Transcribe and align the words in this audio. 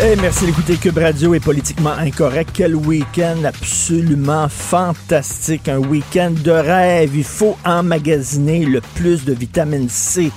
Hey, 0.00 0.14
merci 0.20 0.46
d'écouter 0.46 0.76
Cube 0.76 0.98
Radio 0.98 1.34
est 1.34 1.40
politiquement 1.40 1.90
incorrect. 1.90 2.50
Quel 2.54 2.76
week-end 2.76 3.42
absolument 3.42 4.48
fantastique. 4.48 5.68
Un 5.68 5.78
week-end 5.78 6.30
de 6.30 6.52
rêve. 6.52 7.16
Il 7.16 7.24
faut 7.24 7.58
emmagasiner 7.64 8.64
le 8.64 8.80
plus 8.94 9.24
de 9.24 9.32
vitamine 9.32 9.88
C 9.88 10.30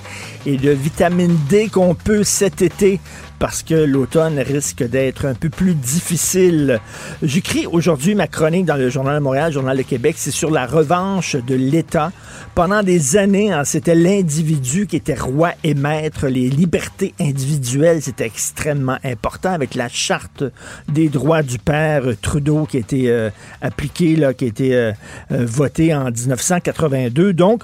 et 0.48 0.58
de 0.58 0.72
vitamine 0.72 1.38
D 1.48 1.70
qu'on 1.70 1.94
peut 1.94 2.24
cet 2.24 2.64
été 2.64 3.00
parce 3.41 3.63
que 3.63 3.73
l'automne 3.73 4.38
risque 4.38 4.84
d'être 4.84 5.26
un 5.26 5.34
peu 5.34 5.50
plus 5.50 5.73
difficile. 5.73 6.80
J'écris 7.23 7.66
aujourd'hui 7.66 8.14
ma 8.14 8.27
chronique 8.27 8.67
dans 8.67 8.76
le 8.76 8.88
Journal 8.91 9.16
de 9.16 9.23
Montréal, 9.23 9.52
Journal 9.52 9.76
de 9.76 9.81
Québec, 9.81 10.14
c'est 10.20 10.30
sur 10.30 10.52
la 10.52 10.67
revanche 10.67 11.36
de 11.36 11.55
l'État. 11.55 12.12
Pendant 12.54 12.84
des 12.84 13.17
années, 13.17 13.52
hein, 13.52 13.64
c'était 13.64 13.95
l'individu 13.95 14.86
qui 14.86 14.95
était 14.95 15.16
roi 15.16 15.54
et 15.64 15.73
maître. 15.73 16.27
Les 16.27 16.52
libertés 16.52 17.16
individuelles, 17.20 18.04
c'était 18.04 18.27
extrêmement 18.27 19.00
important 19.04 19.52
avec 19.52 19.73
la 19.73 19.89
charte 19.89 20.44
des 20.88 21.09
droits 21.09 21.42
du 21.42 21.58
père 21.58 22.03
Trudeau 22.22 22.67
qui 22.67 22.78
a 22.78 22.81
été 22.81 23.09
euh, 23.09 23.31
appliquée, 23.64 24.17
là, 24.17 24.36
qui 24.36 24.45
a 24.45 24.47
été 24.50 24.75
euh, 24.75 24.92
euh, 25.31 25.45
votée 25.47 25.95
en 25.95 26.12
1982. 26.12 27.34
Donc, 27.34 27.64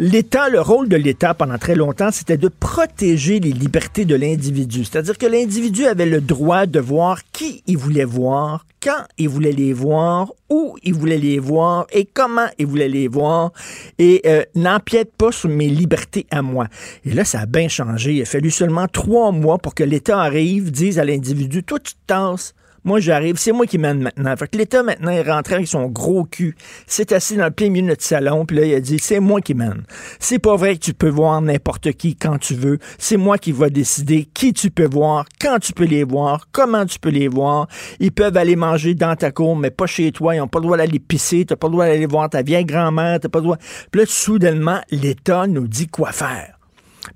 L'État, 0.00 0.48
le 0.48 0.60
rôle 0.60 0.88
de 0.88 0.94
l'État 0.94 1.34
pendant 1.34 1.58
très 1.58 1.74
longtemps, 1.74 2.12
c'était 2.12 2.36
de 2.36 2.46
protéger 2.46 3.40
les 3.40 3.50
libertés 3.50 4.04
de 4.04 4.14
l'individu. 4.14 4.84
C'est-à-dire 4.84 5.18
que 5.18 5.26
l'individu 5.26 5.86
avait 5.86 6.06
le 6.06 6.20
droit 6.20 6.66
de 6.66 6.78
voir 6.78 7.22
qui 7.32 7.64
il 7.66 7.76
voulait 7.78 8.04
voir, 8.04 8.64
quand 8.80 9.02
il 9.18 9.28
voulait 9.28 9.50
les 9.50 9.72
voir, 9.72 10.30
où 10.50 10.76
il 10.84 10.94
voulait 10.94 11.18
les 11.18 11.40
voir 11.40 11.88
et 11.90 12.04
comment 12.04 12.46
il 12.58 12.66
voulait 12.66 12.88
les 12.88 13.08
voir 13.08 13.50
et 13.98 14.22
euh, 14.26 14.44
n'empiète 14.54 15.12
pas 15.18 15.32
sur 15.32 15.48
mes 15.48 15.68
libertés 15.68 16.26
à 16.30 16.42
moi. 16.42 16.68
Et 17.04 17.12
là, 17.12 17.24
ça 17.24 17.40
a 17.40 17.46
bien 17.46 17.66
changé. 17.66 18.12
Il 18.12 18.22
a 18.22 18.24
fallu 18.24 18.52
seulement 18.52 18.86
trois 18.86 19.32
mois 19.32 19.58
pour 19.58 19.74
que 19.74 19.82
l'État 19.82 20.20
arrive, 20.20 20.70
dise 20.70 21.00
à 21.00 21.04
l'individu, 21.04 21.64
toi 21.64 21.80
tu 21.80 21.94
te 21.94 22.12
moi, 22.88 23.00
j'arrive, 23.00 23.36
c'est 23.36 23.52
moi 23.52 23.66
qui 23.66 23.76
mène 23.76 24.00
maintenant. 24.00 24.34
Fait 24.34 24.48
que 24.48 24.56
l'État, 24.56 24.82
maintenant, 24.82 25.10
est 25.10 25.22
rentré 25.22 25.56
avec 25.56 25.68
son 25.68 25.88
gros 25.88 26.24
cul. 26.24 26.56
C'est 26.86 27.12
assis 27.12 27.36
dans 27.36 27.44
le 27.44 27.50
plein 27.50 27.68
milieu 27.68 27.82
de 27.82 27.88
notre 27.88 28.02
salon, 28.02 28.46
puis 28.46 28.56
là, 28.56 28.64
il 28.64 28.74
a 28.74 28.80
dit, 28.80 28.98
c'est 28.98 29.20
moi 29.20 29.42
qui 29.42 29.52
mène. 29.52 29.82
C'est 30.20 30.38
pas 30.38 30.56
vrai 30.56 30.74
que 30.76 30.80
tu 30.80 30.94
peux 30.94 31.10
voir 31.10 31.42
n'importe 31.42 31.92
qui 31.92 32.16
quand 32.16 32.38
tu 32.38 32.54
veux. 32.54 32.78
C'est 32.96 33.18
moi 33.18 33.36
qui 33.36 33.52
va 33.52 33.68
décider 33.68 34.26
qui 34.32 34.54
tu 34.54 34.70
peux 34.70 34.88
voir, 34.88 35.26
quand 35.38 35.58
tu 35.58 35.74
peux 35.74 35.84
les 35.84 36.02
voir, 36.02 36.46
comment 36.50 36.86
tu 36.86 36.98
peux 36.98 37.10
les 37.10 37.28
voir. 37.28 37.68
Ils 38.00 38.10
peuvent 38.10 38.38
aller 38.38 38.56
manger 38.56 38.94
dans 38.94 39.14
ta 39.16 39.32
cour, 39.32 39.54
mais 39.54 39.70
pas 39.70 39.86
chez 39.86 40.10
toi. 40.10 40.34
Ils 40.34 40.40
ont 40.40 40.48
pas 40.48 40.58
le 40.58 40.64
droit 40.64 40.78
d'aller 40.78 40.98
pisser. 40.98 41.44
T'as 41.44 41.56
pas 41.56 41.66
le 41.66 41.72
droit 41.72 41.84
d'aller 41.84 42.06
voir 42.06 42.30
ta 42.30 42.40
vieille 42.40 42.64
grand-mère. 42.64 43.20
T'as 43.20 43.28
pas 43.28 43.40
le 43.40 43.44
droit. 43.44 43.58
Puis 43.90 44.00
là, 44.00 44.06
soudainement, 44.08 44.80
l'État 44.90 45.46
nous 45.46 45.68
dit 45.68 45.88
quoi 45.88 46.12
faire. 46.12 46.57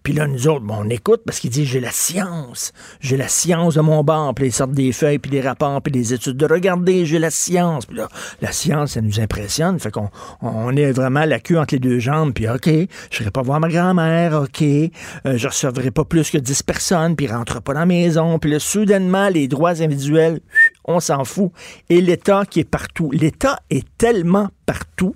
Puis 0.02 0.12
là, 0.12 0.26
nous 0.26 0.48
autres, 0.48 0.64
bon, 0.64 0.76
on 0.80 0.88
écoute 0.88 1.22
parce 1.24 1.40
qu'il 1.40 1.50
dit 1.50 1.64
j'ai 1.64 1.80
la 1.80 1.90
science. 1.90 2.72
J'ai 3.00 3.16
la 3.16 3.28
science 3.28 3.74
de 3.74 3.80
mon 3.80 4.02
banc. 4.04 4.32
Puis 4.34 4.46
ils 4.46 4.52
sortent 4.52 4.72
des 4.72 4.92
feuilles, 4.92 5.18
puis 5.18 5.30
des 5.30 5.40
rapports, 5.40 5.80
puis 5.82 5.92
des 5.92 6.14
études 6.14 6.36
de 6.36 6.46
regarder, 6.46 7.06
j'ai 7.06 7.18
la 7.18 7.30
science. 7.30 7.86
Puis 7.86 7.96
là, 7.96 8.08
la 8.40 8.52
science, 8.52 8.92
ça 8.92 9.00
nous 9.00 9.20
impressionne. 9.20 9.78
Fait 9.78 9.90
qu'on 9.90 10.10
on 10.40 10.74
est 10.76 10.92
vraiment 10.92 11.24
la 11.24 11.40
queue 11.40 11.58
entre 11.58 11.74
les 11.74 11.80
deux 11.80 11.98
jambes. 11.98 12.32
Puis 12.32 12.48
OK, 12.48 12.68
je 12.68 13.16
serai 13.16 13.30
pas 13.30 13.42
voir 13.42 13.60
ma 13.60 13.68
grand-mère. 13.68 14.42
OK, 14.42 14.62
euh, 14.62 14.90
je 15.36 15.48
recevrai 15.48 15.90
pas 15.90 16.04
plus 16.04 16.30
que 16.30 16.38
10 16.38 16.62
personnes. 16.62 17.16
Puis 17.16 17.26
rentre 17.26 17.60
pas 17.60 17.74
dans 17.74 17.80
la 17.80 17.86
maison. 17.86 18.38
Puis 18.38 18.50
là, 18.50 18.58
soudainement, 18.58 19.28
les 19.28 19.48
droits 19.48 19.82
individuels, 19.82 20.40
on 20.84 21.00
s'en 21.00 21.24
fout. 21.24 21.52
Et 21.88 22.00
l'État 22.00 22.44
qui 22.48 22.60
est 22.60 22.64
partout. 22.64 23.10
L'État 23.12 23.58
est 23.70 23.86
tellement 23.98 24.48
partout 24.66 25.14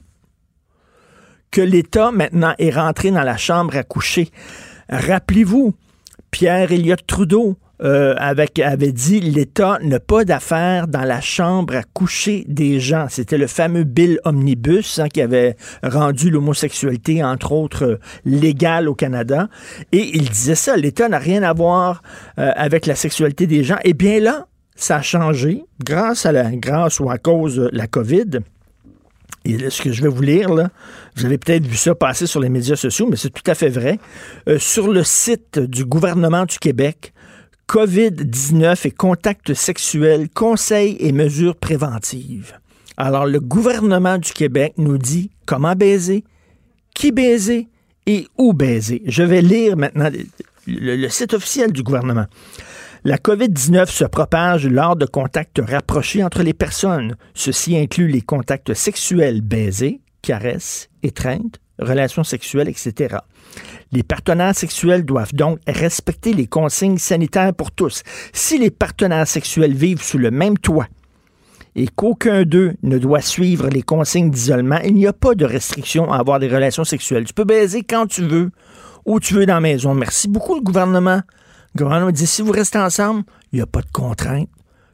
que 1.50 1.60
l'État 1.62 2.10
maintenant 2.10 2.54
est 2.58 2.70
rentré 2.70 3.10
dans 3.10 3.22
la 3.22 3.36
chambre 3.36 3.76
à 3.76 3.82
coucher. 3.82 4.30
Rappelez-vous, 4.88 5.74
Pierre 6.30 6.72
Elliott 6.72 7.00
Trudeau 7.06 7.56
euh, 7.82 8.14
avait 8.18 8.92
dit 8.92 9.20
l'État 9.20 9.78
n'a 9.82 10.00
pas 10.00 10.24
d'affaires 10.24 10.88
dans 10.88 11.02
la 11.02 11.20
chambre 11.20 11.76
à 11.76 11.82
coucher 11.82 12.44
des 12.48 12.80
gens. 12.80 13.06
C'était 13.10 13.36
le 13.36 13.46
fameux 13.46 13.84
Bill 13.84 14.18
Omnibus 14.24 14.98
hein, 14.98 15.08
qui 15.08 15.20
avait 15.20 15.56
rendu 15.82 16.30
l'homosexualité, 16.30 17.22
entre 17.22 17.52
autres, 17.52 17.84
euh, 17.84 18.00
légale 18.24 18.88
au 18.88 18.94
Canada. 18.94 19.48
Et 19.92 20.16
il 20.16 20.30
disait 20.30 20.54
ça, 20.54 20.76
l'État 20.76 21.08
n'a 21.08 21.18
rien 21.18 21.42
à 21.42 21.52
voir 21.52 22.02
euh, 22.38 22.50
avec 22.56 22.86
la 22.86 22.94
sexualité 22.94 23.46
des 23.46 23.62
gens. 23.62 23.76
Eh 23.84 23.92
bien 23.92 24.20
là, 24.20 24.46
ça 24.74 24.96
a 24.96 25.02
changé 25.02 25.64
grâce 25.84 26.24
à 26.24 26.32
la 26.32 26.50
grâce 26.52 27.00
ou 27.00 27.10
à 27.10 27.18
cause 27.18 27.56
de 27.56 27.70
la 27.72 27.86
COVID. 27.86 28.40
Et 29.46 29.70
ce 29.70 29.80
que 29.80 29.92
je 29.92 30.02
vais 30.02 30.08
vous 30.08 30.22
lire, 30.22 30.52
là, 30.52 30.70
vous 31.14 31.24
avez 31.24 31.38
peut-être 31.38 31.66
vu 31.66 31.76
ça 31.76 31.94
passer 31.94 32.26
sur 32.26 32.40
les 32.40 32.48
médias 32.48 32.74
sociaux, 32.74 33.06
mais 33.08 33.16
c'est 33.16 33.30
tout 33.30 33.48
à 33.48 33.54
fait 33.54 33.68
vrai. 33.68 33.98
Euh, 34.48 34.58
sur 34.58 34.88
le 34.88 35.04
site 35.04 35.60
du 35.60 35.84
gouvernement 35.84 36.44
du 36.46 36.58
Québec, 36.58 37.12
COVID-19 37.68 38.88
et 38.88 38.90
contacts 38.90 39.54
sexuels, 39.54 40.28
conseils 40.30 40.96
et 40.98 41.12
mesures 41.12 41.54
préventives. 41.54 42.58
Alors, 42.96 43.26
le 43.26 43.38
gouvernement 43.38 44.18
du 44.18 44.32
Québec 44.32 44.74
nous 44.78 44.98
dit 44.98 45.30
comment 45.46 45.76
baiser, 45.76 46.24
qui 46.94 47.12
baiser 47.12 47.68
et 48.06 48.26
où 48.36 48.52
baiser. 48.52 49.02
Je 49.06 49.22
vais 49.22 49.42
lire 49.42 49.76
maintenant 49.76 50.10
le, 50.66 50.96
le 50.96 51.08
site 51.08 51.34
officiel 51.34 51.70
du 51.70 51.84
gouvernement. 51.84 52.26
La 53.06 53.18
COVID-19 53.18 53.86
se 53.86 54.04
propage 54.04 54.66
lors 54.66 54.96
de 54.96 55.06
contacts 55.06 55.62
rapprochés 55.64 56.24
entre 56.24 56.42
les 56.42 56.54
personnes. 56.54 57.14
Ceci 57.34 57.78
inclut 57.78 58.08
les 58.08 58.20
contacts 58.20 58.74
sexuels 58.74 59.42
baisés, 59.42 60.00
caresses, 60.22 60.90
étreintes, 61.04 61.60
relations 61.78 62.24
sexuelles, 62.24 62.68
etc. 62.68 63.18
Les 63.92 64.02
partenaires 64.02 64.56
sexuels 64.56 65.04
doivent 65.04 65.34
donc 65.34 65.60
respecter 65.68 66.32
les 66.32 66.48
consignes 66.48 66.98
sanitaires 66.98 67.54
pour 67.54 67.70
tous. 67.70 68.02
Si 68.32 68.58
les 68.58 68.72
partenaires 68.72 69.28
sexuels 69.28 69.74
vivent 69.74 70.02
sous 70.02 70.18
le 70.18 70.32
même 70.32 70.58
toit 70.58 70.88
et 71.76 71.86
qu'aucun 71.86 72.42
d'eux 72.42 72.74
ne 72.82 72.98
doit 72.98 73.20
suivre 73.20 73.68
les 73.68 73.82
consignes 73.82 74.32
d'isolement, 74.32 74.80
il 74.84 74.94
n'y 74.94 75.06
a 75.06 75.12
pas 75.12 75.36
de 75.36 75.44
restriction 75.44 76.12
à 76.12 76.18
avoir 76.18 76.40
des 76.40 76.48
relations 76.48 76.82
sexuelles. 76.82 77.26
Tu 77.26 77.34
peux 77.34 77.44
baiser 77.44 77.84
quand 77.84 78.08
tu 78.08 78.22
veux, 78.22 78.50
où 79.04 79.20
tu 79.20 79.34
veux 79.34 79.46
dans 79.46 79.54
la 79.54 79.60
maison. 79.60 79.94
Merci 79.94 80.26
beaucoup, 80.26 80.56
le 80.56 80.62
gouvernement. 80.62 81.20
Le 81.78 82.12
dit 82.12 82.26
si 82.26 82.40
vous 82.40 82.52
restez 82.52 82.78
ensemble, 82.78 83.24
il 83.52 83.56
n'y 83.56 83.62
a 83.62 83.66
pas 83.66 83.82
de 83.82 83.90
contrainte. 83.92 84.48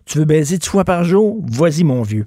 Tu 0.04 0.18
veux 0.18 0.24
baiser 0.24 0.58
dix 0.58 0.68
fois 0.68 0.84
par 0.84 1.04
jour? 1.04 1.40
Vas-y, 1.48 1.84
mon 1.84 2.02
vieux. 2.02 2.26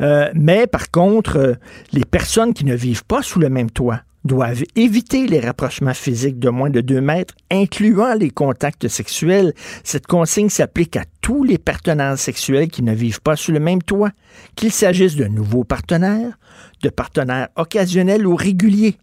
Euh, 0.00 0.30
mais 0.34 0.66
par 0.66 0.90
contre, 0.90 1.36
euh, 1.36 1.54
les 1.92 2.04
personnes 2.04 2.54
qui 2.54 2.64
ne 2.64 2.74
vivent 2.74 3.04
pas 3.04 3.22
sous 3.22 3.38
le 3.38 3.50
même 3.50 3.70
toit 3.70 4.00
doivent 4.24 4.64
éviter 4.74 5.26
les 5.26 5.40
rapprochements 5.40 5.94
physiques 5.94 6.38
de 6.38 6.48
moins 6.48 6.70
de 6.70 6.80
2 6.80 7.00
mètres, 7.00 7.34
incluant 7.50 8.14
les 8.14 8.30
contacts 8.30 8.88
sexuels. 8.88 9.52
Cette 9.84 10.06
consigne 10.06 10.48
s'applique 10.48 10.96
à 10.96 11.04
tous 11.20 11.44
les 11.44 11.58
partenaires 11.58 12.18
sexuels 12.18 12.68
qui 12.68 12.82
ne 12.82 12.94
vivent 12.94 13.20
pas 13.20 13.36
sous 13.36 13.52
le 13.52 13.60
même 13.60 13.82
toit, 13.82 14.10
qu'il 14.56 14.72
s'agisse 14.72 15.16
de 15.16 15.26
nouveaux 15.26 15.64
partenaires, 15.64 16.38
de 16.82 16.88
partenaires 16.88 17.48
occasionnels 17.56 18.26
ou 18.26 18.34
réguliers. 18.34 18.96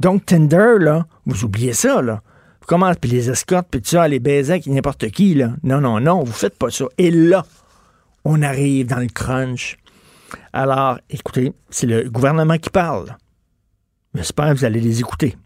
Donc, 0.00 0.24
Tinder, 0.24 0.76
là, 0.78 1.06
vous 1.26 1.44
oubliez 1.44 1.72
ça, 1.72 2.00
là 2.00 2.22
commence, 2.68 2.96
puis 3.00 3.10
les 3.10 3.30
escortes, 3.30 3.66
puis 3.70 3.80
tout 3.80 3.88
ça, 3.88 4.06
les 4.06 4.20
baisers 4.20 4.52
avec 4.52 4.66
n'importe 4.66 5.10
qui, 5.10 5.34
là. 5.34 5.54
Non, 5.64 5.80
non, 5.80 5.98
non, 5.98 6.22
vous 6.22 6.32
faites 6.32 6.56
pas 6.56 6.70
ça. 6.70 6.84
Et 6.98 7.10
là, 7.10 7.44
on 8.24 8.42
arrive 8.42 8.86
dans 8.86 8.98
le 8.98 9.08
crunch. 9.08 9.78
Alors, 10.52 10.98
écoutez, 11.08 11.52
c'est 11.70 11.86
le 11.86 12.08
gouvernement 12.08 12.58
qui 12.58 12.70
parle. 12.70 13.16
J'espère 14.14 14.50
que 14.50 14.58
vous 14.58 14.64
allez 14.64 14.80
les 14.80 15.00
écouter. 15.00 15.36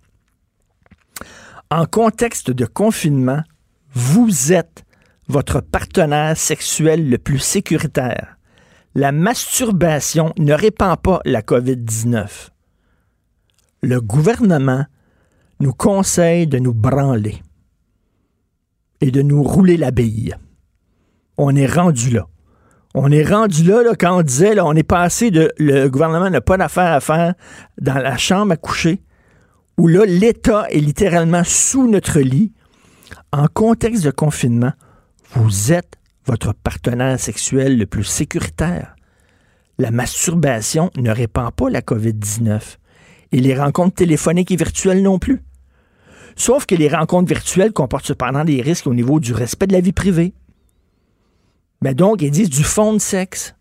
En 1.70 1.86
contexte 1.86 2.50
de 2.50 2.66
confinement, 2.66 3.42
vous 3.94 4.52
êtes 4.52 4.84
votre 5.28 5.60
partenaire 5.60 6.36
sexuel 6.36 7.08
le 7.08 7.18
plus 7.18 7.38
sécuritaire. 7.38 8.36
La 8.94 9.12
masturbation 9.12 10.32
ne 10.38 10.52
répand 10.52 11.00
pas 11.00 11.20
la 11.24 11.40
COVID-19. 11.40 12.48
Le 13.82 14.00
gouvernement 14.00 14.84
nous 15.62 15.72
conseille 15.72 16.48
de 16.48 16.58
nous 16.58 16.74
branler 16.74 17.40
et 19.00 19.12
de 19.12 19.22
nous 19.22 19.44
rouler 19.44 19.76
la 19.76 19.92
bille. 19.92 20.34
On 21.38 21.54
est 21.54 21.72
rendu 21.72 22.10
là. 22.10 22.26
On 22.94 23.10
est 23.12 23.22
rendu 23.22 23.62
là, 23.62 23.82
quand 23.98 24.18
on 24.18 24.22
disait, 24.22 24.56
là, 24.56 24.66
on 24.66 24.74
est 24.74 24.82
passé 24.82 25.30
de 25.30 25.52
le 25.58 25.88
gouvernement 25.88 26.28
n'a 26.28 26.40
pas 26.40 26.56
d'affaires 26.56 26.92
à 26.92 27.00
faire 27.00 27.34
dans 27.80 27.94
la 27.94 28.16
chambre 28.16 28.52
à 28.52 28.56
coucher, 28.56 29.02
où 29.78 29.86
là, 29.86 30.04
l'État 30.04 30.66
est 30.68 30.80
littéralement 30.80 31.44
sous 31.44 31.88
notre 31.88 32.18
lit. 32.18 32.52
En 33.32 33.46
contexte 33.46 34.04
de 34.04 34.10
confinement, 34.10 34.72
Vous 35.34 35.72
êtes 35.72 35.94
votre 36.26 36.52
partenaire 36.52 37.18
sexuel 37.18 37.78
le 37.78 37.86
plus 37.86 38.04
sécuritaire. 38.04 38.96
La 39.78 39.90
masturbation 39.90 40.90
ne 40.96 41.10
répand 41.10 41.52
pas 41.52 41.70
la 41.70 41.80
COVID-19. 41.80 42.78
Et 43.30 43.40
les 43.40 43.58
rencontres 43.58 43.94
téléphoniques 43.94 44.50
et 44.50 44.56
virtuelles 44.56 45.02
non 45.02 45.18
plus. 45.18 45.42
Sauf 46.36 46.66
que 46.66 46.74
les 46.74 46.88
rencontres 46.88 47.28
virtuelles 47.28 47.72
comportent 47.72 48.06
cependant 48.06 48.44
des 48.44 48.60
risques 48.62 48.86
au 48.86 48.94
niveau 48.94 49.20
du 49.20 49.32
respect 49.32 49.66
de 49.66 49.72
la 49.72 49.80
vie 49.80 49.92
privée. 49.92 50.34
Mais 51.82 51.94
donc, 51.94 52.22
ils 52.22 52.30
disent 52.30 52.50
du 52.50 52.64
fond 52.64 52.92
de 52.92 52.98
sexe. 52.98 53.54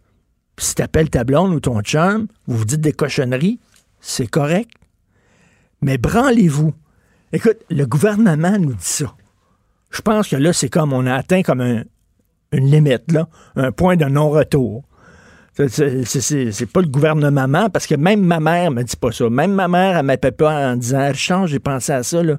Si 0.57 0.75
t'appelles 0.75 1.09
ta 1.09 1.23
blonde 1.23 1.53
ou 1.53 1.59
ton 1.59 1.81
chum, 1.81 2.27
vous 2.47 2.57
vous 2.57 2.65
dites 2.65 2.81
des 2.81 2.93
cochonneries, 2.93 3.59
c'est 3.99 4.27
correct. 4.27 4.71
Mais 5.81 5.97
branlez-vous. 5.97 6.73
Écoute, 7.33 7.57
le 7.69 7.85
gouvernement 7.85 8.57
nous 8.59 8.73
dit 8.73 8.77
ça. 8.79 9.15
Je 9.89 10.01
pense 10.01 10.27
que 10.27 10.35
là, 10.35 10.53
c'est 10.53 10.69
comme 10.69 10.93
on 10.93 11.05
a 11.05 11.15
atteint 11.15 11.41
comme 11.41 11.61
une 11.61 11.85
limite, 12.65 13.17
un 13.55 13.71
point 13.71 13.95
de 13.95 14.05
non-retour. 14.05 14.83
C'est 15.67 16.71
pas 16.71 16.81
le 16.81 16.87
gouvernement, 16.87 17.69
parce 17.69 17.87
que 17.87 17.95
même 17.95 18.21
ma 18.21 18.39
mère 18.39 18.71
me 18.71 18.83
dit 18.83 18.95
pas 18.95 19.11
ça. 19.11 19.29
Même 19.29 19.53
ma 19.53 19.67
mère, 19.67 19.97
elle 19.97 20.05
m'appelle 20.05 20.33
pas 20.33 20.71
en 20.71 20.75
disant 20.75 21.11
Change, 21.13 21.51
j'ai 21.51 21.59
pensé 21.59 21.91
à 21.91 22.03
ça. 22.03 22.23
Je 22.23 22.35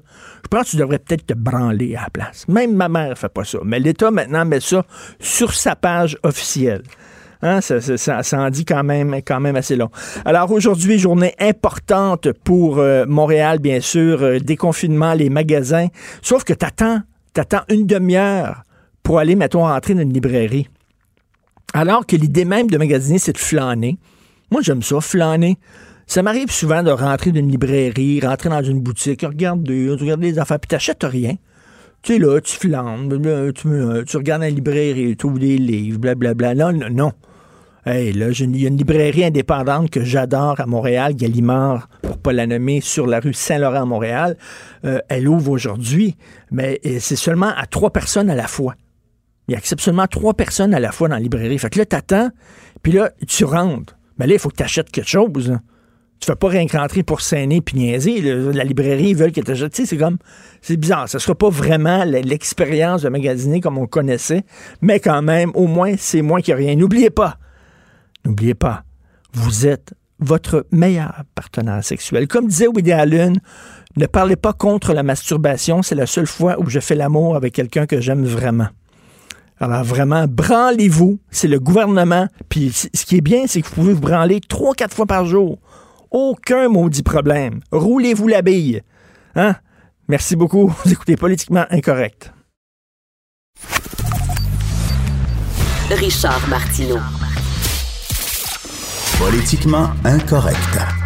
pense 0.51 0.65
que 0.65 0.71
tu 0.71 0.77
devrais 0.77 0.99
peut-être 0.99 1.27
te 1.27 1.35
branler 1.35 1.95
à 1.97 2.03
la 2.03 2.11
place. 2.11 2.47
Même 2.49 2.75
ma 2.75 2.89
mère 2.89 3.17
fait 3.17 3.29
pas 3.29 3.45
ça. 3.45 3.59
Mais 3.65 3.81
l'État, 3.81 4.11
maintenant, 4.11 4.45
met 4.45 4.61
ça 4.61 4.85
sur 5.21 5.55
sa 5.55 5.77
page 5.77 6.19
officielle. 6.23 6.83
Hein, 7.45 7.61
ça, 7.61 8.39
en 8.41 8.51
dit 8.51 8.65
quand 8.65 8.85
même, 8.85 9.17
quand 9.27 9.41
même 9.41 9.57
assez 9.57 9.75
long. 9.75 9.91
Alors 10.25 10.53
aujourd'hui, 10.53 10.99
journée 10.99 11.35
importante 11.41 12.31
pour 12.45 12.79
euh, 12.79 13.05
Montréal, 13.07 13.59
bien 13.59 13.81
sûr, 13.81 14.23
euh, 14.23 14.39
déconfinement, 14.39 15.15
les 15.15 15.29
magasins. 15.29 15.89
Sauf 16.23 16.45
que 16.45 16.53
t'attends, 16.53 17.01
t'attends 17.33 17.63
une 17.69 17.85
demi-heure 17.85 18.63
pour 19.03 19.19
aller, 19.19 19.35
mettons, 19.35 19.63
rentrer 19.63 19.95
dans 19.95 20.03
une 20.03 20.13
librairie. 20.13 20.69
Alors 21.73 22.07
que 22.07 22.17
l'idée 22.17 22.45
même 22.45 22.69
de 22.69 22.77
magasiner, 22.77 23.19
c'est 23.19 23.33
de 23.33 23.39
flâner. 23.39 23.99
Moi, 24.51 24.61
j'aime 24.63 24.83
ça, 24.83 25.01
flâner. 25.01 25.59
Ça 26.07 26.23
m'arrive 26.23 26.51
souvent 26.51 26.83
de 26.83 26.91
rentrer 26.91 27.33
dans 27.33 27.41
une 27.41 27.51
librairie, 27.51 28.21
rentrer 28.21 28.51
dans 28.51 28.63
une 28.63 28.81
boutique, 28.81 29.23
regarder, 29.23 29.89
regarder 29.91 30.33
les 30.33 30.39
affaires, 30.39 30.61
puis 30.61 30.69
t'achètes 30.69 31.05
rien. 31.05 31.37
Tu 32.03 32.17
es 32.17 32.19
là, 32.19 32.41
tu 32.41 32.57
flânes, 32.57 33.09
tu, 33.55 33.69
tu 34.07 34.17
regardes 34.17 34.43
la 34.43 34.51
librairie, 34.51 35.17
tu 35.17 35.27
ouvres 35.27 35.39
des 35.39 35.57
livres, 35.57 35.99
blablabla. 35.99 36.55
Non, 36.55 36.73
non, 36.73 36.91
non. 36.91 37.13
Hey, 37.87 38.13
là, 38.13 38.29
il 38.31 38.61
y 38.61 38.65
a 38.65 38.69
une 38.69 38.77
librairie 38.77 39.25
indépendante 39.25 39.91
que 39.91 40.05
j'adore 40.05 40.61
à 40.61 40.67
Montréal, 40.67 41.15
Gallimard, 41.15 41.89
pour 42.03 42.19
pas 42.19 42.33
la 42.33 42.47
nommer, 42.47 42.81
sur 42.81 43.07
la 43.07 43.19
rue 43.19 43.33
Saint-Laurent 43.33 43.83
à 43.83 43.85
Montréal. 43.85 44.37
Euh, 44.85 44.99
elle 45.09 45.29
ouvre 45.29 45.51
aujourd'hui, 45.51 46.17
mais 46.51 46.81
c'est 47.01 47.17
seulement 47.17 47.51
à 47.57 47.67
trois 47.67 47.91
personnes 47.91 48.31
à 48.31 48.37
la 48.37 48.47
fois. 48.47 48.75
Il 49.49 49.55
accepte 49.55 49.81
seulement 49.81 50.07
trois 50.07 50.35
personnes 50.35 50.75
à 50.75 50.81
la 50.81 50.93
fois 50.93 51.09
dans 51.09 51.17
la 51.17 51.21
librairie. 51.21 51.59
Fait 51.59 51.71
que 51.71 51.79
là, 51.79 51.87
t'attends, 51.87 52.31
puis 52.83 52.93
là, 52.93 53.11
tu 53.27 53.45
rentres. 53.45 53.97
Mais 54.19 54.27
là, 54.27 54.35
il 54.35 54.39
faut 54.39 54.49
que 54.49 54.57
tu 54.57 54.63
achètes 54.63 54.91
quelque 54.91 55.09
chose. 55.09 55.51
Hein. 55.51 55.61
Tu 56.21 56.27
fais 56.27 56.37
pas 56.37 56.49
rien 56.49 56.65
rentrer 56.73 57.03
pour 57.03 57.21
saigner 57.21 57.61
puis 57.61 57.77
niaiser. 57.77 58.21
La 58.21 58.63
librairie, 58.63 59.09
ils 59.09 59.17
veulent 59.17 59.33
que 59.33 59.41
tu 59.41 59.51
achètes. 59.51 59.73
Tu 59.73 59.83
sais, 59.83 59.89
c'est 59.89 59.97
comme. 59.97 60.19
C'est 60.61 60.77
bizarre. 60.77 61.09
Ça 61.09 61.19
sera 61.19 61.35
pas 61.35 61.51
vraiment 61.51 62.05
l'expérience 62.05 63.03
de 63.03 63.09
magasiner 63.09 63.61
comme 63.61 63.79
on 63.79 63.87
connaissait, 63.87 64.45
mais 64.81 65.01
quand 65.01 65.23
même, 65.23 65.51
au 65.55 65.67
moins, 65.67 65.95
c'est 65.99 66.23
moins 66.23 66.41
a 66.47 66.55
rien. 66.55 66.77
N'oubliez 66.77 67.11
pas, 67.11 67.39
n'oubliez 68.25 68.55
pas, 68.55 68.85
vous 69.33 69.67
êtes 69.67 69.95
votre 70.21 70.67
meilleur 70.71 71.25
partenaire 71.35 71.83
sexuel. 71.83 72.29
Comme 72.29 72.47
disait 72.47 72.69
Woody 72.69 72.93
Allen, 72.93 73.41
ne 73.97 74.07
parlez 74.07 74.37
pas 74.37 74.53
contre 74.53 74.93
la 74.93 75.03
masturbation. 75.03 75.83
C'est 75.83 75.97
la 75.97 76.07
seule 76.07 76.29
fois 76.29 76.61
où 76.61 76.71
je 76.71 76.79
fais 76.79 76.95
l'amour 76.95 77.35
avec 77.35 77.53
quelqu'un 77.53 77.87
que 77.87 78.01
j'aime 78.01 78.25
vraiment. 78.25 78.69
Alors 79.63 79.85
vraiment, 79.85 80.27
branlez-vous. 80.27 81.21
C'est 81.31 81.47
le 81.47 81.61
gouvernement. 81.61 82.27
Puis 82.49 82.73
ce 82.73 83.05
qui 83.05 83.19
est 83.19 83.21
bien, 83.21 83.45
c'est 83.47 83.63
que 83.63 83.69
vous 83.69 83.75
pouvez 83.75 83.93
vous 83.93 84.01
branler 84.01 84.41
trois, 84.41 84.75
quatre 84.75 84.93
fois 84.93 85.07
par 85.07 85.25
jour. 85.25 85.59
Aucun 86.11 86.69
maudit 86.69 87.05
problème. 87.05 87.61
Roulez-vous 87.71 88.27
la 88.27 88.43
bille. 88.43 88.83
Hein? 89.37 89.55
Merci 90.09 90.35
beaucoup. 90.35 90.67
Vous 90.85 90.93
écoutez 90.93 91.17
Politiquement 91.17 91.65
Incorrect. 91.71 92.33
Richard 95.91 96.49
Martineau. 96.49 96.99
Politiquement 99.19 99.91
Incorrect. 100.05 101.02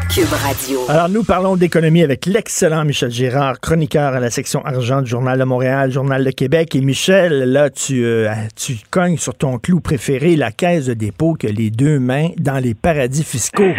Alors, 0.88 1.10
nous 1.10 1.24
parlons 1.24 1.56
d'économie 1.56 2.02
avec 2.02 2.24
l'excellent 2.24 2.86
Michel 2.86 3.10
Girard, 3.10 3.60
chroniqueur 3.60 4.14
à 4.14 4.20
la 4.20 4.30
section 4.30 4.64
argent 4.64 5.02
du 5.02 5.10
Journal 5.10 5.38
de 5.38 5.44
Montréal, 5.44 5.90
Journal 5.90 6.24
de 6.24 6.30
Québec. 6.30 6.74
Et 6.74 6.80
Michel, 6.80 7.52
là, 7.52 7.68
tu, 7.68 8.02
euh, 8.02 8.30
tu 8.56 8.76
cognes 8.90 9.18
sur 9.18 9.34
ton 9.34 9.58
clou 9.58 9.80
préféré, 9.80 10.34
la 10.36 10.52
caisse 10.52 10.86
de 10.86 10.94
dépôt, 10.94 11.34
que 11.38 11.46
les 11.46 11.68
deux 11.68 11.98
mains 11.98 12.30
dans 12.38 12.62
les 12.62 12.72
paradis 12.72 13.24
fiscaux. 13.24 13.74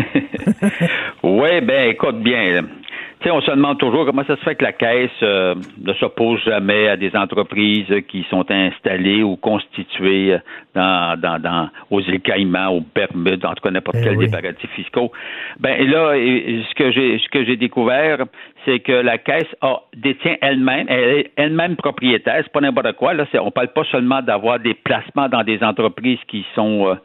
oui, 1.23 1.61
ben 1.61 1.89
écoute 1.89 2.21
bien 2.21 2.61
on 3.25 3.41
se 3.41 3.51
demande 3.51 3.77
toujours 3.77 4.05
comment 4.05 4.23
ça 4.25 4.35
se 4.35 4.43
fait 4.43 4.55
que 4.55 4.63
la 4.63 4.73
Caisse 4.73 5.09
euh, 5.23 5.55
ne 5.81 5.93
s'oppose 5.93 6.39
jamais 6.43 6.87
à 6.87 6.97
des 6.97 7.15
entreprises 7.15 7.91
qui 8.07 8.25
sont 8.29 8.49
installées 8.49 9.23
ou 9.23 9.35
constituées 9.35 10.37
dans, 10.75 11.19
dans, 11.19 11.41
dans 11.41 11.69
aux 11.89 12.01
îles 12.01 12.21
Caïmans, 12.21 12.69
aux 12.69 12.83
Bermudes, 12.95 13.45
en 13.45 13.53
tout 13.53 13.63
cas 13.63 13.71
n'importe 13.71 13.97
eh 14.01 14.03
quel 14.03 14.17
des 14.17 14.29
paradis 14.29 14.67
fiscaux. 14.75 15.11
Ben 15.59 15.89
là, 15.89 16.13
ce 16.13 16.73
que 16.75 16.91
j'ai 16.91 17.17
ce 17.17 17.29
que 17.29 17.43
j'ai 17.43 17.57
découvert, 17.57 18.25
c'est 18.65 18.79
que 18.79 18.91
la 18.91 19.17
Caisse 19.17 19.55
a, 19.61 19.81
détient 19.95 20.35
elle-même, 20.41 20.85
elle 20.89 21.17
est 21.17 21.31
elle-même 21.35 21.75
propriétaire. 21.75 22.41
C'est 22.43 22.51
pas 22.51 22.61
n'importe 22.61 22.93
quoi. 22.93 23.13
Là, 23.13 23.25
on 23.41 23.51
parle 23.51 23.69
pas 23.69 23.83
seulement 23.85 24.21
d'avoir 24.21 24.59
des 24.59 24.73
placements 24.73 25.29
dans 25.29 25.43
des 25.43 25.63
entreprises 25.63 26.19
qui 26.27 26.45
sont 26.53 26.87
euh, 26.87 26.95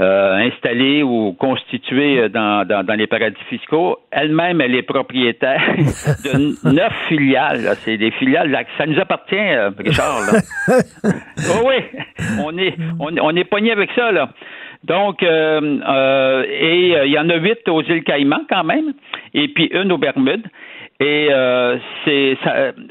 euh, 0.00 0.36
installée 0.36 1.02
ou 1.02 1.32
constituée 1.32 2.20
euh, 2.20 2.28
dans, 2.28 2.66
dans, 2.66 2.94
les 2.96 3.06
paradis 3.06 3.40
fiscaux. 3.48 3.98
Elle-même, 4.10 4.60
elle 4.60 4.74
est 4.74 4.82
propriétaire 4.82 5.60
de 5.76 6.72
neuf 6.72 6.92
filiales. 7.08 7.76
C'est 7.84 7.96
des 7.96 8.12
filiales. 8.12 8.56
Ça 8.76 8.86
nous 8.86 8.98
appartient, 9.00 9.34
euh, 9.36 9.70
Richard. 9.76 10.20
oh 10.68 11.66
oui, 11.66 11.76
on 12.44 12.56
est, 12.58 12.74
on, 13.00 13.12
on 13.20 13.36
est 13.36 13.44
pogné 13.44 13.72
avec 13.72 13.90
ça. 13.96 14.12
Là. 14.12 14.30
Donc, 14.84 15.22
euh, 15.22 16.44
et 16.48 17.06
il 17.06 17.12
y 17.12 17.18
en 17.18 17.28
a 17.28 17.36
huit 17.36 17.68
aux 17.68 17.82
îles 17.82 18.04
Caïmans 18.04 18.46
quand 18.48 18.62
même, 18.62 18.94
et 19.34 19.48
puis 19.48 19.68
une 19.72 19.90
aux 19.90 19.98
Bermudes. 19.98 20.46
Et 21.00 21.28
c'est 22.04 22.36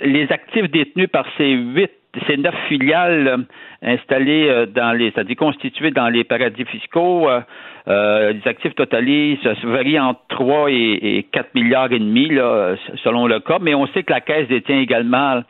les 0.04 0.28
actifs 0.32 0.70
détenus 0.72 1.10
par 1.10 1.26
ces 1.38 1.52
huit 1.52 1.92
ces 2.28 2.38
neuf 2.38 2.56
filiales 2.68 3.46
euh, 3.84 3.96
installées 3.96 4.48
euh, 4.50 4.66
dans 4.66 4.92
les, 4.98 5.12
c'est-à-dire 5.12 5.36
constituées 5.36 5.92
dans 5.92 6.10
les 6.10 6.24
paradis 6.24 6.66
fiscaux, 6.66 7.30
euh, 7.30 8.34
les 8.34 8.42
actifs 8.46 8.76
totalisent, 8.76 9.40
ça 9.44 9.54
varie 9.64 10.00
entre 10.00 10.20
3 10.30 10.72
et, 10.72 11.26
4 11.32 11.56
milliards 11.56 11.92
et 11.92 12.00
demi, 12.00 12.30
là, 12.30 12.76
selon 13.04 13.28
le 13.28 13.40
cas, 13.40 13.58
mais 13.62 13.74
on 13.76 13.88
sait 13.88 14.04
que 14.04 14.12
la 14.12 14.22
Caisse 14.22 14.48
détient 14.48 14.80
également 14.80 15.42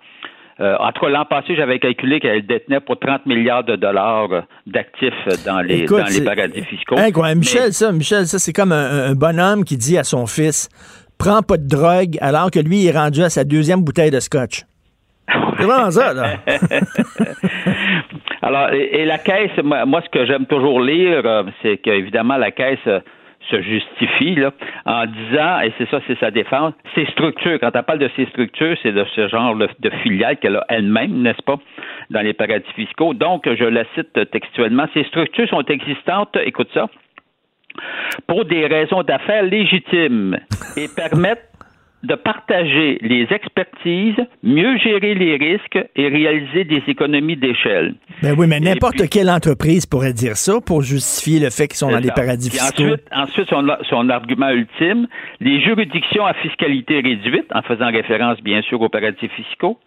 entre 0.60 1.08
l'an 1.10 1.24
passé, 1.26 1.56
j'avais 1.56 1.78
calculé 1.78 2.20
qu'elle 2.20 2.44
détenait 2.48 2.80
pour 2.80 2.98
30 2.98 3.28
milliards 3.28 3.64
de 3.64 3.76
dollars 3.76 4.28
d'actifs 4.66 5.14
dans 5.46 5.62
les, 5.62 5.86
dans 5.86 5.98
les 5.98 6.24
paradis 6.24 6.64
fiscaux. 6.64 6.96
Michel, 7.36 7.74
ça, 7.74 7.92
Michel, 7.92 8.26
ça, 8.26 8.40
c'est 8.40 8.54
comme 8.54 8.72
un, 8.72 9.14
bonhomme 9.14 9.64
qui 9.64 9.78
dit 9.78 10.00
à 10.00 10.04
son 10.04 10.26
fils 10.26 10.68
Prends 11.20 11.42
pas 11.44 11.58
de 11.58 11.68
drogue 11.68 12.18
alors 12.22 12.50
que 12.50 12.60
lui 12.60 12.88
est 12.88 12.92
rendu 12.92 13.22
à 13.22 13.30
sa 13.30 13.44
deuxième 13.44 13.84
bouteille 13.84 14.12
de 14.12 14.20
scotch. 14.20 14.64
C'est 15.58 15.66
vraiment 15.66 15.92
ça, 15.92 16.14
là. 16.14 16.38
Alors, 18.48 18.70
et, 18.72 19.04
la 19.04 19.18
caisse, 19.18 19.52
moi, 19.62 20.02
ce 20.02 20.10
que 20.10 20.26
j'aime 20.26 20.46
toujours 20.46 20.80
lire, 20.80 21.22
euh, 21.26 21.44
c'est 21.62 21.80
qu'évidemment, 21.80 22.38
la 22.38 22.52
caisse 22.52 22.80
euh, 22.88 23.02
se 23.52 23.62
justifie 23.62 24.36
là, 24.36 24.52
en 24.86 25.06
disant, 25.06 25.60
et 25.60 25.74
c'est 25.78 25.90
ça, 25.90 26.00
c'est 26.08 26.18
sa 26.18 26.32
défense, 26.32 26.74
ses 26.96 27.06
structures, 27.08 27.60
quand 27.60 27.72
elle 27.76 27.84
parle 27.84 28.00
de 28.00 28.10
ses 28.16 28.26
structures, 28.28 28.78
c'est 28.82 28.94
de 28.94 29.04
ce 29.16 29.28
genre 29.28 29.54
de, 29.54 29.90
filiales 30.02 30.38
qu'elle 30.38 30.56
a 30.56 30.66
elle-même, 30.70 31.24
n'est-ce 31.24 31.42
pas, 31.44 31.58
dans 32.10 32.22
les 32.22 32.32
paradis 32.32 32.72
fiscaux. 32.74 33.14
Donc, 33.14 33.54
je 33.54 33.66
la 33.66 33.84
cite 33.96 34.18
textuellement, 34.32 34.86
ces 34.94 35.04
structures 35.04 35.50
sont 35.50 35.66
existantes, 35.66 36.38
écoute 36.46 36.70
ça, 36.74 36.88
pour 38.28 38.46
des 38.46 38.66
raisons 38.66 39.04
d'affaires 39.04 39.44
légitimes 39.44 40.38
et 40.78 40.88
permettent 40.96 41.52
de 42.04 42.14
partager 42.16 43.00
les 43.02 43.28
expertises, 43.32 44.16
mieux 44.44 44.78
gérer 44.78 45.16
les 45.16 45.36
risques 45.36 45.80
et 45.96 46.08
réaliser 46.08 46.64
des 46.64 46.84
économies 46.88 47.36
d'échelle. 47.36 47.96
Ben 48.22 48.36
oui, 48.38 48.46
mais 48.48 48.60
n'importe 48.60 49.10
quelle 49.10 49.30
entreprise 49.30 49.86
pourrait 49.86 50.14
dire 50.14 50.38
ça 50.38 50.62
pour 50.64 50.84
justifier 50.84 51.40
le 51.40 51.50
fait 51.50 51.68
qu'ils 51.68 51.78
sont 51.78 51.90
dans 51.90 52.00
des 52.00 52.12
paradis 52.12 52.52
fiscaux. 52.52 52.84
Ensuite, 53.12 53.50
ensuite 53.50 53.88
son, 53.90 54.10
argument 54.10 54.50
ultime, 54.50 55.08
les 55.40 55.60
juridictions 55.62 56.26
à 56.26 56.34
fiscalité 56.36 57.00
réduite, 57.02 57.48
en 57.54 57.64
faisant 57.64 57.88
référence 57.88 58.40
bien 58.42 58.62
sûr 58.62 58.80
aux 58.82 58.90
paradis 58.90 59.28
fiscaux, 59.30 59.80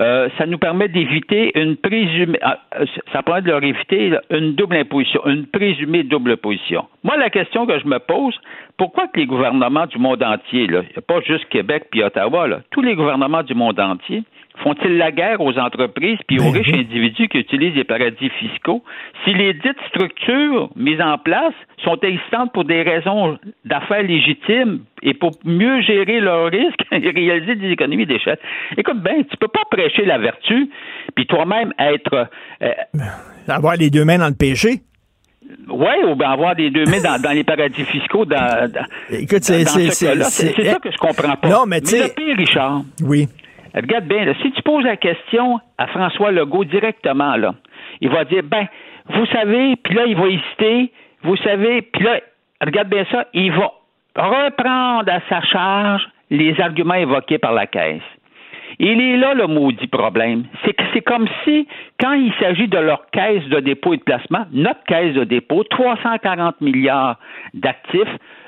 euh, 0.00 0.28
ça 0.36 0.46
nous 0.46 0.58
permet 0.58 0.88
d'éviter 0.88 1.58
une 1.58 1.76
présumée, 1.76 2.38
ah, 2.42 2.58
euh, 2.78 2.84
ça 3.12 3.22
permet 3.22 3.42
de 3.42 3.48
leur 3.48 3.64
éviter 3.64 4.12
une 4.30 4.54
double 4.54 4.76
imposition, 4.76 5.20
une 5.26 5.46
présumée 5.46 6.02
double 6.02 6.32
imposition. 6.32 6.86
Moi, 7.04 7.16
la 7.16 7.30
question 7.30 7.66
que 7.66 7.78
je 7.78 7.86
me 7.86 7.98
pose, 7.98 8.34
pourquoi 8.76 9.08
que 9.08 9.20
les 9.20 9.26
gouvernements 9.26 9.86
du 9.86 9.98
monde 9.98 10.22
entier, 10.22 10.66
là, 10.66 10.82
pas 11.06 11.20
juste 11.20 11.48
Québec 11.48 11.84
puis 11.90 12.02
Ottawa, 12.02 12.48
là, 12.48 12.60
tous 12.70 12.82
les 12.82 12.94
gouvernements 12.94 13.42
du 13.42 13.54
monde 13.54 13.78
entier, 13.78 14.24
Font-ils 14.62 14.96
la 14.96 15.10
guerre 15.10 15.40
aux 15.40 15.58
entreprises 15.58 16.18
puis 16.28 16.38
aux 16.38 16.52
Ben 16.52 16.58
riches 16.58 16.70
oui. 16.72 16.80
individus 16.80 17.26
qui 17.26 17.38
utilisent 17.38 17.74
les 17.74 17.84
paradis 17.84 18.30
fiscaux? 18.38 18.84
Si 19.24 19.34
les 19.34 19.52
dites 19.52 19.80
structures 19.88 20.70
mises 20.76 21.00
en 21.00 21.18
place 21.18 21.54
sont 21.82 21.98
existantes 22.00 22.52
pour 22.52 22.64
des 22.64 22.82
raisons 22.82 23.36
d'affaires 23.64 24.04
légitimes 24.04 24.84
et 25.02 25.12
pour 25.12 25.32
mieux 25.44 25.82
gérer 25.82 26.20
leurs 26.20 26.50
risques 26.52 26.84
et 26.92 27.10
réaliser 27.10 27.56
des 27.56 27.70
économies 27.70 28.06
d'échelle. 28.06 28.38
Écoute 28.76 29.02
bien, 29.02 29.24
tu 29.28 29.36
peux 29.38 29.48
pas 29.48 29.64
prêcher 29.70 30.04
la 30.04 30.18
vertu 30.18 30.70
puis 31.16 31.26
toi-même 31.26 31.72
être 31.78 32.28
euh, 32.62 32.70
Avoir 33.48 33.74
les 33.74 33.90
deux 33.90 34.04
mains 34.04 34.18
dans 34.18 34.28
le 34.28 34.36
péché. 34.38 34.82
Ouais, 35.68 36.04
ou 36.04 36.14
bien 36.14 36.30
avoir 36.30 36.54
des 36.54 36.70
deux 36.70 36.84
mains 36.84 37.00
dans, 37.02 37.20
dans 37.20 37.32
les 37.32 37.44
paradis 37.44 37.84
fiscaux 37.84 38.24
dans, 38.24 38.70
dans, 38.70 38.86
Écoute, 39.10 39.42
c'est- 39.44 39.64
ce 39.64 40.62
ça 40.62 40.78
que 40.78 40.90
je 40.90 40.96
comprends 40.98 41.36
pas. 41.36 41.48
Non, 41.48 41.66
mais 41.66 41.80
tu 41.80 41.88
sais- 41.88 42.08
le 42.08 42.14
pire, 42.14 42.36
Richard, 42.36 42.82
Oui. 43.02 43.28
Regarde 43.74 44.04
bien, 44.04 44.24
là, 44.24 44.34
si 44.40 44.52
tu 44.52 44.62
poses 44.62 44.84
la 44.84 44.96
question 44.96 45.58
à 45.78 45.88
François 45.88 46.30
Legault 46.30 46.64
directement, 46.64 47.34
là, 47.36 47.54
il 48.00 48.08
va 48.08 48.24
dire, 48.24 48.42
ben, 48.44 48.66
vous 49.08 49.26
savez, 49.26 49.74
puis 49.82 49.94
là, 49.94 50.04
il 50.06 50.16
va 50.16 50.28
hésiter, 50.28 50.92
vous 51.24 51.36
savez, 51.38 51.82
puis 51.82 52.04
là, 52.04 52.20
regarde 52.60 52.88
bien 52.88 53.04
ça, 53.10 53.26
il 53.34 53.50
va 53.50 53.72
reprendre 54.16 55.10
à 55.12 55.20
sa 55.28 55.40
charge 55.42 56.02
les 56.30 56.58
arguments 56.60 56.94
évoqués 56.94 57.38
par 57.38 57.52
la 57.52 57.66
Caisse. 57.66 58.00
Il 58.78 59.00
est 59.00 59.16
là 59.16 59.34
le 59.34 59.46
maudit 59.46 59.86
problème. 59.86 60.44
C'est 60.64 60.72
que 60.74 60.82
c'est 60.92 61.00
comme 61.02 61.26
si, 61.44 61.66
quand 62.00 62.12
il 62.14 62.32
s'agit 62.40 62.66
de 62.68 62.78
leur 62.78 63.06
caisse 63.12 63.44
de 63.44 63.60
dépôt 63.60 63.94
et 63.94 63.98
de 63.98 64.02
placement, 64.02 64.44
notre 64.52 64.82
caisse 64.84 65.14
de 65.14 65.24
dépôt, 65.24 65.62
340 65.64 66.60
milliards 66.60 67.18
d'actifs, 67.54 68.00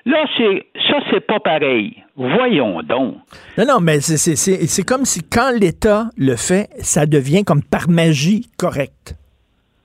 là, 0.04 0.24
c'est 0.36 0.66
ça, 0.88 0.98
c'est 1.10 1.26
pas 1.26 1.38
pareil. 1.40 2.02
Voyons 2.16 2.82
donc. 2.82 3.16
Non, 3.58 3.64
non, 3.66 3.80
mais 3.80 4.00
c'est- 4.00 4.16
c'est 4.16 4.36
c'est- 4.36 4.66
c'est 4.66 4.82
comme 4.84 5.04
si 5.04 5.22
quand 5.22 5.50
l'État 5.58 6.06
le 6.16 6.34
fait, 6.36 6.68
ça 6.78 7.06
devient 7.06 7.44
comme 7.44 7.62
par 7.62 7.88
magie 7.88 8.46
correct. 8.58 9.14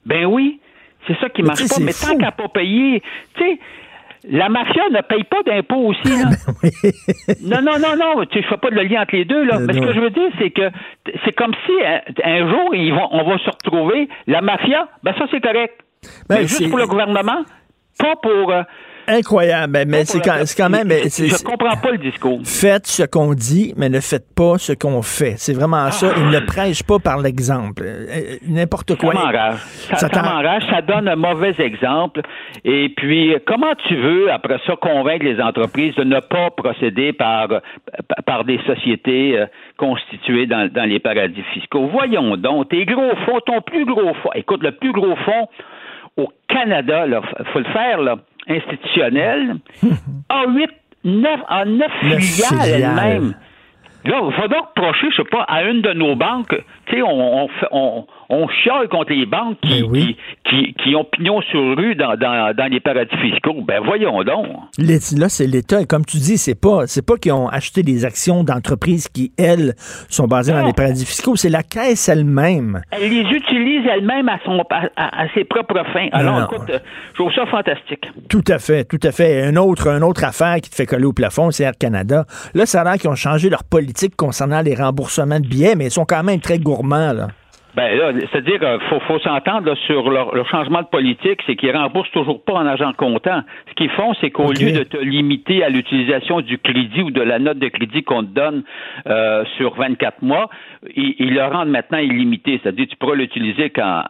Ben 0.05 0.25
oui, 0.25 0.59
c'est 1.07 1.17
ça 1.19 1.29
qui 1.29 1.43
marche 1.43 1.59
pas. 1.67 1.75
Mais 1.79 1.91
tant 1.91 2.07
fou. 2.13 2.17
qu'à 2.17 2.31
pas 2.31 2.47
payer, 2.47 3.01
tu 3.35 3.43
sais, 3.43 3.59
la 4.29 4.49
mafia 4.49 4.83
ne 4.91 5.01
paye 5.01 5.23
pas 5.23 5.41
d'impôts 5.45 5.87
aussi. 5.87 6.09
Là. 6.09 6.29
non, 7.43 7.61
non, 7.61 7.79
non, 7.79 7.95
non, 7.97 8.25
tu 8.25 8.41
je 8.41 8.47
fais 8.47 8.57
pas 8.57 8.69
de 8.69 8.79
lien 8.79 9.01
entre 9.01 9.15
les 9.15 9.25
deux. 9.25 9.43
Là. 9.43 9.55
Euh, 9.57 9.65
Mais 9.65 9.73
ce 9.73 9.79
que 9.79 9.93
je 9.93 9.99
veux 9.99 10.09
dire, 10.11 10.29
c'est 10.39 10.51
que 10.51 10.69
c'est 11.25 11.33
comme 11.33 11.53
si 11.65 11.71
un, 11.83 12.01
un 12.23 12.49
jour, 12.49 12.75
ils 12.75 12.93
vont, 12.93 13.07
on 13.11 13.23
va 13.23 13.37
se 13.39 13.49
retrouver, 13.49 14.09
la 14.27 14.41
mafia, 14.41 14.87
ben 15.03 15.13
ça 15.17 15.25
c'est 15.31 15.41
correct. 15.41 15.75
Ben, 16.29 16.37
mais 16.39 16.47
juste 16.47 16.69
pour 16.69 16.79
le 16.79 16.87
gouvernement, 16.87 17.43
pas 17.99 18.15
pour... 18.21 18.51
euh, 18.51 18.63
Incroyable. 19.11 19.73
Ben, 19.73 19.89
Mais, 19.89 20.05
c'est 20.05 20.21
quand, 20.21 20.69
même. 20.69 20.89
Je 20.89 21.43
comprends 21.43 21.75
pas 21.75 21.91
le 21.91 21.97
discours. 21.97 22.39
Faites 22.45 22.87
ce 22.87 23.03
qu'on 23.03 23.33
dit, 23.33 23.73
mais 23.75 23.89
ne 23.89 23.99
faites 23.99 24.33
pas 24.33 24.57
ce 24.57 24.71
qu'on 24.71 25.01
fait. 25.01 25.35
C'est 25.37 25.53
vraiment 25.53 25.91
ça. 25.91 26.13
Il 26.17 26.29
ne 26.29 26.39
prêche 26.39 26.83
pas 26.83 26.99
par 26.99 27.19
l'exemple. 27.19 27.83
Euh, 27.85 28.05
euh, 28.09 28.37
N'importe 28.47 28.95
quoi. 28.95 29.13
Ça, 29.13 29.97
Ça 29.97 30.07
ça. 30.09 30.59
Ça 30.69 30.81
donne 30.81 31.07
un 31.07 31.15
mauvais 31.15 31.53
exemple. 31.59 32.21
Et 32.63 32.89
puis, 32.95 33.35
comment 33.45 33.73
tu 33.87 33.95
veux, 33.95 34.31
après 34.31 34.59
ça, 34.65 34.75
convaincre 34.75 35.25
les 35.25 35.41
entreprises 35.41 35.95
de 35.95 36.03
ne 36.03 36.19
pas 36.19 36.49
procéder 36.51 37.11
par, 37.11 37.49
par 38.25 38.45
des 38.45 38.59
sociétés 38.65 39.37
euh, 39.37 39.45
constituées 39.77 40.45
dans, 40.45 40.71
dans 40.71 40.85
les 40.85 40.99
paradis 40.99 41.43
fiscaux? 41.53 41.89
Voyons 41.91 42.37
donc, 42.37 42.69
tes 42.69 42.85
gros 42.85 43.15
fonds, 43.25 43.39
ton 43.45 43.61
plus 43.61 43.85
gros 43.85 44.13
fonds, 44.15 44.31
écoute, 44.35 44.63
le 44.63 44.71
plus 44.71 44.93
gros 44.93 45.15
fonds 45.17 45.47
au 46.17 46.29
Canada, 46.47 47.05
il 47.07 47.45
faut 47.53 47.59
le 47.59 47.65
faire, 47.65 48.01
là, 48.01 48.17
institutionnel, 48.47 49.55
a 50.29 50.45
8, 50.47 50.69
9, 51.03 51.39
a 51.47 51.65
9 51.65 51.77
Neuf 52.03 52.19
filiales 52.21 52.69
elles-mêmes. 52.69 53.33
Là, 54.03 54.19
il 54.23 54.35
va 54.35 54.47
donc 54.47 54.65
reprocher, 54.75 55.07
je 55.11 55.17
sais 55.17 55.29
pas, 55.29 55.43
à 55.43 55.63
une 55.63 55.81
de 55.81 55.93
nos 55.93 56.15
banques, 56.15 56.55
tu 56.87 56.95
sais, 56.95 57.01
on, 57.03 57.43
on, 57.43 57.47
fait- 57.49 57.67
on, 57.71 58.07
on 58.31 58.47
chiale 58.47 58.87
contre 58.87 59.11
les 59.11 59.25
banques 59.25 59.57
qui, 59.61 59.81
Ben 59.81 59.89
oui. 59.89 60.17
qui, 60.45 60.73
qui, 60.73 60.73
qui 60.73 60.95
ont 60.95 61.03
pignon 61.03 61.41
sur 61.41 61.59
rue 61.77 61.95
dans, 61.95 62.15
dans, 62.15 62.55
dans 62.55 62.71
les 62.71 62.79
paradis 62.79 63.15
fiscaux. 63.17 63.61
Ben 63.67 63.81
voyons 63.83 64.23
donc. 64.23 64.47
Là, 64.77 65.29
c'est 65.29 65.47
l'État. 65.47 65.81
Et 65.81 65.85
comme 65.85 66.05
tu 66.05 66.17
dis, 66.17 66.37
c'est 66.37 66.59
pas, 66.59 66.87
c'est 66.87 67.05
pas 67.05 67.17
qu'ils 67.17 67.33
ont 67.33 67.49
acheté 67.49 67.83
des 67.83 68.05
actions 68.05 68.43
d'entreprises 68.43 69.09
qui, 69.09 69.33
elles, 69.37 69.75
sont 70.09 70.27
basées 70.27 70.53
dans 70.53 70.65
les 70.65 70.73
paradis 70.73 71.05
fiscaux. 71.05 71.35
C'est 71.35 71.49
la 71.49 71.63
caisse 71.63 72.07
elle-même. 72.07 72.81
Elle 72.91 73.09
les 73.09 73.29
utilise 73.29 73.85
elle-même 73.85 74.29
à, 74.29 74.39
son, 74.45 74.63
à, 74.95 75.25
ses 75.33 75.43
propres 75.43 75.83
fins. 75.93 76.07
Alors, 76.13 76.39
non. 76.39 76.45
écoute, 76.45 76.69
euh, 76.69 76.79
je 77.09 77.15
trouve 77.15 77.33
ça 77.33 77.45
fantastique. 77.45 78.09
Tout 78.29 78.43
à 78.47 78.59
fait, 78.59 78.85
tout 78.85 78.99
à 79.03 79.11
fait. 79.11 79.43
Un 79.43 79.57
autre, 79.57 79.87
une 79.87 80.03
autre 80.03 80.23
affaire 80.23 80.55
qui 80.61 80.69
te 80.69 80.75
fait 80.75 80.85
coller 80.85 81.05
au 81.05 81.13
plafond, 81.13 81.51
c'est 81.51 81.63
Air 81.63 81.77
Canada. 81.77 82.25
Là, 82.53 82.65
ça 82.65 82.81
a 82.81 82.83
l'air 82.85 82.93
qu'ils 82.93 83.09
ont 83.09 83.15
changé 83.15 83.49
leur 83.49 83.65
politique 83.65 84.15
concernant 84.15 84.61
les 84.61 84.75
remboursements 84.75 85.39
de 85.39 85.47
billets, 85.47 85.75
mais 85.75 85.87
ils 85.87 85.91
sont 85.91 86.05
quand 86.05 86.23
même 86.23 86.39
très 86.39 86.59
gourmands, 86.59 87.11
là. 87.11 87.27
Ben 87.75 87.97
là, 87.97 88.11
c'est-à-dire 88.31 88.59
qu'il 88.59 88.87
faut, 88.89 88.99
faut 89.01 89.19
s'entendre 89.19 89.75
sur 89.85 90.09
leur, 90.09 90.35
leur 90.35 90.47
changement 90.49 90.81
de 90.81 90.87
politique, 90.87 91.39
c'est 91.45 91.55
qu'ils 91.55 91.75
remboursent 91.75 92.11
toujours 92.11 92.43
pas 92.43 92.53
en 92.53 92.65
argent 92.65 92.91
comptant. 92.93 93.43
Ce 93.69 93.73
qu'ils 93.75 93.89
font, 93.91 94.13
c'est 94.19 94.29
qu'au 94.29 94.51
lieu 94.51 94.71
de 94.73 94.83
te 94.83 94.97
limiter 94.97 95.63
à 95.63 95.69
l'utilisation 95.69 96.41
du 96.41 96.57
crédit 96.57 97.01
ou 97.01 97.11
de 97.11 97.21
la 97.21 97.39
note 97.39 97.59
de 97.59 97.69
crédit 97.69 98.03
qu'on 98.03 98.23
te 98.23 98.33
donne 98.33 98.63
euh, 99.07 99.45
sur 99.57 99.75
24 99.75 100.21
mois, 100.21 100.49
ils, 100.95 101.15
ils 101.19 101.33
le 101.33 101.43
rendent 101.43 101.69
maintenant 101.69 101.99
illimité. 101.99 102.59
C'est-à-dire 102.61 102.87
tu 102.89 102.97
pourras 102.97 103.15
l'utiliser 103.15 103.69
quand 103.69 104.03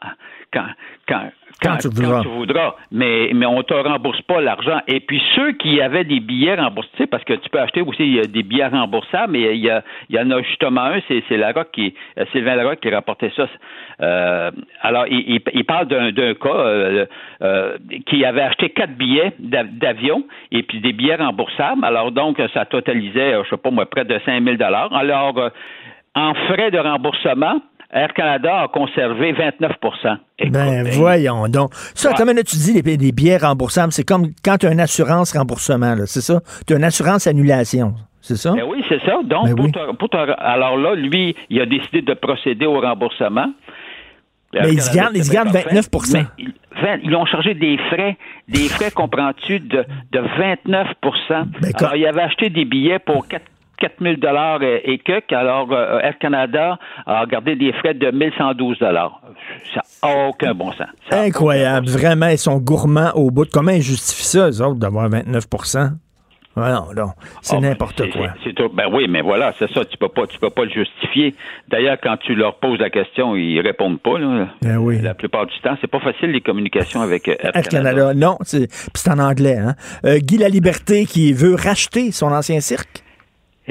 quand 0.51 0.65
quand 1.07 1.29
Quand 1.61 1.77
tu 1.77 1.89
voudras. 1.89 2.21
voudras. 2.23 2.75
Mais, 2.91 3.29
mais 3.33 3.45
on 3.45 3.57
ne 3.57 3.61
te 3.61 3.73
rembourse 3.73 4.21
pas 4.23 4.41
l'argent. 4.41 4.79
Et 4.87 4.99
puis 4.99 5.21
ceux 5.35 5.51
qui 5.53 5.79
avaient 5.79 6.03
des 6.03 6.19
billets 6.19 6.55
remboursés, 6.55 7.05
parce 7.05 7.23
que 7.23 7.33
tu 7.33 7.49
peux 7.49 7.59
acheter 7.59 7.81
aussi 7.81 8.19
des 8.27 8.43
billets 8.43 8.65
remboursables, 8.67 9.33
mais 9.33 9.55
il 9.55 9.63
y, 9.63 9.69
a, 9.69 9.83
il 10.09 10.15
y 10.15 10.19
en 10.19 10.31
a 10.31 10.41
justement 10.41 10.81
un, 10.81 10.99
c'est, 11.07 11.23
c'est 11.29 11.37
Larocque 11.37 11.71
qui, 11.71 11.93
euh, 12.17 12.25
Sylvain 12.31 12.55
Larocque 12.55 12.79
qui 12.79 12.89
rapportait 12.89 13.31
ça. 13.35 13.47
Euh, 14.01 14.51
alors, 14.81 15.05
il, 15.07 15.19
il, 15.35 15.41
il 15.53 15.63
parle 15.65 15.87
d'un, 15.87 16.11
d'un 16.11 16.33
cas 16.33 16.49
euh, 16.49 17.05
euh, 17.43 17.77
qui 18.07 18.25
avait 18.25 18.41
acheté 18.41 18.69
quatre 18.71 18.95
billets 18.97 19.33
d'a- 19.37 19.63
d'avion 19.63 20.23
et 20.51 20.63
puis 20.63 20.79
des 20.81 20.93
billets 20.93 21.15
remboursables. 21.15 21.85
Alors 21.85 22.11
donc, 22.11 22.41
ça 22.53 22.65
totalisait, 22.65 23.33
euh, 23.35 23.43
je 23.43 23.49
sais 23.51 23.57
pas 23.57 23.69
moi, 23.71 23.85
près 23.85 24.05
de 24.05 24.19
5 24.25 24.43
000 24.43 24.57
Alors, 24.63 25.37
euh, 25.37 25.49
en 26.13 26.33
frais 26.33 26.71
de 26.71 26.77
remboursement, 26.77 27.61
Air 27.93 28.13
Canada 28.13 28.61
a 28.63 28.67
conservé 28.69 29.33
29 29.33 29.71
Écoute, 30.39 30.53
Ben, 30.53 30.87
voyons 30.91 31.47
donc. 31.49 31.71
Ça, 31.93 32.09
Ouais. 32.09 32.15
minute, 32.25 32.45
tu 32.47 32.55
dis 32.55 32.81
les, 32.81 32.97
les 32.97 33.11
billets 33.11 33.37
remboursables, 33.37 33.91
c'est 33.91 34.05
comme 34.07 34.29
quand 34.43 34.57
tu 34.57 34.67
as 34.67 34.71
une 34.71 34.79
assurance 34.79 35.35
remboursement, 35.37 35.95
c'est 36.05 36.21
ça? 36.21 36.39
Tu 36.65 36.73
as 36.73 36.77
une 36.77 36.83
assurance 36.85 37.27
annulation, 37.27 37.93
c'est 38.21 38.37
ça? 38.37 38.53
Ben 38.53 38.63
oui, 38.67 38.83
c'est 38.87 39.01
ça. 39.05 39.19
Donc, 39.25 39.45
Ben 39.47 39.55
pour 39.55 39.65
oui. 39.65 39.71
te- 39.71 39.95
pour 39.95 40.09
te- 40.09 40.17
alors 40.41 40.77
là, 40.77 40.95
lui, 40.95 41.35
il 41.49 41.59
a 41.61 41.65
décidé 41.65 42.01
de 42.01 42.13
procéder 42.13 42.65
au 42.65 42.79
remboursement. 42.79 43.51
Mais 44.53 44.73
il 44.73 44.81
se 44.81 44.93
garde- 44.93 45.15
il 45.15 45.23
se 45.23 45.31
garde 45.31 45.47
29 45.49 45.87
Mais 46.13 46.25
il- 46.37 46.53
20 46.81 46.99
ils 47.03 47.15
ont 47.15 47.25
chargé 47.25 47.53
des 47.53 47.77
frais, 47.89 48.17
des 48.49 48.67
frais, 48.67 48.91
comprends-tu, 48.91 49.59
de, 49.59 49.85
de 50.11 50.19
29 50.37 50.87
Ben, 51.61 51.71
Alors, 51.79 51.95
il 51.95 52.05
avait 52.05 52.21
acheté 52.21 52.49
des 52.49 52.65
billets 52.65 52.99
pour 52.99 53.27
4 53.27 53.45
4 53.81 53.93
000 53.99 54.15
et 54.85 54.99
quelques. 54.99 55.33
Alors, 55.33 55.71
euh, 55.71 55.99
Air 55.99 56.17
Canada 56.19 56.77
a 57.07 57.25
gardé 57.25 57.55
des 57.55 57.73
frais 57.73 57.95
de 57.95 58.11
1112 58.11 58.77
Ça 58.79 58.91
n'a 60.03 60.27
aucun 60.27 60.53
bon 60.53 60.71
sens. 60.73 60.87
Ça 61.09 61.21
Incroyable. 61.21 61.87
Vraiment, 61.89 62.27
ils 62.27 62.37
sont 62.37 62.59
gourmands 62.59 63.11
au 63.15 63.31
bout. 63.31 63.49
Comment 63.51 63.71
ils 63.71 63.81
justifient 63.81 64.23
ça, 64.37 64.49
eux 64.49 64.61
autres, 64.61 64.79
d'avoir 64.79 65.09
29 65.09 65.45
Ah 66.55 66.69
Non, 66.71 66.87
non. 66.95 67.11
C'est 67.41 67.55
Ah, 67.55 67.59
ben, 67.59 67.69
n'importe 67.69 68.11
quoi. 68.11 68.27
c'est- 68.43 68.51
ben 68.75 68.85
oui, 68.91 69.07
mais 69.09 69.21
voilà, 69.21 69.53
c'est 69.57 69.71
ça. 69.71 69.83
Tu 69.85 69.97
peux 69.97 70.09
pas, 70.09 70.27
tu 70.27 70.37
peux 70.37 70.49
pas 70.49 70.65
le 70.65 70.69
justifier. 70.69 71.33
D'ailleurs, 71.69 71.97
quand 72.03 72.17
tu 72.17 72.35
leur 72.35 72.55
poses 72.59 72.79
la 72.79 72.89
question, 72.89 73.35
ils 73.35 73.59
répondent 73.61 73.99
pas. 74.01 74.19
Là. 74.19 74.47
Ben 74.61 74.77
oui. 74.77 74.99
La 75.01 75.13
plupart 75.15 75.47
du 75.47 75.57
temps, 75.61 75.75
c'est 75.81 75.89
pas 75.89 75.99
facile 76.01 76.31
les 76.31 76.41
communications 76.41 77.01
avec 77.01 77.27
euh, 77.27 77.35
Air, 77.39 77.51
Air 77.55 77.63
Canada, 77.63 78.13
non. 78.13 78.37
C'est 78.41 78.67
puis 78.67 78.91
c'est 78.95 79.09
en 79.11 79.19
anglais. 79.19 79.57
Hein? 79.57 79.75
Euh, 80.05 80.19
Guy 80.19 80.37
La 80.37 80.49
Liberté 80.49 81.05
qui 81.05 81.33
veut 81.33 81.55
racheter 81.55 82.11
son 82.11 82.27
ancien 82.31 82.59
cirque. 82.59 83.00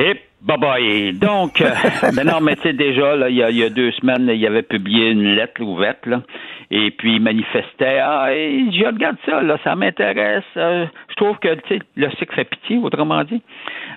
Et 0.03 0.15
bye 0.41 0.57
bye. 0.57 1.13
Donc, 1.13 1.61
euh, 1.61 1.69
ben 2.17 2.25
non, 2.27 2.41
mais 2.41 2.57
tu 2.57 2.63
sais 2.63 2.73
déjà, 2.73 3.15
là, 3.17 3.29
il 3.29 3.37
y, 3.37 3.43
a, 3.43 3.51
il 3.51 3.59
y 3.59 3.63
a 3.65 3.69
deux 3.69 3.91
semaines, 3.93 4.31
il 4.33 4.47
avait 4.47 4.63
publié 4.63 5.11
une 5.11 5.35
lettre 5.35 5.61
ouverte, 5.63 6.07
là, 6.07 6.23
et 6.71 6.91
puis 6.91 7.17
il 7.17 7.21
manifestait. 7.21 7.99
Ah, 8.03 8.33
et 8.33 8.65
je 8.73 8.87
regarde 8.87 9.19
ça, 9.27 9.43
là, 9.43 9.59
ça 9.63 9.77
m'intéresse. 9.77 10.43
euh, 10.57 10.87
je 11.11 11.15
trouve 11.17 11.37
que 11.39 11.55
tu 11.55 11.77
sais, 11.77 11.81
le 11.97 12.09
cycle 12.13 12.35
fait 12.35 12.45
pitié, 12.45 12.79
autrement 12.79 13.23
dit. 13.25 13.43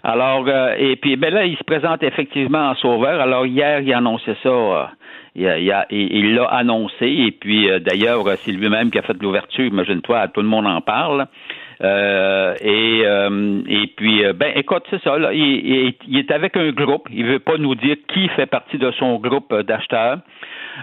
Alors, 0.04 0.44
euh, 0.50 0.76
et 0.78 0.98
puis 0.98 1.16
ben 1.16 1.34
là, 1.34 1.46
il 1.46 1.56
se 1.58 1.64
présente 1.64 2.04
effectivement 2.04 2.72
en 2.72 2.76
sauveur. 2.76 3.22
Alors 3.22 3.46
hier, 3.46 3.80
il 3.80 3.94
annonçait 3.94 4.36
ça. 4.44 4.50
euh, 4.50 4.86
il 5.36 6.36
l'a 6.36 6.44
annoncé 6.46 7.06
et 7.08 7.32
puis 7.32 7.70
d'ailleurs 7.80 8.24
c'est 8.44 8.52
lui-même 8.52 8.92
qui 8.92 9.00
a 9.00 9.04
fait 9.04 9.16
l'ouverture. 9.22 9.66
Imagine-toi, 9.66 10.28
tout 10.28 10.42
le 10.42 10.48
monde 10.48 10.68
en 10.68 10.82
parle. 10.82 11.28
Euh, 11.82 12.54
et, 12.62 13.02
euh, 13.06 13.62
et 13.68 13.88
puis, 13.96 14.24
euh, 14.26 14.34
ben, 14.34 14.52
écoute, 14.56 14.84
c'est 14.90 15.02
ça. 15.04 15.18
Là, 15.18 15.34
il, 15.34 15.42
il- 15.42 15.94
il 16.08 16.20
est 16.20 16.32
avec 16.32 16.56
un 16.58 16.72
groupe. 16.72 17.08
Il 17.12 17.26
veut 17.26 17.40
pas 17.40 17.58
nous 17.58 17.76
dire 17.76 17.96
qui 18.14 18.28
fait 18.30 18.46
partie 18.46 18.78
de 18.78 18.92
son 18.92 19.18
groupe 19.18 19.54
d'acheteurs. 19.62 20.20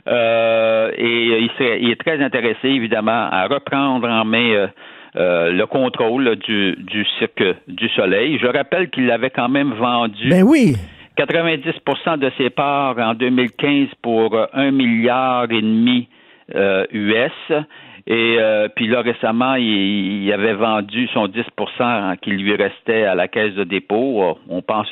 Euh, 0.08 0.90
et 0.96 1.38
il, 1.42 1.50
serait- 1.58 1.78
il 1.80 1.90
est 1.90 2.00
très 2.00 2.22
intéressé, 2.22 2.68
évidemment, 2.68 3.28
à 3.30 3.46
reprendre 3.46 4.08
en 4.08 4.24
main 4.24 4.68
euh, 5.16 5.50
le 5.52 5.64
contrôle 5.66 6.36
du, 6.36 6.76
du 6.78 7.04
Cirque 7.18 7.44
du 7.68 7.88
Soleil. 7.90 8.38
Je 8.40 8.46
rappelle 8.46 8.90
qu'il 8.90 9.06
l'avait 9.06 9.30
quand 9.30 9.48
même 9.48 9.72
vendu. 9.72 10.28
Ben 10.28 10.42
oui. 10.44 10.74
90% 11.18 12.18
de 12.18 12.30
ses 12.38 12.50
parts 12.50 12.96
en 12.98 13.14
2015 13.14 13.88
pour 14.02 14.36
un 14.54 14.70
milliard 14.70 15.44
et 15.50 15.60
demi 15.60 16.08
US. 16.92 17.32
Et 18.10 18.38
euh, 18.40 18.66
puis 18.74 18.88
là, 18.88 19.02
récemment, 19.02 19.54
il, 19.54 20.32
avait 20.32 20.54
vendu 20.54 21.06
son 21.14 21.28
10% 21.28 22.16
qui 22.18 22.30
lui 22.30 22.56
restait 22.56 23.04
à 23.04 23.14
la 23.14 23.28
caisse 23.28 23.54
de 23.54 23.62
dépôt. 23.62 24.24
Euh, 24.24 24.32
on 24.48 24.62
pense 24.62 24.88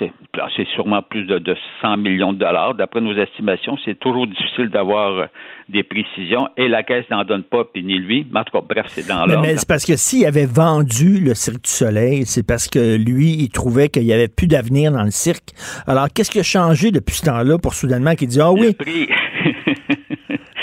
c'est 0.57 0.69
sûrement 0.69 1.03
plus 1.03 1.25
de, 1.25 1.57
100 1.83 1.97
millions 1.97 2.33
de 2.33 2.39
dollars. 2.39 2.75
D'après 2.75 3.01
nos 3.01 3.17
estimations, 3.17 3.77
c'est 3.85 3.99
toujours 3.99 4.29
difficile 4.29 4.69
d'avoir 4.69 5.19
euh, 5.19 5.27
des 5.69 5.83
précisions. 5.83 6.49
Et 6.57 6.69
la 6.69 6.85
caisse 6.85 7.07
n'en 7.11 7.25
donne 7.25 7.43
pas, 7.43 7.65
puis 7.65 7.83
ni 7.83 7.99
lui. 7.99 8.25
Mais 8.31 8.39
en 8.39 8.45
tout 8.45 8.57
cas, 8.57 8.65
bref, 8.65 8.87
c'est 8.91 9.09
dans 9.09 9.27
l'ordre. 9.27 9.43
Mais, 9.43 9.57
c'est 9.57 9.67
parce 9.67 9.85
que 9.85 9.97
s'il 9.97 10.25
avait 10.25 10.47
vendu 10.47 11.19
le 11.19 11.35
Cirque 11.35 11.65
du 11.65 11.71
Soleil, 11.71 12.25
c'est 12.25 12.47
parce 12.47 12.69
que 12.69 12.97
lui, 12.97 13.31
il 13.33 13.49
trouvait 13.49 13.89
qu'il 13.89 14.05
n'y 14.05 14.13
avait 14.13 14.29
plus 14.29 14.47
d'avenir 14.47 14.93
dans 14.93 15.03
le 15.03 15.11
cirque. 15.11 15.51
Alors, 15.89 16.07
qu'est-ce 16.15 16.31
qui 16.31 16.39
a 16.39 16.45
changé 16.45 16.93
depuis 16.93 17.17
ce 17.17 17.25
temps-là 17.25 17.59
pour 17.59 17.75
soudainement 17.75 18.15
qu'il 18.15 18.29
dit, 18.29 18.41
ah 18.41 18.53
oui... 18.53 18.69
Le 18.69 18.73
prix. 18.75 19.09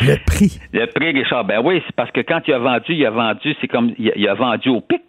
Le 0.01 0.85
prix, 0.85 1.11
Richard. 1.11 1.45
Ben 1.45 1.61
oui, 1.63 1.81
c'est 1.85 1.95
parce 1.95 2.11
que 2.11 2.21
quand 2.21 2.41
il 2.47 2.53
a 2.53 2.59
vendu, 2.59 2.93
il 2.93 3.05
a 3.05 3.11
vendu, 3.11 3.55
c'est 3.61 3.67
comme, 3.67 3.93
il 3.97 4.27
a 4.27 4.33
vendu 4.33 4.69
au 4.69 4.81
pic, 4.81 5.01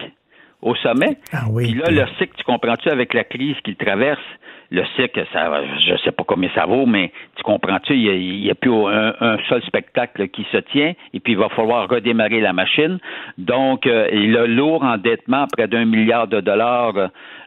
au 0.63 0.75
sommet. 0.77 1.19
Ah 1.33 1.45
oui. 1.51 1.73
Puis 1.73 1.81
là, 1.81 1.91
le 1.91 2.07
cycle, 2.19 2.35
tu 2.37 2.45
comprends-tu, 2.45 2.89
avec 2.89 3.15
la 3.15 3.25
crise 3.25 3.57
qu'il 3.65 3.77
traverse, 3.77 4.21
le 4.71 4.85
cycle, 4.97 5.25
ça, 5.33 5.63
je 5.79 5.97
sais 5.99 6.13
pas 6.13 6.25
combien 6.25 6.51
ça 6.55 6.67
vaut, 6.67 6.87
mais 6.87 7.13
tu 7.37 7.43
comprends-tu, 7.43 7.95
il 7.95 8.43
n'y 8.43 8.51
a, 8.51 8.55
plus 8.55 8.73
un, 8.73 9.39
seul 9.49 9.63
spectacle 9.63 10.29
qui 10.29 10.47
se 10.51 10.59
tient, 10.59 10.95
et 11.13 11.21
puis 11.21 11.35
il 11.35 11.39
va 11.39 11.49
falloir 11.51 11.89
redémarrer 11.89 12.41
la 12.41 12.53
machine. 12.53 12.99
Donc, 13.39 13.87
euh, 13.87 14.07
a 14.07 14.47
lourd 14.47 14.83
endettement, 14.83 15.47
près 15.47 15.69
d'un 15.69 15.85
milliard 15.85 16.27
de 16.27 16.41
dollars, 16.41 16.95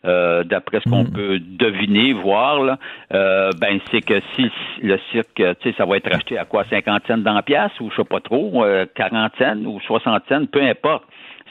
euh, 0.05 0.43
d'après 0.43 0.79
ce 0.79 0.89
qu'on 0.89 1.03
hmm. 1.03 1.13
peut 1.13 1.39
deviner, 1.39 2.13
voir, 2.13 2.63
là, 2.63 2.77
euh, 3.13 3.51
ben 3.59 3.79
c'est 3.91 4.01
que 4.01 4.21
si 4.35 4.49
le 4.81 4.97
cirque, 5.11 5.35
tu 5.35 5.43
sais, 5.63 5.75
ça 5.77 5.85
va 5.85 5.97
être 5.97 6.13
acheté 6.13 6.38
à 6.38 6.45
quoi, 6.45 6.63
50 6.69 7.03
cents 7.07 7.17
dans 7.17 7.33
la 7.33 7.43
pièce, 7.43 7.71
ou 7.81 7.89
je 7.91 7.97
sais 7.97 8.03
pas 8.05 8.21
trop, 8.21 8.63
40 8.95 9.31
cents 9.38 9.65
ou 9.65 9.79
60 9.81 10.23
cents, 10.29 10.45
peu 10.45 10.61
importe 10.61 11.03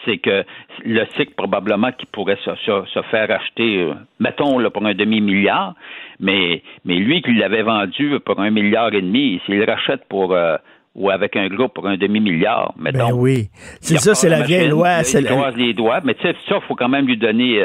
c'est 0.04 0.18
que 0.18 0.44
le 0.84 1.04
cycle 1.16 1.34
probablement 1.36 1.92
qui 1.92 2.06
pourrait 2.06 2.38
se, 2.44 3.02
faire 3.10 3.30
acheter, 3.30 3.82
euh, 3.82 3.94
mettons 4.20 4.58
là, 4.58 4.70
pour 4.70 4.84
un 4.86 4.94
demi-milliard, 4.94 5.74
mais, 6.20 6.62
mais 6.84 6.96
lui 6.96 7.22
qui 7.22 7.34
l'avait 7.34 7.62
vendu 7.62 8.18
pour 8.24 8.40
un 8.40 8.50
milliard 8.50 8.92
et 8.94 9.02
demi, 9.02 9.40
s'il 9.46 9.62
rachète 9.64 10.04
pour 10.08 10.32
euh, 10.32 10.56
ou 10.94 11.10
avec 11.10 11.36
un 11.36 11.48
groupe 11.48 11.74
pour 11.74 11.86
un 11.86 11.96
demi-milliard, 11.96 12.74
mettons. 12.78 13.10
Ben 13.10 13.14
oui. 13.14 13.50
C'est 13.80 13.98
ça, 13.98 14.14
c'est 14.14 14.28
la 14.28 14.42
vieille 14.42 14.68
loi. 14.68 15.02
Il 15.02 15.24
croise 15.26 15.56
les 15.56 15.72
doigts, 15.72 16.00
mais 16.02 16.14
tu 16.14 16.22
sais, 16.22 16.34
ça, 16.48 16.56
il 16.56 16.66
faut 16.66 16.74
quand 16.74 16.88
même 16.88 17.06
lui 17.06 17.16
donner 17.16 17.62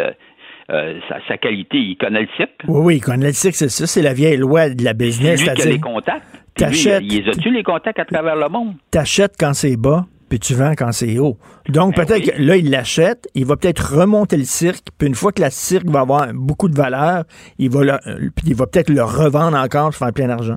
euh, 0.69 0.99
sa, 1.27 1.37
qualité. 1.37 1.77
Il 1.77 1.97
connaît 1.97 2.21
le 2.21 2.27
cycle. 2.37 2.65
Oui, 2.67 2.81
oui, 2.83 2.95
il 2.97 3.01
connaît 3.01 3.27
le 3.27 3.33
cycle, 3.33 3.55
c'est 3.55 3.69
ça, 3.69 3.87
c'est 3.87 4.01
la 4.01 4.13
vieille 4.13 4.37
loi 4.37 4.69
de 4.69 4.83
la 4.83 4.93
business. 4.93 5.41
Lui 5.41 5.53
qui 5.53 5.61
a 5.61 5.65
les 5.65 5.79
contacts. 5.79 6.25
T'achètes. 6.55 7.03
A-tu 7.03 7.49
les 7.51 7.63
contacts 7.63 7.99
à 7.99 8.05
travers 8.05 8.35
le 8.35 8.47
monde? 8.49 8.75
T'achètes 8.91 9.33
quand 9.39 9.53
c'est 9.53 9.75
bas, 9.75 10.05
puis 10.33 10.39
tu 10.39 10.55
vends 10.55 10.73
quand 10.75 10.91
c'est 10.91 11.19
haut. 11.19 11.37
Donc, 11.69 11.95
ben 11.95 12.07
peut-être 12.07 12.31
que 12.31 12.41
là, 12.41 12.57
il 12.57 12.71
l'achète, 12.71 13.27
il 13.35 13.45
va 13.45 13.55
peut-être 13.55 13.99
remonter 13.99 14.35
le 14.35 14.45
cirque, 14.45 14.87
puis 14.97 15.07
une 15.07 15.13
fois 15.13 15.31
que 15.31 15.39
la 15.39 15.51
cirque 15.51 15.85
va 15.85 15.99
avoir 15.99 16.33
beaucoup 16.33 16.69
de 16.69 16.75
valeur, 16.75 17.25
il 17.59 17.69
va, 17.69 17.81
euh, 17.81 18.29
il 18.43 18.55
va 18.55 18.65
peut-être 18.65 18.89
le 18.89 19.03
revendre 19.03 19.55
encore 19.55 19.91
pour 19.91 19.95
faire 19.95 20.11
plein 20.11 20.29
d'argent. 20.29 20.55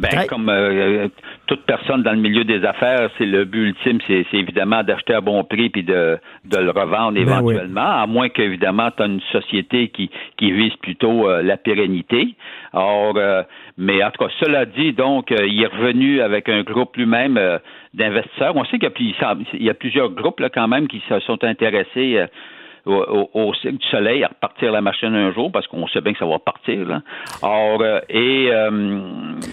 Ben, 0.00 0.26
comme 0.28 0.48
euh, 0.48 1.06
toute 1.46 1.64
personne 1.64 2.02
dans 2.02 2.12
le 2.12 2.18
milieu 2.18 2.44
des 2.44 2.64
affaires, 2.64 3.08
c'est 3.18 3.26
le 3.26 3.44
but 3.44 3.68
ultime, 3.68 3.98
c'est 4.06 4.26
évidemment 4.32 4.82
d'acheter 4.82 5.14
à 5.14 5.20
bon 5.20 5.44
prix 5.44 5.70
puis 5.70 5.84
de, 5.84 6.18
de 6.44 6.58
le 6.58 6.70
revendre 6.70 7.12
ben 7.12 7.22
éventuellement, 7.22 8.02
à 8.02 8.06
moins 8.06 8.28
qu'évidemment 8.28 8.90
tu 8.96 9.02
as 9.02 9.06
une 9.06 9.20
société 9.32 9.88
qui, 9.88 10.10
qui 10.36 10.50
vise 10.52 10.74
plutôt 10.76 11.28
euh, 11.28 11.42
la 11.42 11.56
pérennité. 11.56 12.34
Or, 12.72 13.14
euh, 13.16 13.42
mais 13.78 14.02
en 14.02 14.10
tout 14.10 14.24
cas, 14.24 14.30
cela 14.40 14.66
dit, 14.66 14.92
donc, 14.92 15.30
il 15.30 15.62
est 15.62 15.66
revenu 15.66 16.20
avec 16.20 16.48
un 16.48 16.62
groupe 16.62 16.96
lui-même 16.96 17.38
d'investisseurs. 17.94 18.54
On 18.56 18.64
sait 18.64 18.78
qu'il 18.78 18.90
y, 19.00 19.64
y, 19.64 19.70
a 19.70 19.74
plusieurs 19.74 20.10
groupes 20.10 20.40
là, 20.40 20.48
quand 20.50 20.68
même 20.68 20.88
qui 20.88 21.02
se 21.08 21.20
sont 21.20 21.42
intéressés 21.44 22.26
au, 22.86 23.30
au, 23.34 23.54
cycle 23.54 23.78
du 23.78 23.86
soleil 23.88 24.22
à 24.24 24.28
repartir 24.28 24.72
la 24.72 24.80
machine 24.80 25.14
un 25.14 25.32
jour 25.32 25.50
parce 25.52 25.66
qu'on 25.66 25.86
sait 25.88 26.00
bien 26.00 26.12
que 26.12 26.18
ça 26.18 26.26
va 26.26 26.38
partir. 26.38 26.86
Là. 26.86 27.02
Or, 27.42 27.80
euh, 27.80 28.00
et 28.08 28.48
euh, 28.50 28.70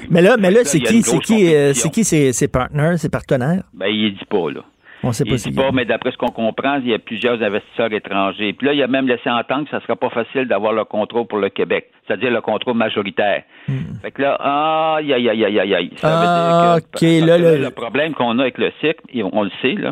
mais 0.09 0.21
là, 0.21 0.37
mais 0.37 0.51
là, 0.51 0.61
c'est 0.63 0.79
qui, 0.79 1.01
c'est 1.01 1.19
qui, 1.19 1.53
euh, 1.53 1.73
c'est 1.73 1.89
qui 1.89 2.03
ses, 2.03 2.33
ses 2.33 2.47
partners, 2.47 2.97
ses 2.97 3.09
partenaires? 3.09 3.63
Ben, 3.73 3.87
il 3.87 4.13
dit 4.13 4.25
pas 4.25 4.51
là. 4.51 4.61
On 5.05 5.11
sait 5.11 5.25
pas 5.25 5.31
il 5.31 5.51
dit 5.51 5.51
pas, 5.51 5.71
mais 5.73 5.83
d'après 5.83 6.11
ce 6.11 6.17
qu'on 6.17 6.31
comprend, 6.31 6.77
il 6.77 6.87
y 6.87 6.93
a 6.93 6.99
plusieurs 6.99 7.41
investisseurs 7.43 7.91
étrangers. 7.91 8.53
Puis 8.53 8.67
là, 8.67 8.73
il 8.73 8.81
a 8.81 8.87
même 8.87 9.05
laissé 9.05 9.29
entendre 9.29 9.65
que 9.65 9.71
ça 9.71 9.81
sera 9.81 9.97
pas 9.97 10.09
facile 10.09 10.47
d'avoir 10.47 10.71
le 10.71 10.85
contrôle 10.85 11.27
pour 11.27 11.39
le 11.39 11.49
Québec, 11.49 11.89
c'est-à-dire 12.07 12.31
le 12.31 12.39
contrôle 12.39 12.77
majoritaire. 12.77 13.43
Hmm. 13.67 13.95
Fait 14.01 14.11
que 14.11 14.21
là, 14.21 14.37
ah, 14.39 14.95
aïe, 14.99 15.13
aïe, 15.13 15.29
aïe, 15.29 15.59
aïe, 15.59 15.75
aïe. 15.75 15.91
Ça 15.97 16.07
ah, 16.09 16.75
veut 16.75 16.81
dire 16.81 17.21
que, 17.21 17.27
là, 17.27 17.37
le... 17.37 17.61
le 17.63 17.69
problème 17.71 18.13
qu'on 18.13 18.39
a 18.39 18.43
avec 18.43 18.57
le 18.57 18.71
cycle, 18.79 19.01
on 19.33 19.43
le 19.43 19.51
sait, 19.61 19.73
là, 19.73 19.91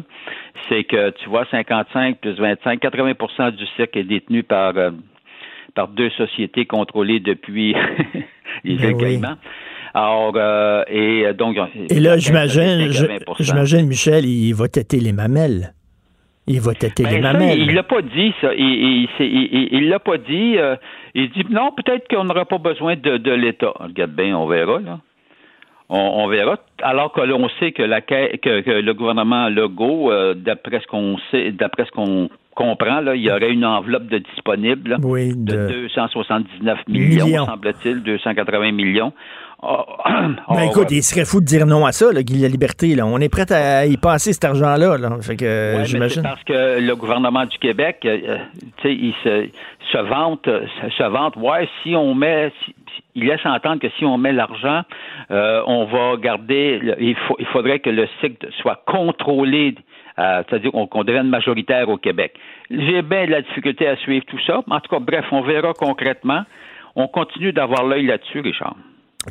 c'est 0.69 0.84
que 0.84 1.12
tu 1.12 1.30
vois 1.30 1.45
55 1.50 2.17
plus 2.19 2.34
25, 2.34 2.82
80% 2.82 3.52
du 3.52 3.65
cirque 3.76 3.95
est 3.97 4.04
détenu 4.04 4.43
par 4.43 4.78
euh, 4.78 4.91
par 5.76 5.88
deux 5.88 6.10
sociétés 6.12 6.65
contrôlées 6.65 7.19
depuis 7.19 7.76
les 8.63 8.78
ben 8.78 9.38
Alors, 9.93 10.34
euh, 10.36 10.84
et 10.88 11.26
euh, 11.26 11.34
donc. 11.34 11.58
Et 11.89 12.00
là, 12.00 12.17
j'imagine, 12.17 12.91
j'imagine, 13.39 13.88
Michel, 13.88 14.26
il 14.26 14.54
va 14.54 14.67
têter 14.67 15.00
les 15.00 15.13
mamelles. 15.13 15.74
Il 16.47 16.60
va 16.60 16.74
têter 16.74 17.04
les 17.04 17.19
ben, 17.19 17.34
mamelles. 17.34 17.60
il 17.60 17.74
l'a 17.74 17.84
pas 17.84 18.02
dit, 18.02 18.34
ça. 18.41 18.54
Il, 18.54 19.08
il, 19.19 19.89
l'a 19.89 20.00
pas 20.00 20.17
dit. 20.17 20.58
il 21.13 21.30
dit 21.32 21.45
non, 21.50 21.71
peut-être 21.71 22.08
qu'on 22.10 22.24
n'aura 22.24 22.45
pas 22.45 22.58
besoin 22.58 22.95
de, 22.95 23.17
de 23.17 23.32
l'État. 23.32 23.74
Regarde 23.80 24.12
bien, 24.12 24.36
on 24.36 24.47
verra, 24.47 24.80
là 24.80 25.00
on, 25.91 26.27
verra. 26.27 26.58
Alors 26.82 27.12
que 27.12 27.21
l'on 27.21 27.49
sait 27.60 27.71
que, 27.73 27.84
la, 27.84 28.01
que, 28.01 28.38
que 28.38 28.71
le 28.71 28.93
gouvernement 28.93 29.49
Legault, 29.49 30.12
euh, 30.12 30.34
d'après 30.34 30.80
ce 30.80 30.88
qu'on 30.88 31.17
sait, 31.30 31.51
d'après 31.51 31.86
ce 31.86 31.91
qu'on 31.91 32.30
comprend, 32.56 33.01
là, 33.01 33.15
il 33.15 33.21
y 33.21 33.32
aurait 33.32 33.51
une 33.51 33.65
enveloppe 33.65 34.08
de 34.08 34.19
disponible 34.19 34.97
de... 34.99 35.84
279 35.84 36.80
millions, 36.88 37.45
semble-t-il, 37.45 38.04
280 38.04 38.71
millions. 38.71 39.12
Oh, 39.63 39.86
ben 40.49 40.63
écoute, 40.63 40.88
il 40.89 41.04
serait 41.04 41.25
fou 41.25 41.39
de 41.39 41.45
dire 41.45 41.67
non 41.67 41.86
à 41.86 41.91
ça, 41.91 42.12
là, 42.12 42.23
Guy 42.23 42.41
La 42.41 42.47
Liberté. 42.47 42.95
Là. 42.95 43.06
On 43.06 43.19
est 43.19 43.30
prêt 43.30 43.51
à 43.51 43.86
y 43.86 43.95
passer 43.97 44.34
cet 44.34 44.43
argent-là. 44.45 44.97
Là. 44.97 45.17
Fait 45.21 45.36
que, 45.36 45.84
j'imagine. 45.84 46.23
parce 46.23 46.43
que 46.43 46.80
le 46.80 46.95
gouvernement 46.95 47.45
du 47.45 47.58
Québec, 47.60 47.99
euh, 48.06 48.38
euh, 48.86 48.89
il 48.89 49.13
se, 49.23 49.49
se 49.91 49.97
vante, 49.99 50.49
se 50.97 51.04
vante, 51.04 51.36
ouais, 51.36 51.69
si 51.84 51.95
on 51.95 52.15
met, 52.15 52.51
il 53.15 53.26
laisse 53.26 53.45
entendre 53.45 53.82
que 53.82 53.89
si 53.97 54.06
on 54.06 54.17
met 54.17 54.32
l'argent, 54.32 54.82
euh, 55.32 55.62
on 55.67 55.86
va 55.86 56.17
garder, 56.17 56.80
il, 57.00 57.15
faudrait 57.52 57.80
que 57.80 57.89
le 57.89 58.08
cycle 58.19 58.47
soit 58.62 58.84
contrôlé, 58.86 59.76
euh, 60.19 60.43
c'est-à-dire 60.47 60.71
qu'on 60.71 61.04
devienne 61.04 61.28
majoritaire 61.28 61.89
au 61.89 61.97
Québec. 61.97 62.34
J'ai 62.69 63.02
bien 63.02 63.26
de 63.26 63.32
la 63.32 63.41
difficulté 63.41 63.88
à 63.88 63.95
suivre 63.97 64.26
tout 64.26 64.39
ça, 64.45 64.62
mais 64.67 64.76
en 64.76 64.80
tout 64.80 64.89
cas, 64.89 65.00
bref, 65.00 65.26
on 65.32 65.41
verra 65.41 65.74
concrètement. 65.74 66.43
On 66.95 67.08
continue 67.08 67.54
d'avoir 67.54 67.86
l'œil 67.86 68.06
là-dessus, 68.06 68.41
Richard. 68.41 68.76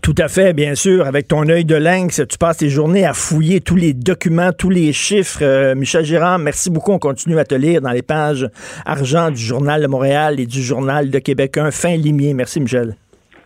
Tout 0.02 0.14
à 0.18 0.28
fait, 0.28 0.52
bien 0.52 0.76
sûr. 0.76 1.04
Avec 1.04 1.26
ton 1.26 1.48
œil 1.48 1.64
de 1.64 1.74
lynx, 1.74 2.22
tu 2.28 2.38
passes 2.38 2.58
tes 2.58 2.68
journées 2.68 3.04
à 3.04 3.12
fouiller 3.12 3.60
tous 3.60 3.74
les 3.74 3.92
documents, 3.92 4.52
tous 4.52 4.70
les 4.70 4.92
chiffres. 4.92 5.40
Euh, 5.42 5.74
Michel 5.74 6.04
Girard, 6.04 6.38
merci 6.38 6.70
beaucoup. 6.70 6.92
On 6.92 7.00
continue 7.00 7.38
à 7.40 7.44
te 7.44 7.56
lire 7.56 7.80
dans 7.80 7.90
les 7.90 8.02
pages 8.02 8.48
argent 8.86 9.32
du 9.32 9.42
Journal 9.42 9.82
de 9.82 9.88
Montréal 9.88 10.38
et 10.38 10.46
du 10.46 10.62
Journal 10.62 11.10
de 11.10 11.18
Québec. 11.18 11.58
Un 11.58 11.72
fin 11.72 11.96
limier. 11.96 12.34
Merci, 12.34 12.60
Michel. 12.60 12.94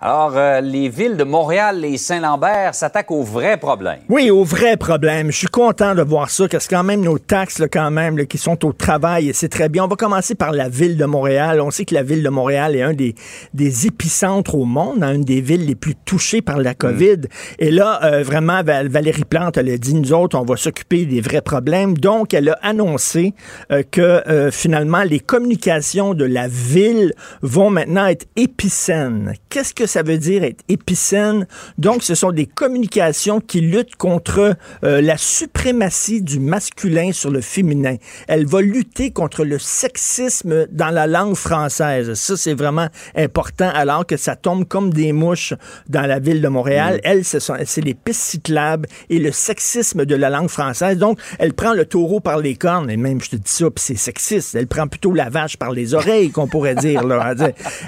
Alors, 0.00 0.34
euh, 0.36 0.60
les 0.60 0.88
villes 0.88 1.16
de 1.16 1.24
Montréal 1.24 1.84
et 1.84 1.96
Saint-Lambert 1.96 2.72
s'attaquent 2.72 3.10
aux 3.10 3.24
vrais 3.24 3.56
problèmes. 3.56 3.98
Oui, 4.08 4.30
aux 4.30 4.44
vrais 4.44 4.76
problèmes. 4.76 5.32
Je 5.32 5.38
suis 5.38 5.48
content 5.48 5.96
de 5.96 6.02
voir 6.02 6.30
ça, 6.30 6.46
parce 6.46 6.68
que 6.68 6.76
quand 6.76 6.84
même 6.84 7.00
nos 7.00 7.18
taxes, 7.18 7.64
quand 7.72 7.90
même, 7.90 8.24
qui 8.28 8.38
sont 8.38 8.64
au 8.64 8.72
travail, 8.72 9.30
et 9.30 9.32
c'est 9.32 9.48
très 9.48 9.68
bien. 9.68 9.82
On 9.82 9.88
va 9.88 9.96
commencer 9.96 10.36
par 10.36 10.52
la 10.52 10.68
ville 10.68 10.96
de 10.96 11.04
Montréal. 11.04 11.60
On 11.60 11.72
sait 11.72 11.84
que 11.84 11.94
la 11.94 12.04
ville 12.04 12.22
de 12.22 12.28
Montréal 12.28 12.76
est 12.76 12.82
un 12.82 12.92
des, 12.92 13.16
des 13.54 13.88
épicentres 13.88 14.54
au 14.54 14.66
monde, 14.66 15.02
hein, 15.02 15.14
une 15.14 15.24
des 15.24 15.40
villes 15.40 15.66
les 15.66 15.74
plus 15.74 15.96
touchées 15.96 16.42
par 16.42 16.58
la 16.58 16.74
COVID. 16.74 17.16
Mm. 17.16 17.28
Et 17.58 17.72
là, 17.72 17.98
euh, 18.04 18.22
vraiment, 18.22 18.62
Valérie 18.62 19.24
Plante, 19.24 19.56
elle 19.56 19.68
a 19.68 19.78
dit, 19.78 19.94
nous 19.94 20.12
autres, 20.12 20.38
on 20.38 20.44
va 20.44 20.56
s'occuper 20.56 21.06
des 21.06 21.20
vrais 21.20 21.42
problèmes. 21.42 21.98
Donc, 21.98 22.34
elle 22.34 22.50
a 22.50 22.58
annoncé 22.62 23.34
euh, 23.72 23.82
que 23.90 24.22
finalement, 24.52 25.02
les 25.02 25.18
communications 25.18 26.14
de 26.14 26.24
la 26.24 26.46
ville 26.46 27.14
vont 27.42 27.70
maintenant 27.70 28.06
être 28.06 28.26
épicènes. 28.36 29.34
Qu'est-ce 29.48 29.74
que 29.74 29.87
ça 29.88 30.02
veut 30.02 30.18
dire 30.18 30.44
être 30.44 30.62
épicène? 30.68 31.46
Donc, 31.78 32.02
ce 32.02 32.14
sont 32.14 32.30
des 32.30 32.46
communications 32.46 33.40
qui 33.40 33.60
luttent 33.60 33.96
contre 33.96 34.56
euh, 34.84 35.00
la 35.00 35.16
suprématie 35.16 36.22
du 36.22 36.38
masculin 36.38 37.12
sur 37.12 37.30
le 37.30 37.40
féminin. 37.40 37.96
Elle 38.28 38.46
va 38.46 38.60
lutter 38.60 39.10
contre 39.10 39.44
le 39.44 39.58
sexisme 39.58 40.66
dans 40.70 40.90
la 40.90 41.06
langue 41.06 41.34
française. 41.34 42.14
Ça, 42.14 42.36
c'est 42.36 42.54
vraiment 42.54 42.88
important, 43.16 43.70
alors 43.74 44.06
que 44.06 44.16
ça 44.16 44.36
tombe 44.36 44.66
comme 44.66 44.92
des 44.92 45.12
mouches 45.12 45.54
dans 45.88 46.06
la 46.06 46.18
ville 46.18 46.40
de 46.40 46.48
Montréal. 46.48 46.96
Mm. 46.96 47.00
Elle, 47.04 47.24
c'est 47.24 47.84
les 47.84 47.94
pistes 47.94 48.20
cyclables 48.20 48.88
et 49.10 49.18
le 49.18 49.32
sexisme 49.32 50.04
de 50.04 50.14
la 50.14 50.30
langue 50.30 50.48
française. 50.48 50.98
Donc, 50.98 51.18
elle 51.38 51.54
prend 51.54 51.72
le 51.72 51.84
taureau 51.84 52.20
par 52.20 52.38
les 52.38 52.54
cornes, 52.54 52.90
et 52.90 52.96
même, 52.96 53.20
je 53.20 53.30
te 53.30 53.36
dis 53.36 53.50
ça, 53.50 53.70
puis 53.70 53.82
c'est 53.84 53.96
sexiste. 53.96 54.54
Elle 54.54 54.66
prend 54.66 54.86
plutôt 54.86 55.12
la 55.12 55.30
vache 55.30 55.56
par 55.56 55.72
les 55.72 55.94
oreilles, 55.94 56.30
qu'on 56.30 56.46
pourrait 56.46 56.74
dire. 56.74 57.04
Là. 57.04 57.34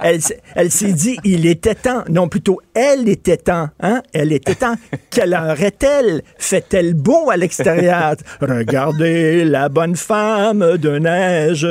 Elle, 0.02 0.20
elle 0.54 0.70
s'est 0.70 0.92
dit, 0.92 1.18
il 1.24 1.46
était 1.46 1.74
temps. 1.74 1.89
Non, 2.08 2.28
plutôt, 2.28 2.60
elle 2.74 3.08
était 3.08 3.36
temps. 3.36 3.68
Hein? 3.80 4.02
Elle 4.12 4.32
était 4.32 4.54
temps. 4.54 4.74
Quelle 5.10 5.34
heure 5.34 5.60
est-elle? 5.60 6.22
Fait-elle 6.38 6.94
beau 6.94 7.30
à 7.30 7.36
l'extérieur? 7.36 8.14
Regardez 8.40 9.44
la 9.44 9.68
bonne 9.68 9.96
femme 9.96 10.76
de 10.76 10.98
neige. 10.98 11.66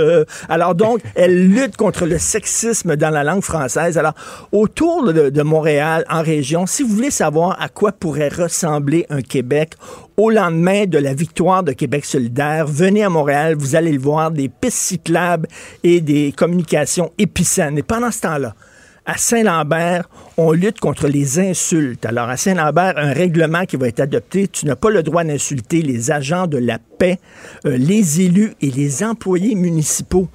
Alors 0.48 0.76
donc, 0.76 1.02
elle 1.16 1.48
lutte 1.48 1.78
contre 1.78 2.06
le 2.06 2.18
sexisme 2.18 2.96
dans 2.96 3.10
la 3.10 3.24
langue 3.24 3.44
française. 3.44 3.98
Alors, 3.98 4.14
autour 4.52 5.12
de, 5.12 5.30
de 5.30 5.42
Montréal, 5.42 6.06
en 6.10 6.22
région, 6.22 6.66
si 6.66 6.84
vous 6.84 6.96
voulez 6.96 7.12
savoir 7.12 7.62
à 7.62 7.70
quoi 7.70 7.92
pourrait 7.92 8.30
ressembler 8.30 9.06
un 9.10 9.22
Québec 9.22 9.74
au 10.18 10.30
lendemain 10.30 10.86
de 10.86 10.98
la 10.98 11.14
victoire 11.14 11.64
de 11.64 11.72
Québec 11.72 12.04
solidaire, 12.04 12.68
venez 12.68 13.04
à 13.04 13.10
Montréal, 13.10 13.56
vous 13.58 13.76
allez 13.76 13.94
le 13.94 14.00
voir, 14.00 14.32
des 14.32 14.50
pistes 14.50 14.78
cyclables 14.78 15.48
et 15.84 16.02
des 16.02 16.34
communications 16.36 17.12
épicènes. 17.18 17.78
Et 17.78 17.84
pendant 17.84 18.12
ce 18.12 18.22
temps-là, 18.22 18.54
à 19.10 19.18
Saint-Lambert, 19.18 20.08
on 20.38 20.52
lutte 20.52 20.80
contre 20.80 21.08
les 21.08 21.40
insultes. 21.40 22.06
Alors, 22.06 22.30
à 22.30 22.38
Saint-Lambert, 22.38 22.94
un 22.96 23.12
règlement 23.12 23.66
qui 23.66 23.76
va 23.76 23.88
être 23.88 24.02
adopté, 24.02 24.48
tu 24.48 24.68
n'as 24.68 24.76
pas 24.76 24.92
le 24.92 25.02
droit 25.02 25.24
d'insulter 25.24 25.82
les 25.82 26.12
agents 26.12 26.46
de 26.46 26.60
la 26.60 26.78
paix, 26.78 27.18
euh, 27.66 27.76
les 27.76 28.22
élus 28.22 28.54
et 28.62 28.70
les 28.70 29.04
employés 29.04 29.56
municipaux. 29.56 30.28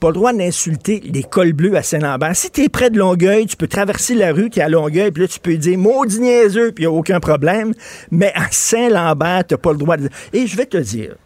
Pas 0.00 0.08
le 0.08 0.14
droit 0.14 0.32
d'insulter 0.32 1.02
les 1.04 1.22
cols 1.22 1.52
bleus 1.52 1.76
à 1.76 1.82
Saint-Lambert. 1.82 2.34
Si 2.34 2.50
tu 2.50 2.62
es 2.62 2.68
près 2.70 2.88
de 2.88 2.98
Longueuil, 2.98 3.44
tu 3.44 3.56
peux 3.56 3.68
traverser 3.68 4.14
la 4.14 4.32
rue 4.32 4.48
qui 4.48 4.60
est 4.60 4.62
à 4.62 4.70
Longueuil, 4.70 5.10
puis 5.10 5.24
là, 5.24 5.28
tu 5.28 5.38
peux 5.38 5.58
dire 5.58 5.76
maudit 5.76 6.20
niaiseux, 6.20 6.72
puis 6.72 6.84
il 6.84 6.88
n'y 6.88 6.94
a 6.94 6.96
aucun 6.96 7.20
problème. 7.20 7.74
Mais 8.10 8.32
à 8.34 8.46
Saint-Lambert, 8.50 9.46
tu 9.46 9.52
n'as 9.52 9.58
pas 9.58 9.72
le 9.72 9.78
droit 9.78 9.98
de... 9.98 10.08
Et 10.32 10.46
je 10.46 10.56
vais 10.56 10.64
te 10.64 10.78
dire, 10.78 11.16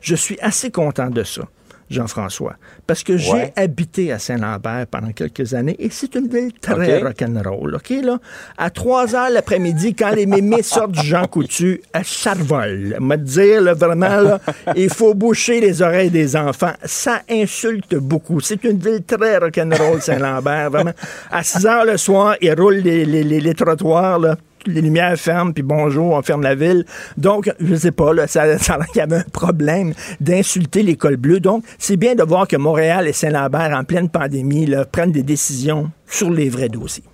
je 0.00 0.16
suis 0.16 0.40
assez 0.40 0.72
content 0.72 1.08
de 1.08 1.22
ça. 1.22 1.42
Jean-François, 1.90 2.54
parce 2.86 3.02
que 3.02 3.16
j'ai 3.16 3.52
habité 3.56 4.12
à 4.12 4.18
Saint-Lambert 4.18 4.86
pendant 4.90 5.12
quelques 5.12 5.54
années 5.54 5.76
et 5.78 5.88
c'est 5.90 6.14
une 6.14 6.28
ville 6.28 6.52
très 6.60 7.00
rock'n'roll, 7.02 7.74
OK, 7.76 7.90
là? 8.02 8.18
À 8.56 8.70
3 8.70 9.14
heures 9.14 9.30
l'après-midi, 9.30 9.94
quand 9.94 10.10
les 10.10 10.26
mémés 10.26 10.62
sortent 10.62 10.92
du 10.92 11.06
Jean 11.06 11.26
Coutu, 11.26 11.80
à 11.92 12.02
Charvol, 12.02 12.96
me 13.00 13.16
dire, 13.16 13.62
là, 13.62 13.74
vraiment, 13.74 14.20
là, 14.20 14.40
il 14.76 14.90
faut 14.90 15.14
boucher 15.14 15.60
les 15.60 15.80
oreilles 15.82 16.10
des 16.10 16.36
enfants. 16.36 16.72
Ça 16.84 17.22
insulte 17.30 17.94
beaucoup. 17.96 18.40
C'est 18.40 18.62
une 18.64 18.78
ville 18.78 19.02
très 19.04 19.38
rock'n'roll, 19.38 20.00
Saint-Lambert, 20.02 20.70
vraiment. 20.70 20.92
À 21.30 21.42
6 21.42 21.66
heures 21.66 21.84
le 21.84 21.96
soir, 21.96 22.36
ils 22.40 22.52
roulent 22.52 22.76
les, 22.76 23.04
les- 23.04 23.24
les- 23.24 23.40
les 23.40 23.54
trottoirs, 23.54 24.18
là 24.18 24.36
les 24.66 24.80
lumières 24.80 25.16
ferment, 25.16 25.52
puis 25.52 25.62
bonjour, 25.62 26.12
on 26.12 26.22
ferme 26.22 26.42
la 26.42 26.54
ville. 26.54 26.84
Donc, 27.16 27.52
je 27.60 27.74
sais 27.74 27.92
pas, 27.92 28.12
là, 28.12 28.26
ça, 28.26 28.58
ça 28.58 28.78
il 28.94 28.98
y 28.98 29.00
avait 29.00 29.16
un 29.16 29.30
problème 29.32 29.94
d'insulter 30.20 30.82
l'école 30.82 31.16
bleue. 31.16 31.40
Donc, 31.40 31.64
c'est 31.78 31.96
bien 31.96 32.14
de 32.14 32.22
voir 32.22 32.48
que 32.48 32.56
Montréal 32.56 33.08
et 33.08 33.12
Saint-Lambert, 33.12 33.76
en 33.76 33.84
pleine 33.84 34.08
pandémie, 34.08 34.72
prennent 34.92 35.12
des 35.12 35.22
décisions 35.22 35.90
sur 36.06 36.30
les 36.30 36.48
vrais 36.48 36.68
dossiers. 36.68 37.04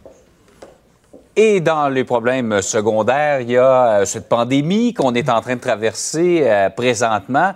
Et 1.37 1.61
dans 1.61 1.89
les 1.89 2.05
problèmes 2.05 2.63
secondaires, 2.63 3.41
il 3.41 3.51
y 3.51 3.57
a 3.57 3.87
euh, 4.01 4.05
cette 4.05 4.29
pandémie 4.29 4.95
qu'on 4.95 5.15
est 5.15 5.29
en 5.29 5.41
train 5.41 5.57
de 5.57 5.61
traverser 5.61 6.43
euh, 6.45 6.71
présentement. 6.71 7.55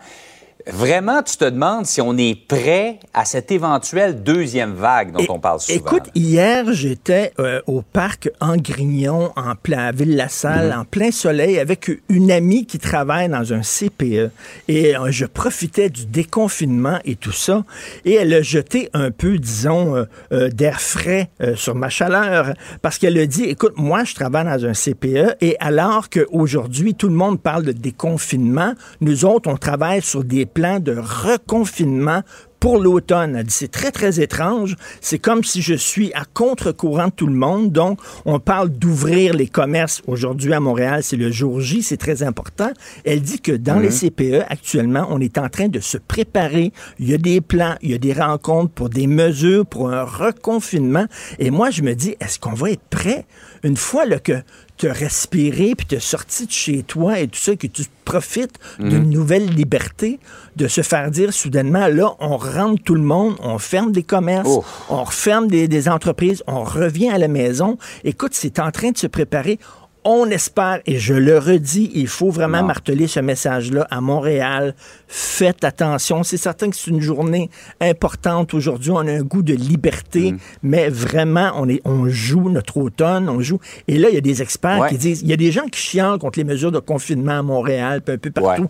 Vraiment, 0.70 1.22
tu 1.22 1.36
te 1.36 1.46
demandes 1.46 1.86
si 1.86 2.00
on 2.02 2.16
est 2.18 2.34
prêt 2.46 2.98
à 3.14 3.24
cette 3.24 3.50
éventuelle 3.50 4.22
deuxième 4.22 4.74
vague 4.74 5.12
dont 5.12 5.24
on 5.30 5.38
parle 5.40 5.60
souvent. 5.60 5.78
Écoute, 5.78 6.02
hier, 6.14 6.72
j'étais 6.72 7.32
euh, 7.38 7.62
au 7.66 7.80
parc 7.80 8.30
en 8.40 8.56
Grignon, 8.58 9.30
en 9.36 9.54
plein 9.54 9.86
à 9.86 9.92
Ville-la-Salle, 9.92 10.68
Mhm. 10.74 10.80
en 10.80 10.84
plein 10.84 11.10
soleil, 11.10 11.58
avec 11.58 11.90
une 12.10 12.30
amie 12.30 12.66
qui 12.66 12.78
travaille 12.78 13.28
dans 13.30 13.52
un 13.54 13.62
CPE. 13.62 14.30
Et 14.68 14.94
euh, 14.94 15.10
je 15.10 15.24
profitais 15.24 15.88
du 15.88 16.04
déconfinement 16.04 16.98
et 17.06 17.16
tout 17.16 17.32
ça. 17.32 17.64
Et 18.04 18.14
elle 18.14 18.34
a 18.34 18.42
jeté 18.42 18.90
un 18.92 19.10
peu, 19.10 19.38
disons, 19.38 20.04
euh, 20.32 20.48
d'air 20.50 20.80
frais 20.82 21.30
sur 21.54 21.74
ma 21.74 21.88
chaleur. 21.88 22.52
Parce 22.82 22.98
qu'elle 22.98 23.16
a 23.18 23.26
dit, 23.26 23.44
écoute, 23.44 23.72
moi, 23.76 24.04
je 24.04 24.14
travaille 24.14 24.44
dans 24.44 24.66
un 24.66 24.74
CPE. 24.74 25.36
Et 25.40 25.56
alors 25.60 26.10
qu'aujourd'hui, 26.10 26.94
tout 26.94 27.08
le 27.08 27.14
monde 27.14 27.40
parle 27.40 27.62
de 27.62 27.72
déconfinement, 27.72 28.74
nous 29.00 29.24
autres, 29.24 29.48
on 29.50 29.56
travaille 29.56 30.02
sur 30.02 30.24
des 30.24 30.44
plans 30.58 30.80
de 30.80 30.96
reconfinement 30.96 32.22
pour 32.58 32.78
l'automne. 32.78 33.36
Elle 33.36 33.46
dit, 33.46 33.54
c'est 33.54 33.70
très, 33.70 33.92
très 33.92 34.20
étrange. 34.20 34.74
C'est 35.00 35.20
comme 35.20 35.44
si 35.44 35.62
je 35.62 35.74
suis 35.74 36.12
à 36.14 36.24
contre-courant 36.24 37.06
de 37.06 37.12
tout 37.12 37.28
le 37.28 37.34
monde. 37.34 37.70
Donc, 37.70 38.00
on 38.24 38.40
parle 38.40 38.68
d'ouvrir 38.68 39.34
les 39.34 39.46
commerces. 39.46 40.02
Aujourd'hui, 40.08 40.52
à 40.52 40.58
Montréal, 40.58 41.04
c'est 41.04 41.16
le 41.16 41.30
jour 41.30 41.60
J, 41.60 41.84
c'est 41.84 41.96
très 41.96 42.24
important. 42.24 42.70
Elle 43.04 43.22
dit 43.22 43.40
que 43.40 43.52
dans 43.52 43.78
les 43.78 43.90
CPE, 43.90 44.46
actuellement, 44.48 45.06
on 45.10 45.20
est 45.20 45.38
en 45.38 45.48
train 45.48 45.68
de 45.68 45.78
se 45.78 45.96
préparer. 45.96 46.72
Il 46.98 47.08
y 47.08 47.14
a 47.14 47.18
des 47.18 47.40
plans, 47.40 47.76
il 47.80 47.92
y 47.92 47.94
a 47.94 47.98
des 47.98 48.12
rencontres 48.12 48.72
pour 48.72 48.88
des 48.88 49.06
mesures, 49.06 49.64
pour 49.64 49.90
un 49.90 50.02
reconfinement. 50.02 51.06
Et 51.38 51.52
moi, 51.52 51.70
je 51.70 51.82
me 51.82 51.94
dis, 51.94 52.16
est-ce 52.18 52.40
qu'on 52.40 52.54
va 52.54 52.72
être 52.72 52.88
prêt? 52.90 53.26
Une 53.62 53.76
fois 53.76 54.06
là, 54.06 54.18
que 54.18 54.42
tu 54.78 54.88
as 54.88 54.92
respiré, 54.92 55.74
puis 55.76 55.86
tu 55.86 55.96
es 55.96 56.00
sorti 56.00 56.46
de 56.46 56.50
chez 56.52 56.82
toi 56.82 57.18
et 57.18 57.28
tout 57.28 57.38
ça, 57.38 57.56
que 57.56 57.66
tu 57.66 57.82
profites 58.04 58.58
d'une 58.78 59.10
nouvelle 59.10 59.46
liberté, 59.46 60.18
de 60.56 60.66
se 60.68 60.80
faire 60.82 61.10
dire 61.10 61.32
soudainement, 61.32 61.88
là, 61.88 62.14
on 62.20 62.36
rentre 62.36 62.82
tout 62.82 62.94
le 62.94 63.02
monde, 63.02 63.36
on 63.42 63.58
ferme 63.58 63.92
des 63.92 64.02
commerces, 64.02 64.48
on 64.88 65.04
referme 65.04 65.48
des, 65.48 65.68
des 65.68 65.88
entreprises, 65.88 66.42
on 66.46 66.62
revient 66.62 67.10
à 67.10 67.18
la 67.18 67.28
maison. 67.28 67.76
Écoute, 68.04 68.32
c'est 68.32 68.58
en 68.58 68.70
train 68.70 68.92
de 68.92 68.98
se 68.98 69.06
préparer. 69.06 69.58
On 70.04 70.30
espère, 70.30 70.80
et 70.86 70.98
je 70.98 71.12
le 71.12 71.38
redis, 71.38 71.90
il 71.94 72.06
faut 72.06 72.30
vraiment 72.30 72.60
Non. 72.60 72.68
marteler 72.68 73.06
ce 73.08 73.20
message-là 73.20 73.86
à 73.90 74.00
Montréal. 74.00 74.74
Faites 75.06 75.64
attention. 75.64 76.22
C'est 76.22 76.36
certain 76.36 76.70
que 76.70 76.76
c'est 76.76 76.90
une 76.90 77.00
journée 77.00 77.50
importante 77.80 78.54
aujourd'hui. 78.54 78.90
On 78.90 78.98
a 79.00 79.12
un 79.12 79.22
goût 79.22 79.42
de 79.42 79.52
liberté, 79.54 80.32
Mm. 80.32 80.38
mais 80.62 80.88
vraiment, 80.88 81.50
on, 81.56 81.68
est, 81.68 81.82
on 81.84 82.08
joue 82.08 82.48
notre 82.48 82.78
automne, 82.78 83.28
on 83.28 83.40
joue. 83.40 83.58
Et 83.88 83.98
là, 83.98 84.08
il 84.08 84.14
y 84.14 84.18
a 84.18 84.22
des 84.22 84.40
experts 84.40 84.78
Ouais. 84.80 84.88
qui 84.88 84.98
disent, 84.98 85.20
il 85.22 85.28
y 85.28 85.32
a 85.32 85.36
des 85.36 85.52
gens 85.52 85.66
qui 85.66 85.80
chialent 85.80 86.18
contre 86.18 86.38
les 86.38 86.44
mesures 86.44 86.72
de 86.72 86.78
confinement 86.78 87.38
à 87.40 87.42
Montréal, 87.42 88.00
puis 88.00 88.14
un 88.14 88.18
peu 88.18 88.30
partout. 88.30 88.62
Ouais. 88.62 88.68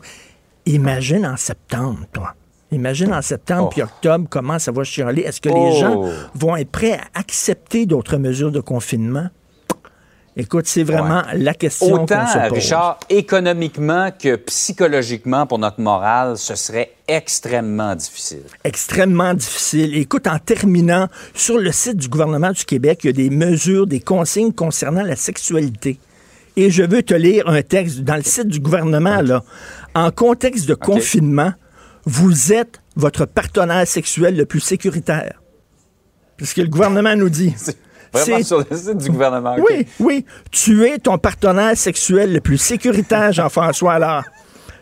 Imagine 0.67 1.25
en 1.27 1.37
septembre, 1.37 2.01
toi. 2.13 2.35
Imagine 2.73 3.15
en 3.15 3.23
septembre 3.23 3.65
Oh. 3.69 3.71
puis 3.73 3.83
octobre 3.83 4.27
comment 4.29 4.59
ça 4.59 4.73
va 4.73 4.83
chialer. 4.85 5.23
Est-ce 5.23 5.41
que 5.41 5.49
Oh. 5.51 5.71
les 5.71 5.79
gens 5.79 6.03
vont 6.35 6.57
être 6.57 6.71
prêts 6.71 6.93
à 6.95 7.19
accepter 7.21 7.87
d'autres 7.87 8.17
mesures 8.19 8.51
de 8.53 8.61
confinement? 8.61 9.29
Écoute, 10.41 10.69
c'est 10.69 10.85
vraiment 10.85 11.25
la 11.35 11.53
question 11.53 11.95
Autant, 11.95 12.25
se 12.29 12.39
pose. 12.49 12.59
Richard, 12.59 13.01
économiquement 13.11 14.13
que 14.17 14.37
psychologiquement 14.37 15.49
pour 15.49 15.59
notre 15.59 15.81
morale, 15.81 16.39
ce 16.39 16.55
serait 16.55 16.93
extrêmement 17.09 17.97
difficile. 17.97 18.45
extrêmement 18.63 19.35
difficile. 19.35 19.97
Écoute, 19.97 20.29
en 20.29 20.39
terminant, 20.39 21.09
sur 21.35 21.59
le 21.59 21.73
site 21.73 21.97
du 21.97 22.09
gouvernement 22.09 22.53
du 22.53 22.65
Québec, 22.65 23.01
il 23.03 23.07
y 23.09 23.11
a 23.11 23.13
des 23.15 23.31
mesures, 23.31 23.89
des 23.89 23.99
consignes 23.99 24.53
concernant 24.53 25.03
la 25.03 25.17
sexualité. 25.17 25.99
Et 26.55 26.71
je 26.71 26.85
veux 26.85 27.03
te 27.03 27.15
lire 27.15 27.49
un 27.49 27.63
texte 27.63 28.01
dans 28.03 28.17
le 28.17 28.23
site 28.23 28.47
du 28.47 28.61
gouvernement, 28.61 29.21
là. 29.23 29.43
En 29.97 30.13
contexte 30.13 30.69
de 30.69 30.75
confinement, 30.75 31.53
vous 32.05 32.53
êtes 32.53 32.81
votre 32.95 33.27
partenaire 33.27 33.89
sexuel 33.89 34.37
le 34.37 34.47
plus 34.47 34.61
sécuritaire. 34.61 35.43
C'est 36.39 36.47
ce 36.47 36.55
que 36.55 36.61
le 36.61 36.69
gouvernement 36.69 37.17
nous 37.17 37.29
dit. 37.29 37.57
Vraiment 38.13 38.39
C'est- 38.39 38.43
sur 38.45 38.59
le 38.59 38.77
site 38.77 38.99
du 38.99 39.11
gouvernement. 39.11 39.57
Oui, 39.59 39.87
oui. 40.01 40.25
Tu 40.51 40.85
es 40.87 40.99
ton 40.99 41.19
partenaire 41.19 41.77
sexuel 41.77 42.33
le 42.33 42.41
plus 42.41 42.59
sécuritaire, 42.59 43.33
Jean-François. 43.33 43.95
Alors, 43.95 44.23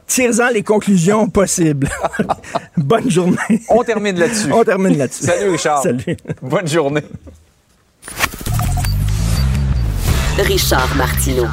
tire-en 0.06 0.48
les 0.50 0.62
conclusions 0.62 1.28
possibles. 1.28 1.88
Bonne 2.76 3.10
journée. 3.10 3.36
On 3.68 3.82
termine 3.82 4.18
là-dessus. 4.18 4.52
On 4.52 4.62
termine 4.64 4.96
là-dessus. 4.96 5.24
Salut 5.24 5.50
Richard. 5.50 5.82
Salut. 5.82 6.16
Bonne 6.42 6.68
journée. 6.68 7.02
Richard 10.38 10.94
Martineau. 10.96 11.46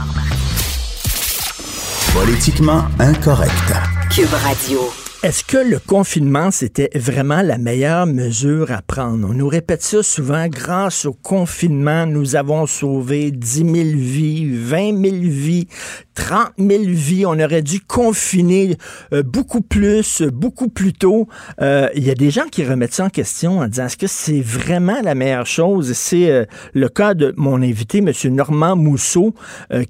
Politiquement 2.13 2.83
incorrect. 2.99 3.73
Cube 4.13 4.33
Radio. 4.43 5.02
Est-ce 5.23 5.45
que 5.45 5.55
le 5.55 5.79
confinement, 5.79 6.51
c'était 6.51 6.89
vraiment 6.95 7.41
la 7.41 7.57
meilleure 7.57 8.05
mesure 8.05 8.73
à 8.73 8.81
prendre? 8.81 9.29
On 9.29 9.33
nous 9.33 9.47
répète 9.47 9.81
ça 9.81 10.03
souvent, 10.03 10.49
grâce 10.49 11.05
au 11.05 11.13
confinement, 11.13 12.05
nous 12.05 12.35
avons 12.35 12.67
sauvé 12.67 13.31
10 13.31 13.55
000 13.59 13.67
vies, 13.95 14.49
20 14.53 15.01
000 15.01 15.15
vies, 15.21 15.69
30 16.15 16.51
000 16.57 16.83
vies. 16.87 17.25
On 17.25 17.39
aurait 17.39 17.61
dû 17.61 17.79
confiner 17.79 18.75
euh, 19.13 19.23
beaucoup 19.23 19.61
plus, 19.61 20.23
beaucoup 20.23 20.67
plus 20.67 20.91
tôt. 20.91 21.29
Euh, 21.61 21.87
il 21.95 22.03
y 22.03 22.11
a 22.11 22.15
des 22.15 22.29
gens 22.29 22.47
qui 22.51 22.65
remettent 22.65 22.93
ça 22.93 23.05
en 23.05 23.09
question 23.09 23.59
en 23.59 23.67
disant, 23.67 23.85
est-ce 23.85 23.97
que 23.97 24.07
c'est 24.07 24.41
vraiment 24.41 25.01
la 25.01 25.15
meilleure 25.15 25.45
chose? 25.45 25.93
C'est 25.93 26.29
euh, 26.31 26.43
le 26.73 26.89
cas 26.89 27.13
de 27.13 27.33
mon 27.37 27.61
invité, 27.61 27.99
M. 27.99 28.11
Normand 28.33 28.75
Mousseau, 28.75 29.33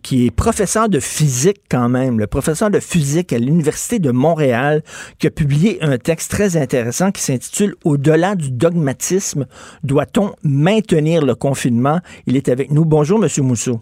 qui 0.04 0.28
est 0.28 0.32
professeur 0.32 0.90
de 0.90 1.00
physique 1.00 1.62
quand 1.70 1.90
même, 1.90 2.20
le 2.20 2.28
professeur 2.28 2.70
de 2.70 2.80
physique 2.80 3.34
à 3.34 3.40
l'Université 3.40 3.98
de 3.98 4.12
Montréal, 4.12 4.84
qui 5.24 5.28
a 5.28 5.32
publié 5.32 5.82
un 5.82 5.98
texte 5.98 6.32
très 6.32 6.58
intéressant 6.58 7.14
qui 7.14 7.22
s'intitule 7.22 7.76
Au-delà 7.86 8.36
du 8.36 8.52
dogmatisme, 8.52 9.46
doit-on 9.82 10.34
maintenir 10.44 11.26
le 11.26 11.34
confinement? 11.34 12.00
Il 12.28 12.36
est 12.36 12.50
avec 12.50 12.72
nous. 12.72 12.84
Bonjour, 12.84 13.24
M. 13.24 13.30
Mousseau. 13.46 13.80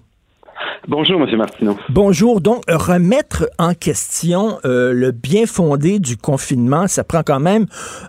Bonjour, 0.87 1.19
M. 1.19 1.37
Martineau. 1.37 1.77
Bonjour. 1.89 2.41
Donc, 2.41 2.61
remettre 2.69 3.49
en 3.57 3.73
question 3.73 4.59
euh, 4.65 4.93
le 4.93 5.09
bien 5.09 5.47
fondé 5.47 5.97
du 5.97 6.15
confinement, 6.15 6.85
ça 6.85 7.03
prend 7.03 7.23
quand 7.23 7.39
même 7.39 7.65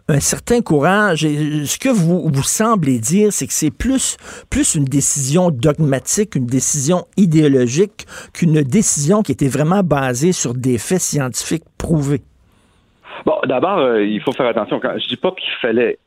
un 0.09 0.21
certain 0.21 0.61
courage. 0.61 1.25
Et 1.25 1.65
ce 1.65 1.79
que 1.79 1.89
vous, 1.89 2.29
vous 2.31 2.43
semblez 2.43 2.99
dire, 2.99 3.33
c'est 3.33 3.47
que 3.47 3.55
c'est 3.55 3.71
plus, 3.71 4.19
plus 4.51 4.75
une 4.75 4.85
décision 4.85 5.51
dogmatique, 5.51 6.35
une 6.35 6.45
décision 6.45 7.07
idéologique 7.17 8.07
qu'une 8.35 8.61
décision 8.61 9.23
qui 9.23 9.33
était 9.33 9.49
vraiment 9.49 9.83
basée 9.83 10.33
sur 10.33 10.53
des 10.53 10.77
faits 10.77 11.01
scientifiques 11.01 11.65
prouvés. 11.79 12.21
Bon, 13.27 13.35
d'abord, 13.45 13.79
euh, 13.79 14.05
il 14.05 14.21
faut 14.21 14.33
faire 14.33 14.47
attention. 14.47 14.81
Quand, 14.81 14.99
je 14.99 15.09
dis 15.09 15.17
pas 15.17 15.33
qu'il 15.33 15.53
fallait 15.61 15.99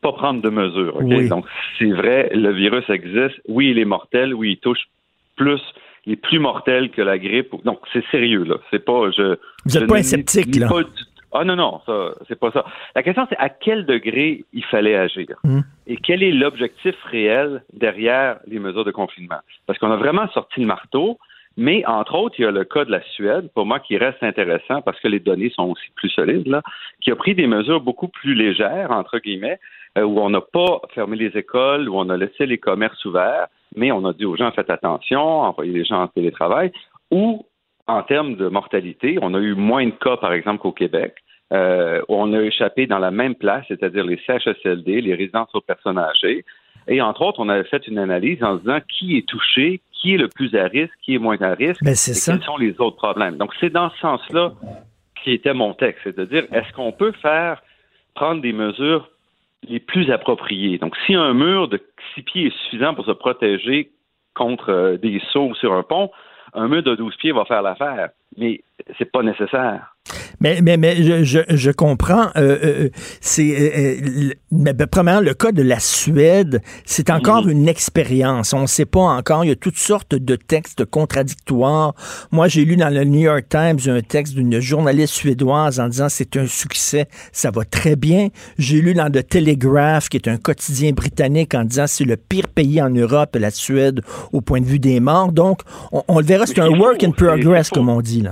pas 0.00 0.12
prendre 0.12 0.40
de 0.40 0.48
mesures. 0.48 1.02
Donc, 1.28 1.44
c'est 1.78 1.90
vrai, 1.90 2.30
le 2.32 2.52
virus 2.52 2.88
existe. 2.88 3.40
Oui, 3.48 3.70
il 3.70 3.78
est 3.78 3.84
mortel. 3.84 4.34
Oui, 4.34 4.52
il 4.52 4.58
touche 4.58 4.88
plus 5.36 5.60
il 6.08 6.12
est 6.12 6.16
plus 6.16 6.38
mortel 6.38 6.90
que 6.90 7.02
la 7.02 7.18
grippe. 7.18 7.54
Donc, 7.64 7.80
c'est 7.92 8.04
sérieux, 8.10 8.44
là. 8.44 8.56
C'est 8.70 8.82
pas. 8.82 9.10
Je, 9.10 9.36
Vous 9.66 9.78
n'êtes 9.78 9.88
pas 9.88 9.98
un 9.98 10.02
sceptique, 10.02 10.56
là. 10.56 10.68
Ah 11.30 11.44
non, 11.44 11.56
non, 11.56 11.82
ça, 11.84 12.14
c'est 12.26 12.40
pas 12.40 12.50
ça. 12.52 12.64
La 12.96 13.02
question, 13.02 13.26
c'est 13.28 13.36
à 13.36 13.50
quel 13.50 13.84
degré 13.84 14.46
il 14.54 14.64
fallait 14.64 14.96
agir? 14.96 15.36
Hmm. 15.44 15.60
et 15.86 15.98
quel 15.98 16.22
est 16.22 16.30
l'objectif 16.30 16.94
réel 17.10 17.62
derrière 17.74 18.38
les 18.46 18.58
mesures 18.58 18.86
de 18.86 18.90
confinement? 18.90 19.40
Parce 19.66 19.78
qu'on 19.78 19.90
a 19.90 19.96
vraiment 19.98 20.26
sorti 20.28 20.60
le 20.60 20.66
marteau, 20.66 21.18
mais 21.58 21.84
entre 21.86 22.14
autres, 22.14 22.36
il 22.38 22.42
y 22.42 22.44
a 22.44 22.52
le 22.52 22.62
cas 22.62 22.84
de 22.84 22.92
la 22.92 23.02
Suède, 23.02 23.50
pour 23.52 23.66
moi, 23.66 23.80
qui 23.80 23.98
reste 23.98 24.22
intéressant 24.22 24.80
parce 24.80 24.98
que 25.00 25.08
les 25.08 25.18
données 25.18 25.50
sont 25.50 25.64
aussi 25.64 25.90
plus 25.96 26.08
solides, 26.08 26.60
qui 27.00 27.10
a 27.10 27.16
pris 27.16 27.34
des 27.34 27.48
mesures 27.48 27.80
beaucoup 27.80 28.06
plus 28.06 28.34
légères, 28.34 28.92
entre 28.92 29.18
guillemets, 29.18 29.58
euh, 29.98 30.02
où 30.02 30.20
on 30.20 30.30
n'a 30.30 30.40
pas 30.40 30.80
fermé 30.94 31.16
les 31.16 31.36
écoles, 31.36 31.88
où 31.88 31.98
on 31.98 32.10
a 32.10 32.16
laissé 32.16 32.46
les 32.46 32.58
commerces 32.58 33.04
ouverts, 33.04 33.48
mais 33.74 33.90
on 33.90 34.04
a 34.04 34.12
dit 34.12 34.24
aux 34.24 34.36
gens 34.36 34.52
faites 34.52 34.70
attention, 34.70 35.20
envoyez 35.20 35.72
les 35.72 35.84
gens 35.84 36.02
en 36.02 36.06
télétravail, 36.06 36.70
ou 37.10 37.44
en 37.88 38.04
termes 38.04 38.36
de 38.36 38.46
mortalité, 38.46 39.18
on 39.20 39.34
a 39.34 39.40
eu 39.40 39.54
moins 39.54 39.84
de 39.84 39.90
cas, 39.90 40.16
par 40.16 40.32
exemple, 40.32 40.60
qu'au 40.60 40.70
Québec. 40.70 41.14
Euh, 41.52 42.02
on 42.08 42.34
a 42.34 42.40
échappé 42.40 42.86
dans 42.86 43.00
la 43.00 43.10
même 43.10 43.34
place, 43.34 43.64
c'est-à-dire 43.66 44.04
les 44.04 44.20
CHSLD, 44.26 45.00
les 45.00 45.14
résidences 45.14 45.52
aux 45.54 45.60
personnes 45.60 45.98
âgées. 45.98 46.44
Et 46.86 47.02
entre 47.02 47.22
autres, 47.22 47.40
on 47.40 47.48
avait 47.48 47.68
fait 47.68 47.84
une 47.88 47.98
analyse 47.98 48.44
en 48.44 48.56
disant 48.56 48.78
qui 48.88 49.18
est 49.18 49.26
touché, 49.26 49.80
qui 50.00 50.14
est 50.14 50.16
le 50.16 50.28
plus 50.28 50.54
à 50.54 50.64
risque, 50.64 50.94
qui 51.02 51.14
est 51.14 51.18
moins 51.18 51.40
à 51.42 51.54
risque, 51.54 51.82
ben, 51.82 51.92
et 51.92 52.20
quels 52.24 52.42
sont 52.42 52.56
les 52.56 52.80
autres 52.80 52.96
problèmes. 52.96 53.36
Donc, 53.36 53.52
c'est 53.60 53.70
dans 53.70 53.90
ce 53.90 53.98
sens-là 53.98 54.52
qui 55.22 55.32
était 55.32 55.54
mon 55.54 55.74
texte, 55.74 56.00
c'est 56.04 56.18
à 56.18 56.24
dire 56.24 56.44
est-ce 56.52 56.72
qu'on 56.72 56.92
peut 56.92 57.12
faire 57.12 57.62
prendre 58.14 58.40
des 58.40 58.52
mesures 58.52 59.10
les 59.68 59.80
plus 59.80 60.10
appropriées? 60.10 60.78
Donc, 60.78 60.96
si 61.06 61.14
un 61.14 61.34
mur 61.34 61.68
de 61.68 61.80
six 62.14 62.22
pieds 62.22 62.46
est 62.46 62.56
suffisant 62.64 62.94
pour 62.94 63.04
se 63.04 63.10
protéger 63.12 63.90
contre 64.34 64.70
euh, 64.70 64.96
des 64.96 65.20
sauts 65.32 65.54
sur 65.54 65.72
un 65.72 65.82
pont, 65.82 66.10
un 66.54 66.68
mur 66.68 66.82
de 66.82 66.94
12 66.94 67.16
pieds 67.16 67.32
va 67.32 67.44
faire 67.44 67.62
l'affaire. 67.62 68.10
Mais 68.38 68.60
c'est 68.96 69.10
pas 69.10 69.22
nécessaire. 69.22 69.94
Mais, 70.40 70.60
mais, 70.62 70.76
mais 70.76 71.24
je, 71.24 71.42
je, 71.48 71.70
comprends. 71.70 72.28
Euh, 72.36 72.58
euh, 72.62 72.88
c'est 73.20 73.76
euh, 73.76 74.32
ben, 74.52 74.74
premièrement 74.90 75.20
le 75.20 75.34
cas 75.34 75.52
de 75.52 75.62
la 75.62 75.80
Suède, 75.80 76.62
c'est 76.84 77.10
encore 77.10 77.44
mhm. 77.44 77.50
une 77.50 77.68
expérience. 77.68 78.52
On 78.52 78.62
ne 78.62 78.66
sait 78.66 78.86
pas 78.86 79.00
encore. 79.00 79.44
Il 79.44 79.48
y 79.48 79.52
a 79.52 79.56
toutes 79.56 79.78
sortes 79.78 80.14
de 80.14 80.36
textes 80.36 80.84
contradictoires. 80.84 81.94
Moi, 82.30 82.48
j'ai 82.48 82.64
lu 82.64 82.76
dans 82.76 82.88
le 82.88 83.04
New 83.04 83.20
York 83.20 83.46
Times 83.48 83.78
un 83.86 84.00
texte 84.00 84.34
d'une 84.34 84.60
journaliste 84.60 85.14
suédoise 85.14 85.80
en 85.80 85.88
disant 85.88 86.08
c'est 86.08 86.36
un 86.36 86.46
succès, 86.46 87.08
ça 87.32 87.50
va 87.50 87.64
très 87.64 87.96
bien. 87.96 88.28
J'ai 88.58 88.80
lu 88.80 88.94
dans 88.94 89.10
The 89.10 89.26
Telegraph, 89.26 90.08
qui 90.08 90.18
est 90.18 90.28
un 90.28 90.36
quotidien 90.36 90.92
britannique, 90.92 91.54
en 91.54 91.64
disant 91.64 91.86
c'est 91.86 92.04
le 92.04 92.16
pire 92.16 92.48
pays 92.48 92.80
en 92.80 92.90
Europe, 92.90 93.36
la 93.38 93.50
Suède, 93.50 94.02
au 94.32 94.40
point 94.40 94.60
de 94.60 94.66
vue 94.66 94.78
des 94.78 95.00
morts. 95.00 95.32
Donc, 95.32 95.60
on, 95.90 96.18
le 96.20 96.24
verra, 96.24 96.46
c'est 96.46 96.60
un 96.60 96.78
work 96.78 97.02
in 97.02 97.10
progress, 97.10 97.70
comme 97.70 97.88
on 97.88 98.00
dit 98.00 98.22
là 98.22 98.27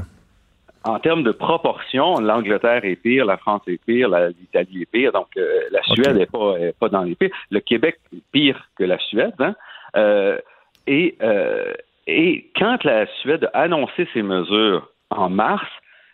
en 0.86 0.98
termes 1.00 1.24
de 1.24 1.32
proportion, 1.32 2.20
l'Angleterre 2.20 2.84
est 2.84 2.96
pire, 2.96 3.24
la 3.24 3.36
France 3.36 3.62
est 3.66 3.82
pire, 3.84 4.08
l'Italie 4.08 4.82
est 4.82 4.90
pire, 4.90 5.12
donc 5.12 5.28
euh, 5.36 5.62
la 5.72 5.82
Suède 5.82 6.16
n'est 6.16 6.26
pas, 6.26 6.54
pas 6.78 6.88
dans 6.88 7.02
les 7.02 7.14
pires. 7.14 7.30
Le 7.50 7.60
Québec 7.60 7.98
est 8.14 8.22
pire 8.32 8.68
que 8.76 8.84
la 8.84 8.98
Suède. 8.98 9.34
Hein? 9.40 9.54
Euh, 9.96 10.38
et, 10.86 11.16
euh, 11.22 11.72
et 12.06 12.50
quand 12.56 12.84
la 12.84 13.06
Suède 13.20 13.50
a 13.52 13.62
annoncé 13.62 14.06
ces 14.14 14.22
mesures 14.22 14.88
en 15.10 15.28
mars, 15.28 15.66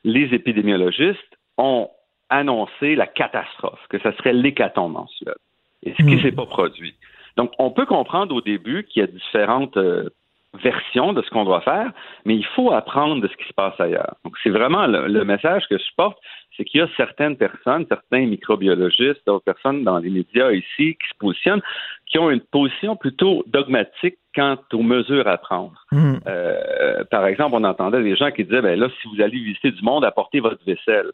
les 0.05 0.35
épidémiologistes 0.35 1.37
ont 1.59 1.91
annoncé 2.31 2.95
la 2.95 3.07
catastrophe, 3.07 3.81
que 3.91 3.99
ce 3.99 4.11
serait 4.13 4.33
l'hécatombe 4.33 4.97
en 4.97 5.07
Suède. 5.07 5.35
Et 5.83 5.91
ce 5.93 5.97
qui 5.97 6.05
ne 6.05 6.17
hmm. 6.17 6.23
s'est 6.23 6.33
pas 6.33 6.47
produit. 6.47 6.95
Donc, 7.37 7.53
on 7.59 7.71
peut 7.71 7.87
comprendre 7.87 8.35
au 8.35 8.41
début 8.41 8.85
qu'il 8.85 9.01
y 9.01 9.05
a 9.05 9.07
différentes 9.07 9.77
version 10.61 11.13
de 11.13 11.23
ce 11.23 11.31
qu'on 11.31 11.45
doit 11.45 11.63
faire, 11.63 11.91
mais 12.25 12.37
il 12.37 12.45
faut 12.45 12.73
apprendre 12.73 13.23
de 13.23 13.29
ce 13.29 13.37
qui 13.37 13.49
se 13.49 13.55
passe 13.55 13.79
ailleurs. 13.81 14.17
Donc, 14.25 14.35
c'est 14.43 14.51
vraiment 14.51 14.87
le, 14.87 15.25
message 15.25 15.65
que 15.69 15.79
je 15.79 15.85
porte, 15.97 16.19
c'est 16.57 16.65
qu'il 16.65 16.81
y 16.81 16.83
a 16.83 16.89
certaines 16.97 17.37
personnes, 17.37 17.87
certains 17.89 18.27
microbiologistes, 18.27 19.23
d'autres 19.27 19.45
personnes 19.45 19.85
dans 19.85 19.99
les 19.99 20.11
médias 20.11 20.53
ici 20.53 20.97
qui 20.97 21.09
se 21.09 21.19
positionnent, 21.19 21.63
qui 22.07 22.19
ont 22.19 22.31
une 22.31 22.41
position 22.41 22.97
plutôt 22.97 23.43
dogmatique 23.47 24.19
quant 24.35 24.59
aux 24.73 24.83
mesures 24.83 25.27
à 25.27 25.39
prendre. 25.39 25.87
Hmm. 25.91 26.17
Euh, 26.27 27.05
par 27.11 27.27
exemple, 27.27 27.57
on 27.59 27.65
entendait 27.65 28.03
des 28.03 28.17
gens 28.17 28.31
qui 28.31 28.45
disaient, 28.45 28.63
ben 28.63 28.79
là, 28.79 28.89
si 29.01 29.09
vous 29.09 29.23
allez 29.23 29.39
visiter 29.39 29.71
du 29.71 29.83
monde, 29.83 30.05
apportez 30.05 30.41
votre 30.41 30.63
vaisselle. 30.67 31.13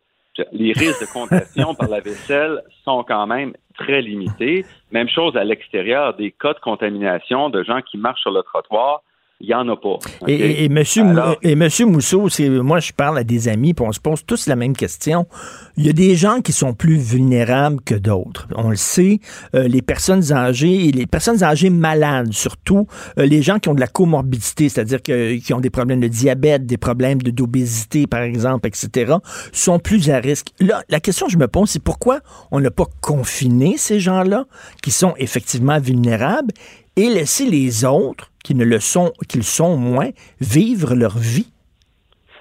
Les 0.52 0.72
risques 0.72 1.00
de 1.00 1.12
contagion 1.12 1.74
par 1.74 1.88
la 1.88 2.00
vaisselle 2.00 2.62
sont 2.84 3.02
quand 3.02 3.26
même 3.26 3.54
très 3.76 4.02
limités. 4.02 4.64
Même 4.92 5.08
chose 5.08 5.36
à 5.36 5.42
l'extérieur, 5.42 6.14
des 6.14 6.30
cas 6.30 6.54
de 6.54 6.60
contamination 6.60 7.50
de 7.50 7.64
gens 7.64 7.80
qui 7.82 7.98
marchent 7.98 8.20
sur 8.20 8.30
le 8.30 8.42
trottoir 8.42 9.02
il 9.40 9.46
n'y 9.46 9.54
en 9.54 9.68
a 9.68 9.76
pas. 9.76 9.98
Et, 10.26 10.64
et, 10.64 10.68
monsieur, 10.68 11.04
et 11.42 11.54
monsieur 11.54 11.86
Mousseau, 11.86 12.28
moi 12.62 12.80
je 12.80 12.92
parle 12.92 13.18
à 13.18 13.24
des 13.24 13.46
amis, 13.46 13.72
puis 13.72 13.86
on 13.86 13.92
se 13.92 14.00
pose 14.00 14.24
tous 14.26 14.48
la 14.48 14.56
même 14.56 14.74
question. 14.76 15.28
Il 15.76 15.86
y 15.86 15.88
a 15.88 15.92
des 15.92 16.16
gens 16.16 16.40
qui 16.40 16.50
sont 16.50 16.74
plus 16.74 16.96
vulnérables 16.96 17.80
que 17.82 17.94
d'autres. 17.94 18.48
On 18.56 18.70
le 18.70 18.76
sait, 18.76 19.20
euh, 19.54 19.68
les 19.68 19.80
personnes 19.80 20.32
âgées, 20.32 20.88
et 20.88 20.90
les 20.90 21.06
personnes 21.06 21.44
âgées 21.44 21.70
malades, 21.70 22.32
surtout 22.32 22.88
euh, 23.16 23.26
les 23.26 23.40
gens 23.42 23.60
qui 23.60 23.68
ont 23.68 23.74
de 23.74 23.80
la 23.80 23.86
comorbidité, 23.86 24.68
c'est-à-dire 24.68 25.00
qui 25.02 25.54
ont 25.54 25.60
des 25.60 25.70
problèmes 25.70 26.00
de 26.00 26.08
diabète, 26.08 26.66
des 26.66 26.76
problèmes 26.76 27.22
d'obésité, 27.22 28.08
par 28.08 28.22
exemple, 28.22 28.66
etc., 28.66 29.14
sont 29.52 29.78
plus 29.78 30.10
à 30.10 30.18
risque. 30.18 30.48
Là, 30.58 30.82
la 30.88 30.98
question 30.98 31.26
que 31.26 31.32
je 31.32 31.38
me 31.38 31.46
pose, 31.46 31.70
c'est 31.70 31.82
pourquoi 31.82 32.20
on 32.50 32.58
n'a 32.58 32.72
pas 32.72 32.86
confiné 33.00 33.76
ces 33.76 34.00
gens-là, 34.00 34.46
qui 34.82 34.90
sont 34.90 35.14
effectivement 35.16 35.78
vulnérables, 35.78 36.52
et 36.98 37.08
laisser 37.08 37.48
les 37.48 37.84
autres 37.84 38.32
qui 38.42 38.56
ne 38.56 38.64
le 38.64 38.80
sont, 38.80 39.12
qu'ils 39.28 39.44
sont 39.44 39.76
moins, 39.76 40.10
vivre 40.40 40.94
leur 40.94 41.16
vie. 41.16 41.46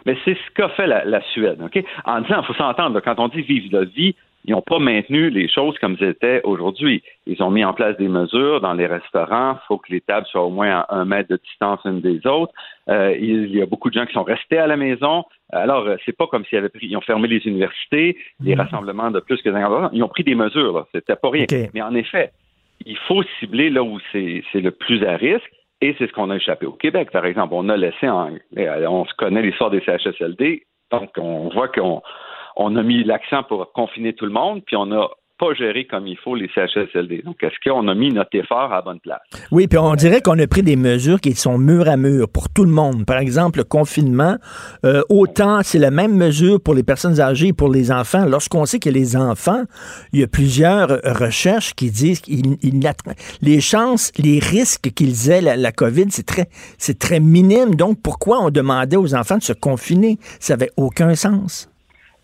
Mais 0.05 0.17
c'est 0.25 0.33
ce 0.35 0.53
qu'a 0.55 0.69
fait 0.69 0.87
la, 0.87 1.21
Suède, 1.33 1.59
OK? 1.61 1.83
En 2.05 2.21
disant, 2.21 2.41
il 2.41 2.45
faut 2.47 2.53
s'entendre, 2.55 2.99
quand 3.01 3.19
on 3.19 3.27
dit 3.27 3.41
vivre 3.41 3.67
leur 3.71 3.85
vie, 3.85 4.15
ils 4.45 4.51
n'ont 4.51 4.61
pas 4.61 4.79
maintenu 4.79 5.29
les 5.29 5.47
choses 5.49 5.77
comme 5.79 5.97
elles 5.99 6.09
étaient 6.09 6.41
aujourd'hui. 6.43 7.03
Ils 7.27 7.43
ont 7.43 7.51
mis 7.51 7.65
en 7.65 7.73
place 7.73 7.97
des 7.97 8.07
mesures 8.07 8.61
dans 8.61 8.73
les 8.73 8.87
restaurants. 8.87 9.59
Il 9.61 9.67
faut 9.67 9.77
que 9.77 9.91
les 9.91 10.01
tables 10.01 10.25
soient 10.27 10.45
au 10.45 10.49
moins 10.49 10.85
à 10.87 10.95
un 10.95 11.05
mètre 11.05 11.29
de 11.29 11.35
distance 11.35 11.81
une 11.83 11.99
des 11.99 12.25
autres. 12.25 12.53
Euh, 12.89 13.15
il 13.19 13.53
y 13.53 13.61
a 13.61 13.65
beaucoup 13.65 13.89
de 13.89 13.95
gens 13.99 14.05
qui 14.05 14.13
sont 14.13 14.23
restés 14.23 14.57
à 14.57 14.65
la 14.65 14.77
maison. 14.77 15.25
Alors, 15.51 15.85
euh, 15.85 15.97
c'est 16.05 16.15
pas 16.15 16.27
comme 16.27 16.45
s'ils 16.45 16.57
avaient 16.57 16.69
pris, 16.69 16.87
ils 16.87 16.95
ont 16.95 17.01
fermé 17.01 17.27
les 17.27 17.45
universités, 17.45 18.17
les 18.41 18.55
mmh. 18.55 18.61
rassemblements 18.61 19.11
de 19.11 19.19
plus 19.19 19.41
que 19.41 19.51
50 19.51 19.89
Ils 19.91 20.01
ont 20.01 20.07
pris 20.07 20.23
des 20.23 20.35
mesures. 20.35 20.87
C'était 20.95 21.17
pas 21.17 21.29
rien. 21.29 21.45
Mais 21.73 21.81
en 21.81 21.93
effet, 21.93 22.31
il 22.85 22.97
faut 23.07 23.23
cibler 23.39 23.69
là 23.69 23.83
où 23.83 23.99
c'est 24.11 24.43
le 24.53 24.71
plus 24.71 25.05
à 25.05 25.15
risque. 25.17 25.51
Et 25.79 25.95
c'est 25.99 26.07
ce 26.07 26.13
qu'on 26.13 26.31
a 26.31 26.35
échappé 26.37 26.65
au 26.65 26.71
Québec, 26.71 27.11
par 27.11 27.25
exemple. 27.25 27.53
On 27.53 27.69
a 27.69 27.77
laissé 27.77 28.09
en, 28.09 28.31
on 28.55 29.05
se 29.05 29.13
connaît 29.13 29.43
l'histoire 29.43 29.69
des 29.69 29.81
CHSLD, 29.81 30.63
donc 30.91 31.11
on 31.17 31.49
voit 31.49 31.67
qu'on 31.67 32.01
on 32.55 32.75
a 32.75 32.81
mis 32.81 33.03
l'accent 33.03 33.43
pour 33.43 33.71
confiner 33.73 34.13
tout 34.13 34.25
le 34.25 34.31
monde, 34.31 34.63
puis 34.65 34.75
on 34.75 34.91
a 34.91 35.07
pas 35.37 35.47
comme 35.89 36.07
il 36.07 36.17
faut 36.17 36.35
les. 36.35 36.47
Donc, 37.23 37.43
est-ce 37.43 37.69
qu'on 37.69 37.87
a 37.87 37.95
mis 37.95 38.11
notre 38.11 38.35
effort 38.37 38.73
à 38.73 38.81
bonne 38.81 38.99
place? 38.99 39.21
Oui, 39.51 39.67
puis 39.67 39.77
on 39.77 39.95
dirait 39.95 40.21
qu'on 40.21 40.39
a 40.39 40.47
pris 40.47 40.63
des 40.63 40.75
mesures 40.75 41.21
qui 41.21 41.33
sont 41.33 41.57
mur 41.57 41.87
à 41.87 41.97
mur 41.97 42.27
pour 42.29 42.49
tout 42.49 42.63
le 42.63 42.71
monde. 42.71 43.05
Par 43.05 43.17
exemple, 43.19 43.59
le 43.59 43.63
confinement, 43.63 44.37
euh, 44.85 45.01
autant 45.09 45.59
c'est 45.63 45.79
la 45.79 45.91
même 45.91 46.15
mesure 46.15 46.59
pour 46.61 46.73
les 46.73 46.83
personnes 46.83 47.19
âgées 47.19 47.47
et 47.47 47.53
pour 47.53 47.69
les 47.69 47.91
enfants. 47.91 48.25
Lorsqu'on 48.25 48.65
sait 48.65 48.79
que 48.79 48.89
les 48.89 49.15
enfants, 49.15 49.63
il 50.13 50.21
y 50.21 50.23
a 50.23 50.27
plusieurs 50.27 50.89
recherches 51.03 51.73
qui 51.73 51.91
disent 51.91 52.21
qu'ils 52.21 52.57
les 53.41 53.61
chances, 53.61 54.11
les 54.17 54.39
risques 54.39 54.91
qu'ils 54.93 55.29
aient 55.29 55.41
la, 55.41 55.55
la 55.55 55.71
COVID, 55.71 56.05
c'est 56.09 56.25
très, 56.25 56.47
c'est 56.77 56.97
très 56.97 57.19
minime. 57.19 57.75
Donc, 57.75 58.01
pourquoi 58.01 58.39
on 58.41 58.49
demandait 58.49 58.97
aux 58.97 59.13
enfants 59.15 59.37
de 59.37 59.43
se 59.43 59.53
confiner? 59.53 60.17
Ça 60.39 60.55
n'avait 60.55 60.71
aucun 60.77 61.15
sens. 61.15 61.69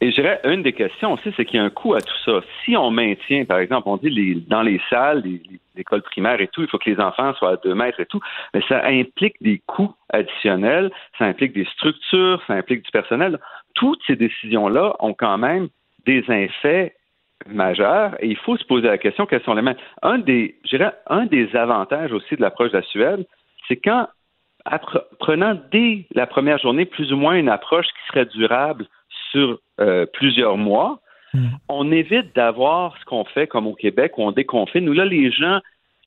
Et 0.02 0.12
je 0.12 0.16
dirais, 0.16 0.42
une 0.44 0.64
des 0.64 0.74
questions 0.74 1.14
aussi, 1.14 1.32
c'est 1.38 1.46
qu'il 1.46 1.58
y 1.58 1.60
a 1.60 1.64
un 1.64 1.70
coût 1.70 1.94
à 1.94 2.02
tout 2.02 2.18
ça. 2.26 2.42
Si 2.64 2.76
on 2.76 2.92
maintient, 2.92 3.46
par 3.46 3.60
exemple, 3.60 3.88
on 3.88 3.98
dit 3.98 4.10
les, 4.10 4.36
dans 4.36 4.62
les 4.62 4.82
salles, 4.90 5.22
les, 5.24 5.42
écoles 5.76 6.02
primaires 6.02 6.40
et 6.42 6.48
tout, 6.50 6.62
il 6.62 6.68
faut 6.68 6.78
que 6.78 6.90
les 6.90 7.00
enfants 7.00 7.34
soient 7.36 7.54
à 7.54 7.58
deux 7.58 7.74
mètres 7.74 8.00
et 8.00 8.06
tout, 8.06 8.20
mais 8.54 8.62
ça 8.68 8.86
implique 8.86 9.36
des 9.42 9.62
coûts 9.66 9.94
additionnels, 10.10 10.92
ça 11.18 11.26
implique 11.26 11.54
des 11.54 11.66
structures, 11.66 12.42
ça 12.46 12.54
implique 12.54 12.84
du 12.84 12.92
personnel. 12.92 13.40
Toutes 13.74 14.00
ces 14.06 14.16
décisions-là 14.16 14.96
ont 15.00 15.14
quand 15.14 15.38
même 15.38 15.70
des 16.06 16.24
effets 16.30 16.96
majeurs 17.48 18.16
et 18.20 18.28
il 18.28 18.38
faut 18.38 18.58
se 18.58 18.66
poser 18.66 18.88
la 18.88 18.98
question 18.98 19.26
quels 19.26 19.44
sont 19.44 19.54
les 19.54 19.62
mêmes. 19.62 19.78
Un 20.02 20.20
des, 20.20 20.56
un 21.08 21.26
des 21.26 21.56
avantages 21.56 22.12
aussi 22.12 22.36
de 22.36 22.42
l'approche 22.42 22.72
de 22.72 22.78
la 22.78 22.84
Suède, 22.84 23.26
c'est 23.68 23.78
quand, 23.78 24.08
prenant 25.20 25.58
dès 25.72 26.06
la 26.14 26.28
première 26.28 26.58
journée 26.58 26.86
plus 26.86 27.12
ou 27.12 27.18
moins 27.18 27.36
une 27.36 27.50
approche 27.50 27.88
qui 27.88 28.08
serait 28.10 28.26
durable 28.26 28.86
sur 29.34 29.60
euh, 29.82 30.06
plusieurs 30.14 30.58
mois, 30.58 31.00
hmm. 31.34 31.48
on 31.68 31.92
évite 31.92 32.36
d'avoir 32.36 32.98
ce 33.00 33.06
qu'on 33.06 33.26
fait 33.26 33.48
comme 33.48 33.68
au 33.68 33.74
Québec 33.74 34.18
où 34.18 34.24
on 34.24 34.32
déconfine, 34.32 34.88
où 34.88 34.94
là, 34.94 35.06
les 35.06 35.32
gens 35.32 35.60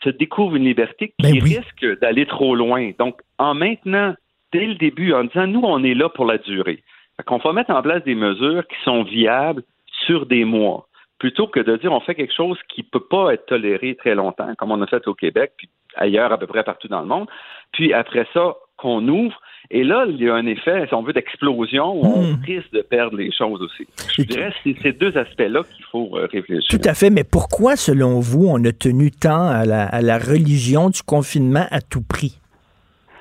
se 0.03 0.11
découvrent 0.11 0.57
une 0.57 0.65
liberté 0.65 1.13
qui 1.19 1.33
ben 1.33 1.43
risque 1.43 1.87
d'aller 2.01 2.27
trop 2.27 2.55
loin. 2.55 2.93
Donc, 2.99 3.21
en 3.39 3.55
maintenant, 3.55 4.15
dès 4.53 4.67
le 4.67 4.75
début, 4.77 5.13
en 5.13 5.25
disant, 5.25 5.47
nous, 5.47 5.63
on 5.63 5.83
est 5.83 5.95
là 5.95 6.09
pour 6.09 6.27
la 6.27 6.39
durée. 6.39 6.83
qu'on 7.27 7.39
va 7.39 7.53
mettre 7.53 7.71
en 7.71 7.83
place 7.83 8.05
des 8.05 8.15
mesures 8.15 8.67
qui 8.67 8.77
sont 8.85 9.03
viables 9.03 9.63
sur 10.07 10.27
des 10.27 10.45
mois, 10.45 10.87
plutôt 11.19 11.47
que 11.47 11.61
de 11.61 11.77
dire, 11.77 11.93
on 11.93 12.01
fait 12.01 12.15
quelque 12.15 12.35
chose 12.35 12.59
qui 12.69 12.83
ne 12.83 12.87
peut 12.87 13.07
pas 13.09 13.33
être 13.33 13.47
toléré 13.47 13.97
très 13.97 14.15
longtemps, 14.15 14.55
comme 14.57 14.71
on 14.71 14.83
a 14.83 14.87
fait 14.87 15.09
au 15.09 15.15
Québec, 15.15 15.53
puis 15.57 15.69
ailleurs 15.97 16.33
à 16.33 16.39
peu 16.39 16.47
près 16.47 16.63
partout 16.63 16.89
dans 16.89 17.01
le 17.01 17.07
monde. 17.07 17.29
Puis 17.73 17.93
après 17.93 18.27
ça, 18.35 18.55
qu'on 18.77 19.07
ouvre 19.09 19.41
et 19.71 19.83
là, 19.83 20.07
il 20.09 20.23
y 20.23 20.29
a 20.29 20.35
un 20.35 20.47
effet, 20.47 20.87
si 20.87 20.95
on 20.95 21.03
veut, 21.03 21.13
d'explosion 21.13 21.93
où 21.95 22.05
on 22.05 22.23
hmm. 22.23 22.43
risque 22.45 22.73
de 22.73 22.83
perdre 22.83 23.17
les 23.17 23.33
choses 23.33 23.61
aussi. 23.63 23.87
Je 24.17 24.23
dirais 24.23 24.51
que 24.51 24.57
c'est 24.65 24.83
ces 24.83 24.93
deux 24.93 25.17
aspects-là 25.17 25.63
qu'il 25.75 25.85
faut 25.87 26.11
euh, 26.15 26.29
réfléchir. 26.31 26.69
Tout 26.69 26.89
à 26.89 26.95
fait, 26.95 27.11
mais 27.11 27.25
pourquoi, 27.25 27.77
selon 27.77 28.21
vous, 28.21 28.47
on 28.49 28.65
a 28.65 28.73
tenu 28.73 29.11
tant 29.11 29.49
à 29.49 29.65
la, 29.65 30.19
religion 30.19 30.89
du 30.89 31.03
confinement 31.03 31.67
à 31.71 31.81
tout 31.81 32.03
prix? 32.03 32.39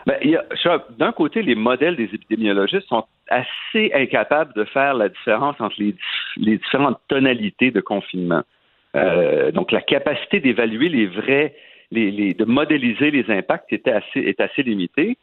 Ben, 0.05 0.15
d'un 0.99 1.11
côté, 1.11 1.41
les 1.41 1.55
modèles 1.55 1.95
des 1.95 2.09
épidémiologistes 2.13 2.87
sont 2.87 3.05
assez 3.27 3.91
incapables 3.93 4.53
de 4.53 4.63
faire 4.65 4.93
la 4.93 5.09
différence 5.09 5.55
entre 5.59 5.75
les, 5.79 5.95
différentes 6.37 6.99
tonalités 7.07 7.71
de 7.71 7.81
confinement. 7.81 8.43
Euh, 8.95 9.51
donc, 9.51 9.71
la 9.71 9.81
capacité 9.81 10.39
d'évaluer 10.39 10.89
les 10.89 11.07
vrais, 11.07 11.55
les, 11.91 12.35
de 12.35 12.45
modéliser 12.45 13.09
les 13.09 13.25
impacts 13.29 13.73
était 13.73 13.91
assez, 13.91 14.19
est 14.19 14.39
assez 14.39 14.61
limitée. 14.61 15.17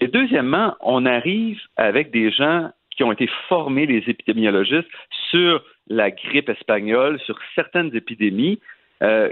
Et 0.00 0.08
deuxièmement, 0.08 0.76
on 0.80 1.06
arrive 1.06 1.60
avec 1.76 2.10
des 2.10 2.30
gens 2.30 2.70
qui 2.90 3.04
ont 3.04 3.12
été 3.12 3.28
formés, 3.48 3.86
les 3.86 4.02
épidémiologistes, 4.06 4.88
sur 5.30 5.62
la 5.88 6.10
grippe 6.10 6.48
espagnole, 6.48 7.18
sur 7.20 7.38
certaines 7.54 7.94
épidémies, 7.94 8.58
euh, 9.02 9.30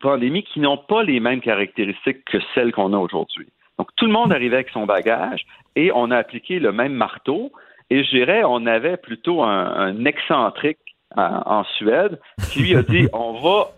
pandémies 0.00 0.44
qui 0.44 0.60
n'ont 0.60 0.76
pas 0.76 1.02
les 1.02 1.20
mêmes 1.20 1.40
caractéristiques 1.40 2.24
que 2.24 2.38
celles 2.54 2.72
qu'on 2.72 2.92
a 2.92 2.98
aujourd'hui. 2.98 3.48
Donc, 3.78 3.88
tout 3.96 4.06
le 4.06 4.12
monde 4.12 4.32
arrivait 4.32 4.56
avec 4.56 4.70
son 4.70 4.86
bagage 4.86 5.46
et 5.74 5.90
on 5.94 6.10
a 6.10 6.16
appliqué 6.18 6.58
le 6.60 6.70
même 6.70 6.92
marteau. 6.92 7.50
Et 7.90 8.04
je 8.04 8.10
dirais, 8.10 8.42
on 8.44 8.66
avait 8.66 8.96
plutôt 8.96 9.42
un, 9.42 10.04
excentrique 10.04 10.78
en, 11.16 11.64
Suède 11.76 12.20
qui 12.52 12.60
lui 12.60 12.76
a 12.76 12.82
dit 12.82 13.08
on 13.12 13.32
va 13.40 13.70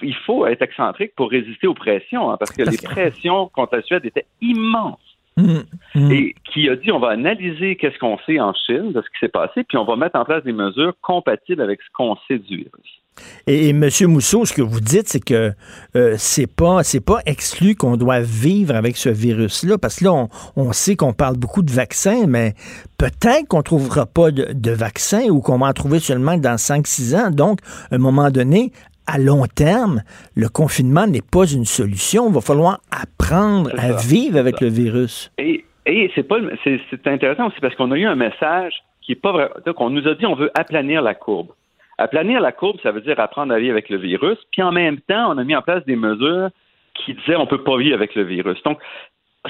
il 0.00 0.14
faut 0.24 0.46
être 0.46 0.62
excentrique 0.62 1.14
pour 1.14 1.30
résister 1.30 1.66
aux 1.66 1.74
pressions, 1.74 2.30
hein, 2.30 2.36
parce 2.38 2.52
que 2.52 2.62
les 2.62 2.78
pressions 2.78 3.48
contre 3.48 3.76
la 3.76 3.82
Suède 3.82 4.04
étaient 4.06 4.24
immenses. 4.40 4.98
Mm, 5.36 5.60
mm. 5.94 6.12
Et 6.12 6.34
qui 6.52 6.68
a 6.68 6.76
dit 6.76 6.92
on 6.92 6.98
va 6.98 7.08
analyser 7.08 7.76
qu'est-ce 7.76 7.98
qu'on 7.98 8.18
sait 8.26 8.38
en 8.38 8.52
Chine 8.66 8.92
de 8.92 9.00
ce 9.00 9.06
qui 9.08 9.18
s'est 9.20 9.28
passé, 9.28 9.64
puis 9.64 9.78
on 9.78 9.84
va 9.84 9.96
mettre 9.96 10.18
en 10.18 10.24
place 10.24 10.44
des 10.44 10.52
mesures 10.52 10.94
compatibles 11.00 11.62
avec 11.62 11.80
ce 11.80 11.88
qu'on 11.94 12.16
sait 12.28 12.38
du 12.38 12.56
virus. 12.56 13.02
Et, 13.46 13.70
M. 13.70 13.88
Mousseau, 14.06 14.44
ce 14.46 14.54
que 14.54 14.62
vous 14.62 14.80
dites, 14.80 15.08
c'est 15.08 15.22
que 15.22 15.52
euh, 15.96 16.14
c'est 16.16 16.46
pas 16.46 16.82
c'est 16.82 17.04
pas 17.04 17.18
exclu 17.26 17.74
qu'on 17.74 17.96
doit 17.96 18.20
vivre 18.20 18.74
avec 18.74 18.96
ce 18.96 19.08
virus-là, 19.08 19.78
parce 19.78 19.98
que 19.98 20.04
là, 20.04 20.12
on, 20.12 20.28
on 20.56 20.72
sait 20.72 20.96
qu'on 20.96 21.12
parle 21.12 21.36
beaucoup 21.36 21.62
de 21.62 21.70
vaccins, 21.70 22.26
mais 22.26 22.54
peut-être 22.98 23.48
qu'on 23.48 23.62
trouvera 23.62 24.06
pas 24.06 24.30
de, 24.30 24.52
de 24.52 24.70
vaccin 24.70 25.28
ou 25.28 25.40
qu'on 25.40 25.58
va 25.58 25.66
en 25.66 25.72
trouver 25.72 25.98
seulement 25.98 26.36
dans 26.38 26.56
5-6 26.56 27.16
ans. 27.16 27.30
Donc, 27.30 27.58
à 27.90 27.96
un 27.96 27.98
moment 27.98 28.30
donné, 28.30 28.72
à 29.06 29.18
long 29.18 29.44
terme, 29.46 30.02
le 30.34 30.48
confinement 30.48 31.06
n'est 31.06 31.22
pas 31.22 31.46
une 31.46 31.64
solution. 31.64 32.28
Il 32.28 32.34
va 32.34 32.40
falloir 32.40 32.80
apprendre 32.90 33.70
à 33.78 33.92
vivre 33.96 34.38
avec 34.38 34.60
le 34.60 34.68
virus. 34.68 35.32
Et, 35.38 35.64
c'est 36.14 36.22
pas 36.22 36.36
c'est, 36.64 37.06
intéressant 37.06 37.48
aussi 37.48 37.60
parce 37.60 37.74
qu'on 37.74 37.90
a 37.90 37.96
eu 37.96 38.06
un 38.06 38.14
message 38.14 38.74
qui 39.00 39.12
est 39.12 39.20
pas 39.20 39.32
vrai. 39.32 39.50
Donc, 39.66 39.80
on 39.80 39.90
nous 39.90 40.06
a 40.06 40.14
dit 40.14 40.26
on 40.26 40.34
veut 40.34 40.50
aplanir 40.54 41.02
la 41.02 41.14
courbe. 41.14 41.48
Aplanir 41.98 42.40
la 42.40 42.52
courbe, 42.52 42.78
ça 42.82 42.92
veut 42.92 43.00
dire 43.00 43.18
apprendre 43.18 43.52
à 43.52 43.58
vivre 43.58 43.72
avec 43.72 43.88
le 43.88 43.96
virus. 43.96 44.38
Puis 44.52 44.62
en 44.62 44.72
même 44.72 45.00
temps, 45.00 45.32
on 45.32 45.38
a 45.38 45.44
mis 45.44 45.56
en 45.56 45.62
place 45.62 45.84
des 45.84 45.96
mesures 45.96 46.50
qui 46.94 47.14
disaient 47.14 47.36
on 47.36 47.46
peut 47.46 47.64
pas 47.64 47.76
vivre 47.76 47.94
avec 47.94 48.14
le 48.14 48.22
virus. 48.22 48.62
Donc, 48.62 48.78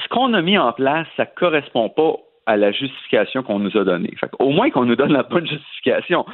ce 0.01 0.07
qu'on 0.09 0.33
a 0.33 0.41
mis 0.41 0.57
en 0.57 0.71
place, 0.73 1.07
ça 1.15 1.25
correspond 1.25 1.89
pas 1.89 2.15
à 2.45 2.57
la 2.57 2.71
justification 2.71 3.43
qu'on 3.43 3.59
nous 3.59 3.77
a 3.77 3.83
donnée. 3.83 4.13
Au 4.39 4.49
moins 4.49 4.69
qu'on 4.69 4.85
nous 4.85 4.95
donne 4.95 5.13
la 5.13 5.23
bonne 5.23 5.47
justification. 5.47 6.25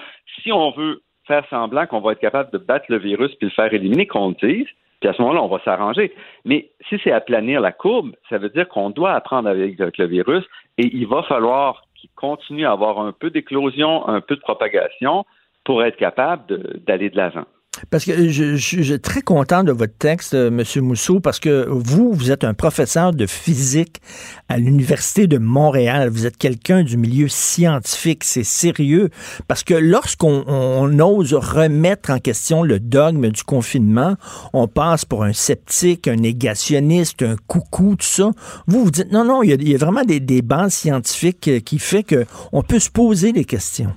Si 0.41 0.51
on 0.51 0.71
veut 0.71 1.01
faire 1.29 1.45
semblant 1.49 1.85
qu'on 1.85 2.01
va 2.01 2.13
être 2.13 2.19
capable 2.19 2.51
de 2.51 2.57
battre 2.57 2.87
le 2.89 2.97
virus 2.97 3.33
puis 3.35 3.47
le 3.47 3.53
faire 3.53 3.71
éliminer, 3.71 4.07
qu'on 4.07 4.29
le 4.29 4.47
dise, 4.47 4.67
puis 4.99 5.09
à 5.09 5.13
ce 5.13 5.21
moment-là, 5.21 5.43
on 5.43 5.47
va 5.47 5.59
s'arranger. 5.63 6.13
Mais 6.43 6.69
si 6.89 6.99
c'est 7.03 7.11
aplanir 7.11 7.61
la 7.61 7.71
courbe, 7.71 8.15
ça 8.29 8.37
veut 8.37 8.49
dire 8.49 8.67
qu'on 8.67 8.89
doit 8.89 9.13
apprendre 9.13 9.47
avec, 9.47 9.79
avec 9.79 9.97
le 9.97 10.07
virus 10.07 10.43
et 10.77 10.89
il 10.93 11.07
va 11.07 11.23
falloir 11.23 11.83
qu'il 11.95 12.09
continue 12.15 12.65
à 12.65 12.71
avoir 12.71 12.99
un 12.99 13.13
peu 13.13 13.29
d'éclosion, 13.29 14.07
un 14.07 14.21
peu 14.21 14.35
de 14.35 14.41
propagation 14.41 15.25
pour 15.63 15.83
être 15.83 15.97
capable 15.97 16.79
d'aller 16.85 17.09
de 17.09 17.17
l'avant. 17.17 17.45
Parce 17.89 18.05
que 18.05 18.29
je, 18.29 18.55
suis 18.55 18.99
très 18.99 19.21
content 19.21 19.63
de 19.63 19.71
votre 19.71 19.97
texte, 19.97 20.33
euh, 20.33 20.47
M. 20.47 20.63
Mousseau, 20.83 21.19
parce 21.19 21.39
que 21.39 21.67
vous, 21.69 22.13
vous 22.13 22.31
êtes 22.31 22.43
un 22.43 22.53
professeur 22.53 23.13
de 23.13 23.25
physique 23.25 24.01
à 24.47 24.57
l'Université 24.57 25.27
de 25.27 25.37
Montréal. 25.37 26.09
Vous 26.09 26.25
êtes 26.25 26.37
quelqu'un 26.37 26.83
du 26.83 26.97
milieu 26.97 27.27
scientifique. 27.27 28.23
C'est 28.23 28.43
sérieux. 28.43 29.09
Parce 29.47 29.63
que 29.63 29.73
lorsqu'on 29.73 30.99
ose 30.99 31.33
remettre 31.33 32.11
en 32.11 32.19
question 32.19 32.63
le 32.63 32.79
dogme 32.79 33.29
du 33.29 33.43
confinement, 33.43 34.15
on 34.53 34.67
passe 34.67 35.05
pour 35.05 35.23
un 35.23 35.33
sceptique, 35.33 36.07
un 36.07 36.15
négationniste, 36.15 37.23
un 37.23 37.35
coucou, 37.47 37.95
tout 37.95 38.05
ça. 38.05 38.31
Vous, 38.67 38.85
vous 38.85 38.91
dites 38.91 39.11
non, 39.11 39.25
non, 39.25 39.43
il 39.43 39.67
y 39.67 39.75
a, 39.75 39.77
vraiment 39.77 40.03
des, 40.03 40.19
des 40.19 40.41
bases 40.41 40.73
scientifiques 40.73 41.47
euh, 41.47 41.59
qui 41.59 41.79
fait 41.79 42.03
qu'on 42.03 42.61
peut 42.61 42.79
se 42.79 42.89
poser 42.89 43.31
des 43.31 43.45
questions. 43.45 43.93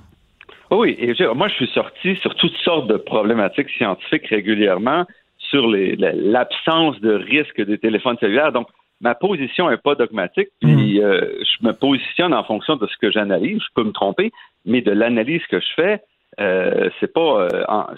Oui, 0.71 0.95
et 0.99 1.13
moi, 1.35 1.47
je 1.49 1.55
suis 1.55 1.67
sorti 1.67 2.15
sur 2.17 2.33
toutes 2.35 2.55
sortes 2.57 2.87
de 2.87 2.97
problématiques 2.97 3.69
scientifiques 3.69 4.27
régulièrement 4.27 5.05
sur 5.37 5.67
l'absence 5.67 6.99
de 7.01 7.13
risque 7.13 7.61
des 7.61 7.77
téléphones 7.77 8.17
cellulaires. 8.19 8.51
Donc, 8.51 8.67
ma 9.01 9.13
position 9.13 9.69
n'est 9.69 9.77
pas 9.77 9.95
dogmatique, 9.95 10.49
puis 10.61 10.99
mm. 10.99 11.03
euh, 11.03 11.43
je 11.43 11.67
me 11.67 11.73
positionne 11.73 12.33
en 12.33 12.43
fonction 12.43 12.75
de 12.77 12.87
ce 12.87 12.97
que 12.97 13.11
j'analyse. 13.11 13.59
Je 13.61 13.73
peux 13.75 13.83
me 13.83 13.91
tromper, 13.91 14.31
mais 14.65 14.81
de 14.81 14.91
l'analyse 14.91 15.45
que 15.47 15.59
je 15.59 15.67
fais, 15.75 16.01
euh, 16.39 16.89
c'est 16.99 17.13
pas, 17.13 17.41
euh, 17.41 17.49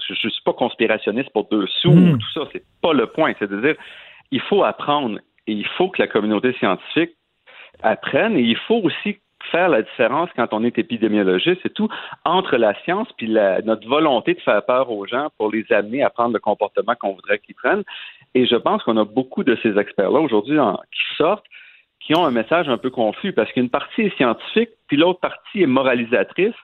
je, 0.08 0.28
ne 0.28 0.32
suis 0.32 0.43
pas 0.43 0.54
conspirationniste 0.54 1.30
pour 1.30 1.47
deux 1.49 1.67
sous, 1.82 1.93
mm. 1.93 2.17
tout 2.17 2.32
ça, 2.34 2.49
c'est 2.51 2.63
pas 2.82 2.93
le 2.93 3.08
point. 3.08 3.34
C'est 3.39 3.51
à 3.51 3.62
dire, 3.62 3.75
il 4.32 4.41
faut 4.41 4.63
apprendre 4.63 5.19
et 5.47 5.54
il 5.54 5.67
faut 5.78 5.89
que 5.89 6.01
la 6.01 6.08
communauté 6.08 6.54
scientifique 6.54 7.12
apprenne 7.84 8.36
et 8.36 8.41
il 8.41 8.58
faut 8.58 8.82
aussi 8.84 9.19
faire 9.52 9.70
la 9.70 9.82
différence 9.82 10.30
quand 10.36 10.48
on 10.52 10.64
est 10.64 10.78
épidémiologiste, 10.78 11.60
c'est 11.64 11.74
tout, 11.74 11.90
entre 12.24 12.58
la 12.58 12.74
science 12.84 13.08
puis 13.18 13.30
notre 13.30 13.88
volonté 13.88 14.34
de 14.34 14.42
faire 14.42 14.64
peur 14.66 14.92
aux 14.92 15.06
gens 15.06 15.30
pour 15.38 15.52
les 15.52 15.66
amener 15.72 16.04
à 16.04 16.10
prendre 16.10 16.34
le 16.34 16.40
comportement 16.40 16.96
qu'on 16.96 17.14
voudrait 17.14 17.40
qu'ils 17.40 17.56
prennent. 17.56 17.84
Et 18.34 18.46
je 18.46 18.56
pense 18.56 18.84
qu'on 18.84 18.98
a 18.98 19.06
beaucoup 19.06 19.44
de 19.44 19.58
ces 19.64 19.78
experts-là 19.78 20.20
aujourd'hui 20.20 20.58
qui 20.92 21.16
sortent, 21.18 21.46
qui 22.00 22.16
ont 22.16 22.26
un 22.26 22.32
message 22.32 22.70
un 22.70 22.78
peu 22.78 22.90
confus 22.90 23.34
parce 23.34 23.52
qu'une 23.52 23.70
partie 23.70 24.02
est 24.02 24.18
scientifique, 24.18 24.70
puis 24.88 24.98
l'autre 24.98 25.20
partie 25.20 25.64
est 25.64 25.68
moralisatrice, 25.68 26.56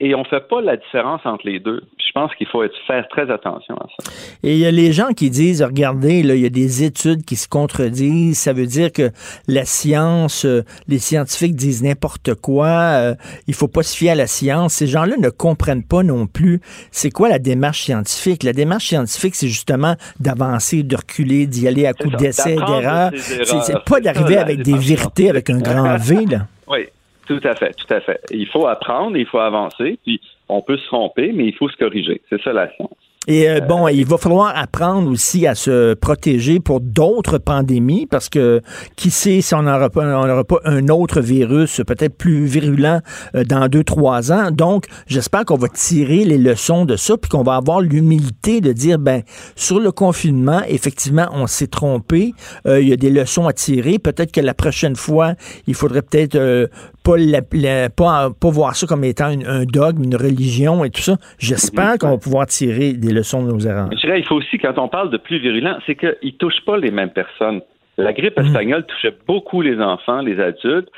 et 0.00 0.14
on 0.14 0.20
ne 0.20 0.24
fait 0.24 0.48
pas 0.48 0.62
la 0.62 0.78
différence 0.78 1.20
entre 1.24 1.46
les 1.46 1.60
deux. 1.60 1.82
Je 1.98 2.12
pense 2.12 2.34
qu'il 2.34 2.46
faut 2.48 2.62
être, 2.62 2.74
faire 2.86 3.06
très 3.08 3.30
attention 3.30 3.76
à 3.76 3.86
ça. 3.86 4.10
Et 4.42 4.54
il 4.54 4.58
y 4.58 4.66
a 4.66 4.70
les 4.70 4.92
gens 4.92 5.10
qui 5.10 5.28
disent, 5.28 5.62
regardez, 5.62 6.22
là, 6.22 6.34
il 6.34 6.40
y 6.40 6.46
a 6.46 6.50
des 6.50 6.82
études 6.82 7.22
qui 7.24 7.36
se 7.36 7.46
contredisent. 7.46 8.38
Ça 8.38 8.54
veut 8.54 8.66
dire 8.66 8.92
que 8.92 9.10
la 9.46 9.66
science, 9.66 10.46
euh, 10.46 10.64
les 10.88 10.98
scientifiques 10.98 11.54
disent 11.54 11.82
n'importe 11.82 12.34
quoi. 12.34 12.66
Euh, 12.66 13.14
il 13.46 13.52
faut 13.52 13.68
pas 13.68 13.82
se 13.82 13.94
fier 13.94 14.10
à 14.10 14.14
la 14.14 14.26
science. 14.26 14.72
Ces 14.72 14.86
gens-là 14.86 15.16
ne 15.18 15.28
comprennent 15.28 15.84
pas 15.84 16.02
non 16.02 16.26
plus 16.26 16.60
c'est 16.90 17.10
quoi 17.10 17.28
la 17.28 17.38
démarche 17.38 17.82
scientifique. 17.82 18.42
La 18.42 18.54
démarche 18.54 18.86
scientifique, 18.86 19.34
c'est 19.34 19.48
justement 19.48 19.96
d'avancer, 20.18 20.82
de 20.82 20.96
reculer, 20.96 21.46
d'y 21.46 21.68
aller 21.68 21.86
à 21.86 21.92
coups 21.92 22.16
d'essais, 22.16 22.56
d'erreurs. 22.56 23.10
C'est 23.14 23.84
pas 23.84 24.00
d'arriver 24.00 24.38
avec 24.38 24.62
des 24.62 24.76
vérités 24.76 25.28
avec 25.28 25.50
un 25.50 25.58
grand 25.58 25.96
V, 25.98 26.24
là. 26.26 26.38
Oui, 26.72 26.86
tout 27.30 27.46
à 27.46 27.54
fait, 27.54 27.72
tout 27.74 27.94
à 27.94 28.00
fait. 28.00 28.20
Il 28.32 28.48
faut 28.48 28.66
apprendre, 28.66 29.16
il 29.16 29.24
faut 29.24 29.38
avancer, 29.38 30.00
puis 30.02 30.20
on 30.48 30.62
peut 30.62 30.76
se 30.76 30.86
tromper, 30.86 31.30
mais 31.32 31.46
il 31.46 31.54
faut 31.54 31.68
se 31.68 31.76
corriger. 31.76 32.20
C'est 32.28 32.42
ça 32.42 32.52
la 32.52 32.68
science. 32.74 32.90
Et 33.28 33.50
euh, 33.50 33.60
bon, 33.60 33.86
il 33.86 34.06
va 34.06 34.16
falloir 34.16 34.56
apprendre 34.56 35.10
aussi 35.10 35.46
à 35.46 35.54
se 35.54 35.92
protéger 35.92 36.58
pour 36.58 36.80
d'autres 36.80 37.36
pandémies 37.36 38.06
parce 38.06 38.30
que 38.30 38.62
qui 38.96 39.10
sait 39.10 39.42
si 39.42 39.54
on 39.54 39.62
n'aura 39.62 39.90
pas, 39.90 40.44
pas 40.44 40.60
un 40.64 40.88
autre 40.88 41.20
virus 41.20 41.82
peut-être 41.86 42.16
plus 42.16 42.46
virulent 42.46 43.00
euh, 43.34 43.44
dans 43.44 43.68
deux, 43.68 43.84
trois 43.84 44.32
ans. 44.32 44.50
Donc, 44.50 44.86
j'espère 45.06 45.44
qu'on 45.44 45.58
va 45.58 45.68
tirer 45.68 46.24
les 46.24 46.38
leçons 46.38 46.86
de 46.86 46.96
ça 46.96 47.18
puis 47.18 47.28
qu'on 47.28 47.42
va 47.42 47.56
avoir 47.56 47.82
l'humilité 47.82 48.62
de 48.62 48.72
dire, 48.72 48.98
ben, 48.98 49.22
sur 49.54 49.80
le 49.80 49.92
confinement, 49.92 50.62
effectivement, 50.66 51.28
on 51.32 51.46
s'est 51.46 51.66
trompé. 51.66 52.32
Euh, 52.66 52.80
il 52.80 52.88
y 52.88 52.92
a 52.94 52.96
des 52.96 53.10
leçons 53.10 53.46
à 53.46 53.52
tirer. 53.52 53.98
Peut-être 53.98 54.32
que 54.32 54.40
la 54.40 54.54
prochaine 54.54 54.96
fois, 54.96 55.34
il 55.66 55.74
faudrait 55.74 56.02
peut-être 56.02 56.70
pas, 57.16 57.88
pas, 57.96 58.30
pas, 58.30 58.50
voir 58.50 58.76
ça 58.76 58.86
comme 58.86 59.04
étant 59.04 59.26
un 59.26 59.64
dogme, 59.64 60.04
une 60.04 60.16
religion 60.16 60.84
et 60.84 60.90
tout 60.90 61.00
ça. 61.00 61.16
J'espère 61.38 61.98
qu'on 61.98 62.10
va 62.10 62.18
pouvoir 62.18 62.46
tirer 62.46 62.92
des 62.92 63.12
leçons 63.12 63.44
de 63.44 63.52
nos 63.52 63.58
erreurs. 63.60 63.88
Je 63.92 63.96
dirais, 63.98 64.20
il 64.20 64.26
faut 64.26 64.36
aussi, 64.36 64.58
quand 64.58 64.78
on 64.78 64.88
parle 64.88 65.10
de 65.10 65.16
plus 65.16 65.38
virulent, 65.38 65.78
c'est 65.86 65.96
qu'ils 65.96 66.16
ne 66.22 66.30
touchent 66.30 66.64
pas 66.64 66.76
les 66.76 66.90
mêmes 66.90 67.10
personnes. 67.10 67.60
La 67.96 68.12
grippe 68.12 68.38
mhm. 68.38 68.46
espagnole 68.46 68.86
touchait 68.86 69.14
beaucoup 69.26 69.62
les 69.62 69.78
enfants, 69.80 70.20
les 70.20 70.40
adultes. 70.40 70.88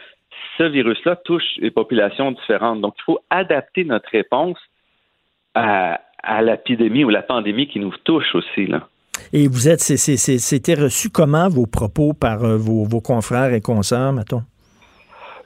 Ce 0.59 0.65
virus-là 0.65 1.17
touche 1.25 1.45
les 1.59 1.71
populations 1.71 2.33
différentes. 2.33 2.81
Donc, 2.81 2.95
il 2.99 3.03
faut 3.05 3.19
adapter 3.31 3.85
notre 3.85 4.09
réponse 4.11 4.59
à, 5.55 6.01
à 6.23 6.43
l'épidémie 6.43 7.05
ou 7.05 7.09
la 7.09 7.23
pandémie 7.23 7.67
qui 7.69 7.81
nous 7.81 7.93
touche 8.05 8.35
aussi. 8.35 8.67
Là. 8.67 8.87
Et 9.33 9.49
vous 9.49 9.69
êtes, 9.69 9.81
c'était 9.81 10.75
reçu 10.75 11.11
comment 11.11 11.49
vos 11.49 11.67
propos 11.67 12.13
par 12.13 12.45
euh, 12.45 12.57
vos, 12.57 12.85
vos 12.85 13.01
confrères 13.01 13.53
et 13.53 13.61
consoeurs, 13.61 14.13
mettons? 14.13 14.43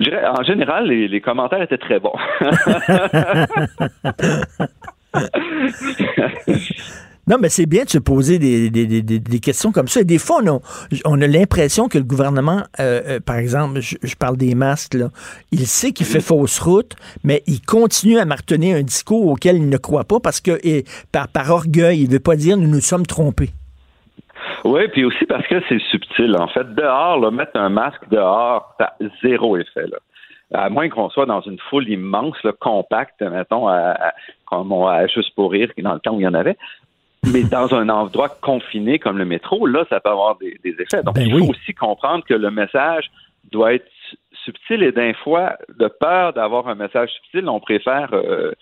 En 0.01 0.43
général, 0.43 0.89
les, 0.89 1.21
commentaires 1.21 1.63
étaient 1.63 1.79
très 1.79 2.01
bons. 2.01 2.13
Non, 7.29 7.39
mais 7.41 7.49
c'est 7.49 7.67
bien 7.67 7.83
de 7.83 7.91
se 7.91 7.99
poser 7.99 8.39
des, 8.39 9.41
questions 9.41 9.73
comme 9.73 9.89
ça. 9.89 10.01
Et 10.01 10.05
des 10.05 10.19
fois, 10.19 10.41
on 10.45 10.47
a, 10.47 10.61
on 11.05 11.21
a 11.21 11.27
l'impression 11.27 11.89
que 11.89 11.99
le 11.99 12.05
gouvernement, 12.05 12.63
euh, 12.79 13.03
euh, 13.07 13.21
par 13.21 13.37
exemple, 13.37 13.81
je, 13.81 14.15
parle 14.17 14.37
des 14.37 14.55
masques, 14.55 14.95
là, 14.95 15.11
il 15.51 15.67
sait 15.67 15.91
qu'il 15.91 16.07
fait 16.07 16.21
fausse 16.21 16.61
route, 16.61 16.95
mais 17.25 17.43
il 17.49 17.61
continue 17.63 18.19
à 18.19 18.25
marteler 18.25 18.75
un 18.75 18.83
discours 18.83 19.27
auquel 19.27 19.57
il 19.57 19.69
ne 19.69 19.77
croit 19.77 20.05
pas 20.05 20.21
parce 20.21 20.41
que, 20.41 20.61
et, 20.63 20.85
par, 21.11 21.27
par 21.27 21.51
orgueil, 21.51 22.03
il 22.03 22.07
ne 22.07 22.13
veut 22.13 22.21
pas 22.21 22.37
dire 22.37 22.57
nous 22.57 22.69
nous 22.69 22.81
sommes 22.81 23.07
trompés. 23.07 23.51
Oui, 24.67 24.89
puis 24.89 25.05
aussi 25.05 25.25
parce 25.27 25.47
que 25.47 25.63
c'est 25.69 25.81
subtil. 25.91 26.37
En 26.37 26.49
fait, 26.49 26.75
dehors, 26.75 27.31
mettre 27.31 27.53
un 27.55 27.69
masque 27.69 28.09
dehors, 28.11 28.75
ça 28.79 28.95
a 29.01 29.05
zéro 29.23 29.57
effet. 29.57 29.87
Là. 29.87 29.99
À 30.53 30.69
moins 30.71 30.89
qu'on 30.89 31.09
soit 31.11 31.27
dans 31.27 31.41
une 31.41 31.59
foule 31.71 31.89
immense, 31.89 32.37
compacte, 32.61 33.21
mettons, 33.23 33.69
comme 34.47 34.73
on 34.73 34.87
a 34.87 35.07
juste 35.07 35.35
pour 35.35 35.53
rire, 35.53 35.71
dans 35.79 35.95
le 35.95 36.01
temps 36.01 36.15
où 36.15 36.21
il 36.21 36.25
y 36.25 36.29
en 36.29 36.35
avait. 36.35 36.57
Mais 37.33 37.43
dans 37.51 37.75
un 37.75 37.89
endroit 37.89 38.29
confiné 38.29 38.99
comme 38.99 39.19
le 39.19 39.25
métro, 39.25 39.67
là, 39.67 39.85
ça 39.89 40.01
peut 40.01 40.11
avoir 40.11 40.37
des, 40.39 40.59
effets. 40.65 41.03
Donc, 41.03 41.15
ben 41.15 41.27
il 41.27 41.39
faut 41.39 41.51
aussi 41.51 41.75
comprendre 41.75 42.25
que 42.25 42.35
le 42.35 42.51
message 42.51 43.11
doit 43.51 43.75
être 43.75 43.89
subtil 44.45 44.83
et 44.83 44.93
d'un 44.93 45.15
fois, 45.15 45.57
de 45.79 45.89
peur 45.89 46.33
d'avoir 46.33 46.69
un 46.69 46.75
message 46.75 47.11
subtil, 47.11 47.49
on 47.49 47.61
préfère 47.61 48.11
euh, 48.13 48.53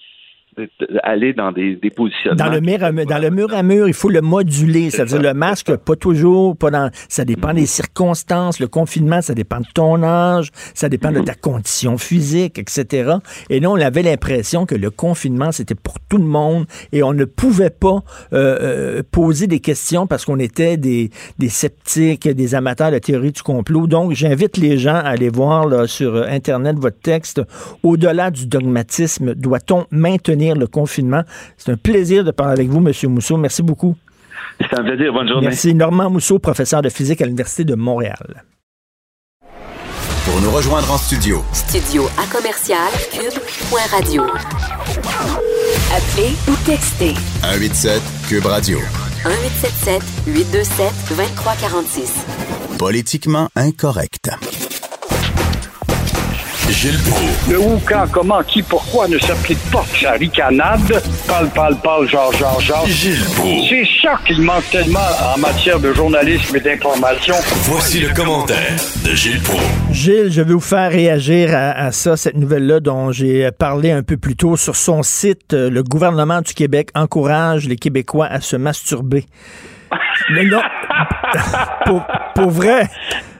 aller 1.03 1.33
dans 1.33 1.53
des, 1.53 1.77
des 1.77 1.91
positionnements. 1.91 2.45
Dans 2.45 2.51
le, 2.51 2.61
mur 2.61 2.83
à, 2.83 2.93
dans 2.93 3.19
le 3.19 3.31
mur 3.31 3.53
à 3.53 3.63
mur, 3.63 3.89
il 3.89 3.95
faut 3.95 4.11
le 4.11 4.21
moduler, 4.21 4.91
c'est-à-dire 4.91 5.23
le 5.23 5.35
masque, 5.35 5.75
pas 5.77 5.97
toujours, 5.97 6.57
pas 6.57 6.71
dans, 6.71 6.91
ça 7.09 7.25
dépend 7.25 7.55
des 7.55 7.67
circonstances. 7.67 8.61
Le 8.61 8.69
confinement, 8.69 9.23
ça 9.23 9.35
dépend 9.35 9.61
de 9.61 9.67
ton 9.75 10.03
âge, 10.03 10.51
ça 10.75 10.89
dépend 10.89 11.13
de 11.13 11.21
ta 11.21 11.35
condition 11.35 11.99
physique, 11.99 12.59
etc. 12.59 13.15
Et 13.51 13.61
nous, 13.61 13.71
on 13.71 13.81
avait 13.81 14.03
l'impression 14.03 14.67
que 14.67 14.75
le 14.75 14.91
confinement, 14.91 15.53
c'était 15.53 15.75
pour 15.75 16.01
tout 16.01 16.19
le 16.19 16.25
monde 16.25 16.67
et 16.93 17.03
on 17.03 17.13
ne 17.13 17.25
pouvait 17.25 17.71
pas 17.71 18.03
euh, 18.33 18.99
euh, 18.99 19.03
poser 19.11 19.47
des 19.47 19.61
questions 19.61 20.07
parce 20.07 20.25
qu'on 20.25 20.39
était 20.39 20.77
des, 20.77 21.11
des 21.39 21.49
sceptiques, 21.49 22.29
des 22.29 22.55
amateurs 22.55 22.91
de 22.91 22.99
théorie 22.99 23.33
du 23.33 23.43
complot. 23.43 23.87
Donc, 23.87 24.13
j'invite 24.13 24.57
les 24.57 24.79
gens 24.79 24.95
à 24.95 25.09
aller 25.09 25.29
voir 25.29 25.67
là, 25.67 25.87
sur 25.87 26.17
Internet 26.17 26.77
votre 26.79 27.01
texte. 27.01 27.43
Au-delà 27.83 28.31
du 28.31 28.47
dogmatisme, 28.47 29.35
doit-on 29.35 29.87
maintenir 29.91 30.44
le 30.53 30.67
confinement. 30.67 31.23
C'est 31.57 31.73
un 31.73 31.77
plaisir 31.77 32.25
de 32.25 32.31
parler 32.31 32.53
avec 32.53 32.69
vous, 32.69 32.87
M. 32.87 32.93
Mousseau. 33.11 33.39
Merci 33.39 33.63
beaucoup. 33.63 33.97
C'est 34.61 34.79
un 34.79 34.85
plaisir. 34.85 35.13
Bonne 35.13 35.29
journée. 35.29 35.47
Merci. 35.47 35.75
Normand 35.75 36.11
Mousseau, 36.11 36.39
professeur 36.39 36.83
de 36.83 36.89
physique 36.89 37.23
à 37.23 37.25
l'Université 37.25 37.65
de 37.65 37.75
Montréal. 37.75 38.45
Pour 40.25 40.41
nous 40.41 40.51
rejoindre 40.51 40.91
en 40.91 40.97
studio. 40.97 41.43
Studio 41.53 42.07
à 42.19 42.27
commercial 42.35 42.91
cube.radio. 43.13 44.23
Appelez 45.93 46.33
ou 46.49 46.57
textez. 46.65 47.15
187 47.43 48.03
cube 48.29 48.47
radio. 48.47 48.79
1877 49.25 50.03
827 50.27 50.93
2346. 51.11 52.27
Politiquement 52.79 53.49
incorrect. 53.55 54.31
Gilles 56.71 56.99
Le 57.51 57.59
où, 57.59 57.81
quand, 57.87 58.07
comment, 58.11 58.43
qui, 58.43 58.63
pourquoi 58.63 59.07
ne 59.07 59.19
s'applique 59.19 59.59
pas 59.71 59.85
sa 60.01 60.13
ricanade? 60.13 61.03
Parle, 61.29 61.49
parle, 61.51 61.77
parle, 61.83 62.09
genre, 62.09 62.33
genre, 62.33 62.61
genre. 62.61 62.87
Gilles 62.87 63.19
C'est 63.69 63.85
ça 64.03 64.19
qu'il 64.27 64.41
manque 64.41 64.69
tellement 64.71 64.99
en 65.35 65.39
matière 65.39 65.79
de 65.79 65.93
journalisme 65.93 66.57
et 66.57 66.61
d'information. 66.61 67.35
Voici 67.65 68.01
le 68.01 68.15
commentaire 68.15 68.77
de 69.05 69.15
Gilles 69.15 69.43
Pro. 69.43 69.59
Gilles, 69.91 70.33
je 70.33 70.41
vais 70.41 70.55
vous 70.55 70.61
faire 70.61 70.91
réagir 70.91 71.51
à, 71.53 71.93
ça, 71.93 72.17
cette 72.17 72.37
nouvelle-là 72.37 72.81
dont 72.81 73.13
j'ai 73.13 73.51
parlé 73.53 73.91
un 73.91 74.03
peu 74.03 74.17
plus 74.17 74.37
tôt. 74.37 74.57
Sur 74.57 74.77
son 74.77 75.03
site, 75.03 75.53
le 75.53 75.83
gouvernement 75.83 76.41
du 76.41 76.55
Québec 76.55 76.89
encourage 76.95 77.69
les 77.69 77.77
Québécois 77.77 78.27
à 78.27 78.41
se 78.41 78.57
masturber. 78.57 79.27
Mais 80.35 80.45
non, 80.47 80.61
pour, 82.35 82.51
vrai. 82.51 82.89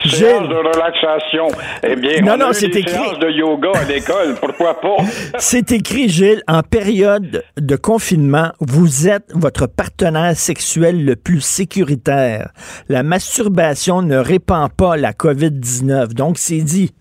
Séance 0.05 0.49
de 0.49 0.55
relaxation. 0.55 1.49
Eh 1.83 1.97
bien, 1.97 2.21
non, 2.21 2.33
on 2.35 2.37
non, 2.37 2.53
c'est 2.53 2.75
écrit. 2.75 3.19
de 3.21 3.31
yoga 3.31 3.71
à 3.75 3.85
l'école, 3.85 4.35
pourquoi 4.41 4.81
pas? 4.81 4.97
C'est 5.39 5.73
écrit, 5.73 6.09
Gilles, 6.09 6.43
en 6.47 6.63
période 6.63 7.43
de 7.59 7.77
confinement, 7.77 8.53
vous 8.61 9.09
êtes 9.09 9.31
votre 9.35 9.67
partenaire 9.67 10.37
sexuel 10.37 11.05
le 11.05 11.17
plus 11.17 11.41
sécuritaire. 11.41 12.51
La 12.89 13.03
masturbation 13.03 14.03
ne 14.03 14.17
répand 14.17 14.71
pas 14.71 14.97
la 14.97 15.13
COVID-19. 15.13 16.13
Donc, 16.13 16.37
c'est 16.39 16.61
dit, 16.61 16.95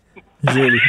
Gilles. 0.48 0.80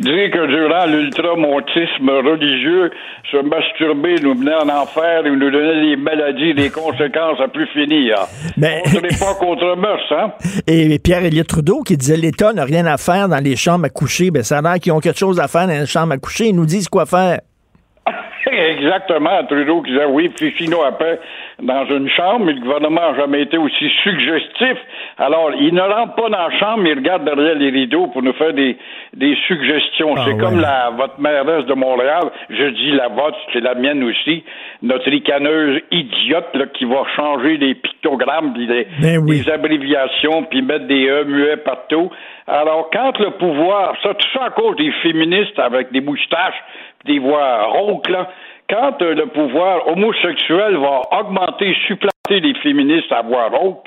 Dire 0.00 0.30
que 0.30 0.46
durant 0.46 0.86
l'ultramontisme 0.86 2.10
religieux, 2.10 2.90
se 3.30 3.36
masturber 3.38 4.16
nous 4.22 4.34
menait 4.34 4.54
en 4.54 4.68
enfer 4.68 5.26
et 5.26 5.30
nous 5.30 5.50
donnait 5.50 5.80
des 5.80 5.96
maladies, 5.96 6.54
des 6.54 6.70
conséquences 6.70 7.40
à 7.40 7.48
plus 7.48 7.66
finir. 7.68 8.16
Mais... 8.56 8.82
On 8.86 9.00
n'est 9.00 9.08
pas 9.18 9.34
contre 9.34 9.76
mœurs, 9.76 10.00
hein? 10.10 10.32
Et 10.66 10.98
Pierre-Éliott 10.98 11.46
Trudeau 11.46 11.82
qui 11.82 11.96
disait 11.96 12.16
l'État 12.16 12.52
n'a 12.52 12.64
rien 12.64 12.86
à 12.86 12.96
faire 12.96 13.28
dans 13.28 13.42
les 13.42 13.56
chambres 13.56 13.86
à 13.86 13.90
coucher. 13.90 14.30
Ben, 14.30 14.42
ça 14.42 14.58
a 14.58 14.62
l'air 14.62 14.74
qu'ils 14.74 14.92
ont 14.92 15.00
quelque 15.00 15.18
chose 15.18 15.40
à 15.40 15.48
faire 15.48 15.66
dans 15.66 15.78
les 15.78 15.86
chambres 15.86 16.12
à 16.12 16.18
coucher. 16.18 16.48
Ils 16.48 16.56
nous 16.56 16.66
disent 16.66 16.88
quoi 16.88 17.06
faire. 17.06 17.40
Exactement. 18.82 19.44
Trudeau 19.48 19.82
qui 19.82 19.92
disait 19.92 20.06
oui, 20.06 20.30
Fifino 20.36 20.82
après 20.82 21.20
dans 21.62 21.86
une 21.86 22.08
chambre, 22.08 22.46
mais 22.46 22.52
le 22.54 22.60
gouvernement 22.60 23.12
n'a 23.12 23.16
jamais 23.16 23.42
été 23.42 23.56
aussi 23.56 23.88
suggestif. 24.02 24.76
Alors, 25.18 25.52
il 25.58 25.74
ne 25.74 25.80
rentre 25.80 26.14
pas 26.14 26.28
dans 26.28 26.48
la 26.48 26.58
chambre, 26.58 26.86
il 26.86 26.94
regarde 26.94 27.24
derrière 27.24 27.54
les 27.54 27.70
rideaux 27.70 28.08
pour 28.08 28.22
nous 28.22 28.32
faire 28.32 28.52
des, 28.52 28.76
des 29.14 29.36
suggestions. 29.46 30.14
Ah 30.16 30.24
c'est 30.26 30.36
comme 30.38 30.60
la, 30.60 30.90
votre 30.90 31.20
mairesse 31.20 31.66
de 31.66 31.74
Montréal, 31.74 32.24
je 32.50 32.64
dis 32.64 32.92
la 32.92 33.08
vôtre, 33.08 33.36
c'est 33.52 33.60
la 33.60 33.74
mienne 33.74 34.02
aussi, 34.02 34.42
notre 34.82 35.08
ricaneuse 35.10 35.80
idiote 35.90 36.54
là, 36.54 36.66
qui 36.74 36.84
va 36.84 37.04
changer 37.14 37.58
des 37.58 37.74
pictogrammes, 37.74 38.52
puis 38.54 38.66
des, 38.66 38.86
ben 39.00 39.24
des 39.24 39.48
abréviations, 39.50 40.44
puis 40.44 40.62
mettre 40.62 40.86
des 40.86 41.06
E 41.06 41.24
muets 41.24 41.58
partout. 41.58 42.10
Alors, 42.46 42.90
quand 42.92 43.18
le 43.18 43.30
pouvoir, 43.32 43.94
ça, 44.02 44.14
tout 44.14 44.28
ça 44.32 44.46
à 44.46 44.50
cause 44.50 44.76
des 44.76 44.90
féministes 45.02 45.58
avec 45.58 45.92
des 45.92 46.00
moustaches, 46.00 46.60
des 47.04 47.18
voix 47.18 47.64
rauques, 47.64 48.08
là, 48.08 48.28
quand 48.72 49.02
euh, 49.02 49.14
le 49.14 49.26
pouvoir 49.26 49.86
homosexuel 49.86 50.76
va 50.78 51.02
augmenter, 51.20 51.76
supplanter 51.86 52.40
les 52.40 52.54
féministes 52.62 53.12
à 53.12 53.20
voix 53.20 53.48
rauque, 53.48 53.86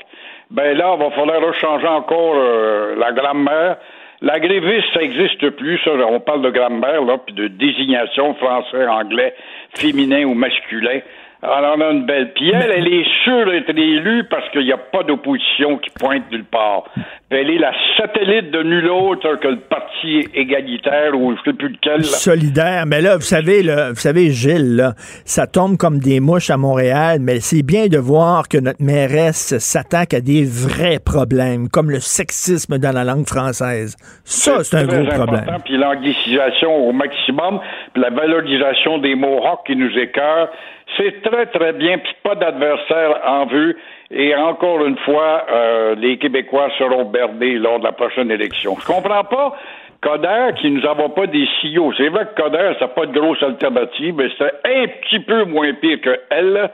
ben 0.50 0.76
là, 0.76 0.94
il 0.96 1.04
va 1.04 1.10
falloir 1.10 1.54
changer 1.54 1.88
encore 1.88 2.34
euh, 2.36 2.94
la 2.96 3.10
grammaire 3.10 3.78
La 4.22 4.38
gréviste, 4.38 4.86
ça 4.94 5.00
n'existe 5.00 5.50
plus. 5.50 5.78
Ça, 5.84 5.90
on 6.08 6.20
parle 6.20 6.42
de 6.42 6.50
grammaire, 6.50 7.02
là, 7.02 7.18
puis 7.18 7.34
de 7.34 7.48
désignation 7.48 8.34
français, 8.34 8.86
anglais, 8.86 9.34
féminin 9.74 10.24
ou 10.24 10.34
masculin. 10.34 11.00
Alors, 11.42 11.76
on 11.76 11.80
a 11.80 11.90
une 11.90 12.06
belle. 12.06 12.32
Puis 12.34 12.50
elle, 12.50 12.72
elle 12.74 12.88
est 12.88 13.06
sûre 13.24 13.46
d'être 13.46 13.68
élue 13.70 14.24
parce 14.30 14.48
qu'il 14.50 14.64
n'y 14.64 14.72
a 14.72 14.78
pas 14.78 15.02
d'opposition 15.02 15.76
qui 15.78 15.90
pointe 15.90 16.30
nulle 16.32 16.44
part. 16.44 16.84
Puis 17.28 17.38
elle 17.38 17.50
est 17.50 17.58
la 17.58 17.72
satellite 17.96 18.50
de 18.50 18.62
nul 18.62 18.88
autre 18.88 19.36
que 19.36 19.48
le 19.48 19.58
parti 19.58 20.26
égalitaire 20.34 21.14
ou 21.14 21.34
je 21.34 21.40
ne 21.40 21.44
sais 21.44 21.52
plus 21.52 21.68
lequel. 21.68 22.04
Solidaire. 22.04 22.84
Mais 22.86 23.02
là, 23.02 23.16
vous 23.16 23.22
savez, 23.22 23.62
là, 23.62 23.90
vous 23.90 23.96
savez, 23.96 24.30
Gilles, 24.30 24.76
là, 24.76 24.92
ça 25.24 25.46
tombe 25.46 25.76
comme 25.76 25.98
des 25.98 26.20
mouches 26.20 26.50
à 26.50 26.56
Montréal, 26.56 27.18
mais 27.20 27.40
c'est 27.40 27.62
bien 27.62 27.88
de 27.88 27.98
voir 27.98 28.48
que 28.48 28.58
notre 28.58 28.82
mairesse 28.82 29.58
s'attaque 29.58 30.14
à 30.14 30.20
des 30.20 30.44
vrais 30.44 30.98
problèmes, 31.04 31.68
comme 31.68 31.90
le 31.90 32.00
sexisme 32.00 32.78
dans 32.78 32.92
la 32.92 33.04
langue 33.04 33.26
française. 33.26 33.96
Ça, 34.24 34.64
c'est 34.64 34.78
un 34.78 34.84
gros 34.84 35.04
problème. 35.04 35.44
Puis 35.64 35.76
l'anglicisation 35.76 36.74
au 36.88 36.92
maximum, 36.92 37.60
puis 37.92 38.02
la 38.02 38.10
valorisation 38.10 38.98
des 38.98 39.14
mots 39.14 39.40
rock 39.40 39.60
qui 39.66 39.76
nous 39.76 39.92
écœurent. 39.98 40.48
C'est 40.96 41.20
très, 41.22 41.46
très 41.46 41.72
bien, 41.72 41.98
puis 41.98 42.14
pas 42.22 42.36
d'adversaire 42.36 43.20
en 43.26 43.46
vue. 43.46 43.76
Et 44.10 44.34
encore 44.36 44.86
une 44.86 44.96
fois, 44.98 45.44
euh, 45.50 45.94
les 45.96 46.16
Québécois 46.16 46.68
seront 46.78 47.04
berdés 47.04 47.58
lors 47.58 47.80
de 47.80 47.84
la 47.84 47.92
prochaine 47.92 48.30
élection. 48.30 48.76
Je 48.80 48.86
comprends 48.86 49.24
pas 49.24 49.56
Coder 50.00 50.50
qui 50.60 50.70
nous 50.70 50.84
envoie 50.86 51.14
pas 51.14 51.26
des 51.26 51.46
signaux. 51.60 51.92
C'est 51.96 52.08
vrai 52.08 52.26
que 52.26 52.40
Coder, 52.40 52.74
ça 52.78 52.86
n'a 52.86 52.88
pas 52.88 53.06
de 53.06 53.18
grosse 53.18 53.42
alternative, 53.42 54.14
mais 54.16 54.28
c'est 54.38 54.44
un 54.44 54.86
petit 54.86 55.20
peu 55.20 55.44
moins 55.44 55.72
pire 55.74 56.00
que 56.00 56.20
elle. 56.30 56.70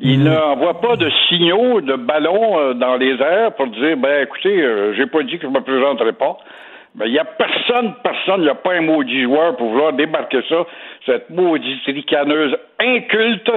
Il 0.00 0.20
mhm. 0.20 0.32
n'envoie 0.32 0.80
pas 0.80 0.96
de 0.96 1.08
signaux, 1.28 1.80
de 1.80 1.94
ballons 1.94 2.58
euh, 2.58 2.74
dans 2.74 2.96
les 2.96 3.14
airs 3.20 3.52
pour 3.54 3.68
dire, 3.68 3.96
ben 3.96 4.22
écoutez, 4.24 4.60
euh, 4.60 4.92
j'ai 4.94 5.06
pas 5.06 5.22
dit 5.22 5.38
que 5.38 5.46
je 5.46 5.52
me 5.52 5.60
présenterai 5.60 6.12
pas. 6.12 6.38
Ben, 6.96 7.06
il 7.06 7.12
n'y 7.12 7.18
a 7.18 7.24
personne, 7.24 7.94
personne, 8.04 8.40
il 8.40 8.44
n'y 8.44 8.48
a 8.48 8.54
pas 8.54 8.74
un 8.74 8.82
maudit 8.82 9.24
joueur 9.24 9.56
pour 9.56 9.68
vouloir 9.68 9.92
débarquer 9.94 10.42
ça, 10.48 10.64
cette 11.06 11.28
maudite 11.28 11.84
ricaneuse 11.86 12.56
inculte, 12.78 13.50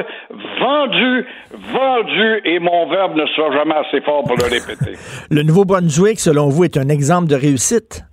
vendue, 0.59 1.25
vendue, 1.51 2.41
et 2.45 2.57
mon 2.57 2.89
verbe 2.89 3.15
ne 3.15 3.27
sera 3.27 3.51
jamais 3.51 3.75
assez 3.75 4.01
fort 4.01 4.23
pour 4.23 4.38
le 4.38 4.45
répéter. 4.45 4.97
le 5.29 5.43
Nouveau-Brunswick, 5.43 6.19
selon 6.19 6.49
vous, 6.49 6.63
est 6.63 6.77
un 6.77 6.89
exemple 6.89 7.27
de 7.27 7.35
réussite? 7.35 8.03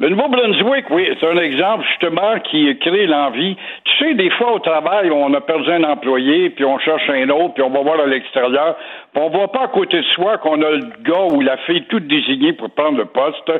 Le 0.00 0.10
Nouveau-Brunswick, 0.10 0.90
oui, 0.90 1.08
c'est 1.18 1.26
un 1.26 1.38
exemple 1.38 1.84
justement 1.88 2.38
qui 2.44 2.78
crée 2.78 3.06
l'envie. 3.06 3.56
Tu 3.82 3.98
sais, 3.98 4.14
des 4.14 4.30
fois 4.30 4.52
au 4.52 4.60
travail, 4.60 5.10
on 5.10 5.34
a 5.34 5.40
perdu 5.40 5.68
un 5.72 5.82
employé, 5.82 6.50
puis 6.50 6.64
on 6.64 6.78
cherche 6.78 7.10
un 7.10 7.28
autre, 7.30 7.54
puis 7.54 7.64
on 7.64 7.70
va 7.70 7.80
voir 7.80 7.98
à 7.98 8.06
l'extérieur, 8.06 8.76
puis 9.12 9.20
on 9.20 9.28
voit 9.30 9.50
pas 9.50 9.64
à 9.64 9.66
côté 9.66 9.96
de 9.96 10.06
soi 10.14 10.38
qu'on 10.38 10.62
a 10.62 10.70
le 10.70 10.86
gars 11.02 11.26
ou 11.32 11.40
la 11.40 11.56
fille 11.66 11.82
toute 11.88 12.06
désignée 12.06 12.52
pour 12.52 12.70
prendre 12.70 12.96
le 12.96 13.06
poste. 13.06 13.50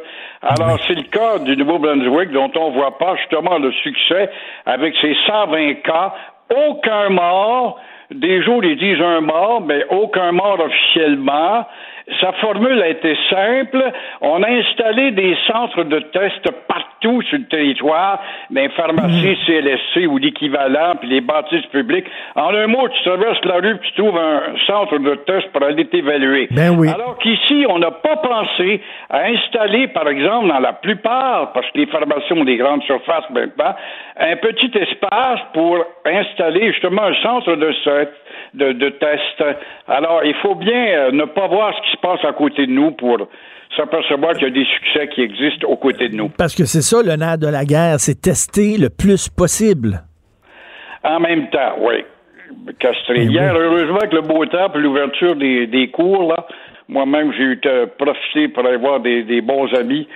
Alors, 0.42 0.78
c'est 0.86 0.94
le 0.94 1.10
cas 1.10 1.40
du 1.40 1.56
Nouveau-Brunswick 1.56 2.30
dont 2.30 2.52
on 2.54 2.70
voit 2.70 2.96
pas 2.98 3.16
justement 3.16 3.58
le 3.58 3.72
succès 3.72 4.30
avec 4.64 4.94
ses 5.00 5.16
120 5.26 5.82
cas, 5.82 6.14
aucun 6.68 7.08
mort. 7.08 7.80
Des 8.12 8.44
jours, 8.44 8.62
ils 8.64 8.78
disent 8.78 9.02
un 9.02 9.22
mort, 9.22 9.60
mais 9.60 9.84
aucun 9.90 10.30
mort 10.30 10.60
officiellement. 10.60 11.66
Sa 12.20 12.32
formule 12.32 12.82
a 12.82 12.88
été 12.88 13.16
simple. 13.30 13.82
On 14.20 14.42
a 14.42 14.48
installé 14.48 15.10
des 15.12 15.36
centres 15.46 15.84
de 15.84 16.00
tests 16.00 16.50
partout 16.66 17.22
sur 17.22 17.38
le 17.38 17.44
territoire, 17.44 18.20
des 18.50 18.68
pharmacies. 18.70 19.38
CLSC 19.46 20.06
ou 20.08 20.18
l'équivalent, 20.18 20.96
puis 21.00 21.08
les 21.08 21.20
bâtisses 21.20 21.66
publiques. 21.66 22.06
En 22.34 22.54
un 22.54 22.66
mot, 22.66 22.88
tu 22.88 23.02
traverses 23.02 23.44
la 23.44 23.56
rue, 23.56 23.76
puis 23.76 23.90
tu 23.94 24.02
trouves 24.02 24.18
un 24.18 24.42
centre 24.66 24.98
de 24.98 25.14
test 25.26 25.50
pour 25.52 25.62
aller 25.62 25.86
t'évaluer. 25.86 26.48
Ben 26.50 26.70
oui. 26.78 26.88
Alors 26.88 27.18
qu'ici, 27.18 27.66
on 27.68 27.78
n'a 27.78 27.90
pas 27.90 28.16
pensé 28.16 28.80
à 29.10 29.26
installer, 29.26 29.88
par 29.88 30.08
exemple, 30.08 30.48
dans 30.48 30.60
la 30.60 30.72
plupart, 30.72 31.52
parce 31.52 31.66
que 31.70 31.78
les 31.78 31.86
pharmacies 31.86 32.32
ont 32.32 32.44
des 32.44 32.56
grandes 32.56 32.82
surfaces 32.82 33.28
maintenant, 33.30 33.74
un 34.18 34.36
petit 34.36 34.70
espace 34.76 35.40
pour 35.52 35.84
installer 36.04 36.72
justement 36.72 37.02
un 37.02 37.14
centre 37.22 37.54
de, 37.54 37.72
de, 38.54 38.72
de 38.72 38.88
test. 38.90 39.56
Alors, 39.86 40.24
il 40.24 40.34
faut 40.42 40.54
bien 40.54 40.86
euh, 40.86 41.10
ne 41.12 41.24
pas 41.24 41.46
voir 41.46 41.74
ce 41.76 41.82
qui 41.82 41.96
se 41.96 42.00
passe 42.00 42.24
à 42.24 42.32
côté 42.32 42.66
de 42.66 42.72
nous 42.72 42.92
pour 42.92 43.28
s'apercevoir 43.76 44.32
qu'il 44.34 44.44
y 44.44 44.50
a 44.50 44.50
des 44.50 44.64
succès 44.64 45.08
qui 45.08 45.22
existent 45.22 45.68
aux 45.68 45.76
côtés 45.76 46.08
de 46.08 46.16
nous. 46.16 46.30
Parce 46.30 46.54
que 46.54 46.64
c'est 46.64 46.82
ça 46.82 47.02
le 47.02 47.14
nerf 47.16 47.38
de 47.38 47.48
la 47.48 47.64
guerre, 47.64 48.00
c'est 48.00 48.20
tester 48.20 48.78
le 48.78 48.88
plus 48.88 49.28
possible. 49.28 50.02
En 51.04 51.20
même 51.20 51.48
temps, 51.50 51.76
oui. 51.80 52.04
Castré. 52.78 53.26
Ben 53.26 53.30
Hier, 53.30 53.54
heureusement 53.54 53.98
que 54.10 54.16
le 54.16 54.22
beau 54.22 54.44
temps 54.46 54.72
et 54.74 54.78
l'ouverture 54.78 55.36
des, 55.36 55.66
des 55.66 55.90
cours, 55.90 56.28
là, 56.28 56.46
moi-même, 56.88 57.32
j'ai 57.36 57.42
eu 57.44 57.60
profité 57.98 58.48
pour 58.48 58.66
aller 58.66 58.78
voir 58.78 59.00
des, 59.00 59.22
des 59.22 59.42
bons 59.42 59.72
amis 59.74 60.08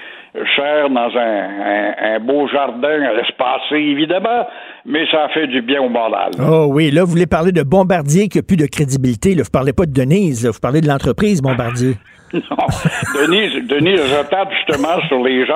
chers 0.57 0.89
dans 0.89 1.11
un, 1.17 2.15
un, 2.15 2.21
beau 2.21 2.49
jardin 2.49 3.01
espacé, 3.21 3.77
évidemment, 3.77 4.47
mais 4.87 5.07
ça 5.11 5.29
fait 5.35 5.47
du 5.47 5.61
bien 5.63 5.83
au 5.83 5.89
moral. 5.89 6.31
Oh 6.41 6.67
oui, 6.71 6.91
là, 6.91 7.05
vous 7.05 7.11
voulez 7.11 7.27
parler 7.27 7.53
de 7.53 7.63
Bombardier 7.63 8.29
qui 8.29 8.39
n'a 8.39 8.43
plus 8.43 8.57
de 8.57 8.67
crédibilité. 8.67 9.35
Là. 9.35 9.43
Vous 9.43 9.51
parlez 9.51 9.73
pas 9.73 9.87
de 9.87 9.93
Denise, 9.93 10.47
vous 10.47 10.61
parlez 10.61 10.81
de 10.81 10.89
l'entreprise 10.89 11.43
Bombardier. 11.43 11.95
non, 12.33 12.41
Denise, 13.15 13.67
Denise 13.67 14.01
retarde 14.19 14.49
justement 14.53 15.01
sur 15.09 15.23
les 15.23 15.45
gens 15.45 15.55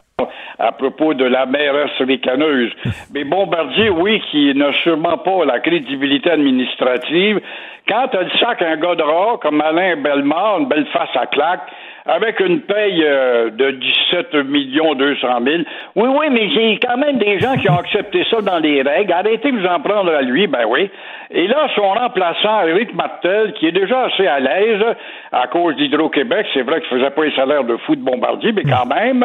à 0.59 0.73
propos 0.73 1.15
de 1.15 1.25
la 1.25 1.47
mairesse 1.47 1.99
ricaneuse. 2.01 2.73
Mais 3.13 3.25
Bombardier, 3.25 3.91
oui, 3.91 4.23
qui 4.31 4.55
n'a 4.55 4.73
sûrement 4.83 5.19
pas 5.19 5.45
la 5.45 5.61
crédibilité 5.61 6.31
administrative, 6.31 7.41
quand 7.89 8.09
elle 8.13 8.31
sac 8.41 8.63
un 8.63 8.77
gars 8.77 8.95
de 8.95 9.03
rat 9.03 9.39
comme 9.43 9.61
Alain 9.61 9.97
Bellemare, 9.97 10.59
une 10.61 10.69
belle 10.69 10.87
face 10.93 11.15
à 11.15 11.27
claque, 11.27 11.63
avec 12.07 12.41
une 12.41 12.61
paye 12.61 13.03
euh, 13.05 13.51
de 13.51 13.71
17 13.73 14.35
millions 14.47 14.95
200 14.95 15.29
000. 15.45 15.63
Oui, 15.97 16.09
oui, 16.09 16.27
mais 16.31 16.49
j'ai 16.51 16.79
quand 16.79 16.97
même 16.97 17.19
des 17.19 17.39
gens 17.41 17.55
qui 17.57 17.69
ont 17.69 17.79
accepté 17.79 18.25
ça 18.31 18.41
dans 18.41 18.59
les 18.59 18.83
règles. 18.83 19.13
Arrêtez 19.13 19.51
de 19.51 19.59
vous 19.59 19.67
en 19.67 19.81
prendre 19.81 20.13
à 20.13 20.23
lui, 20.23 20.47
ben 20.47 20.65
oui. 20.69 20.89
Et 21.31 21.49
là, 21.49 21.69
son 21.75 21.89
remplaçant, 21.89 22.63
Eric 22.67 22.95
Martel, 22.95 23.53
qui 23.55 23.67
est 23.67 23.73
déjà 23.73 24.05
assez 24.05 24.27
à 24.27 24.39
l'aise 24.39 24.85
à 25.33 25.49
cause 25.49 25.75
d'Hydro-Québec, 25.77 26.47
c'est 26.55 26.63
vrai 26.63 26.81
qu'il 26.81 26.91
faisait 26.91 27.11
pas 27.11 27.25
les 27.25 27.35
salaires 27.35 27.65
de 27.65 27.77
fou 27.79 27.97
de 27.97 28.03
Bombardier, 28.03 28.53
mais 28.53 28.63
quand 28.63 28.87
même, 28.87 29.25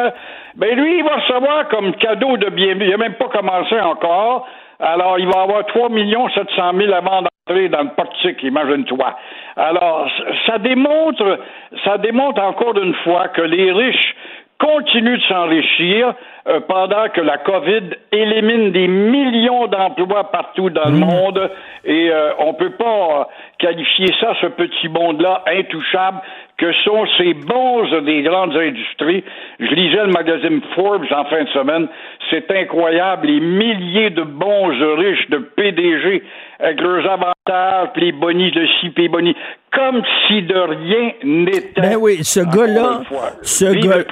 ben 0.56 0.76
lui, 0.76 0.98
il 0.98 1.04
va 1.04 1.16
recevoir 1.16 1.68
comme 1.68 1.94
cadeau 1.94 2.36
de 2.36 2.50
bienvenue. 2.50 2.86
Il 2.86 2.90
n'a 2.90 2.96
même 2.96 3.14
pas 3.14 3.28
commencé 3.28 3.78
encore. 3.80 4.48
Alors, 4.82 5.16
il 5.20 5.26
va 5.26 5.42
avoir 5.42 5.64
3 5.66 5.90
700 6.34 6.72
000 6.76 6.92
avant 6.92 7.22
d'entrer 7.22 7.68
dans 7.68 7.82
le 7.82 7.90
portique, 7.90 8.42
imagine-toi. 8.42 9.16
Alors, 9.56 10.10
ça 10.44 10.58
démontre, 10.58 11.38
ça 11.84 11.98
démontre 11.98 12.42
encore 12.42 12.76
une 12.76 12.94
fois 13.04 13.28
que 13.28 13.42
les 13.42 13.70
riches 13.70 14.16
continuent 14.62 15.18
de 15.18 15.22
s'enrichir 15.24 16.14
euh, 16.46 16.60
pendant 16.68 17.08
que 17.08 17.20
la 17.20 17.38
COVID 17.38 17.90
élimine 18.12 18.70
des 18.70 18.86
millions 18.86 19.66
d'emplois 19.66 20.30
partout 20.30 20.70
dans 20.70 20.88
le 20.88 20.96
mmh. 20.96 21.04
monde 21.04 21.50
et 21.84 22.10
euh, 22.10 22.30
on 22.38 22.54
peut 22.54 22.70
pas 22.70 23.28
qualifier 23.58 24.06
ça, 24.20 24.34
ce 24.40 24.46
petit 24.46 24.88
monde-là, 24.88 25.42
intouchable, 25.46 26.20
que 26.58 26.72
sont 26.84 27.06
ces 27.18 27.34
bons 27.34 27.90
des 28.02 28.22
grandes 28.22 28.56
industries. 28.56 29.24
Je 29.58 29.74
lisais 29.74 30.04
le 30.04 30.12
magazine 30.12 30.60
Forbes 30.76 31.06
en 31.10 31.24
fin 31.24 31.42
de 31.42 31.48
semaine. 31.48 31.88
C'est 32.30 32.48
incroyable, 32.52 33.26
les 33.26 33.40
milliers 33.40 34.10
de 34.10 34.22
bons 34.22 34.68
riches, 34.96 35.28
de 35.30 35.38
PDG, 35.38 36.22
avec 36.62 36.80
leurs 36.80 37.04
avantages, 37.10 37.88
puis 37.92 38.06
les 38.06 38.12
bonis 38.12 38.52
de 38.52 38.66
ci, 38.80 38.90
puis 38.90 39.08
les 39.08 39.34
comme 39.72 40.02
si 40.26 40.42
de 40.42 40.54
rien 40.54 41.12
n'était. 41.24 41.80
Ben 41.80 41.96
oui, 41.98 42.22
ce 42.22 42.40
gars-là, 42.40 43.00
ce 43.42 43.64
gars, 43.64 44.04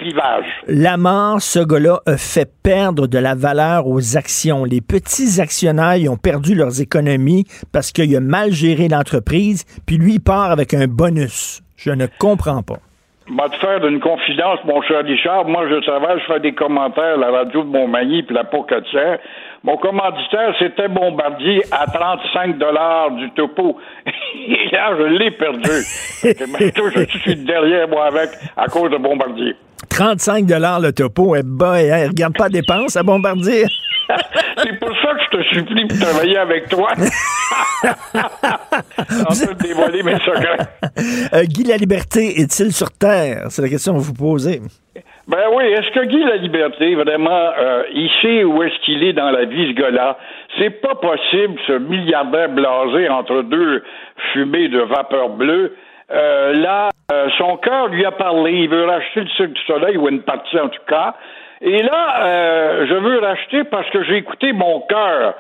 la 0.67 0.97
mort, 0.97 1.41
ce 1.41 1.61
gars-là 1.61 2.01
a 2.07 2.17
fait 2.17 2.49
perdre 2.63 3.07
de 3.07 3.19
la 3.19 3.35
valeur 3.35 3.87
aux 3.87 4.17
actions. 4.17 4.65
Les 4.65 4.81
petits 4.81 5.41
actionnaires 5.41 5.97
ils 5.97 6.09
ont 6.09 6.17
perdu 6.17 6.55
leurs 6.55 6.81
économies 6.81 7.45
parce 7.73 7.93
qu'il 7.93 8.15
a 8.17 8.21
mal 8.21 8.51
géré 8.53 8.89
l'entreprise, 8.89 9.65
puis 9.87 9.97
lui, 9.97 10.15
il 10.15 10.21
part 10.21 10.51
avec 10.51 10.75
un 10.75 10.87
bonus. 10.87 11.63
Je 11.77 11.91
ne 11.91 12.07
comprends 12.19 12.63
pas. 12.63 12.79
Va 13.37 13.49
te 13.49 13.57
faire 13.57 13.81
d'une 13.81 14.01
confidence, 14.01 14.59
mon 14.65 14.83
cher 14.83 15.05
Richard. 15.05 15.45
Moi, 15.47 15.69
je 15.69 15.77
travaille, 15.87 16.19
je 16.21 16.33
fais 16.33 16.41
des 16.41 16.53
commentaires 16.53 17.15
à 17.15 17.17
la 17.17 17.31
radio 17.31 17.63
de 17.63 17.69
Montmagny 17.69 18.25
puis 18.25 18.35
la 18.35 18.43
Pocatière. 18.43 19.21
Mon 19.63 19.77
commanditaire, 19.77 20.55
c'était 20.59 20.89
Bombardier 20.89 21.63
à 21.71 21.87
35 21.87 22.57
dollars 22.57 23.11
du 23.11 23.31
topo. 23.33 23.77
Et 24.07 24.71
là, 24.73 24.97
je 24.99 25.05
l'ai 25.05 25.31
perdu. 25.33 25.71
je 26.23 27.19
suis 27.21 27.37
derrière 27.37 27.87
moi 27.89 28.07
avec 28.07 28.31
à 28.57 28.67
cause 28.69 28.91
de 28.91 28.97
Bombardier. 28.97 29.55
35 29.91 30.47
dollars 30.47 30.81
le 30.81 30.93
topo. 30.93 31.37
Eh 31.37 31.43
ben, 31.45 31.75
hein, 31.75 32.09
regarde 32.09 32.37
pas 32.37 32.49
dépenses 32.49 32.97
à 32.97 33.03
Bombardier. 33.03 33.67
C'est 34.57 34.79
pour 34.79 34.91
ça 35.03 35.15
que 35.15 35.21
je 35.23 35.39
te 35.39 35.55
supplie 35.55 35.87
de 35.87 36.01
travailler 36.01 36.39
avec 36.39 36.69
toi. 36.69 36.89
On 37.85 39.35
peut 39.35 39.55
dévoiler 39.61 40.03
mes 40.03 40.19
secrets. 40.19 40.69
Euh, 41.35 41.45
Guy 41.45 41.65
La 41.65 41.77
Liberté 41.77 42.41
est-il 42.41 42.73
sur 42.73 42.91
Terre? 42.91 43.47
C'est 43.51 43.63
la 43.63 43.69
question 43.69 43.95
que 43.95 44.01
vous 44.01 44.15
posez. 44.15 44.61
Ben 45.31 45.45
oui, 45.53 45.63
est-ce 45.67 45.89
que 45.93 46.07
Guy 46.07 46.25
La 46.25 46.39
Liberté, 46.39 46.97
vraiment, 46.97 47.31
euh, 47.57 47.85
il 47.93 48.45
où 48.47 48.65
est-ce 48.65 48.77
qu'il 48.81 49.05
est 49.05 49.13
dans 49.13 49.31
la 49.31 49.45
vie, 49.45 49.69
ce 49.69 49.81
gars-là? 49.81 50.19
C'est 50.59 50.81
pas 50.81 50.97
possible, 50.97 51.57
ce 51.69 51.75
milliardaire 51.75 52.49
blasé 52.49 53.09
entre 53.09 53.43
deux 53.43 53.85
fumées 54.33 54.67
de 54.67 54.81
vapeur 54.81 55.29
bleue. 55.29 55.77
Euh, 56.11 56.55
là, 56.55 56.89
son 57.39 57.57
cœur 57.59 57.87
lui 57.91 58.05
a 58.05 58.11
parlé. 58.11 58.55
Il 58.55 58.71
veut 58.71 58.85
racheter 58.85 59.21
le 59.21 59.29
Cirque 59.29 59.53
du 59.53 59.63
Soleil, 59.69 59.97
ou 59.97 60.09
une 60.09 60.23
partie 60.23 60.59
en 60.59 60.69
tout 60.69 60.83
cas. 60.89 61.15
Et 61.61 61.81
là, 61.81 62.25
euh, 62.25 62.87
je 62.89 62.95
veux 62.95 63.21
racheter 63.21 63.63
parce 63.63 63.89
que 63.91 64.03
j'ai 64.03 64.17
écouté 64.17 64.53
mon 64.53 64.81
cœur. 64.81 65.35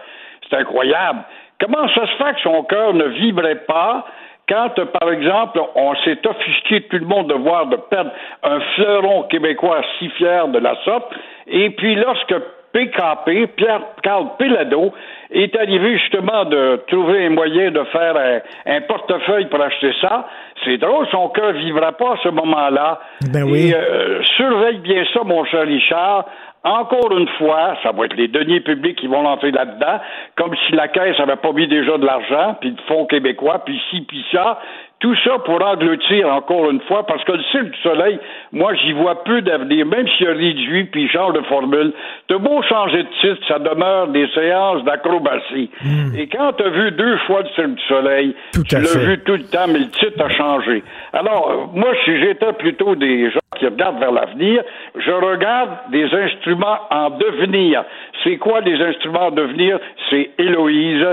C'est 0.48 0.56
incroyable. 0.56 1.18
Comment 1.58 1.88
ça 1.88 2.06
se 2.06 2.12
fait 2.12 2.34
que 2.34 2.40
son 2.42 2.62
cœur 2.62 2.94
ne 2.94 3.06
vibrait 3.06 3.64
pas? 3.66 4.06
Quand, 4.50 4.74
par 5.00 5.12
exemple, 5.12 5.60
on 5.76 5.94
s'est 6.04 6.18
offusqué 6.26 6.82
tout 6.82 6.98
le 6.98 7.06
monde 7.06 7.28
de 7.28 7.34
voir 7.34 7.66
de 7.66 7.76
perdre 7.76 8.10
un 8.42 8.60
fleuron 8.74 9.22
québécois 9.24 9.80
si 9.98 10.08
fier 10.10 10.48
de 10.48 10.58
la 10.58 10.74
sorte, 10.84 11.12
et 11.46 11.70
puis 11.70 11.94
lorsque 11.94 12.34
PKP, 12.72 13.48
Pierre-Carl 13.56 14.36
Pelado, 14.38 14.92
est 15.32 15.56
arrivé 15.56 15.98
justement 15.98 16.44
de 16.44 16.82
trouver 16.88 17.26
un 17.26 17.30
moyen 17.30 17.70
de 17.70 17.82
faire 17.84 18.42
un, 18.66 18.80
portefeuille 18.82 19.46
pour 19.46 19.60
acheter 19.60 19.92
ça. 20.00 20.28
C'est 20.64 20.78
drôle, 20.78 21.06
son 21.10 21.28
cœur 21.28 21.52
vivra 21.52 21.92
pas 21.92 22.12
à 22.12 22.16
ce 22.22 22.28
moment-là. 22.28 23.00
Ben 23.32 23.44
oui. 23.44 23.70
Et, 23.70 23.74
euh, 23.74 24.22
surveille 24.36 24.78
bien 24.78 25.04
ça, 25.12 25.20
mon 25.24 25.44
cher 25.44 25.62
Richard. 25.62 26.26
Encore 26.62 27.16
une 27.16 27.28
fois, 27.38 27.74
ça 27.82 27.90
va 27.92 28.04
être 28.04 28.16
les 28.16 28.28
deniers 28.28 28.60
publics 28.60 28.98
qui 28.98 29.06
vont 29.06 29.22
l'entrer 29.22 29.50
là-dedans, 29.50 29.98
comme 30.36 30.54
si 30.66 30.72
la 30.72 30.88
Caisse 30.88 31.18
avait 31.18 31.36
pas 31.36 31.52
mis 31.52 31.66
déjà 31.66 31.96
de 31.96 32.04
l'argent, 32.04 32.56
puis 32.60 32.72
de 32.72 32.80
fonds 32.82 33.06
québécois, 33.06 33.62
puis 33.64 33.80
ci, 33.90 34.02
puis 34.02 34.22
ça. 34.30 34.58
Tout 34.98 35.16
ça 35.24 35.38
pour 35.38 35.64
engloutir 35.66 36.28
encore 36.28 36.70
une 36.70 36.82
fois, 36.82 37.06
parce 37.06 37.24
que 37.24 37.32
le 37.32 37.42
Cirque 37.50 37.70
du 37.70 37.80
Soleil, 37.82 38.18
moi, 38.52 38.74
j'y 38.74 38.92
vois 38.92 39.24
peu 39.24 39.40
d'avenir, 39.40 39.86
même 39.86 40.06
s'il 40.08 40.28
a 40.28 40.32
réduit 40.32 40.84
puis 40.84 41.04
il 41.04 41.10
change 41.10 41.32
de 41.32 41.40
formule. 41.44 41.94
De 42.28 42.36
beau 42.36 42.60
changer 42.60 43.04
de 43.04 43.08
titre, 43.22 43.40
ça 43.48 43.58
demeure 43.58 44.08
des 44.08 44.28
séances 44.34 44.84
d'acrobatie. 44.84 45.70
Hmm. 45.82 46.14
Et 46.14 46.26
quand 46.26 46.52
tu 46.52 46.64
as 46.64 46.68
vu 46.68 46.90
deux 46.90 47.16
fois 47.26 47.40
le 47.40 47.48
Cirque 47.54 47.74
du 47.76 47.82
Soleil, 47.84 48.34
Tout 48.52 48.62
tu 48.64 48.74
l'as 48.74 48.98
vu 48.98 49.18
tout 49.20 49.32
le 49.32 49.44
temps, 49.44 49.66
mais 49.68 49.78
le 49.78 49.88
titre 49.88 50.22
a 50.22 50.28
changé. 50.28 50.84
Alors, 51.12 51.50
euh, 51.50 51.78
moi, 51.78 51.88
si 52.04 52.18
j'étais 52.20 52.52
plutôt 52.52 52.94
des 52.94 53.30
gens 53.30 53.40
qui 53.58 53.66
regardent 53.66 53.98
vers 53.98 54.12
l'avenir, 54.12 54.62
je 54.94 55.10
regarde 55.10 55.70
des 55.90 56.04
instruments 56.04 56.78
en 56.90 57.10
devenir. 57.10 57.84
C'est 58.22 58.36
quoi 58.38 58.60
les 58.60 58.80
instruments 58.80 59.26
en 59.26 59.30
devenir? 59.30 59.78
C'est 60.08 60.30
Héloïse, 60.38 61.04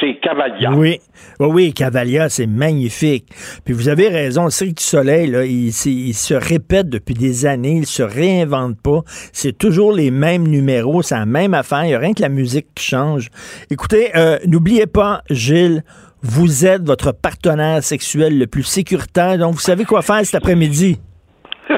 c'est 0.00 0.14
Cavalia. 0.16 0.70
Oui, 0.72 0.98
oui, 1.38 1.72
Cavalia, 1.74 2.28
c'est 2.28 2.46
magnifique. 2.46 3.26
Puis 3.64 3.74
vous 3.74 3.88
avez 3.88 4.08
raison, 4.08 4.44
le 4.44 4.50
Cirque 4.50 4.76
du 4.76 4.82
Soleil, 4.82 5.26
là, 5.30 5.44
il 5.44 5.72
se 5.72 6.34
répète 6.34 6.88
depuis 6.88 7.14
des 7.14 7.46
années, 7.46 7.78
il 7.78 7.86
se 7.86 8.02
réinvente 8.02 8.76
pas. 8.82 9.00
C'est 9.32 9.56
toujours 9.56 9.92
les 9.92 10.10
mêmes 10.10 10.46
numéros, 10.46 11.02
c'est 11.02 11.16
la 11.16 11.26
même 11.26 11.54
affaire, 11.54 11.84
il 11.84 11.88
n'y 11.88 11.94
a 11.94 11.98
rien 11.98 12.14
que 12.14 12.22
la 12.22 12.28
musique 12.28 12.66
qui 12.74 12.84
change. 12.84 13.28
Écoutez, 13.70 14.10
euh, 14.16 14.38
n'oubliez 14.46 14.86
pas, 14.86 15.22
Gilles, 15.30 15.82
vous 16.22 16.66
êtes 16.66 16.82
votre 16.82 17.12
partenaire 17.12 17.82
sexuel 17.82 18.38
le 18.38 18.46
plus 18.46 18.62
sécuritaire, 18.62 19.38
donc 19.38 19.54
vous 19.54 19.60
savez 19.60 19.84
quoi 19.84 20.02
faire 20.02 20.24
cet 20.24 20.36
après-midi. 20.36 21.00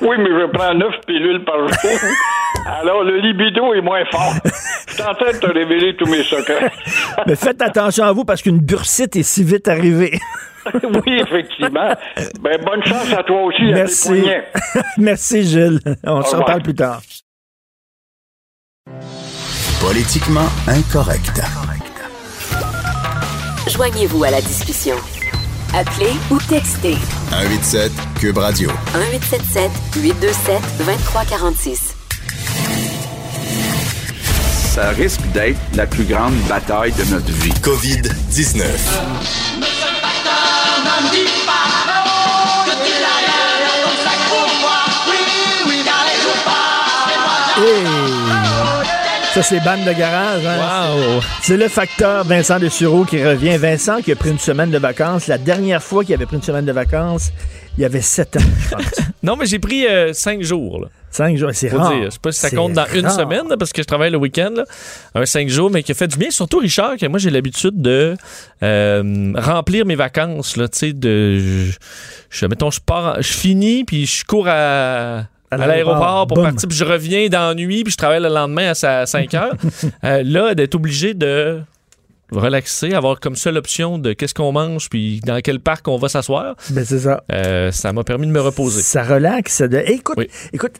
oui, 0.00 0.16
mais 0.18 0.30
je 0.30 0.50
prends 0.52 0.74
neuf 0.74 0.94
pilules 1.06 1.44
par 1.44 1.58
jour. 1.58 2.00
Alors, 2.80 3.02
le 3.02 3.18
libido 3.18 3.74
est 3.74 3.80
moins 3.82 4.04
fort. 4.10 4.32
Je 4.88 4.92
suis 4.94 5.02
en 5.02 5.14
train 5.14 5.32
de 5.32 5.38
te 5.38 5.46
révéler 5.46 5.96
tous 5.96 6.06
mes 6.06 6.22
secrets. 6.22 6.70
Mais 7.26 7.34
faites 7.36 7.60
attention 7.60 8.04
à 8.04 8.12
vous 8.12 8.24
parce 8.24 8.42
qu'une 8.42 8.58
bursite 8.60 9.16
est 9.16 9.22
si 9.24 9.42
vite 9.42 9.66
arrivée. 9.68 10.18
oui, 10.72 11.20
effectivement. 11.20 11.90
Ben, 12.40 12.58
bonne 12.64 12.82
chance 12.84 13.12
à 13.12 13.22
toi 13.24 13.42
aussi, 13.42 13.64
Merci. 13.64 14.24
Merci, 14.96 15.42
Gilles. 15.42 15.80
On 16.04 16.22
se 16.22 16.28
revoir. 16.28 16.40
reparle 16.42 16.62
plus 16.62 16.74
tard. 16.74 17.02
Politiquement 19.80 20.48
incorrect. 20.68 21.42
Joignez-vous 23.68 24.22
à 24.24 24.30
la 24.30 24.42
discussion. 24.42 24.96
Appelez 25.74 26.12
ou 26.30 26.38
textez 26.38 26.96
187 27.30 27.92
Cube 28.20 28.36
Radio. 28.38 28.70
1877 28.94 29.70
827 29.96 30.60
2346. 30.78 31.94
Ça 34.74 34.90
risque 34.90 35.22
d'être 35.32 35.58
la 35.74 35.86
plus 35.86 36.04
grande 36.04 36.34
bataille 36.48 36.92
de 36.92 37.04
notre 37.04 37.32
vie. 37.32 37.52
COVID-19. 37.62 38.64
Ça, 49.34 49.42
c'est 49.42 49.58
bande 49.64 49.84
de 49.84 49.92
garage. 49.92 50.46
Hein? 50.46 50.58
Wow! 51.16 51.20
C'est 51.42 51.56
le 51.56 51.66
facteur 51.68 52.22
Vincent 52.24 52.60
de 52.60 52.68
Sureau 52.68 53.04
qui 53.04 53.22
revient. 53.24 53.56
Vincent 53.56 54.00
qui 54.00 54.12
a 54.12 54.16
pris 54.16 54.30
une 54.30 54.38
semaine 54.38 54.70
de 54.70 54.78
vacances. 54.78 55.26
La 55.26 55.38
dernière 55.38 55.82
fois 55.82 56.04
qu'il 56.04 56.14
avait 56.14 56.26
pris 56.26 56.36
une 56.36 56.42
semaine 56.42 56.64
de 56.64 56.70
vacances, 56.70 57.32
il 57.76 57.80
y 57.82 57.84
avait 57.84 58.00
sept 58.00 58.36
ans, 58.36 58.40
je 58.60 58.68
pense. 58.76 59.00
Non, 59.24 59.34
mais 59.34 59.46
j'ai 59.46 59.58
pris 59.58 59.86
euh, 59.88 60.12
cinq 60.12 60.40
jours. 60.42 60.80
Là, 60.82 60.88
Cinq 61.10 61.36
jours, 61.36 61.50
c'est 61.52 61.68
rare. 61.68 61.92
dire. 61.92 62.04
Je 62.06 62.10
sais 62.10 62.18
pas 62.22 62.30
si 62.32 62.40
ça 62.40 62.50
compte 62.50 62.72
dans 62.74 62.86
une 62.94 63.08
semaine, 63.10 63.48
là, 63.48 63.56
parce 63.56 63.72
que 63.72 63.82
je 63.82 63.86
travaille 63.86 64.10
le 64.12 64.18
week-end. 64.18 64.54
Un 65.16 65.26
cinq 65.26 65.48
jours, 65.48 65.68
mais 65.70 65.82
qui 65.82 65.90
a 65.90 65.94
fait 65.96 66.08
du 66.08 66.16
bien. 66.16 66.30
Surtout 66.30 66.58
Richard, 66.58 66.96
que 66.96 67.06
moi 67.06 67.18
j'ai 67.18 67.30
l'habitude 67.30 67.80
de 67.82 68.16
euh, 68.62 69.32
remplir 69.36 69.84
mes 69.84 69.94
vacances. 69.96 70.56
Là, 70.56 70.68
tu 70.68 70.78
sais, 70.78 70.92
de, 70.92 71.38
je, 71.38 71.72
je- 72.30 72.46
mettons, 72.46 72.70
je 72.70 72.80
pars, 72.80 73.20
je 73.20 73.32
finis, 73.32 73.82
puis 73.84 74.06
je 74.06 74.24
cours 74.24 74.46
à. 74.48 75.24
À 75.50 75.56
l'aéroport 75.66 76.26
pour 76.26 76.42
partir, 76.42 76.68
puis 76.68 76.76
je 76.76 76.84
reviens 76.84 77.28
dans 77.28 77.48
la 77.48 77.54
nuit, 77.54 77.84
puis 77.84 77.92
je 77.92 77.96
travaille 77.96 78.20
le 78.22 78.28
lendemain 78.28 78.70
à 78.70 78.74
sa- 78.74 79.06
5 79.06 79.32
heures. 79.34 79.54
Euh, 80.04 80.22
là, 80.24 80.54
d'être 80.54 80.74
obligé 80.74 81.14
de 81.14 81.60
relaxer, 82.32 82.92
avoir 82.94 83.20
comme 83.20 83.36
seule 83.36 83.56
option 83.56 83.98
de 83.98 84.12
qu'est-ce 84.12 84.34
qu'on 84.34 84.50
mange, 84.52 84.88
puis 84.90 85.20
dans 85.20 85.40
quel 85.40 85.60
parc 85.60 85.86
on 85.88 85.96
va 85.98 86.08
s'asseoir, 86.08 86.56
Ben, 86.70 86.84
c'est 86.84 86.98
ça. 87.00 87.22
euh, 87.32 87.70
ça 87.70 87.92
m'a 87.92 88.02
permis 88.02 88.26
de 88.26 88.32
me 88.32 88.40
reposer. 88.40 88.82
Ça 88.82 89.02
relaxe. 89.04 89.52
Ça 89.54 89.68
de... 89.68 89.76
Hey, 89.76 89.96
écoute, 89.96 90.16
Oui. 90.18 90.28
écoute, 90.52 90.72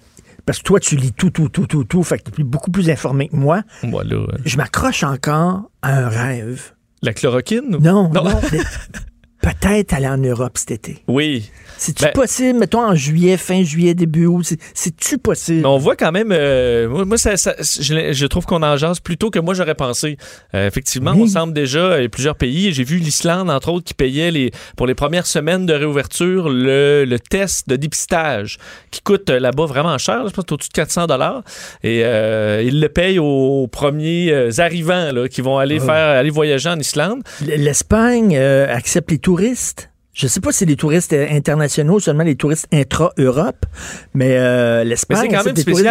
parce 0.47 0.59
que 0.59 0.65
toi, 0.65 0.81
tu 0.81 0.97
lis 0.97 1.13
tout, 1.13 1.31
tout, 1.31 1.49
tout, 1.49 1.67
tout, 1.67 1.85
tout. 1.85 2.03
Fait 2.03 2.19
que 2.19 2.31
tu 2.31 2.41
es 2.41 2.45
beaucoup 2.45 2.71
plus 2.71 2.91
informé 2.91 3.29
que 3.29 3.37
moi. 3.37 3.63
Voilà. 3.85 4.15
euh, 4.17 4.27
Je 4.45 4.57
m'accroche 4.57 5.05
encore 5.05 5.63
à 5.83 5.97
un 5.97 6.09
rêve. 6.09 6.73
La 7.03 7.13
chloroquine? 7.13 7.77
ou- 7.77 7.81
Non, 7.81 8.11
Non. 8.13 8.25
non. 8.25 8.41
Peut-être 9.43 9.93
aller 9.93 10.07
en 10.07 10.17
Europe 10.17 10.57
cet 10.57 10.71
été. 10.71 11.03
Oui. 11.07 11.51
C'est-tu 11.77 12.05
Ben- 12.05 12.13
possible, 12.13 12.59
mettons 12.59 12.83
en 12.83 12.95
juillet, 12.95 13.37
fin 13.37 13.63
juillet, 13.63 13.93
début 13.95 14.25
août? 14.27 14.43
c'est- 14.45 14.59
C'est-tu 14.73 15.19
possible? 15.19 15.61
Mais 15.61 15.67
on 15.69 15.77
voit 15.77 15.97
quand 15.97 16.13
même. 16.13 16.31
euh, 16.33 16.89
moi, 16.89 17.05
moi, 17.05 17.19
ça, 17.19 17.37
ça- 17.37 17.55
je, 17.61 18.13
je 18.13 18.27
trouve 18.27 18.47
qu'on 18.47 18.63
en 18.63 18.77
jase 18.79 19.01
plus 19.01 19.19
tôt 19.19 19.31
que 19.31 19.39
moi 19.39 19.53
j'aurais 19.53 19.75
pensé. 19.75 20.17
Euh, 20.55 20.67
effectivement, 20.67 21.13
Oui. 21.15 21.23
on 21.25 21.27
semble 21.27 21.53
déjà 21.53 21.99
il 21.99 22.03
y 22.05 22.07
a 22.07 22.09
plusieurs 22.09 22.37
pays. 22.37 22.73
J'ai 22.73 22.85
vu 22.85 22.97
l'Islande, 22.97 23.51
entre 23.51 23.71
autres, 23.71 23.85
qui 23.85 23.93
payait 23.93 24.31
les, 24.31 24.51
pour 24.77 24.87
les 24.87 24.95
premières 24.95 25.27
semaines 25.27 25.67
de 25.67 25.75
réouverture 25.75 26.49
le, 26.49 27.05
le 27.05 27.19
test 27.19 27.69
de 27.69 27.77
dépistage 27.77 28.57
qui 28.91 29.03
coûte 29.03 29.29
euh, 29.29 29.41
là-bas 29.41 29.67
vraiment 29.67 29.99
cher. 29.99 30.23
là, 30.23 30.29
je 30.29 30.33
pense 30.35 30.51
au-dessus 30.51 30.71
de 30.71 30.75
400 30.75 31.07
dollars. 31.07 31.43
Et 31.83 32.03
euh, 32.05 32.63
ils 32.65 32.81
le 32.81 32.89
payent 32.89 33.19
aux 33.19 33.67
premiers 33.67 34.31
euh, 34.33 34.51
arrivants 34.59 35.13
là, 35.13 35.29
qui 35.29 35.43
vont 35.43 35.59
aller 35.59 35.79
Ah. 35.83 35.85
faire 35.85 36.19
aller 36.21 36.31
voyager 36.31 36.71
en 36.71 36.79
Islande. 36.79 37.23
L'Espagne 37.45 38.37
euh, 38.39 38.73
accepte 38.75 39.11
les 39.11 39.19
touristes. 39.35 39.91
Je 40.13 40.29
sais 40.29 40.39
pas 40.39 40.53
si 40.53 40.59
c'est 40.59 40.65
les 40.65 40.77
touristes 40.77 41.13
euh, 41.13 41.27
internationaux, 41.29 41.99
seulement 41.99 42.23
les 42.23 42.37
touristes 42.37 42.69
intra-Europe, 42.73 43.67
mais 44.15 44.37
euh, 44.37 44.85
l'Espagne. 44.85 45.37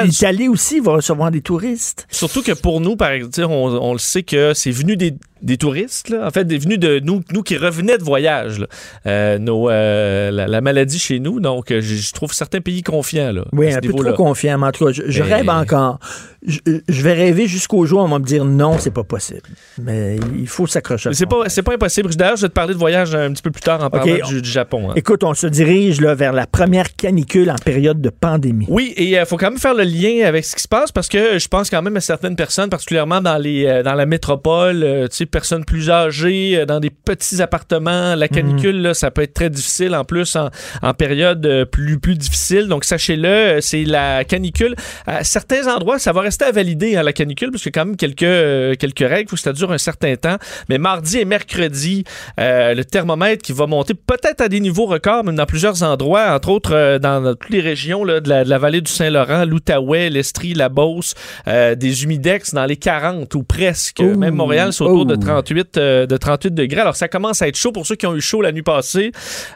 L'Italie 0.06 0.48
aussi 0.48 0.80
va 0.80 0.94
recevoir 0.94 1.30
des 1.30 1.42
touristes. 1.42 2.08
Surtout 2.10 2.42
que 2.42 2.54
pour 2.54 2.80
nous, 2.80 2.96
par 2.96 3.12
exemple, 3.12 3.52
on, 3.52 3.66
on 3.82 3.92
le 3.92 4.00
sait 4.00 4.24
que 4.24 4.54
c'est 4.54 4.72
venu 4.72 4.96
des, 4.96 5.16
des 5.44 5.58
touristes, 5.58 6.10
là. 6.10 6.26
en 6.28 6.32
fait, 6.32 6.46
des 6.46 6.58
venus 6.58 6.80
de 6.80 7.00
nous, 7.00 7.22
nous 7.32 7.44
qui 7.44 7.58
revenaient 7.58 7.98
de 7.98 8.04
voyage, 8.04 8.60
là. 8.60 8.68
Euh, 9.08 9.38
nos, 9.38 9.70
euh, 9.70 10.32
la, 10.32 10.48
la 10.48 10.62
maladie 10.62 11.00
chez 11.00 11.20
nous. 11.20 11.40
Donc, 11.40 11.72
euh, 11.72 11.82
je 11.82 11.96
je 11.96 12.12
trouve 12.14 12.34
certains 12.34 12.62
pays 12.62 12.82
confiants. 12.84 13.32
Là, 13.32 13.44
Oui, 13.54 13.74
un 13.74 13.80
peu 13.80 13.94
trop 13.94 14.14
confiant, 14.14 14.58
mais 14.58 14.68
en 14.68 14.72
tout 14.72 14.86
cas, 14.86 14.92
je, 14.92 15.04
je 15.08 15.24
Mais- 15.24 15.34
rêve 15.36 15.50
encore. 15.50 16.00
Je, 16.46 16.60
je 16.90 17.02
vais 17.04 17.14
rêver 17.14 17.48
jusqu'au 17.48 17.86
jour 17.86 18.02
où 18.02 18.04
on 18.04 18.10
va 18.10 18.20
me 18.20 18.26
dire 18.26 18.44
non, 18.44 18.78
c'est 18.78 18.92
pas 18.94 19.04
possible. 19.06 19.42
Mais 19.82 20.18
il 20.38 20.48
faut 20.48 20.68
s'accrocher. 20.68 21.10
C'est 21.14 21.26
pas, 21.26 21.48
c'est 21.48 21.64
pas 21.64 21.74
impossible. 21.74 22.14
D'ailleurs, 22.16 22.36
je 22.36 22.42
vais 22.44 22.50
te 22.50 22.54
parler 22.54 22.74
de 22.74 22.80
voyage 22.80 23.16
un 23.16 23.32
petit 23.32 23.42
peu 23.42 23.52
plus 23.52 23.62
tard 23.62 23.82
en 23.82 23.90
parlant 23.90 24.28
du, 24.28 24.42
du 24.42 24.50
Japon. 24.50 24.90
hein. 24.90 24.94
Écoute, 24.98 25.24
on 25.24 25.34
se 25.34 25.48
dirige 25.48 26.02
là, 26.02 26.16
vers 26.16 26.34
la 26.34 26.46
première 26.46 26.96
canicule 26.98 27.50
en 27.50 27.56
période 27.56 28.02
de 28.02 28.10
pandémie. 28.10 28.66
Oui, 28.68 28.94
et 28.98 29.12
il 29.18 29.26
faut 29.26 29.38
quand 29.38 29.52
même 29.52 29.60
faire 29.60 29.74
le 29.74 29.84
lien 29.84 30.26
avec 30.26 30.44
ce 30.44 30.56
qui 30.58 30.62
se 30.64 30.68
passe 30.68 30.92
parce 30.92 31.08
que 31.08 31.40
je 31.40 31.48
pense 31.48 31.70
quand 31.70 31.82
même 31.82 31.96
à 31.96 32.02
certaines 32.02 32.36
personnes, 32.36 32.70
particulièrement 32.70 33.22
dans 33.22 33.38
les 33.38 33.82
dans 33.86 33.94
la 33.96 34.06
métropole, 34.06 35.08
tu 35.10 35.16
sais, 35.16 35.26
personnes 35.34 35.66
plus 35.66 35.90
âgées, 35.90 36.60
euh, 36.60 36.66
dans 36.66 36.80
des 36.80 36.92
petits 36.92 37.42
appartements, 37.42 38.16
la 38.16 38.28
canicule, 38.28 38.82
là, 38.82 38.94
ça 38.94 39.12
peut 39.12 39.24
être 39.24 39.34
très 39.34 39.50
difficile 39.50 39.96
en 39.96 40.06
plus 40.06 40.36
en, 40.36 40.50
en 40.82 40.94
période 40.94 41.46
euh, 41.46 41.66
plus 41.66 42.00
plus 42.00 42.16
difficile. 42.16 42.68
Donc 42.68 42.84
sachez-le, 42.84 43.28
euh, 43.28 43.62
c'est 43.62 43.84
la 43.84 44.24
canicule. 44.24 44.76
À 45.08 45.24
certains 45.24 45.68
endroits, 45.74 46.00
ça 46.00 46.12
va 46.12 46.22
rester 46.22 46.46
à 46.46 46.52
valider 46.52 46.96
hein, 46.96 47.04
la 47.04 47.14
canicule 47.14 47.52
parce 47.52 47.64
qu'il 47.64 47.72
y 47.76 47.78
a 47.78 47.82
quand 47.82 47.88
même 47.88 47.98
quelques 47.98 48.24
euh, 48.24 48.76
quelques 48.76 49.08
règles, 49.08 49.30
faut 49.30 49.36
que 49.36 49.42
ça 49.42 49.54
dure 49.54 49.72
un 49.72 49.78
certain 49.78 50.16
temps. 50.16 50.38
Mais 50.70 50.78
mardi 50.78 51.18
et 51.18 51.26
mercredi, 51.26 52.04
euh, 52.40 52.74
le 52.74 52.86
thermomètre 52.86 53.42
qui 53.42 53.54
va 53.54 53.66
monter 53.66 53.94
peut-être 53.94 54.42
à 54.42 54.50
des 54.50 54.60
niveaux 54.60 54.86
records, 54.86 55.24
même 55.24 55.36
dans 55.36 55.46
plusieurs 55.46 55.82
endroits, 55.84 56.34
entre 56.34 56.50
autres 56.50 56.74
euh, 56.74 57.00
dans, 57.00 57.22
dans 57.22 57.36
toutes 57.36 57.50
les 57.50 57.62
régions 57.62 58.04
là, 58.04 58.20
de, 58.20 58.30
la, 58.30 58.44
de 58.44 58.50
la 58.50 58.58
vallée 58.60 58.82
du 58.82 58.92
Saint-Laurent, 58.92 59.46
l'Outaouais, 59.46 60.10
l'Estrie, 60.10 60.54
la 60.54 60.70
Beauce, 60.70 61.16
des 61.48 62.04
humidex 62.04 62.54
dans 62.54 62.66
les 62.66 62.78
40 62.78 63.34
ou 63.36 63.44
presque. 63.44 64.00
Ouh, 64.00 64.18
même 64.18 64.36
Montréal, 64.36 64.74
c'est 64.74 64.84
autour 64.84 65.06
de 65.06 65.16
ouh. 65.16 65.20
38, 65.24 65.78
euh, 65.78 66.06
de 66.06 66.18
38 66.18 66.54
degrés. 66.54 66.82
Alors, 66.82 66.96
ça 66.96 67.08
commence 67.08 67.42
à 67.42 67.48
être 67.48 67.58
chaud 67.58 67.72
pour 67.72 67.86
ceux 67.86 67.96
qui 67.96 68.06
ont 68.06 68.16
eu 68.16 68.22
chaud 68.22 68.42
la 68.42 68.52
nuit 68.52 68.64
passée. 68.64 69.12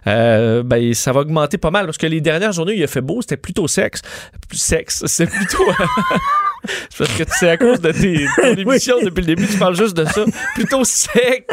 Euh, 0.07 0.63
ben, 0.63 0.93
ça 0.93 1.11
va 1.11 1.21
augmenter 1.21 1.57
pas 1.57 1.71
mal 1.71 1.85
parce 1.85 1.97
que 1.97 2.07
les 2.07 2.21
dernières 2.21 2.51
journées, 2.51 2.75
il 2.75 2.83
a 2.83 2.87
fait 2.87 3.01
beau, 3.01 3.21
c'était 3.21 3.37
plutôt 3.37 3.67
sexe. 3.67 4.01
Sexe, 4.51 5.03
c'est 5.07 5.27
plutôt. 5.27 5.63
C'est 6.89 6.97
parce 6.97 7.17
que 7.17 7.23
c'est 7.29 7.49
à 7.49 7.55
cause 7.55 7.79
de 7.79 7.91
tes, 7.91 8.25
ton 8.41 8.55
émission 8.57 8.95
depuis 9.01 9.21
le 9.21 9.27
début, 9.27 9.47
tu 9.47 9.57
parles 9.57 9.75
juste 9.75 9.95
de 9.95 10.03
ça. 10.03 10.25
Plutôt 10.55 10.83
sec. 10.83 11.45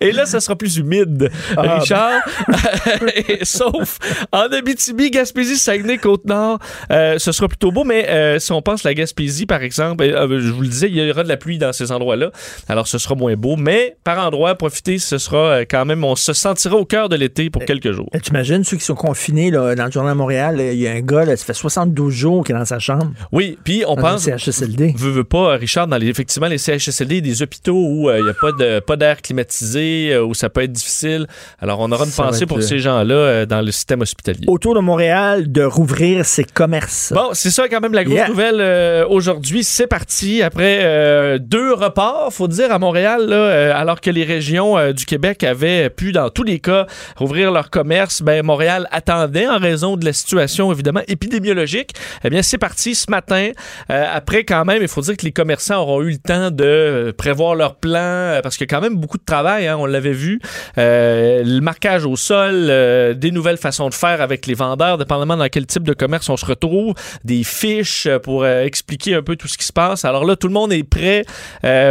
Et 0.00 0.12
là, 0.12 0.26
ça 0.26 0.40
sera 0.40 0.56
plus 0.56 0.76
humide, 0.76 1.30
Ah, 1.56 1.78
Richard. 1.78 2.20
Et 3.28 3.44
sauf 3.44 3.98
en 4.32 4.42
Abitibi, 4.52 5.10
Gaspésie, 5.10 5.56
Saguenay, 5.56 5.98
Côte-Nord, 5.98 6.58
euh, 6.90 7.18
ce 7.18 7.32
sera 7.32 7.48
plutôt 7.48 7.72
beau. 7.72 7.84
Mais 7.84 8.08
euh, 8.08 8.38
si 8.38 8.52
on 8.52 8.62
pense 8.62 8.84
la 8.84 8.94
Gaspésie, 8.94 9.46
par 9.46 9.62
exemple, 9.62 10.04
euh, 10.04 10.40
je 10.40 10.50
vous 10.50 10.62
le 10.62 10.68
disais, 10.68 10.88
il 10.88 10.96
y 10.96 11.10
aura 11.10 11.22
de 11.22 11.28
la 11.28 11.36
pluie 11.36 11.58
dans 11.58 11.72
ces 11.72 11.92
endroits-là. 11.92 12.30
Alors, 12.68 12.86
ce 12.86 12.98
sera 12.98 13.14
moins 13.14 13.34
beau. 13.34 13.56
Mais 13.56 13.96
par 14.04 14.24
endroit, 14.24 14.54
profitez, 14.54 14.98
ce 14.98 15.18
sera 15.18 15.64
quand 15.64 15.84
même, 15.84 16.04
on 16.04 16.16
se 16.16 16.32
sentira 16.32 16.76
au 16.76 16.84
cœur 16.84 17.08
de 17.08 17.16
l'été 17.16 17.50
pour 17.50 17.64
quelques 17.64 17.92
jours. 17.92 18.08
Tu 18.22 18.30
imagines 18.30 18.64
ceux 18.64 18.76
qui 18.76 18.84
sont 18.84 18.94
confinés 18.94 19.50
là, 19.50 19.74
dans 19.74 19.86
le 19.86 19.92
journal 19.92 20.14
de 20.14 20.18
Montréal, 20.18 20.60
il 20.60 20.78
y 20.78 20.88
a 20.88 20.92
un 20.92 21.00
gars, 21.00 21.24
là, 21.24 21.36
ça 21.36 21.44
fait 21.44 21.54
72 21.54 22.12
jours 22.12 22.44
qu'il 22.44 22.54
est 22.54 22.58
dans 22.58 22.64
sa 22.64 22.78
chambre. 22.78 23.12
Oui, 23.32 23.58
puis 23.64 23.84
on 23.86 23.94
dans 23.94 24.02
pense... 24.02 24.24
CHSLD. 24.24 24.94
Veux, 24.96 25.10
veux 25.10 25.24
pas, 25.24 25.56
Richard, 25.56 25.86
dans 25.86 25.96
les, 25.96 26.08
effectivement, 26.08 26.48
les 26.48 26.58
CHSLD, 26.58 27.20
des 27.20 27.42
hôpitaux 27.42 27.74
où 27.76 28.10
il 28.10 28.22
n'y 28.22 28.30
a 28.30 28.34
pas 28.34 28.52
de 28.52 28.80
pas 28.80 28.96
d'air 28.96 29.20
climatisé, 29.22 29.65
euh, 29.74 30.22
où 30.24 30.34
ça 30.34 30.48
peut 30.48 30.62
être 30.62 30.72
difficile. 30.72 31.26
Alors, 31.60 31.80
on 31.80 31.90
aura 31.90 32.04
une 32.04 32.10
Ça 32.10 32.22
pensée 32.24 32.46
pour 32.46 32.58
le- 32.58 32.62
ces 32.62 32.78
gens-là 32.78 33.14
euh, 33.14 33.46
dans 33.46 33.60
le 33.60 33.70
système 33.72 34.00
hospitalier. 34.02 34.44
Autour 34.46 34.74
de 34.74 34.80
Montréal, 34.80 35.50
de 35.50 35.62
rouvrir 35.62 36.24
ses 36.24 36.44
commerces. 36.44 37.12
Bon, 37.14 37.30
c'est 37.32 37.50
ça 37.50 37.68
quand 37.68 37.80
même 37.80 37.92
la 37.94 38.04
grosse 38.04 38.16
Yeah. 38.16 38.28
nouvelle 38.28 38.60
euh, 38.60 39.06
aujourd'hui. 39.08 39.64
C'est 39.64 39.86
parti 39.86 40.42
après 40.42 40.78
euh, 40.82 41.38
deux 41.38 41.72
reports, 41.74 42.32
faut 42.32 42.48
dire, 42.48 42.72
à 42.72 42.78
Montréal, 42.78 43.26
là, 43.26 43.36
euh, 43.36 43.72
alors 43.74 44.00
que 44.00 44.10
les 44.10 44.24
régions 44.24 44.92
du 44.92 45.04
Québec 45.04 45.42
avaient 45.44 45.90
pu, 45.90 46.12
dans 46.12 46.30
tous 46.30 46.42
les 46.44 46.58
cas, 46.60 46.86
rouvrir 47.16 47.50
leur 47.52 47.70
commerce. 47.70 48.22
Ben, 48.22 48.44
Montréal 48.44 48.88
attendait 48.92 49.48
en 49.48 49.58
raison 49.58 49.96
de 49.96 50.04
la 50.04 50.12
situation, 50.12 50.72
évidemment, 50.72 51.02
épidémiologique. 51.08 51.92
Eh 52.24 52.30
bien, 52.30 52.42
c'est 52.42 52.58
parti 52.58 52.94
ce 52.94 53.10
matin. 53.10 53.50
Après, 53.88 54.44
quand 54.44 54.64
même, 54.64 54.82
il 54.82 54.88
faut 54.88 55.00
dire 55.00 55.16
que 55.16 55.24
les 55.24 55.32
commerçants 55.32 55.80
auront 55.82 56.02
eu 56.02 56.10
le 56.10 56.18
temps 56.18 56.50
de 56.50 57.14
prévoir 57.16 57.54
leur 57.54 57.76
plan, 57.76 58.40
parce 58.42 58.56
qu'il 58.56 58.66
y 58.70 58.72
a 58.72 58.76
quand 58.76 58.82
même 58.82 58.96
beaucoup 58.96 59.18
de 59.18 59.24
travail, 59.24 59.55
hein, 59.56 59.76
on 59.78 59.86
l'avait 59.86 60.12
vu. 60.12 60.40
Euh, 60.78 61.42
le 61.44 61.60
marquage 61.60 62.04
au 62.04 62.16
sol, 62.16 62.54
euh, 62.68 63.14
des 63.14 63.30
nouvelles 63.30 63.56
façons 63.56 63.88
de 63.88 63.94
faire 63.94 64.20
avec 64.20 64.46
les 64.46 64.54
vendeurs, 64.54 64.98
dépendamment 64.98 65.36
dans 65.36 65.48
quel 65.48 65.66
type 65.66 65.82
de 65.84 65.92
commerce 65.92 66.28
on 66.28 66.36
se 66.36 66.44
retrouve, 66.46 66.94
des 67.24 67.44
fiches 67.44 68.06
euh, 68.06 68.18
pour 68.18 68.44
euh, 68.44 68.62
expliquer 68.64 69.14
un 69.14 69.22
peu 69.22 69.36
tout 69.36 69.48
ce 69.48 69.56
qui 69.58 69.64
se 69.64 69.72
passe. 69.72 70.04
Alors 70.04 70.24
là, 70.24 70.36
tout 70.36 70.48
le 70.48 70.52
monde 70.54 70.72
est 70.72 70.82
prêt, 70.84 71.24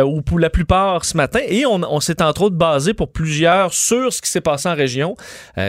ou 0.04 0.22
pour 0.22 0.40
la 0.40 0.50
plupart 0.50 1.06
ce 1.06 1.16
matin, 1.18 1.40
et 1.48 1.66
on, 1.66 1.82
on 1.90 2.00
s'est 2.00 2.22
entre 2.22 2.44
autres 2.44 2.56
basé 2.56 2.94
pour 2.94 3.12
plusieurs 3.12 3.74
sur 3.74 4.12
ce 4.14 4.22
qui 4.22 4.30
s'est 4.30 4.42
passé 4.42 4.70
en 4.70 4.76
région. 4.76 5.16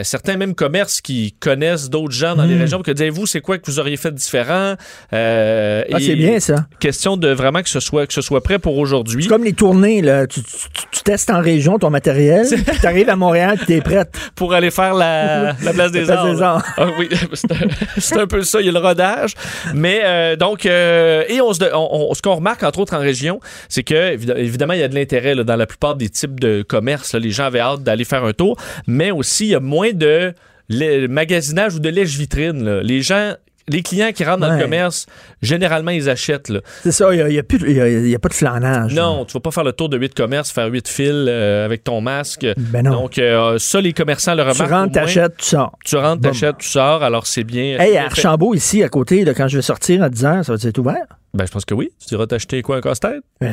Certains 0.03 0.37
même 0.37 0.55
commerces 0.55 1.01
qui 1.01 1.33
connaissent 1.41 1.91
d'autres 1.91 2.13
gens 2.15 2.35
dans 2.37 2.45
les 2.45 2.55
Mm. 2.55 2.61
régions, 2.61 2.83
que 2.83 2.91
dites-vous, 2.91 3.27
c'est 3.27 3.41
quoi 3.41 3.59
que 3.59 3.67
vous 3.67 3.79
auriez 3.79 3.97
fait 3.97 4.13
différent? 4.15 4.75
Ah, 5.13 5.99
c'est 6.01 6.17
bien, 6.17 6.41
ça. 6.41 6.67
Question 6.81 7.17
de 7.17 7.29
vraiment 7.29 7.63
que 7.63 7.69
ce 7.69 7.81
soit, 7.81 8.07
que 8.07 8.13
ce 8.13 8.21
soit 8.23 8.43
prêt 8.43 8.59
pour 8.59 8.79
aujourd'hui. 8.79 9.25
C'est 9.25 9.29
comme 9.29 9.45
les 9.45 9.53
tournées, 9.53 10.03
là. 10.03 10.27
Tu, 10.27 10.43
tu- 10.43 10.51
tu 10.91 11.03
testes 11.03 11.31
en 11.31 11.41
région 11.41 11.79
ton 11.87 11.91
matériel, 11.91 12.47
puis 12.49 12.79
t'arrives 12.81 13.09
à 13.09 13.17
Montréal, 13.17 13.57
puis 13.57 13.67
t'es 13.67 13.81
prête. 13.81 14.09
pour 14.35 14.53
aller 14.55 14.71
faire 14.71 14.95
la, 14.95 15.55
la 15.63 15.73
place 15.73 15.93
des 15.93 16.05
La 16.05 16.17
place 16.17 16.41
arts. 16.41 16.59
des. 16.59 16.65
Ah 16.79 16.87
oui, 16.99 17.09
c'est 17.99 18.17
un, 18.19 18.27
peu 18.27 18.43
ça, 18.43 18.61
il 18.61 18.67
y 18.67 18.69
a 18.69 18.73
le 18.73 18.79
rodage. 18.79 19.35
Mais 19.75 20.01
euh, 20.05 20.37
donc, 20.37 20.67
euh, 20.67 21.23
et 21.29 21.41
on 21.41 21.51
on- 21.51 21.89
on- 22.11 22.15
ce 22.15 22.23
qu'on 22.23 22.35
remarque 22.37 22.63
entre 22.63 22.81
autres 22.81 22.95
en 22.95 22.99
région, 23.01 23.41
c'est 23.69 23.83
que 23.83 24.17
évid- 24.17 24.37
évidemment, 24.37 24.73
il 24.75 24.81
y 24.81 24.83
a 24.83 24.89
de 24.89 24.95
l'intérêt 24.95 25.35
dans 25.37 25.57
la 25.57 25.67
plupart 25.67 25.95
des 25.97 26.09
types 26.09 26.39
de 26.41 26.63
commerces. 26.63 27.13
là. 27.15 27.21
les 27.21 27.31
gens 27.31 27.45
avaient 27.45 27.61
hâte 27.61 27.83
d'aller 27.83 28.05
faire 28.05 28.25
un 28.25 28.33
tour, 28.33 28.57
mais 28.87 29.11
aussi 29.11 29.45
il 29.47 29.51
y 29.51 29.55
a 29.55 29.61
moins 29.61 29.93
de 29.93 30.33
le 30.69 31.07
magasinage 31.07 31.75
ou 31.77 31.79
de 31.81 31.89
lèche-vitrine. 31.89 32.65
là. 32.65 32.83
Les 32.83 33.01
gens. 33.03 33.35
Les 33.69 33.83
clients 33.83 34.13
qui 34.13 34.25
rentrent 34.25 34.41
dans 34.47 34.55
le 34.55 34.61
commerce, 34.63 35.07
généralement, 35.43 35.91
ils 35.91 36.09
achètent. 36.09 36.49
là. 36.49 36.61
C'est 36.83 36.93
ça, 36.93 37.13
il 37.15 37.25
n'y 37.27 37.37
a, 37.39 37.41
a- 37.41 38.19
pas 38.19 38.29
de 38.29 38.35
flanage. 38.35 38.95
là. 38.95 39.03
Non, 39.03 39.25
tu 39.25 39.33
vas 39.35 39.41
pas 39.41 39.51
faire 39.51 39.65
le 39.65 39.73
tour 39.73 39.89
de 39.89 39.97
huit 39.99 40.15
commerces, 40.15 40.51
faire 40.53 40.67
huit 40.69 40.87
fils 40.89 41.11
euh, 41.11 41.65
avec 41.65 41.83
ton 41.85 42.01
masque. 42.01 42.47
Ben 42.57 42.83
non. 42.85 42.93
Donc, 42.93 43.19
euh, 43.19 43.59
ça, 43.59 43.81
les 43.81 43.93
commerçants 43.93 44.35
le 44.35 44.43
tu 44.45 44.49
remarquent. 44.51 44.71
au 44.71 44.75
rentres, 44.75 44.93
t'achètes, 44.93 45.37
tu 45.39 45.47
sors. 45.47 45.73
Tu 45.85 45.97
rentres, 45.97 46.23
t'achètes, 46.23 46.59
tu 46.59 46.69
sors, 46.69 47.03
alors 47.03 47.27
c'est 47.27 47.45
bien. 47.45 47.77
Hey, 47.81 47.97
à. 47.97 48.05
Archambault, 48.07 48.55
ici, 48.55 48.83
à 48.83 48.89
côté, 48.89 49.25
là, 49.25 49.35
quand 49.35 49.49
je 49.49 49.57
vais 49.57 49.63
sortir 49.63 50.03
à 50.03 50.09
10 50.09 50.23
h, 50.25 50.43
ça 50.45 50.55
va 50.55 50.59
être 50.69 50.79
ouvert? 50.79 51.07
Ben, 51.37 51.45
je 51.47 51.51
pense 51.53 51.65
que 51.67 51.75
oui. 51.75 51.91
Tu 52.07 52.15
iras 52.15 52.27
t'acheter 52.27 52.63
quoi, 52.63 52.77
un 52.77 52.81
casse-tête? 52.81 53.23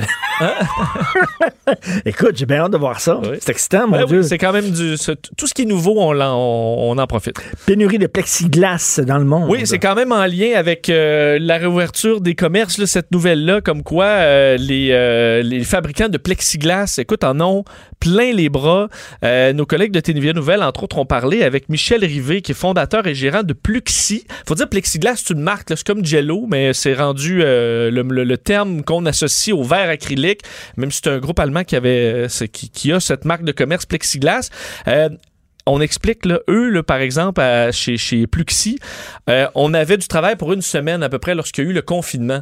Écoute, 2.06 2.36
j'ai 2.38 2.46
bien 2.46 2.60
hâte 2.60 2.72
de 2.72 2.78
voir 2.78 3.00
ça. 3.00 3.20
Oui. 3.24 3.38
C'est 3.42 3.52
excitant, 3.52 3.88
mon 3.88 3.98
Ben 3.98 4.06
Dieu. 4.06 4.20
oui, 4.22 4.24
c'est 4.26 4.38
quand 4.38 4.54
même 4.54 4.70
du. 4.72 4.96
Tout 5.38 5.48
ce 5.48 5.54
qui 5.54 5.64
est 5.64 5.66
nouveau, 5.66 5.96
on, 5.98 6.14
l'en- 6.14 6.36
on, 6.38 6.92
on 6.92 6.98
en 6.98 7.08
profite. 7.08 7.36
Pénurie 7.66 7.98
de 8.00 8.08
plexiglas 8.08 9.00
dans 9.06 9.18
le 9.18 9.26
monde. 9.26 9.50
Oui, 9.50 9.62
c'est 9.66 9.80
quand 9.80 9.96
même 9.96 10.12
en 10.12 10.26
lien 10.26 10.52
avec 10.56 10.90
euh, 10.90 11.38
la 11.42 11.58
réouverture 11.58 12.22
des 12.22 12.36
commerces, 12.36 12.78
là, 12.78 12.86
cette 12.88 13.12
nouvelle-là, 13.12 13.62
comme 13.62 13.84
quoi 13.84 14.06
euh, 14.06 14.58
les, 14.58 14.90
euh, 14.92 15.42
les 15.42 15.64
fabricants 15.64 16.10
de 16.10 16.18
plexiglas, 16.18 16.96
écoute, 17.00 17.24
en 17.24 17.40
ont 17.42 17.64
plein 18.00 18.34
les 18.34 18.50
bras. 18.50 18.88
Nos 19.24 19.66
collègues 19.66 19.92
de 19.92 20.00
Télévision 20.00 20.34
Nouvelle, 20.34 20.62
entre 20.64 20.84
autres, 20.84 20.98
ont 20.98 21.06
parlé 21.06 21.44
avec 21.44 21.70
Michel 21.70 22.04
Rivet, 22.04 22.42
qui 22.42 22.52
est 22.52 22.56
fondateur 22.56 23.08
et 23.08 23.16
gérant 23.16 23.44
de 23.44 23.54
Pluxi. 23.54 24.26
faut 24.48 24.56
dire, 24.56 24.68
plexiglas, 24.70 25.16
c'est 25.18 25.34
une 25.34 25.40
marque, 25.42 25.70
c'est 25.70 25.86
comme 25.86 26.04
Jello, 26.06 26.46
mais 26.50 26.74
c'est 26.74 26.94
rendu 26.94 27.42
le, 27.92 28.02
le- 28.04 28.24
le 28.24 28.38
terme 28.38 28.84
qu'on 28.84 29.06
associe 29.06 29.56
au 29.56 29.64
verre 29.64 29.90
acrylique, 29.90 30.42
même 30.78 30.92
si 30.92 31.02
c'est 31.04 31.10
un 31.12 31.20
groupe 31.20 31.40
allemand 31.40 31.64
qui, 31.64 31.76
avait, 31.76 32.28
euh, 32.28 32.48
qui, 32.52 32.70
qui 32.70 32.92
a 32.92 33.00
cette 33.00 33.26
marque 33.26 33.44
de 33.44 33.52
commerce 33.52 33.86
plexiglas. 33.86 34.50
Euh, 34.88 35.10
on 35.66 35.80
explique, 35.80 36.26
là, 36.26 36.40
eux, 36.50 36.70
là, 36.70 36.84
par 36.84 36.98
exemple, 36.98 37.40
à- 37.42 37.72
chez, 37.72 37.96
chez 37.98 38.28
Pluxi, 38.28 38.78
euh, 39.30 39.48
on 39.56 39.74
avait 39.74 39.98
du 39.98 40.08
travail 40.08 40.36
pour 40.36 40.52
une 40.54 40.62
semaine 40.62 41.04
à 41.04 41.10
peu 41.10 41.20
près 41.20 41.36
lorsqu'il 41.36 41.64
y 41.64 41.68
a 41.68 41.70
eu 41.70 41.74
le 41.74 41.82
confinement. 41.82 42.42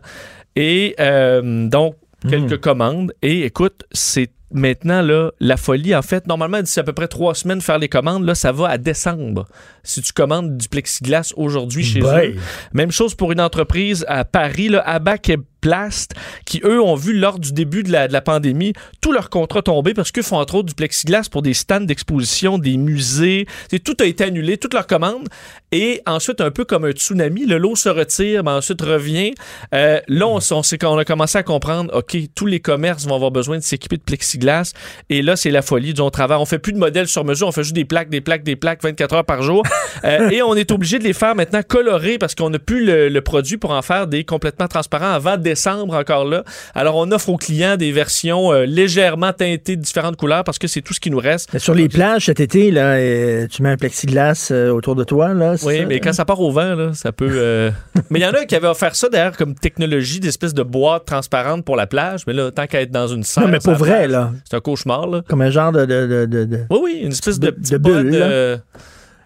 Et 0.55 0.95
euh, 0.99 1.67
donc, 1.69 1.95
quelques 2.29 2.59
commandes. 2.59 3.13
Et 3.21 3.45
écoute, 3.45 3.83
c'est 3.91 4.29
maintenant 4.53 5.01
là, 5.01 5.31
la 5.39 5.57
folie. 5.57 5.95
En 5.95 6.01
fait, 6.01 6.27
normalement, 6.27 6.61
d'ici 6.61 6.79
à 6.79 6.83
peu 6.83 6.93
près 6.93 7.07
trois 7.07 7.35
semaines 7.35 7.61
faire 7.61 7.79
les 7.79 7.89
commandes, 7.89 8.25
là, 8.25 8.35
ça 8.35 8.51
va 8.51 8.69
à 8.69 8.77
décembre. 8.77 9.47
Si 9.83 10.01
tu 10.01 10.13
commandes 10.13 10.57
du 10.57 10.67
plexiglas 10.67 11.33
aujourd'hui 11.35 11.83
chez 11.83 12.01
eux. 12.01 12.35
Même 12.73 12.91
chose 12.91 13.15
pour 13.15 13.31
une 13.31 13.41
entreprise 13.41 14.05
à 14.07 14.25
Paris, 14.25 14.69
là, 14.69 14.81
Abac 14.85 15.29
et 15.29 15.37
Plast, 15.61 16.13
qui 16.45 16.61
eux 16.65 16.81
ont 16.81 16.95
vu 16.95 17.13
lors 17.13 17.39
du 17.39 17.53
début 17.53 17.83
de 17.83 17.91
la, 17.91 18.07
de 18.07 18.13
la 18.13 18.21
pandémie 18.21 18.73
tous 18.99 19.11
leurs 19.11 19.29
contrats 19.29 19.61
tomber 19.61 19.93
parce 19.93 20.11
qu'ils 20.11 20.23
font 20.23 20.37
entre 20.37 20.55
autres 20.55 20.67
du 20.67 20.75
plexiglas 20.75 21.27
pour 21.29 21.41
des 21.41 21.53
stands 21.53 21.81
d'exposition, 21.81 22.57
des 22.57 22.77
musées. 22.77 23.45
Tout 23.83 23.95
a 23.99 24.05
été 24.05 24.23
annulé, 24.23 24.57
toutes 24.57 24.73
leurs 24.73 24.87
commandes. 24.87 25.27
Et 25.71 26.01
ensuite, 26.05 26.41
un 26.41 26.51
peu 26.51 26.65
comme 26.65 26.83
un 26.83 26.91
tsunami, 26.91 27.45
le 27.45 27.57
lot 27.57 27.77
se 27.77 27.87
retire, 27.87 28.43
mais 28.43 28.51
ensuite 28.51 28.81
revient. 28.81 29.33
Euh, 29.73 30.01
là, 30.09 30.27
on, 30.27 30.97
a 30.97 31.05
commencé 31.05 31.37
à 31.37 31.43
comprendre, 31.43 31.95
OK, 31.95 32.17
tous 32.35 32.45
les 32.45 32.59
commerces 32.59 33.05
vont 33.05 33.15
avoir 33.15 33.31
besoin 33.31 33.57
de 33.57 33.63
s'équiper 33.63 33.95
de 33.95 34.01
plexiglas. 34.01 34.73
Et 35.09 35.21
là, 35.21 35.37
c'est 35.37 35.51
la 35.51 35.61
folie 35.61 35.93
du 35.93 36.01
on 36.01 36.09
travaille. 36.09 36.37
On 36.39 36.45
fait 36.45 36.59
plus 36.59 36.73
de 36.73 36.77
modèles 36.77 37.07
sur 37.07 37.23
mesure, 37.23 37.47
on 37.47 37.51
fait 37.53 37.63
juste 37.63 37.75
des 37.75 37.85
plaques, 37.85 38.09
des 38.09 38.19
plaques, 38.19 38.43
des 38.43 38.57
plaques 38.57 38.83
24 38.83 39.15
heures 39.15 39.25
par 39.25 39.41
jour. 39.41 39.63
Euh, 40.03 40.29
et 40.29 40.41
on 40.41 40.55
est 40.55 40.71
obligé 40.71 40.97
de 40.97 41.03
les 41.03 41.13
faire 41.13 41.35
maintenant 41.35 41.61
colorés 41.61 42.17
parce 42.17 42.33
qu'on 42.33 42.49
n'a 42.49 42.57
plus 42.57 42.83
le, 42.85 43.09
le 43.09 43.21
produit 43.21 43.57
pour 43.57 43.71
en 43.71 43.81
faire 43.83 44.07
des 44.07 44.23
complètement 44.23 44.67
transparents 44.67 45.11
avant 45.11 45.37
décembre 45.51 45.93
encore 45.95 46.25
là. 46.25 46.43
Alors, 46.75 46.95
on 46.95 47.11
offre 47.11 47.29
aux 47.29 47.37
clients 47.37 47.75
des 47.77 47.91
versions 47.91 48.51
euh, 48.53 48.65
légèrement 48.65 49.33
teintées 49.33 49.75
de 49.75 49.81
différentes 49.81 50.15
couleurs 50.17 50.43
parce 50.43 50.57
que 50.59 50.67
c'est 50.67 50.81
tout 50.81 50.93
ce 50.93 50.99
qui 50.99 51.11
nous 51.11 51.19
reste. 51.19 51.49
Mais 51.53 51.59
sur 51.59 51.73
les 51.73 51.89
plages 51.89 52.25
cet 52.25 52.39
été, 52.39 52.71
là, 52.71 52.93
euh, 52.95 53.47
tu 53.47 53.61
mets 53.63 53.69
un 53.69 53.77
plexiglas 53.77 54.49
euh, 54.51 54.69
autour 54.71 54.95
de 54.95 55.03
toi, 55.03 55.33
là. 55.33 55.55
Oui, 55.63 55.79
ça, 55.79 55.85
mais 55.85 55.99
quand 55.99 56.13
ça 56.13 56.25
part 56.25 56.39
au 56.41 56.51
vent, 56.51 56.75
là, 56.75 56.91
ça 56.93 57.11
peut. 57.11 57.29
mais 58.09 58.19
il 58.19 58.23
y 58.23 58.25
en 58.25 58.31
a 58.31 58.45
qui 58.45 58.55
avaient 58.55 58.67
offert 58.67 58.95
ça 58.95 59.09
d'ailleurs 59.09 59.35
comme 59.37 59.55
technologie 59.55 60.19
d'espèce 60.19 60.53
de 60.53 60.63
boîte 60.63 61.05
transparente 61.05 61.65
pour 61.65 61.75
la 61.75 61.87
plage. 61.87 62.21
Mais 62.27 62.33
là, 62.33 62.51
tant 62.51 62.65
qu'à 62.67 62.81
être 62.81 62.91
dans 62.91 63.07
une 63.07 63.23
salle. 63.23 63.45
Non, 63.45 63.49
mais 63.51 63.59
pour 63.59 63.73
vrai, 63.73 64.07
là. 64.07 64.31
C'est 64.49 64.55
un 64.55 64.61
cauchemar, 64.61 65.07
là. 65.07 65.21
Comme 65.27 65.41
un 65.41 65.49
genre 65.49 65.71
de. 65.71 65.85
de, 65.85 66.25
de, 66.25 66.45
de- 66.45 66.59
Oui, 66.69 66.79
oui, 66.83 66.99
une 67.03 67.11
espèce 67.11 67.39
de, 67.39 67.49
De- 67.51 67.77
bulle, 67.77 68.61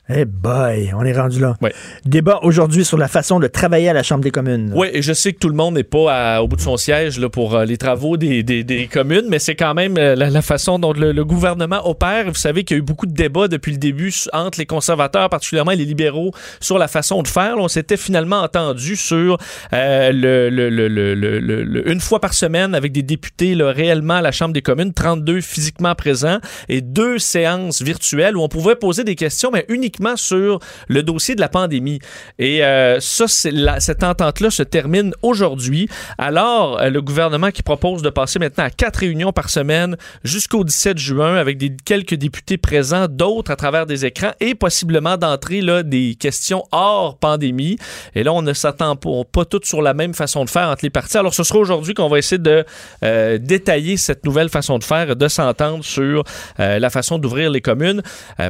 Eh 0.07 0.25
boy, 0.25 0.91
on 0.95 1.03
est 1.03 1.17
rendu 1.19 1.39
là. 1.39 1.55
Ouais. 1.63 1.73
Débat 2.05 2.39
aujourd'hui 2.43 2.85
sur 2.85 2.95
la 2.95 3.07
façon 3.07 3.39
de 3.39 3.47
travailler 3.47 3.89
à 3.89 3.93
la 3.93 4.03
Chambre 4.03 4.23
des 4.23 4.29
communes. 4.29 4.71
Oui, 4.75 4.87
et 4.93 5.01
je 5.01 5.13
sais 5.13 5.33
que 5.33 5.39
tout 5.39 5.49
le 5.49 5.55
monde 5.55 5.73
n'est 5.73 5.83
pas 5.83 6.35
à- 6.35 6.41
au 6.43 6.47
bout 6.47 6.57
de 6.57 6.61
son 6.61 6.77
siège 6.77 7.17
là, 7.19 7.27
pour 7.27 7.55
euh, 7.55 7.65
les 7.65 7.77
travaux 7.77 8.15
des, 8.15 8.43
des- 8.43 8.63
des 8.63 8.85
communes, 8.85 9.25
mais 9.29 9.39
c'est 9.39 9.55
quand 9.55 9.73
même 9.73 9.97
euh, 9.97 10.13
la, 10.15 10.29
la 10.29 10.41
façon 10.43 10.77
dont 10.77 10.93
le, 10.93 11.11
le 11.11 11.25
gouvernement 11.25 11.89
opère. 11.89 12.25
Vous 12.27 12.35
savez 12.35 12.63
qu'il 12.63 12.77
y 12.77 12.79
a 12.79 12.81
eu 12.81 12.85
beaucoup 12.85 13.07
de 13.07 13.13
débats 13.13 13.47
depuis 13.47 13.71
le 13.71 13.79
début 13.79 14.13
entre 14.31 14.59
les 14.59 14.67
conservateurs, 14.67 15.27
particulièrement 15.27 15.71
les 15.71 15.85
libéraux, 15.85 16.31
sur 16.59 16.77
la 16.77 16.87
façon 16.87 17.23
de 17.23 17.27
faire. 17.27 17.55
Là, 17.55 17.63
on 17.63 17.67
s'était 17.67 17.97
finalement 17.97 18.41
entendu 18.41 18.95
sur 18.97 19.39
euh, 19.73 20.11
le, 20.11 20.51
le- 20.51 20.69
le- 20.69 20.87
le- 20.87 21.15
le- 21.15 21.39
le- 21.39 21.63
le- 21.63 21.89
une 21.91 21.99
fois 21.99 22.19
par 22.21 22.35
semaine 22.35 22.75
avec 22.75 22.91
des 22.91 23.01
députés 23.01 23.55
là, 23.55 23.71
réellement 23.71 24.15
à 24.15 24.21
la 24.21 24.31
Chambre 24.31 24.53
des 24.53 24.61
communes, 24.61 24.93
32 24.93 25.41
physiquement 25.41 25.95
présents, 25.95 26.37
et 26.69 26.81
deux 26.81 27.17
séances 27.17 27.81
virtuelles 27.81 28.37
où 28.37 28.41
on 28.43 28.49
pouvait 28.49 28.75
poser 28.75 29.03
des 29.03 29.15
questions, 29.15 29.49
mais 29.51 29.65
uniquement 29.67 29.94
sur 30.15 30.59
le 30.87 31.03
dossier 31.03 31.35
de 31.35 31.41
la 31.41 31.49
pandémie. 31.49 31.99
Et 32.39 32.63
euh, 32.63 32.99
ça, 32.99 33.27
cette 33.27 34.03
entente-là 34.03 34.49
se 34.49 34.63
termine 34.63 35.13
aujourd'hui. 35.21 35.87
Alors, 36.17 36.79
euh, 36.79 36.89
le 36.89 37.01
gouvernement 37.01 37.51
qui 37.51 37.63
propose 37.63 38.01
de 38.01 38.09
passer 38.09 38.39
maintenant 38.39 38.65
à 38.65 38.69
quatre 38.69 38.97
réunions 38.97 39.31
par 39.31 39.49
semaine 39.49 39.95
jusqu'au 40.23 40.63
17 40.63 40.97
juin 40.97 41.35
avec 41.35 41.57
des, 41.57 41.75
quelques 41.85 42.15
députés 42.15 42.57
présents, 42.57 43.07
d'autres 43.09 43.51
à 43.51 43.55
travers 43.55 43.85
des 43.85 44.05
écrans 44.05 44.31
et 44.39 44.55
possiblement 44.55 45.17
d'entrer 45.17 45.61
des 45.83 46.15
questions 46.15 46.63
hors 46.71 47.17
pandémie. 47.17 47.77
Et 48.13 48.23
là, 48.23 48.33
on 48.33 48.41
ne 48.41 48.53
s'attend 48.53 48.95
pas, 48.95 49.45
toutes 49.45 49.65
sur 49.65 49.81
la 49.81 49.93
même 49.93 50.13
façon 50.13 50.43
de 50.45 50.49
faire 50.49 50.69
entre 50.69 50.83
les 50.83 50.89
partis. 50.89 51.17
Alors, 51.17 51.33
ce 51.33 51.43
sera 51.43 51.59
aujourd'hui 51.59 51.93
qu'on 51.93 52.09
va 52.09 52.17
essayer 52.17 52.39
de 52.39 52.65
euh, 53.03 53.37
détailler 53.37 53.97
cette 53.97 54.25
nouvelle 54.25 54.49
façon 54.49 54.77
de 54.79 54.83
faire, 54.83 55.15
de 55.15 55.27
s'entendre 55.27 55.83
sur 55.83 56.23
la 56.57 56.89
façon 56.89 57.17
d'ouvrir 57.17 57.49
les 57.49 57.61
communes, 57.61 58.01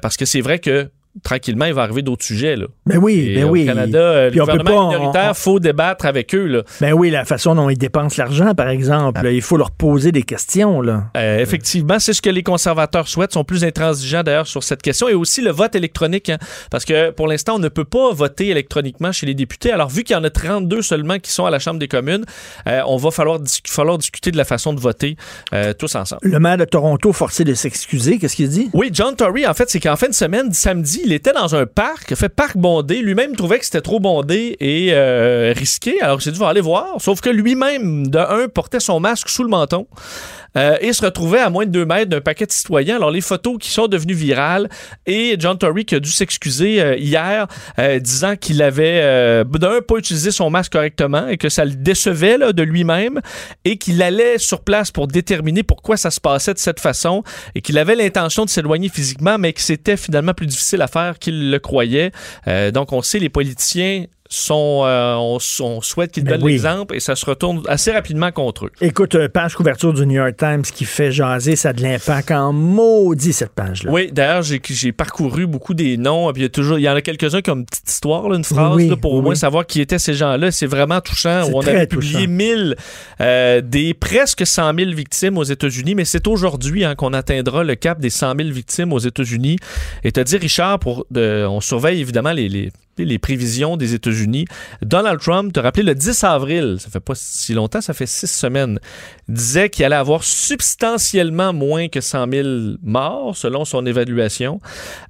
parce 0.02 0.18
que 0.18 0.26
c'est 0.26 0.42
vrai 0.42 0.60
que 0.60 0.90
tranquillement, 1.24 1.66
il 1.66 1.74
va 1.74 1.84
arriver 1.84 2.02
d'autres 2.02 2.24
sujets. 2.26 2.56
Là. 2.56 2.66
Ben 2.86 2.98
oui, 2.98 3.20
Et 3.30 3.36
ben 3.36 3.46
au 3.46 3.50
oui. 3.50 3.66
Canada, 3.66 3.98
euh, 4.00 4.30
Puis 4.30 4.38
le 4.38 4.44
on 4.44 4.46
peut 4.46 4.52
gouvernement 4.58 4.90
pas- 4.92 4.98
minoritaire, 4.98 5.32
on- 5.32 5.34
faut 5.34 5.60
débattre 5.60 6.06
avec 6.06 6.34
eux. 6.36 6.46
Là. 6.48 6.64
Ben 6.82 6.94
oui, 6.94 7.10
la 7.10 7.26
façon 7.26 7.56
dont 7.56 7.70
ils 7.70 7.78
dépensent 7.78 8.16
l'argent, 8.22 8.54
par 8.54 8.70
exemple. 8.70 9.22
là, 9.24 9.32
il 9.32 9.42
faut 9.42 9.58
leur 9.58 9.72
poser 9.72 10.12
des 10.12 10.24
questions. 10.24 10.82
Là. 10.82 11.06
Euh, 11.18 11.40
effectivement, 11.40 12.00
c'est 12.00 12.14
ce 12.14 12.22
que 12.22 12.30
les 12.30 12.44
conservateurs 12.44 13.08
souhaitent, 13.08 13.34
sont 13.34 13.44
plus 13.44 13.64
intransigeants 13.64 14.24
d'ailleurs 14.24 14.48
sur 14.48 14.64
cette 14.64 14.82
question, 14.82 15.08
et 15.08 15.14
aussi 15.14 15.42
le 15.42 15.52
vote 15.52 15.76
électronique, 15.76 16.30
hein, 16.30 16.38
parce 16.70 16.86
que 16.86 17.12
pour 17.12 17.28
l'instant, 17.28 17.56
on 17.56 17.60
ne 17.60 17.70
peut 17.70 17.86
pas 17.86 18.12
voter 18.14 18.50
électroniquement 18.50 19.12
chez 19.12 19.26
les 19.26 19.34
députés. 19.34 19.72
Alors, 19.72 19.90
vu 19.90 20.04
qu'il 20.04 20.16
y 20.16 20.20
en 20.20 20.24
a 20.24 20.30
32 20.30 20.82
seulement 20.82 21.20
qui 21.20 21.32
sont 21.32 21.46
à 21.46 21.50
la 21.52 21.60
Chambre 21.60 21.80
des 21.80 21.88
communes, 21.88 22.26
euh, 22.68 22.82
on 22.88 22.98
va 22.98 23.12
falloir, 23.12 23.40
dis- 23.40 23.62
falloir 23.68 23.98
discuter 23.98 24.32
de 24.32 24.38
la 24.38 24.46
façon 24.46 24.74
de 24.74 24.80
voter 24.80 25.16
euh, 25.54 25.74
tous 25.74 25.96
ensemble. 25.96 26.22
Le 26.24 26.40
maire 26.40 26.58
de 26.58 26.66
Toronto 26.66 27.14
forcé 27.14 27.44
de 27.44 27.54
s'excuser, 27.54 28.18
qu'est-ce 28.20 28.36
qu'il 28.36 28.50
dit? 28.50 28.70
Oui, 28.74 28.90
John 28.92 29.16
Tory, 29.16 29.46
en 29.48 29.54
fait, 29.54 29.70
c'est 29.70 29.80
qu'en 29.80 29.96
fin 29.96 30.08
de 30.08 30.14
semaine, 30.14 30.52
samedi, 30.54 31.02
il 31.06 31.14
était 31.14 31.34
dans 31.34 31.56
un 31.56 31.66
parc, 31.66 32.16
fait 32.16 32.30
parc 32.30 32.58
bondé. 32.58 32.98
Lui-même 32.98 33.36
trouvait 33.36 33.60
que 33.60 33.66
c'était 33.66 33.82
trop 33.82 34.00
bondé 34.00 34.58
et 34.60 34.90
euh, 34.92 35.54
risqué. 35.56 36.02
Alors, 36.02 36.20
j'ai 36.20 36.32
dit, 36.32 36.40
va 36.40 36.50
aller 36.50 36.62
voir. 36.62 37.00
Sauf 37.00 37.22
que 37.22 37.30
lui-même, 37.30 38.08
de 38.08 38.18
un, 38.18 38.48
portait 38.48 38.80
son 38.80 39.00
masque 39.00 39.30
sous 39.30 39.44
le 39.44 39.50
menton. 39.50 39.88
Euh, 40.58 40.78
et 40.82 40.94
se 40.94 41.04
retrouvait 41.04 41.40
à 41.40 41.50
moins 41.50 41.66
de 41.66 41.72
2 41.72 41.86
mètres 41.86 42.10
d'un 42.10 42.22
paquet 42.22 42.46
de 42.46 42.52
citoyens. 42.52 42.96
Alors, 42.98 43.12
les 43.12 43.22
photos 43.22 43.58
qui 43.60 43.70
sont 43.70 43.88
devenues 43.88 44.14
virales 44.14 44.70
et 45.06 45.36
John 45.40 45.58
Tory 45.58 45.86
qui 45.86 45.96
a 45.96 46.00
dû 46.00 46.12
s'excuser 46.12 46.82
euh, 46.82 46.96
hier, 46.98 47.48
euh, 47.80 48.00
disant 48.00 48.36
qu'il 48.36 48.62
avait, 48.62 49.02
euh, 49.04 49.44
d'un, 49.44 49.82
pas 49.82 49.98
utilisé 49.98 50.32
son 50.32 50.50
masque 50.50 50.74
correctement 50.74 51.28
et 51.28 51.38
que 51.38 51.50
ça 51.50 51.66
le 51.66 51.72
décevait 51.72 52.38
là, 52.38 52.54
de 52.54 52.64
lui-même 52.64 53.22
et 53.64 53.78
qu'il 53.78 54.02
allait 54.02 54.38
sur 54.38 54.62
place 54.62 54.92
pour 54.92 55.08
déterminer 55.08 55.64
pourquoi 55.64 55.98
ça 55.98 56.12
se 56.12 56.20
passait 56.20 56.54
de 56.54 56.60
cette 56.60 56.80
façon 56.80 57.24
et 57.54 57.62
qu'il 57.62 57.78
avait 57.78 57.96
l'intention 57.96 58.46
de 58.46 58.50
s'éloigner 58.50 58.90
physiquement, 58.90 59.38
mais 59.38 59.54
que 59.54 59.62
c'était 59.62 59.98
finalement 59.98 60.34
plus 60.34 60.48
difficile 60.48 60.82
à 60.82 60.88
faire 60.88 61.20
qu'il 61.20 61.52
le 61.52 61.60
croyait. 61.60 62.12
Donc, 62.74 62.92
on 62.92 63.02
sait, 63.02 63.20
les 63.20 63.30
politiciens 63.30 64.06
sont, 64.36 64.84
euh, 64.86 65.16
on, 65.16 65.38
on 65.62 65.82
souhaite 65.82 66.12
qu'ils 66.12 66.24
Ben 66.24 66.34
donnent 66.34 66.44
oui. 66.44 66.54
l'exemple 66.54 66.96
et 66.96 67.00
ça 67.00 67.16
se 67.16 67.26
retourne 67.26 67.62
assez 67.68 67.92
rapidement 67.92 68.32
contre 68.32 68.66
eux. 68.66 68.72
Écoute, 68.82 69.16
euh, 69.16 69.30
page 69.30 69.56
couverture 69.56 69.94
du 69.94 70.06
New 70.06 70.16
York 70.16 70.36
Times 70.38 70.62
qui 70.62 70.86
fait 70.86 71.12
jaser, 71.12 71.56
ça 71.56 71.70
a 71.70 71.74
de 71.74 71.82
l'impact 71.82 72.32
en 72.32 72.52
maudit, 72.52 73.34
cette 73.34 73.54
page-là. 73.54 73.92
Oui, 73.92 74.12
d'ailleurs, 74.12 74.42
j'ai, 74.42 74.92
parcouru 74.92 75.48
beaucoup 75.48 75.74
des 75.74 75.98
noms. 75.98 76.32
Puis 76.34 76.42
il 76.42 76.44
y 76.44 76.48
a 76.48 76.50
toujours, 76.50 76.78
il 76.78 76.84
y 76.84 76.90
en 76.90 76.96
a 76.96 77.02
quelques-uns 77.02 77.42
comme 77.42 77.60
une 77.60 77.66
petite 77.66 77.90
histoire, 77.90 78.28
là, 78.30 78.38
une 78.38 78.44
phrase, 78.44 78.76
Oui, 78.76 78.90
là, 78.90 78.98
pour 78.98 79.14
oui, 79.14 79.20
au 79.20 79.22
moins 79.22 79.36
savoir 79.36 79.66
qui 79.66 79.82
étaient 79.82 80.00
ces 80.00 80.14
gens-là. 80.14 80.52
C'est 80.52 80.68
vraiment 80.68 81.02
touchant. 81.02 81.50
On 81.54 81.62
très 81.62 81.76
avait 81.76 81.88
publié 81.88 82.26
touchant. 82.26 82.32
1000 82.32 82.76
euh, 83.22 83.62
des 83.62 83.94
presque 83.94 84.46
100 84.46 84.74
000 84.78 84.92
victimes 84.92 85.38
aux 85.38 85.44
États-Unis, 85.44 85.96
mais 85.96 86.06
c'est 86.06 86.28
aujourd'hui 86.28 86.84
hein, 86.84 86.96
qu'on 86.96 87.14
atteindra 87.14 87.64
le 87.64 87.76
cap 87.76 88.00
des 88.00 88.10
100 88.10 88.36
000 88.38 88.50
victimes 88.50 88.94
aux 88.94 89.00
États-Unis. 89.00 89.58
Et 90.04 90.12
te 90.12 90.20
dit, 90.20 90.38
Richard, 90.38 90.80
pour 90.80 91.06
on 91.16 91.62
surveille 91.62 92.02
évidemment 92.02 92.32
les, 92.32 92.50
les 92.50 92.72
les 92.98 93.20
prévisions 93.20 93.78
des 93.78 93.94
États-Unis. 93.94 94.46
Donald 94.82 95.20
Trump, 95.20 95.52
te 95.52 95.60
rappelé 95.60 95.84
le 95.84 95.96
10 95.96 96.24
avril, 96.24 96.78
ça 96.80 96.90
fait 96.90 97.00
pas 97.00 97.14
si 97.16 97.54
longtemps, 97.54 97.82
ça 97.82 97.94
fait 97.94 98.06
six 98.06 98.28
semaines, 98.28 98.80
disait 99.28 99.70
qu'il 99.70 99.84
allait 99.84 99.96
avoir 99.96 100.24
substantiellement 100.24 101.52
moins 101.52 101.88
que 101.88 102.00
100 102.00 102.32
000 102.32 102.48
morts, 102.84 103.36
selon 103.36 103.66
son 103.66 103.86
évaluation. 103.86 104.62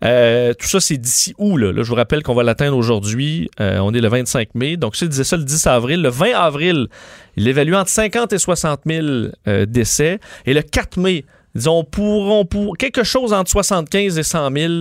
Euh, 0.04 0.54
tout 0.54 0.68
ça, 0.68 0.80
c'est 0.80 0.98
d'ici 0.98 1.34
où, 1.38 1.58
là? 1.58 1.72
Là, 1.72 1.84
je 1.84 1.90
vous 1.90 1.96
rappelle 1.96 2.24
qu'on 2.24 2.34
va 2.34 2.44
l'atteindre 2.44 2.78
aujourd'hui. 2.78 3.50
Euh, 3.60 3.80
on 3.80 3.94
est 3.94 4.02
le 4.02 4.08
25 4.08 4.56
mai. 4.56 4.78
Donc, 4.78 4.96
ça, 4.96 5.06
il 5.06 5.10
disait 5.10 5.24
ça 5.24 5.38
le 5.38 5.44
10 5.44 5.68
avril. 5.68 6.02
Le 6.02 6.10
20 6.10 6.34
avril, 6.34 6.88
il 7.36 7.48
évalue 7.48 7.74
entre 7.74 7.90
50 7.90 8.34
et 8.34 8.38
60 8.38 8.82
000 8.86 9.08
euh, 9.48 9.66
décès. 9.66 10.20
Et 10.46 10.54
le 10.54 10.62
4 10.62 10.98
mai, 10.98 11.26
disons, 11.54 11.84
pourront 11.84 12.46
pour 12.46 12.78
quelque 12.78 13.04
chose 13.04 13.34
entre 13.34 13.52
75 13.52 14.18
et 14.18 14.24
100 14.24 14.52
000 14.52 14.74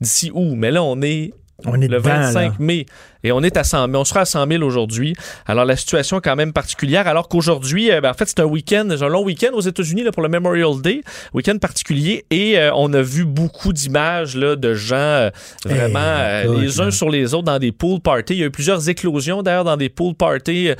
d'ici 0.00 0.30
où? 0.32 0.54
Mais 0.54 0.70
là, 0.70 0.82
on 0.82 1.00
est 1.02 1.32
On 1.64 1.80
est 1.80 1.88
le 1.88 1.98
dedans, 1.98 2.10
25 2.10 2.42
là. 2.42 2.54
mai. 2.58 2.86
Et 3.22 3.32
on 3.32 3.42
est 3.42 3.56
à 3.56 3.64
100 3.64 3.86
000. 3.86 3.96
On 3.96 4.04
sera 4.04 4.20
à 4.20 4.24
100 4.24 4.46
000 4.48 4.62
aujourd'hui. 4.62 5.14
Alors, 5.46 5.64
la 5.64 5.76
situation 5.76 6.18
est 6.18 6.22
quand 6.22 6.36
même 6.36 6.52
particulière. 6.52 7.06
Alors 7.06 7.28
qu'aujourd'hui, 7.28 7.90
euh, 7.90 8.00
ben, 8.00 8.10
en 8.10 8.14
fait, 8.14 8.26
c'est 8.26 8.40
un 8.40 8.44
week-end, 8.44 8.86
c'est 8.90 9.02
un 9.02 9.08
long 9.08 9.24
week-end 9.24 9.50
aux 9.52 9.60
États-Unis 9.60 10.02
là, 10.02 10.12
pour 10.12 10.22
le 10.22 10.28
Memorial 10.28 10.80
Day. 10.80 11.02
Week-end 11.34 11.58
particulier. 11.58 12.24
Et 12.30 12.58
euh, 12.58 12.70
on 12.74 12.92
a 12.92 13.02
vu 13.02 13.24
beaucoup 13.24 13.72
d'images 13.72 14.36
là, 14.36 14.56
de 14.56 14.74
gens 14.74 14.96
euh, 14.96 15.30
vraiment 15.64 15.98
euh, 16.00 16.44
écoute, 16.44 16.60
les 16.60 16.80
uns 16.80 16.90
sur 16.90 17.10
les 17.10 17.34
autres 17.34 17.44
dans 17.44 17.58
des 17.58 17.72
pool 17.72 18.00
parties. 18.00 18.34
Il 18.34 18.38
y 18.40 18.42
a 18.42 18.46
eu 18.46 18.50
plusieurs 18.50 18.88
éclosions 18.88 19.42
d'ailleurs 19.42 19.64
dans 19.64 19.76
des 19.76 19.88
pool 19.88 20.14
parties 20.14 20.70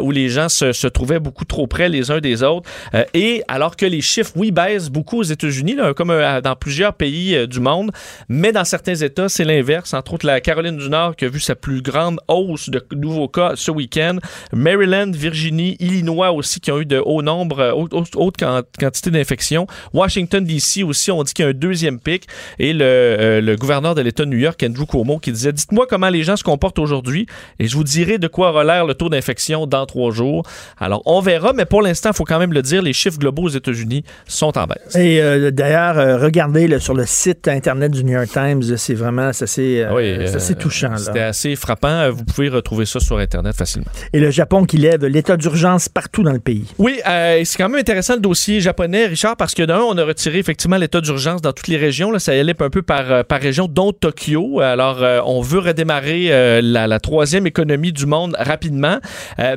où 0.00 0.10
les 0.10 0.28
gens 0.28 0.48
se, 0.48 0.72
se 0.72 0.86
trouvaient 0.86 1.18
beaucoup 1.18 1.44
trop 1.44 1.66
près 1.66 1.88
les 1.88 2.10
uns 2.10 2.20
des 2.20 2.42
autres. 2.42 2.68
Et 3.14 3.42
alors 3.48 3.76
que 3.76 3.86
les 3.86 4.00
chiffres, 4.00 4.32
oui, 4.36 4.50
baissent 4.50 4.90
beaucoup 4.90 5.18
aux 5.18 5.24
États-Unis, 5.24 5.74
là, 5.74 5.94
comme 5.94 6.12
dans 6.42 6.56
plusieurs 6.56 6.94
pays 6.94 7.46
du 7.46 7.60
monde, 7.60 7.90
mais 8.28 8.52
dans 8.52 8.64
certains 8.64 8.94
États, 8.94 9.28
c'est 9.28 9.44
l'inverse. 9.44 9.94
Entre 9.94 10.14
autres, 10.14 10.26
la 10.26 10.40
Caroline 10.40 10.76
du 10.76 10.88
Nord 10.88 11.16
qui 11.16 11.24
a 11.24 11.28
vu 11.28 11.40
sa 11.40 11.54
plus 11.54 11.82
grande 11.82 11.89
hausse 12.28 12.68
de 12.70 12.82
nouveaux 12.94 13.28
cas 13.28 13.52
ce 13.56 13.70
week-end. 13.70 14.18
Maryland, 14.52 15.10
Virginie, 15.12 15.76
Illinois 15.80 16.32
aussi 16.32 16.60
qui 16.60 16.70
ont 16.72 16.80
eu 16.80 16.86
de 16.86 16.98
hauts 17.04 17.22
nombres, 17.22 17.60
euh, 17.60 17.72
haute, 17.72 17.92
haute- 17.94 18.16
haute 18.16 18.36
quan- 18.38 18.62
quantité 18.78 19.10
d'infections. 19.10 19.66
Washington, 19.92 20.44
D.C. 20.44 20.82
aussi, 20.82 21.10
on 21.10 21.22
dit 21.22 21.32
qu'il 21.32 21.44
y 21.44 21.48
a 21.48 21.50
un 21.50 21.54
deuxième 21.54 21.98
pic. 22.00 22.26
Et 22.58 22.72
le, 22.72 22.84
euh, 22.84 23.40
le 23.40 23.56
gouverneur 23.56 23.94
de 23.94 24.02
l'État 24.02 24.24
de 24.24 24.30
New 24.30 24.38
York, 24.38 24.62
Andrew 24.66 24.86
Cuomo, 24.86 25.18
qui 25.18 25.32
disait 25.32 25.52
Dites-moi 25.52 25.86
comment 25.88 26.08
les 26.08 26.22
gens 26.22 26.36
se 26.36 26.44
comportent 26.44 26.78
aujourd'hui 26.78 27.26
et 27.58 27.66
je 27.68 27.76
vous 27.76 27.84
dirai 27.84 28.18
de 28.18 28.28
quoi 28.28 28.50
aura 28.50 28.64
l'air 28.64 28.86
le 28.86 28.94
taux 28.94 29.08
d'infection 29.08 29.66
dans 29.66 29.86
trois 29.86 30.10
jours. 30.12 30.44
Alors, 30.78 31.02
on 31.06 31.20
verra, 31.20 31.52
mais 31.52 31.64
pour 31.64 31.82
l'instant, 31.82 32.10
il 32.10 32.16
faut 32.16 32.24
quand 32.24 32.38
même 32.38 32.52
le 32.52 32.62
dire, 32.62 32.82
les 32.82 32.92
chiffres 32.92 33.18
globaux 33.18 33.42
aux 33.44 33.48
États-Unis 33.48 34.04
sont 34.26 34.56
en 34.58 34.66
baisse. 34.66 34.94
Et 34.96 35.20
euh, 35.22 35.50
d'ailleurs, 35.50 35.98
euh, 35.98 36.18
regardez 36.18 36.78
sur 36.78 36.94
le 36.94 37.06
site 37.06 37.48
internet 37.48 37.92
du 37.92 38.04
New 38.04 38.12
York 38.12 38.28
Times, 38.32 38.62
c'est 38.76 38.94
vraiment 38.94 39.32
c'est 39.32 39.44
assez, 39.44 39.86
Oui, 39.92 40.16
touchant. 40.58 40.96
C'était 40.96 41.20
assez 41.20 41.56
frappant. 41.56 41.69
Euh, 41.84 42.10
Vous 42.10 42.24
pouvez 42.24 42.48
retrouver 42.48 42.86
ça 42.86 43.00
sur 43.00 43.18
Internet 43.18 43.56
facilement. 43.56 43.88
Et 44.12 44.20
le 44.20 44.30
Japon 44.30 44.64
qui 44.64 44.76
lève 44.76 45.04
l'état 45.04 45.36
d'urgence 45.36 45.88
partout 45.88 46.22
dans 46.22 46.32
le 46.32 46.40
pays. 46.40 46.64
Oui, 46.78 47.00
euh, 47.06 47.40
c'est 47.44 47.58
quand 47.58 47.68
même 47.68 47.80
intéressant 47.80 48.14
le 48.14 48.20
dossier 48.20 48.60
japonais, 48.60 49.06
Richard, 49.06 49.36
parce 49.36 49.54
que 49.54 49.62
d'un, 49.62 49.80
on 49.80 49.96
a 49.98 50.04
retiré 50.04 50.38
effectivement 50.38 50.76
l'état 50.76 51.00
d'urgence 51.00 51.42
dans 51.42 51.52
toutes 51.52 51.68
les 51.68 51.76
régions. 51.76 52.10
Là, 52.10 52.18
ça 52.18 52.32
allait 52.32 52.54
un 52.60 52.70
peu 52.70 52.82
par, 52.82 53.10
euh, 53.10 53.22
par 53.22 53.40
région, 53.40 53.68
dont 53.68 53.92
Tokyo. 53.92 54.60
Alors, 54.60 55.02
euh, 55.02 55.20
on 55.24 55.40
veut 55.40 55.60
redémarrer 55.60 56.26
euh, 56.30 56.60
la, 56.62 56.86
la 56.86 57.00
troisième 57.00 57.46
économie 57.46 57.92
du 57.92 58.06
monde 58.06 58.36
rapidement. 58.38 58.98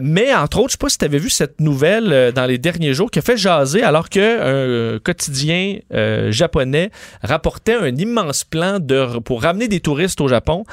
Mais, 0.01 0.34
entre 0.34 0.59
autres, 0.59 0.70
je 0.70 0.72
sais 0.74 0.78
pas 0.78 0.89
si 0.89 0.97
tu 0.97 1.05
avais 1.05 1.18
vu 1.18 1.30
cette 1.30 1.59
nouvelle 1.59 2.32
dans 2.34 2.45
les 2.45 2.57
derniers 2.57 2.93
jours 2.93 3.11
qui 3.11 3.20
a 3.20 3.22
fait 3.22 3.38
jaser 3.38 3.84
alors 3.84 4.09
qu'un 4.09 4.99
quotidien 5.03 5.78
japonais 6.30 6.91
rapportait 7.22 7.76
un 7.76 7.95
immense 7.95 8.43
plan 8.43 8.80
de, 8.80 9.20
pour 9.20 9.43
ramener 9.43 9.68
des 9.68 9.80
touristes 9.80 10.22
au 10.22 10.28
Japon 10.28 10.64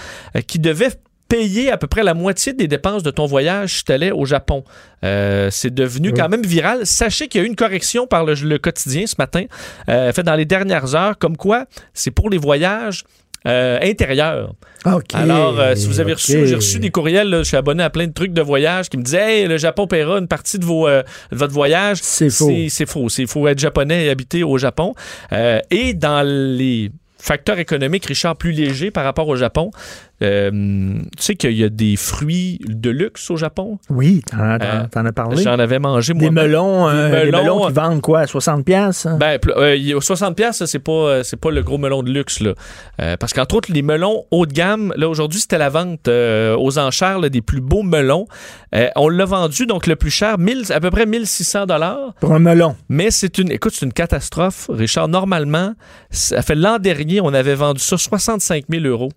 qui 0.47 0.59
devait 0.59 0.91
payer 1.31 1.70
à 1.70 1.78
peu 1.78 1.87
près 1.87 2.03
la 2.03 2.12
moitié 2.12 2.53
des 2.53 2.68
dépenses 2.68 3.03
de 3.03 3.11
ton 3.11 3.24
voyage 3.24 3.78
si 3.78 3.85
tu 3.85 3.93
allais 3.93 4.11
au 4.11 4.26
Japon. 4.26 4.64
Euh, 5.05 5.49
c'est 5.51 5.72
devenu 5.72 6.12
quand 6.12 6.28
même 6.28 6.45
viral. 6.45 6.85
Sachez 6.85 7.28
qu'il 7.28 7.41
y 7.41 7.45
a 7.45 7.47
eu 7.47 7.49
une 7.49 7.57
correction 7.57 8.07
par 8.07 8.24
le, 8.24 8.35
le 8.35 8.59
quotidien 8.59 9.07
ce 9.07 9.14
matin, 9.16 9.45
euh, 9.89 10.12
fait 10.12 10.24
dans 10.24 10.35
les 10.35 10.45
dernières 10.45 10.95
heures, 10.95 11.16
comme 11.18 11.37
quoi 11.37 11.64
c'est 11.95 12.11
pour 12.11 12.28
les 12.31 12.37
voyages 12.37 13.05
euh, 13.47 13.78
intérieurs. 13.81 14.55
Alors, 15.14 15.76
si 15.76 15.87
vous 15.87 16.01
avez 16.01 16.14
reçu, 16.14 16.47
j'ai 16.47 16.57
reçu 16.57 16.81
des 16.81 16.91
courriels, 16.91 17.31
là, 17.31 17.39
je 17.39 17.45
suis 17.45 17.57
abonné 17.57 17.85
à 17.85 17.91
plein 17.91 18.09
de 18.09 18.12
trucs 18.12 18.33
de 18.33 18.43
voyage 18.43 18.91
qui 18.91 18.99
me 18.99 19.03
disaient 19.03 19.41
Hey, 19.41 19.47
le 19.47 19.57
Japon 19.57 19.87
paiera 19.87 20.18
une 20.18 20.28
partie 20.28 20.59
de, 20.59 20.64
vos, 20.64 20.89
de 20.89 21.05
votre 21.31 21.55
voyage. 21.55 21.99
C'est 22.03 22.28
faux. 22.28 22.51
C'est 22.68 22.87
faux. 22.87 23.07
Il 23.18 23.28
faut 23.28 23.47
être 23.47 23.59
japonais 23.61 24.07
et 24.07 24.11
habiter 24.11 24.43
au 24.43 24.59
Japon. 24.59 24.95
Et 25.70 25.95
dans 25.95 26.26
les 26.26 26.91
facteurs 27.20 27.59
économiques, 27.59 28.07
Richard, 28.07 28.37
plus 28.37 28.53
légers 28.53 28.91
par 28.91 29.05
rapport 29.05 29.28
au 29.28 29.37
Japon, 29.37 29.70
Euh, 30.23 30.51
tu 31.16 31.23
sais 31.23 31.35
qu'il 31.35 31.53
y 31.53 31.64
a 31.64 31.68
des 31.71 31.97
fruits 31.97 32.59
de 32.66 32.91
luxe 32.91 33.31
au 33.31 33.37
Japon? 33.37 33.79
Oui, 33.89 34.23
t'en, 34.31 34.37
t'en- 34.37 35.05
Euh, 35.05 35.09
as 35.09 35.12
parlé. 35.12 35.43
J'en 35.43 35.59
avais 35.59 35.79
mangé 35.79 36.12
moi. 36.12 36.23
Des 36.25 36.31
melons, 36.31 36.89
euh, 36.89 37.09
des 37.25 37.27
melons, 37.31 37.43
melons 37.43 37.66
qui 37.68 37.73
vendent 37.73 38.01
quoi, 38.03 38.27
60 38.27 38.64
pièces 38.64 39.07
Ben, 39.18 39.39
y 39.77 39.95
a 39.95 40.01
60 40.01 40.37
pièces, 40.37 40.62
c'est 40.66 40.79
pas 40.79 41.25
c'est 41.25 41.39
pas 41.39 41.51
le 41.51 41.62
gros 41.62 41.79
melon 41.79 42.03
de 42.03 42.11
luxe 42.11 42.41
là. 42.41 42.55
Parce 43.18 43.33
qu'entre 43.33 43.55
autres 43.55 43.73
les 43.73 43.83
melons 43.83 44.25
haut 44.31 44.47
de 44.47 44.53
gamme, 44.53 44.93
là 44.97 45.09
aujourd'hui 45.09 45.41
c'était 45.41 45.59
la 45.59 45.68
vente 45.71 46.09
aux 46.09 46.79
enchères 46.79 47.18
là, 47.18 47.29
des 47.29 47.41
plus 47.43 47.61
beaux 47.61 47.83
melons. 47.83 48.27
On 48.97 49.09
l'a 49.09 49.25
vendu 49.25 49.66
donc 49.66 49.87
le 49.87 49.97
plus 49.97 50.11
cher 50.11 50.39
1000 50.39 50.71
à 50.73 50.81
peu 50.81 50.91
près 50.91 51.07
1600 51.07 51.66
dollars. 51.66 52.14
Pour 52.21 52.33
un 52.35 52.39
melon. 52.39 52.77
Mais 52.89 53.11
c'est 53.11 53.39
une 53.39 53.51
écoute, 53.51 53.73
c'est 53.75 53.87
une 53.87 53.93
catastrophe, 53.93 54.66
Richard. 54.68 55.09
Normalement, 55.09 55.75
ça 56.11 56.43
fait 56.43 56.55
l'an 56.55 56.79
dernier, 56.79 57.21
on 57.21 57.33
avait 57.33 57.55
vendu 57.55 57.81
ça 57.81 57.97
65 57.97 58.64
000 58.71 58.85
euros. 58.85 59.11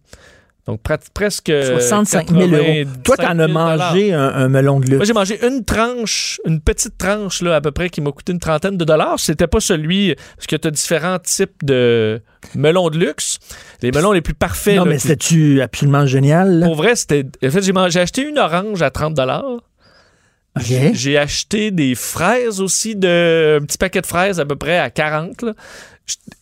Donc 0.66 0.80
presque 1.14 1.52
65 1.52 2.30
000 2.32 2.42
euros. 2.52 2.90
Toi, 3.04 3.18
t'en 3.18 3.38
as 3.40 3.48
85 3.48 3.48
000 3.48 3.54
mangé 3.54 4.14
un, 4.14 4.22
un 4.30 4.48
melon 4.48 4.80
de 4.80 4.86
luxe. 4.86 4.96
moi, 4.96 5.06
j'ai 5.06 5.14
mangé 5.14 5.46
une 5.46 5.66
tranche, 5.66 6.40
une 6.46 6.62
petite 6.62 6.98
tranche, 6.98 7.42
là, 7.42 7.56
à 7.56 7.62
peu 7.62 7.72
près, 7.72 7.90
qui 7.90 8.00
m'a 8.00 8.12
coûté 8.12 8.32
une 8.32 8.40
trentaine 8.40 8.78
de 8.78 8.86
dollars. 8.86 9.20
C'était 9.20 9.48
pas 9.48 9.60
celui, 9.60 10.16
parce 10.38 10.48
que 10.48 10.56
tu 10.56 10.68
as 10.68 10.72
différents 10.72 11.20
types 11.20 11.66
de 11.66 12.22
melons 12.56 12.90
de 12.90 12.98
luxe. 12.98 13.40
Les 13.82 13.92
melons 13.92 14.14
les 14.14 14.22
plus 14.22 14.34
parfaits. 14.36 14.78
non, 14.78 14.86
là, 14.86 14.92
mais 14.92 14.96
qui- 14.96 15.02
c'était-tu 15.02 15.62
absolument 15.62 16.06
génial? 16.06 16.60
là? 16.60 16.66
pour 16.68 16.76
vrai, 16.76 16.96
c'était. 16.96 17.26
En 17.46 17.50
fait, 17.52 17.62
j'ai, 17.62 17.74
mangé- 17.74 18.00
acheté 18.00 18.22
une 18.22 18.40
orange 18.40 18.82
à 18.82 18.90
30 18.90 19.14
dollars. 19.16 19.44
OK. 20.58 20.72
J'ai 20.94 21.18
acheté 21.18 21.72
des 21.72 21.96
fraises 21.96 22.62
aussi, 22.62 22.96
de, 22.96 23.58
un 23.62 23.66
petit 23.66 23.78
paquet 23.78 24.02
de 24.02 24.06
fraises 24.06 24.40
à 24.40 24.46
peu 24.46 24.56
près 24.56 24.78
à 24.78 24.90
40. 24.90 25.42
là. 25.42 25.54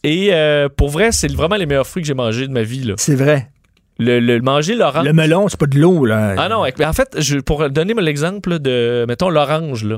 Et 0.03 0.29
euh, 0.33 0.67
pour 0.69 0.89
vrai, 0.89 1.11
c'est 1.11 1.31
vraiment 1.31 1.55
les 1.55 1.65
meilleurs 1.65 1.87
fruits 1.87 2.01
que 2.03 2.07
j'ai 2.07 2.13
mangés 2.13 2.47
de 2.47 2.51
ma 2.51 2.63
vie. 2.63 2.83
Là. 2.83 2.95
C'est 2.97 3.15
vrai. 3.15 3.50
Le, 4.01 4.19
le- 4.19 4.41
manger 4.41 4.75
l'orange. 4.75 5.05
Le 5.05 5.13
melon, 5.13 5.47
c'est 5.47 5.59
pas 5.59 5.65
de 5.67 5.77
l'eau, 5.79 6.05
là. 6.05 6.35
Ah 6.37 6.49
non, 6.49 6.63
en 6.65 6.93
fait, 6.93 7.15
je, 7.19 7.39
pour 7.39 7.69
donner 7.69 7.93
l'exemple 7.93 8.59
de, 8.59 9.05
mettons, 9.07 9.29
l'orange, 9.29 9.83
là, 9.83 9.97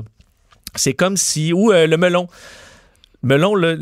c'est 0.74 0.94
comme 0.94 1.16
si, 1.16 1.52
ou 1.52 1.72
euh, 1.72 1.86
le 1.86 1.96
melon. 1.96 2.26
Melon, 3.22 3.54
là, 3.54 3.74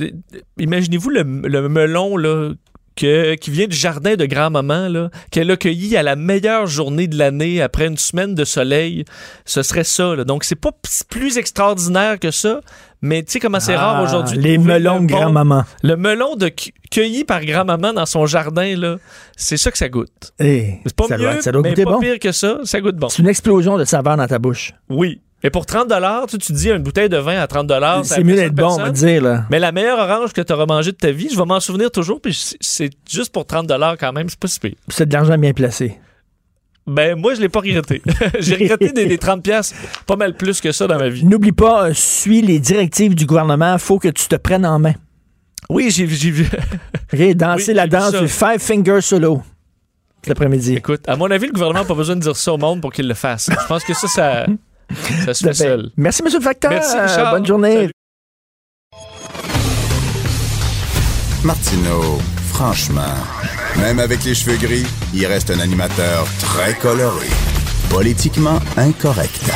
imaginez-vous 0.59 1.11
le, 1.11 1.23
le 1.23 1.69
melon, 1.69 2.17
là, 2.17 2.53
que- 2.95 3.35
qui 3.35 3.51
vient 3.51 3.67
du 3.67 3.77
jardin 3.77 4.15
de 4.15 4.27
grand-maman, 4.27 5.09
qu'elle 5.31 5.51
a 5.51 5.57
cueilli 5.57 5.97
à 5.97 6.03
la 6.03 6.15
meilleure 6.15 6.67
journée 6.67 7.09
de 7.09 7.17
l'année 7.19 7.61
après 7.63 7.87
une 7.87 7.97
semaine 7.97 8.35
de 8.35 8.45
soleil. 8.45 9.05
Ce 9.45 9.63
serait 9.63 9.85
ça, 9.85 10.15
là. 10.15 10.25
Donc, 10.25 10.45
c'est 10.45 10.55
pas 10.61 10.71
plus 11.09 11.39
extraordinaire 11.39 12.19
que 12.21 12.31
ça, 12.31 12.61
mais 13.03 13.23
tu 13.23 13.33
sais 13.33 13.41
comment 13.41 13.61
c'est 13.61 13.77
rare 13.77 13.97
Ah, 13.99 14.03
aujourd'hui. 14.03 14.39
Les 14.39 14.57
melons 14.59 15.01
de 15.01 15.07
grand-maman. 15.07 15.65
Le 15.83 15.97
melon 15.97 16.37
de 16.37 16.49
cu- 16.49 16.73
cueilli 16.91 17.25
par 17.25 17.45
grand-maman 17.45 17.93
dans 17.93 18.07
son 18.07 18.25
jardin, 18.27 18.77
là, 18.77 18.97
c'est 19.37 19.57
ça 19.57 19.71
que 19.71 19.79
ça 19.79 19.89
goûte. 19.89 20.33
Eh, 20.41 20.75
C'est 20.87 20.95
pas 20.97 21.09
ça 21.09 21.19
mieux, 21.19 21.25
doit, 21.25 21.43
ça 21.43 21.53
doit 21.53 21.63
mais 21.63 21.71
goûter 21.71 21.85
pas 21.85 21.91
bon. 21.93 22.01
pire 22.01 22.19
que 22.19 22.33
ça, 22.33 22.59
ça 22.65 22.81
goûte 22.81 22.97
bon. 22.97 23.09
C'est 23.09 23.21
une 23.23 23.29
explosion 23.29 23.77
de 23.77 23.85
saveur 23.85 24.17
dans 24.17 24.27
ta 24.27 24.39
bouche. 24.39 24.73
Oui. 24.89 25.21
Mais 25.45 25.51
pour 25.51 25.67
30 25.67 25.93
tu, 26.29 26.39
tu 26.39 26.53
dis 26.53 26.71
une 26.71 26.85
bouteille 26.85 27.09
de 27.09 27.17
vin 27.17 27.41
à 27.41 27.49
30 27.49 27.69
ça 27.69 28.03
C'est 28.05 28.23
mieux 28.23 28.37
d'être 28.37 28.55
bon, 28.55 28.75
on 28.75 28.77
va 28.77 28.91
dire, 28.91 29.21
là. 29.21 29.45
Mais 29.51 29.59
la 29.59 29.73
meilleure 29.73 29.99
orange 29.99 30.33
que 30.33 30.41
tu 30.41 30.53
auras 30.53 30.67
mangée 30.67 30.93
de 30.93 30.97
ta 30.97 31.11
vie, 31.11 31.29
je 31.33 31.37
vais 31.37 31.45
m'en 31.45 31.59
souvenir 31.59 31.91
toujours, 31.91 32.21
puis 32.21 32.33
c'est- 32.33 32.57
c'est 32.61 32.91
juste 33.11 33.33
pour 33.33 33.45
30 33.45 33.69
quand 33.99 34.13
même, 34.13 34.29
c'est 34.29 34.39
pas 34.39 34.47
si 34.47 34.61
pire. 34.61 34.75
C'est 34.89 35.09
de 35.09 35.13
l'argent 35.13 35.37
bien 35.37 35.53
placé. 35.53 35.99
Ben, 36.87 37.17
moi, 37.19 37.35
je 37.35 37.41
l'ai 37.41 37.49
pas 37.49 37.61
regretté. 37.61 38.03
J'ai 38.41 38.57
regretté 38.57 38.91
des, 38.93 39.07
des 39.07 39.19
30 39.19 39.43
pièces 39.43 39.73
pas 40.07 40.17
mal 40.17 40.35
plus 40.35 40.61
que 40.61 40.73
ça 40.73 40.87
dans 40.89 40.99
ma 40.99 41.09
vie. 41.09 41.25
N'oublie 41.25 41.53
pas, 41.53 41.89
euh, 41.89 41.95
suis 41.95 42.43
les 42.43 42.59
directives 42.59 43.15
du 43.15 43.25
gouvernement. 43.25 43.79
faut 43.79 43.99
que 44.01 44.09
tu 44.09 44.27
te 44.27 44.35
prennes 44.37 44.67
en 44.67 44.79
main. 44.81 44.95
Oui, 45.71 45.91
j'ai 45.91 46.09
j'ai 46.09 46.31
vu. 46.33 46.49
OK? 47.13 47.35
Danser 47.35 47.69
Oui, 47.69 47.75
la 47.75 47.87
danse 47.87 48.13
du 48.15 48.27
Five 48.29 48.59
Finger 48.59 49.01
Solo 49.01 49.43
cet 50.25 50.33
après-midi. 50.33 50.75
Écoute, 50.75 51.09
à 51.09 51.17
mon 51.17 51.31
avis, 51.33 51.47
le 51.47 51.53
gouvernement 51.53 51.81
n'a 51.81 51.85
pas 51.87 51.95
besoin 51.95 52.15
de 52.17 52.21
dire 52.21 52.37
ça 52.37 52.53
au 52.53 52.57
monde 52.59 52.81
pour 52.81 52.93
qu'il 52.93 53.09
le 53.09 53.15
fasse. 53.15 53.49
Je 53.51 53.67
pense 53.67 53.83
que 53.85 53.93
ça, 53.95 54.07
ça, 54.07 54.47
ça 55.25 55.35
se 55.35 55.45
fait 55.47 55.55
seul. 55.55 55.91
Merci, 55.97 56.23
M. 56.25 56.29
le 56.33 56.41
facteur. 56.41 56.71
Merci, 56.71 56.97
Euh, 56.97 57.07
Richard. 57.07 57.31
bonne 57.33 57.47
journée. 57.47 57.75
Salut. 57.75 57.93
Martineau, 61.45 62.19
franchement, 62.53 63.15
même 63.81 63.99
avec 63.99 64.25
les 64.25 64.35
cheveux 64.35 64.57
gris, 64.57 64.87
il 65.15 65.27
reste 65.27 65.51
un 65.51 65.61
animateur 65.61 66.27
très 66.41 66.75
coloré. 66.75 67.29
Politiquement 67.91 68.59
incorrect. 68.77 69.51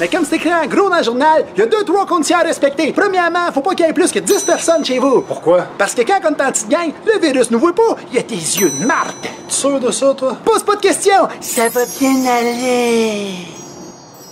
Mais 0.00 0.08
comme 0.08 0.24
c'est 0.24 0.36
écrit 0.36 0.52
en 0.52 0.66
gros 0.66 0.90
dans 0.90 0.96
le 0.98 1.04
journal, 1.04 1.44
il 1.54 1.60
y 1.60 1.62
a 1.62 1.66
deux, 1.66 1.84
trois 1.84 2.04
conditions 2.04 2.38
à 2.38 2.42
respecter. 2.42 2.92
Premièrement, 2.92 3.52
faut 3.52 3.60
pas 3.60 3.74
qu'il 3.74 3.86
y 3.86 3.88
ait 3.88 3.92
plus 3.92 4.10
que 4.10 4.18
10 4.18 4.42
personnes 4.42 4.84
chez 4.84 4.98
vous. 4.98 5.22
Pourquoi? 5.22 5.66
Parce 5.78 5.94
que 5.94 6.02
quand 6.02 6.18
on 6.24 6.34
est 6.34 6.42
en 6.42 6.50
petite 6.50 6.68
gang, 6.68 6.90
le 7.06 7.20
virus 7.20 7.50
nous 7.52 7.60
voit 7.60 7.74
pas. 7.74 7.96
Il 8.10 8.16
y 8.16 8.18
a 8.18 8.22
tes 8.24 8.34
yeux 8.34 8.70
de 8.80 8.86
marde. 8.86 9.14
Tu 9.48 9.54
sûr 9.54 9.78
de 9.78 9.92
ça, 9.92 10.12
toi? 10.14 10.36
Pose 10.44 10.64
pas 10.64 10.74
de 10.74 10.80
questions. 10.80 11.28
Ça 11.40 11.68
va 11.68 11.82
bien 12.00 12.26
aller. 12.26 13.34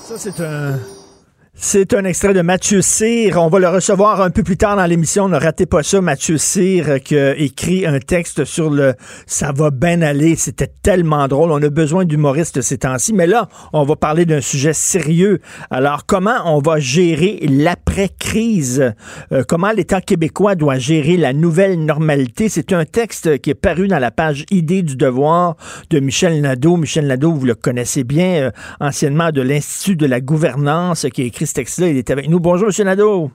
Ça, 0.05 0.15
c'est 0.19 0.41
un. 0.41 0.79
C'est 1.55 1.93
un 1.93 2.07
extrait 2.07 2.33
de 2.33 2.41
Mathieu 2.41 2.81
Cyr. 2.81 3.37
On 3.37 3.49
va 3.49 3.59
le 3.59 3.69
recevoir 3.69 4.23
un 4.23 4.31
peu 4.31 4.43
plus 4.43 4.57
tard 4.57 4.75
dans 4.75 4.87
l'émission. 4.87 5.29
Ne 5.29 5.37
ratez 5.37 5.67
pas 5.67 5.83
ça. 5.83 6.01
Mathieu 6.01 6.39
Cyr 6.39 6.89
euh, 6.89 6.99
qui 6.99 7.15
écrit 7.15 7.85
un 7.85 7.99
texte 7.99 8.47
sur 8.47 8.71
le 8.71 8.95
Ça 9.27 9.53
va 9.53 9.71
bien 9.71 10.01
aller. 10.01 10.35
C'était 10.35 10.73
tellement 10.83 11.29
drôle. 11.29 11.53
On 11.53 11.63
a 11.63 11.69
besoin 11.69 12.07
d'humoristes 12.07 12.63
ces 12.63 12.79
temps-ci. 12.79 13.13
Mais 13.13 13.27
là, 13.27 13.51
on 13.75 13.85
va 13.85 13.97
parler 13.97 14.25
d'un 14.25 14.41
sujet 14.41 14.73
sérieux. 14.73 15.41
Alors, 15.71 16.07
comment 16.07 16.41
on 16.47 16.59
va 16.61 16.81
gérer 16.81 17.39
l'après-crise? 17.47 18.95
Euh, 19.31 19.45
comment 19.47 19.73
l'État 19.73 20.01
québécois 20.01 20.55
doit 20.55 20.79
gérer 20.79 21.19
la 21.19 21.35
nouvelle 21.35 21.85
normalité? 21.85 22.49
C'est 22.49 22.73
un 22.73 22.87
texte 22.87 23.39
qui 23.43 23.51
est 23.51 23.55
paru 23.55 23.89
dans 23.89 23.99
la 23.99 24.11
page 24.11 24.47
Idée 24.51 24.83
du 24.83 24.97
devoir 24.97 25.57
de 25.91 26.01
Michel 26.01 26.41
Nadeau. 26.41 26.79
Michel 26.79 27.07
Nadeau, 27.07 27.35
vous 27.35 27.45
le 27.45 27.55
connaissez 27.55 28.05
bien, 28.05 28.45
euh, 28.45 28.51
anciennement 28.81 29.31
de 29.33 29.43
l'Institut 29.43 29.97
de 29.97 30.07
la 30.07 30.23
gouvernance, 30.23 31.07
qui 31.13 31.23
écrit 31.23 31.42
ce 31.47 31.55
texte-là. 31.55 31.89
Il 31.89 31.97
est 31.97 32.11
avec 32.11 32.29
nous. 32.29 32.41
Bonjour, 32.41 32.69
M. 32.69 32.85
Nadeau. 32.85 33.31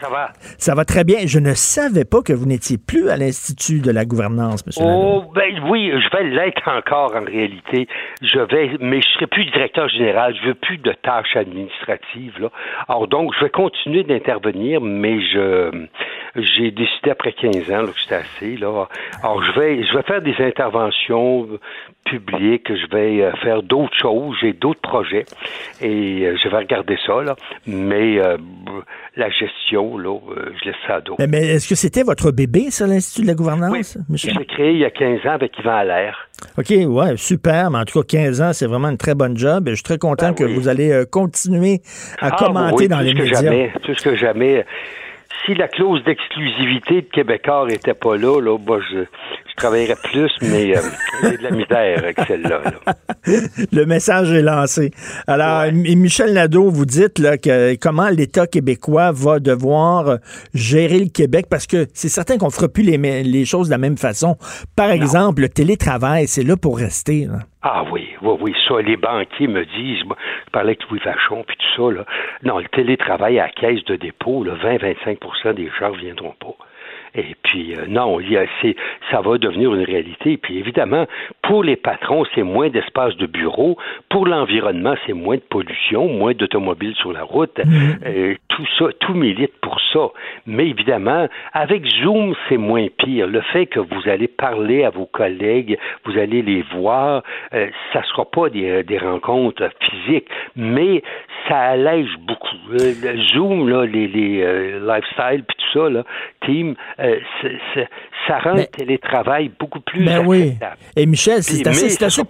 Ça 0.00 0.08
va? 0.08 0.28
Ça 0.58 0.74
va 0.74 0.84
très 0.84 1.04
bien. 1.04 1.18
Je 1.26 1.38
ne 1.38 1.54
savais 1.54 2.04
pas 2.04 2.22
que 2.22 2.32
vous 2.32 2.46
n'étiez 2.46 2.78
plus 2.78 3.10
à 3.10 3.16
l'Institut 3.16 3.80
de 3.80 3.90
la 3.90 4.04
gouvernance, 4.04 4.62
M. 4.66 4.84
Nadeau. 4.84 5.24
Oh, 5.26 5.32
ben 5.34 5.60
oui, 5.68 5.90
je 5.90 6.16
vais 6.16 6.24
l'être 6.24 6.68
encore 6.68 7.16
en 7.16 7.24
réalité. 7.24 7.88
Je 8.22 8.38
vais, 8.38 8.76
mais 8.80 9.00
je 9.00 9.08
serai 9.14 9.26
plus 9.26 9.44
directeur 9.46 9.88
général. 9.88 10.36
Je 10.40 10.48
veux 10.48 10.54
plus 10.54 10.78
de 10.78 10.92
tâches 11.02 11.36
administratives, 11.36 12.38
là. 12.40 12.50
Alors 12.88 13.08
donc, 13.08 13.32
je 13.38 13.44
vais 13.44 13.50
continuer 13.50 14.04
d'intervenir, 14.04 14.80
mais 14.80 15.20
je, 15.20 15.86
j'ai 16.36 16.70
décidé 16.70 17.10
après 17.10 17.32
15 17.32 17.70
ans, 17.70 17.82
là, 17.82 17.88
que 17.88 18.00
c'était 18.00 18.14
assez, 18.16 18.56
là. 18.56 18.88
Alors, 19.22 19.42
je 19.42 19.58
vais, 19.58 19.84
je 19.84 19.96
vais 19.96 20.02
faire 20.02 20.22
des 20.22 20.36
interventions 20.38 21.48
publiques. 22.04 22.68
Je 22.68 22.86
vais 22.94 23.22
euh, 23.22 23.32
faire 23.42 23.62
d'autres 23.62 23.96
choses. 23.96 24.36
J'ai 24.40 24.52
d'autres 24.52 24.80
projets. 24.80 25.24
Et 25.80 26.26
euh, 26.26 26.36
je 26.42 26.48
vais 26.48 26.56
regarder 26.58 26.96
ça, 27.06 27.22
là. 27.22 27.36
Mais, 27.66 28.18
euh, 28.18 28.36
la 29.16 29.30
gestion, 29.30 29.87
là, 29.96 30.14
euh, 30.36 30.50
je 30.60 30.66
laisse 30.66 30.76
ça 30.86 30.96
à 30.96 31.00
d'autres. 31.00 31.16
Mais, 31.20 31.26
mais 31.26 31.46
est-ce 31.46 31.68
que 31.68 31.74
c'était 31.74 32.02
votre 32.02 32.30
bébé, 32.30 32.70
ça, 32.70 32.86
l'Institut 32.86 33.22
de 33.22 33.26
la 33.28 33.34
gouvernance? 33.34 33.96
Michel? 34.08 34.34
Je 34.34 34.38
l'ai 34.40 34.46
créé 34.46 34.72
il 34.72 34.78
y 34.78 34.84
a 34.84 34.90
15 34.90 35.20
ans 35.26 35.32
avec 35.34 35.58
Yvan 35.58 35.76
Allaire. 35.76 36.28
OK, 36.58 36.70
ouais, 36.70 37.16
super. 37.16 37.70
Mais 37.70 37.78
en 37.78 37.84
tout 37.84 38.00
cas, 38.02 38.18
15 38.18 38.42
ans, 38.42 38.52
c'est 38.52 38.66
vraiment 38.66 38.88
une 38.90 38.98
très 38.98 39.14
bonne 39.14 39.36
job. 39.36 39.68
Et 39.68 39.70
je 39.70 39.76
suis 39.76 39.82
très 39.84 39.98
content 39.98 40.34
que 40.34 40.44
vous 40.44 40.68
allez 40.68 40.90
euh, 40.90 41.04
continuer 41.04 41.80
à 42.20 42.28
Ah, 42.32 42.36
commenter 42.38 42.74
oui, 42.84 42.88
dans 42.88 43.00
les 43.00 43.14
médias. 43.14 43.42
Jamais, 43.42 43.72
plus 43.82 43.96
que 43.96 44.14
jamais. 44.16 44.64
Si 45.48 45.54
la 45.54 45.66
clause 45.66 46.04
d'exclusivité 46.04 47.00
de 47.00 47.06
Québécois 47.10 47.64
n'était 47.66 47.94
pas 47.94 48.18
là, 48.18 48.38
là, 48.38 48.58
bah, 48.58 48.80
je, 48.90 48.98
je 48.98 49.56
travaillerais 49.56 49.96
plus, 50.04 50.30
mais 50.42 50.76
euh, 50.76 50.80
j'ai 51.22 51.38
de 51.38 51.42
la 51.42 51.50
misère 51.50 51.98
avec 52.00 52.20
celle-là. 52.26 52.60
là. 52.64 52.94
Le 53.72 53.86
message 53.86 54.30
est 54.30 54.42
lancé. 54.42 54.90
Alors, 55.26 55.72
Michel 55.72 56.34
Nadeau, 56.34 56.68
vous 56.68 56.84
dites 56.84 57.18
là, 57.18 57.38
que 57.38 57.76
comment 57.76 58.10
l'État 58.10 58.46
québécois 58.46 59.10
va 59.12 59.38
devoir 59.40 60.08
euh, 60.08 60.16
gérer 60.52 60.98
le 60.98 61.08
Québec 61.08 61.46
parce 61.48 61.66
que 61.66 61.86
c'est 61.94 62.10
certain 62.10 62.36
qu'on 62.36 62.48
ne 62.48 62.52
fera 62.52 62.68
plus 62.68 62.82
les, 62.82 63.44
choses 63.46 63.68
de 63.68 63.72
la 63.72 63.78
même 63.78 63.96
façon. 63.96 64.36
Par 64.76 64.90
exemple, 64.90 65.40
le 65.40 65.48
télétravail, 65.48 66.26
c'est 66.26 66.44
là 66.44 66.58
pour 66.58 66.76
rester. 66.76 67.24
là. 67.24 67.38
Ah 67.62 67.84
oui, 67.90 68.07
oui, 68.22 68.36
oui, 68.40 68.54
ça, 68.66 68.80
les 68.80 68.96
banquiers 68.96 69.46
me 69.46 69.64
disent, 69.64 70.00
je 70.00 70.50
parlais 70.50 70.70
avec 70.70 70.88
Louis 70.90 71.00
Vachon, 71.04 71.44
puis 71.46 71.56
tout 71.56 71.90
ça, 71.90 71.96
là, 71.96 72.04
non, 72.42 72.58
le 72.58 72.68
télétravail 72.68 73.38
à 73.38 73.48
caisse 73.48 73.84
de 73.84 73.96
dépôt, 73.96 74.44
20-25% 74.44 75.54
des 75.54 75.70
gens 75.78 75.88
ne 75.88 75.94
reviendront 75.94 76.34
pas. 76.40 76.54
Et 77.18 77.34
puis, 77.42 77.74
euh, 77.74 77.86
non, 77.88 78.20
il 78.20 78.30
y 78.30 78.36
a, 78.36 78.44
c'est, 78.62 78.76
ça 79.10 79.20
va 79.20 79.38
devenir 79.38 79.74
une 79.74 79.82
réalité. 79.82 80.36
Puis, 80.36 80.58
évidemment, 80.58 81.06
pour 81.42 81.64
les 81.64 81.74
patrons, 81.74 82.24
c'est 82.34 82.44
moins 82.44 82.68
d'espace 82.68 83.16
de 83.16 83.26
bureau. 83.26 83.76
Pour 84.08 84.24
l'environnement, 84.24 84.94
c'est 85.04 85.14
moins 85.14 85.34
de 85.34 85.42
pollution, 85.42 86.06
moins 86.06 86.32
d'automobiles 86.32 86.94
sur 86.94 87.12
la 87.12 87.24
route. 87.24 87.58
Euh, 88.06 88.36
tout 88.46 88.66
ça, 88.78 88.86
tout 89.00 89.14
milite 89.14 89.52
pour 89.60 89.80
ça. 89.92 90.08
Mais 90.46 90.68
évidemment, 90.68 91.26
avec 91.52 91.84
Zoom, 92.02 92.36
c'est 92.48 92.56
moins 92.56 92.86
pire. 92.98 93.26
Le 93.26 93.40
fait 93.40 93.66
que 93.66 93.80
vous 93.80 94.08
allez 94.08 94.28
parler 94.28 94.84
à 94.84 94.90
vos 94.90 95.06
collègues, 95.06 95.76
vous 96.04 96.16
allez 96.16 96.42
les 96.42 96.62
voir, 96.72 97.24
euh, 97.52 97.66
ça 97.92 98.04
sera 98.04 98.26
pas 98.26 98.48
des, 98.48 98.84
des 98.84 98.98
rencontres 98.98 99.68
physiques, 99.80 100.28
mais 100.54 101.02
ça 101.48 101.58
allège 101.58 102.10
beaucoup. 102.26 102.56
Euh, 102.72 102.92
le 103.02 103.22
Zoom, 103.32 103.68
là, 103.68 103.84
les, 103.84 104.08
les 104.08 104.42
euh, 104.42 104.80
lifestyle, 104.80 105.44
puis 105.46 105.56
tout 105.56 105.78
ça, 105.78 105.88
là, 105.90 106.04
Team, 106.44 106.74
euh, 107.00 107.18
ça 108.26 108.38
rend 108.38 108.54
le 108.54 108.66
télétravail 108.66 109.50
beaucoup 109.58 109.80
plus 109.80 110.04
ben 110.04 110.26
oui. 110.26 110.54
Et 110.96 111.06
Michel, 111.06 111.42
c'est 111.42 111.66
assez, 111.66 111.90
c'est 111.90 112.04
assez 112.04 112.24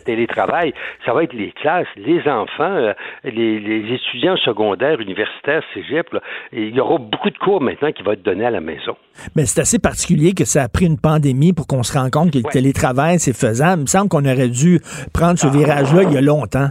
télétravail, 0.00 0.72
ça 1.04 1.12
va 1.12 1.24
être 1.24 1.32
les 1.32 1.52
classes, 1.52 1.86
les 1.96 2.20
enfants, 2.28 2.64
euh, 2.64 2.92
les, 3.24 3.60
les 3.60 3.94
étudiants 3.94 4.36
secondaires, 4.36 5.00
universitaires, 5.00 5.62
cégep. 5.72 6.12
là. 6.12 6.20
Et 6.52 6.68
il 6.68 6.74
y 6.74 6.80
aura 6.80 6.98
beaucoup 6.98 7.30
de 7.30 7.38
cours 7.38 7.60
maintenant 7.60 7.92
qui 7.92 8.02
vont 8.02 8.12
être 8.12 8.22
donnés 8.22 8.46
à 8.46 8.50
la 8.50 8.60
maison. 8.60 8.96
Mais 9.36 9.46
c'est 9.46 9.60
assez 9.60 9.78
particulier 9.78 10.32
que 10.34 10.44
ça 10.44 10.62
a 10.62 10.68
pris 10.68 10.86
une 10.86 10.98
pandémie 10.98 11.52
pour 11.52 11.66
qu'on 11.66 11.82
se 11.82 11.96
rende 11.96 12.10
compte 12.10 12.30
que 12.32 12.38
le 12.38 12.50
télétravail, 12.50 13.18
c'est 13.18 13.36
faisable. 13.36 13.80
Il 13.80 13.82
me 13.82 13.86
semble 13.86 14.08
qu'on 14.08 14.24
aurait 14.24 14.48
dû 14.48 14.80
prendre 15.12 15.38
ce 15.38 15.46
virage-là 15.46 16.02
il 16.04 16.12
y 16.12 16.16
a 16.16 16.20
longtemps. 16.20 16.68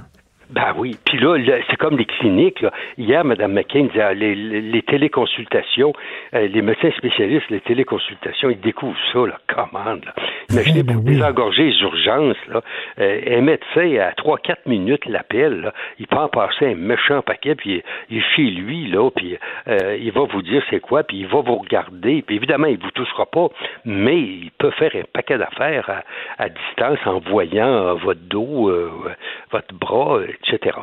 Ben 0.53 0.71
oui. 0.77 0.95
Puis 1.03 1.17
là, 1.17 1.35
là, 1.35 1.55
c'est 1.67 1.77
comme 1.77 1.97
les 1.97 2.05
cliniques. 2.05 2.61
là. 2.61 2.71
Hier, 2.99 3.25
Mme 3.25 3.53
McCain 3.53 3.85
disait 3.85 4.01
ah, 4.01 4.13
les, 4.13 4.35
les, 4.35 4.81
téléconsultations, 4.83 5.93
euh, 6.35 6.47
les 6.47 6.61
médecins 6.61 6.91
spécialistes, 6.95 7.49
les 7.49 7.59
téléconsultations, 7.61 8.51
ils 8.51 8.59
découvrent 8.59 8.95
ça, 9.11 9.25
là, 9.25 9.39
commande. 9.47 10.05
Là. 10.05 10.13
Imaginez 10.51 10.83
pour 10.83 11.01
désengorger 11.01 11.63
les 11.63 11.81
urgences, 11.81 12.37
là, 12.49 12.61
euh, 12.99 13.39
un 13.39 13.41
médecin 13.41 13.97
à 13.99 14.11
3-4 14.11 14.57
minutes 14.67 15.07
l'appelle, 15.07 15.61
là, 15.61 15.73
il 15.97 16.05
peut 16.05 16.17
en 16.17 16.29
passer 16.29 16.67
un 16.67 16.75
méchant 16.75 17.23
paquet, 17.23 17.55
puis 17.55 17.77
il, 17.77 17.83
il 18.11 18.17
est 18.19 18.35
chez 18.35 18.43
lui, 18.43 18.87
là, 18.91 19.09
puis 19.09 19.37
euh, 19.67 19.97
il 19.99 20.11
va 20.11 20.21
vous 20.21 20.43
dire 20.43 20.61
c'est 20.69 20.81
quoi, 20.81 21.01
puis 21.03 21.17
il 21.17 21.27
va 21.27 21.41
vous 21.41 21.55
regarder, 21.55 22.21
puis 22.21 22.35
évidemment, 22.35 22.67
il 22.67 22.77
vous 22.77 22.91
touchera 22.91 23.25
pas, 23.25 23.47
mais 23.85 24.19
il 24.19 24.51
peut 24.59 24.71
faire 24.71 24.91
un 24.95 25.03
paquet 25.11 25.39
d'affaires 25.39 25.89
à, 25.89 26.43
à 26.43 26.49
distance 26.49 26.99
en 27.05 27.17
voyant 27.19 27.73
euh, 27.73 27.93
votre 27.95 28.21
dos, 28.21 28.69
euh, 28.69 28.91
votre 29.51 29.73
bras, 29.73 30.19
etc. 30.43 30.77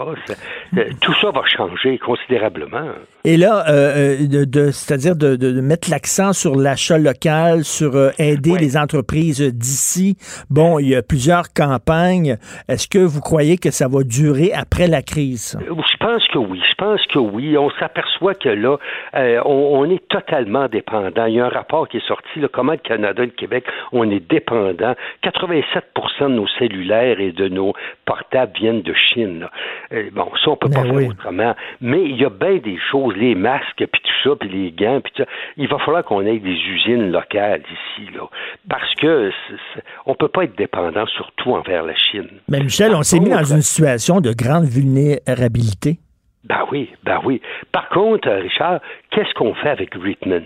Euh, 0.77 0.85
tout 1.01 1.15
ça 1.21 1.31
va 1.31 1.43
changer 1.47 1.99
considérablement. 1.99 2.95
Et 3.25 3.37
là, 3.37 3.65
euh, 3.69 4.17
euh, 4.23 4.27
de, 4.27 4.45
de- 4.45 4.71
c'est-à-dire 4.71 5.15
de, 5.15 5.61
mettre 5.61 5.91
l'accent 5.91 6.33
sur 6.33 6.57
l'achat 6.57 6.97
local, 6.99 7.65
sur 7.65 7.95
euh, 7.95 8.11
aider 8.19 8.57
les 8.59 8.79
entreprises 8.79 9.43
d'ici. 9.43 10.17
Bon, 10.49 10.79
il 10.79 10.89
y 10.89 10.95
a 10.97 11.03
plusieurs 11.03 11.53
campagnes. 11.53 12.37
Est-ce 12.69 12.89
que 12.89 12.99
vous 12.99 13.21
croyez 13.21 13.59
que 13.59 13.71
ça 13.71 13.89
va 13.89 14.03
durer 14.05 14.53
après 14.55 14.87
la 14.87 15.03
crise? 15.03 15.41
ça? 15.53 15.59
Je 15.61 15.97
pense 15.99 16.27
que 16.29 16.39
oui. 16.39 16.63
Je 16.69 16.75
pense 16.77 17.07
que 17.09 17.19
oui. 17.19 17.59
On 17.59 17.71
s'aperçoit 17.79 18.35
que 18.35 18.49
là, 18.49 18.79
euh, 19.15 19.41
on, 19.45 19.81
on 19.81 19.91
est 19.91 20.07
totalement 20.09 20.69
dépendant. 20.69 21.27
Il 21.27 21.35
y 21.35 21.41
a 21.41 21.45
un 21.47 21.51
rapport 21.51 21.89
qui 21.89 21.99
est 21.99 22.07
sorti, 22.09 22.41
là, 22.41 22.49
comment 22.51 22.73
le 22.73 22.79
Canada 22.79 23.23
et 23.23 23.27
le 23.27 23.33
Québec, 23.33 23.65
on 23.93 24.11
est 24.11 24.21
dépendant. 24.31 24.95
87 25.23 25.85
de 26.23 26.27
nos 26.29 26.47
cellulaires 26.59 27.21
et 27.21 27.33
de 27.33 27.49
nos 27.49 27.75
portables 28.07 28.53
viennent 28.59 28.83
de 28.83 28.95
Chine. 28.95 29.41
là. 29.41 29.51
Euh, 29.93 30.11
bon, 30.13 30.27
ça, 30.43 30.51
on 30.51 30.57
peut 30.57 30.71
pas 30.71 30.85
faire 30.85 31.09
autrement. 31.09 31.55
Mais 31.81 32.03
il 32.03 32.17
y 32.17 32.25
a 32.25 32.31
bien 32.31 32.57
des 32.57 32.79
choses, 32.91 33.10
les 33.13 33.35
masques, 33.35 33.77
puis 33.77 34.03
tout 34.03 34.29
ça, 34.31 34.37
puis 34.37 34.49
les 34.49 34.71
gants, 34.73 35.01
puis 35.01 35.13
tout 35.15 35.23
ça. 35.23 35.29
Il 35.57 35.69
va 35.69 35.79
falloir 35.79 36.05
qu'on 36.05 36.23
ait 36.27 36.39
des 36.39 36.51
usines 36.57 37.11
locales 37.13 37.63
ici, 37.67 38.09
là. 38.15 38.23
Parce 38.69 38.95
que 38.97 39.31
c'est- 39.49 39.83
on 40.07 40.15
peut 40.15 40.29
pas 40.29 40.45
être 40.45 40.57
dépendant 40.57 41.07
surtout 41.07 41.53
envers 41.53 41.83
la 41.85 41.95
Chine. 41.97 42.29
Mais 42.49 42.61
Michel, 42.61 42.95
on 42.95 43.03
s'est 43.03 43.21
mis 43.21 43.31
dans 43.31 43.45
une 43.45 43.63
situation 43.63 44.21
de 44.21 44.33
grande 44.33 44.65
vulnérabilité. 44.65 45.99
Ben 46.45 46.65
oui, 46.73 46.89
ben 47.05 47.21
oui. 47.25 47.41
Par 47.71 47.89
contre, 47.91 48.29
euh, 48.29 48.41
Richard, 48.41 48.81
qu'est-ce 49.11 49.35
qu'on 49.35 49.55
fait 49.55 49.69
avec 49.71 49.95
Ritmans? 49.95 50.41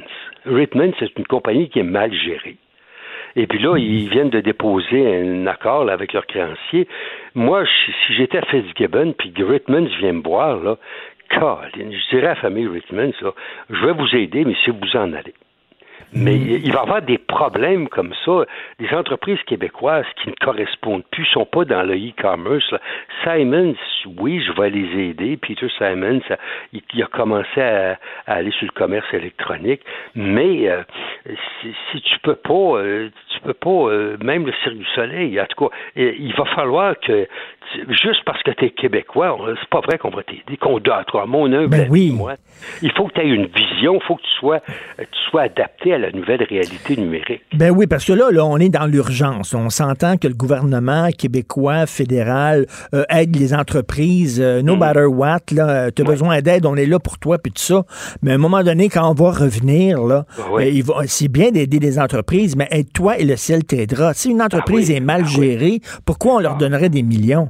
Ritmans, 0.44 0.92
c'est 0.98 1.16
une 1.18 1.26
compagnie 1.26 1.68
qui 1.68 1.78
est 1.78 1.84
mal 1.84 2.12
gérée. 2.12 2.56
Et 3.36 3.46
puis 3.48 3.58
là, 3.58 3.76
ils 3.76 4.08
viennent 4.08 4.30
de 4.30 4.40
déposer 4.40 5.20
un 5.20 5.46
accord 5.48 5.84
là, 5.84 5.92
avec 5.92 6.12
leurs 6.12 6.26
créanciers. 6.26 6.86
Moi, 7.34 7.64
si 8.06 8.14
j'étais 8.14 8.38
à 8.38 8.42
Fitzgibbon, 8.42 9.12
puis 9.18 9.32
que 9.32 9.42
Ritmans 9.42 9.88
vient 9.98 10.12
me 10.12 10.22
voir, 10.22 10.58
là, 10.62 10.76
Colin, 11.30 11.90
je 11.90 12.08
dirais 12.10 12.26
à 12.26 12.30
la 12.30 12.34
famille 12.36 12.66
Ritmans, 12.66 13.12
là, 13.22 13.32
je 13.70 13.86
vais 13.86 13.92
vous 13.92 14.16
aider, 14.16 14.44
mais 14.44 14.54
si 14.64 14.70
vous 14.70 14.96
en 14.96 15.12
allez. 15.12 15.34
Mais 16.14 16.36
il 16.36 16.72
va 16.72 16.80
y 16.80 16.82
avoir 16.82 17.02
des 17.02 17.18
problèmes 17.18 17.88
comme 17.88 18.12
ça. 18.24 18.44
Des 18.78 18.88
entreprises 18.94 19.42
québécoises 19.46 20.06
qui 20.22 20.28
ne 20.28 20.34
correspondent 20.40 21.04
plus, 21.10 21.24
sont 21.26 21.44
pas 21.44 21.64
dans 21.64 21.82
le 21.82 21.96
e-commerce. 21.96 22.72
Simons, 23.24 23.74
oui, 24.18 24.42
je 24.46 24.52
vais 24.52 24.70
les 24.70 25.08
aider. 25.08 25.36
Peter 25.36 25.66
Simons, 25.76 26.20
ça- 26.28 26.38
il, 26.72 27.02
a 27.02 27.06
commencé 27.06 27.60
à, 27.60 27.98
aller 28.26 28.50
sur 28.52 28.66
le 28.66 28.72
commerce 28.72 29.06
électronique. 29.12 29.80
Mais 30.14 30.68
euh, 30.68 30.82
si, 31.60 31.74
si 31.90 32.00
tu 32.02 32.18
peux 32.20 32.36
pas, 32.36 32.78
euh, 32.78 33.10
tu 33.30 33.40
peux 33.40 33.54
pas, 33.54 33.70
euh, 33.70 34.16
même 34.22 34.46
le 34.46 34.52
Cirque 34.62 34.76
du 34.76 34.86
Soleil, 34.94 35.40
en 35.40 35.46
tout 35.46 35.68
cas, 35.68 35.76
euh, 35.98 36.12
il 36.18 36.34
va 36.34 36.44
falloir 36.46 36.94
que 37.00 37.26
juste 37.88 38.22
parce 38.24 38.42
que 38.42 38.50
tu 38.52 38.66
es 38.66 38.70
québécois, 38.70 39.36
c'est 39.60 39.68
pas 39.68 39.80
vrai 39.80 39.98
qu'on 39.98 40.10
va 40.10 40.22
t'aider, 40.22 40.56
qu'on 40.58 40.78
doit, 40.78 41.04
toi, 41.04 41.26
mon 41.26 41.52
humble 41.52 41.68
Ben 41.68 41.88
oui. 41.90 42.12
moi. 42.12 42.34
Il 42.82 42.92
faut 42.92 43.06
que 43.06 43.14
tu 43.14 43.20
aies 43.20 43.28
une 43.28 43.46
vision, 43.46 43.94
il 43.96 44.02
faut 44.02 44.16
que 44.16 44.22
tu 44.22 44.34
sois, 44.38 44.60
euh, 44.98 45.04
tu 45.10 45.30
sois 45.30 45.42
adapté 45.42 45.94
à 45.94 45.98
la 45.98 46.03
nouvelle 46.12 46.42
réalité 46.42 46.96
numérique. 46.96 47.42
Ben 47.54 47.70
oui, 47.70 47.86
parce 47.86 48.04
que 48.04 48.12
là, 48.12 48.30
là, 48.30 48.44
on 48.44 48.58
est 48.58 48.68
dans 48.68 48.86
l'urgence. 48.86 49.54
On 49.54 49.70
s'entend 49.70 50.16
que 50.16 50.28
le 50.28 50.34
gouvernement 50.34 51.08
québécois, 51.16 51.86
fédéral, 51.86 52.66
euh, 52.94 53.04
aide 53.10 53.36
les 53.36 53.54
entreprises, 53.54 54.40
euh, 54.40 54.62
no 54.62 54.76
matter 54.76 55.04
what. 55.06 55.38
Là, 55.52 55.90
tu 55.90 56.02
as 56.02 56.04
besoin 56.04 56.40
d'aide, 56.40 56.66
on 56.66 56.76
est 56.76 56.86
là 56.86 56.98
pour 56.98 57.18
toi, 57.18 57.38
puis 57.38 57.52
tout 57.52 57.62
ça. 57.62 57.82
Mais 58.22 58.32
à 58.32 58.34
un 58.34 58.38
moment 58.38 58.62
donné, 58.62 58.88
quand 58.88 59.08
on 59.08 59.14
va 59.14 59.30
revenir, 59.30 60.02
là, 60.04 60.24
Ouais. 60.52 60.64
euh, 60.66 60.68
il 60.70 60.82
va- 60.84 61.02
c'est 61.06 61.28
bien 61.28 61.50
d'aider 61.50 61.78
les 61.78 61.98
entreprises, 61.98 62.56
mais 62.56 62.68
aide-toi 62.70 63.18
et 63.18 63.24
le 63.24 63.36
ciel 63.36 63.64
t'aidera. 63.64 64.14
Si 64.14 64.30
une 64.30 64.42
entreprise 64.42 64.90
oui, 64.90 64.96
est 64.96 65.00
mal 65.00 65.26
gérée, 65.26 65.80
pourquoi 66.06 66.34
on 66.36 66.38
leur 66.40 66.56
donnerait 66.56 66.88
des 66.88 67.02
millions? 67.02 67.48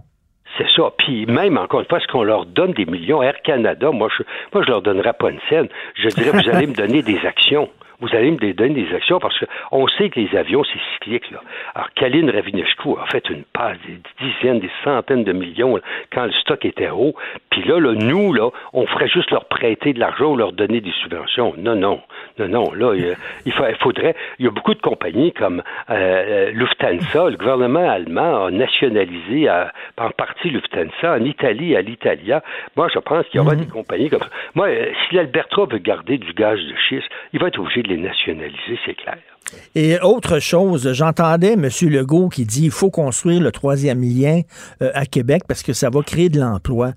C'est 0.57 0.66
ça. 0.76 0.84
Puis 0.98 1.26
même, 1.26 1.59
encore 1.59 1.80
une 1.80 1.86
fois, 1.86 1.98
est-ce 1.98 2.07
qu'on 2.12 2.22
leur 2.22 2.46
donne 2.46 2.72
des 2.74 2.86
millions? 2.86 3.20
Air 3.22 3.34
Canada, 3.44 3.90
moi, 3.90 4.09
je 4.16 4.22
moi, 4.52 4.62
je 4.64 4.70
leur 4.70 4.82
donnerais 4.82 5.12
pas 5.18 5.30
une 5.30 5.40
scène. 5.48 5.66
Je 6.00 6.09
dirais, 6.11 6.30
vous 6.30 6.48
allez 6.48 6.66
me 6.68 6.74
donner 6.74 7.02
des 7.02 7.18
actions. 7.26 7.68
Vous 8.01 8.09
allez 8.14 8.30
me 8.30 8.53
donner 8.53 8.74
des 8.84 8.95
actions 8.95 9.18
parce 9.18 9.34
qu'on 9.70 9.86
sait 9.88 10.11
que 10.11 10.20
les 10.20 10.36
avions, 10.36 10.62
c'est 10.64 10.78
cyclique. 10.95 11.30
Là. 11.30 11.40
Alors, 11.74 11.88
Kaline 11.95 12.30
Ravinescu 12.30 12.90
a 13.03 13.07
fait 13.07 13.28
une 13.30 13.45
passe 13.45 13.76
des 13.86 13.99
dizaines, 14.20 14.61
des 14.61 14.70
centaines 14.82 15.24
de 15.24 15.32
millions 15.32 15.76
là, 15.76 15.82
quand 16.12 16.24
le 16.26 16.32
stock 16.32 16.64
était 16.64 16.90
haut. 16.90 17.14
Puis 17.51 17.62
là, 17.64 17.78
là, 17.80 17.92
nous, 17.95 18.32
là, 18.32 18.51
on 18.72 18.86
ferait 18.86 19.09
juste 19.09 19.30
leur 19.30 19.45
prêter 19.47 19.92
de 19.92 20.01
l'argent 20.01 20.32
ou 20.32 20.36
leur 20.36 20.53
donner 20.53 20.80
des 20.80 20.92
subventions. 21.03 21.55
Non, 21.57 21.76
non. 21.76 22.01
Non, 22.38 22.49
non. 22.49 22.72
Là, 22.74 22.95
il, 22.95 23.14
il 23.47 23.53
fa- 23.53 23.70
il 23.70 23.76
faudrait. 23.76 24.14
Il 24.38 24.45
y 24.45 24.49
a 24.49 24.51
beaucoup 24.51 24.74
de 24.74 24.80
compagnies 24.80 25.32
comme 25.32 25.62
euh, 25.90 26.51
Lufthansa. 26.51 27.30
Le 27.30 27.36
gouvernement 27.36 27.88
allemand 27.88 28.47
a 28.47 28.51
nationalisé 28.51 29.49
euh, 29.49 29.64
en 29.99 30.11
partie 30.11 30.51
Lufthansa. 30.51 31.14
En 31.14 31.24
Italie, 31.24 31.76
à 31.76 31.80
l'Italia. 31.82 32.42
Moi, 32.76 32.88
je 32.92 32.99
pense 32.99 33.26
qu'il 33.28 33.40
y 33.40 33.45
aura 33.45 33.55
des 33.55 33.66
compagnies 33.66 34.11
comme 34.11 34.20
ça. 34.20 34.28
Moi, 34.55 34.68
euh, 34.68 34.86
si 35.09 35.14
l'Alberta 35.14 35.62
veut 35.70 35.78
garder 35.78 36.18
du 36.18 36.32
gaz 36.32 36.59
de 36.59 36.74
schiste, 36.88 37.09
il 37.32 37.40
va 37.40 37.49
être 37.49 37.59
obligé 37.61 37.82
de 37.82 37.84
les 37.87 37.97
nationaliser, 37.97 38.78
c'est 38.85 38.95
clair. 38.95 39.34
Et 39.74 39.99
autre 40.01 40.38
chose, 40.38 40.92
j'entendais 40.92 41.53
M. 41.55 41.68
Legault 41.82 42.28
qui 42.28 42.45
dit 42.45 42.64
il 42.64 42.70
faut 42.70 42.90
construire 42.90 43.40
le 43.40 43.53
troisième 43.53 44.01
lien 44.03 44.40
euh, 44.82 44.90
à 44.95 45.07
Québec 45.07 45.42
parce 45.47 45.62
que 45.62 45.72
ça 45.72 45.90
va 45.90 46.01
créer 46.03 46.28
de 46.28 46.40
l'emploi. 46.40 46.92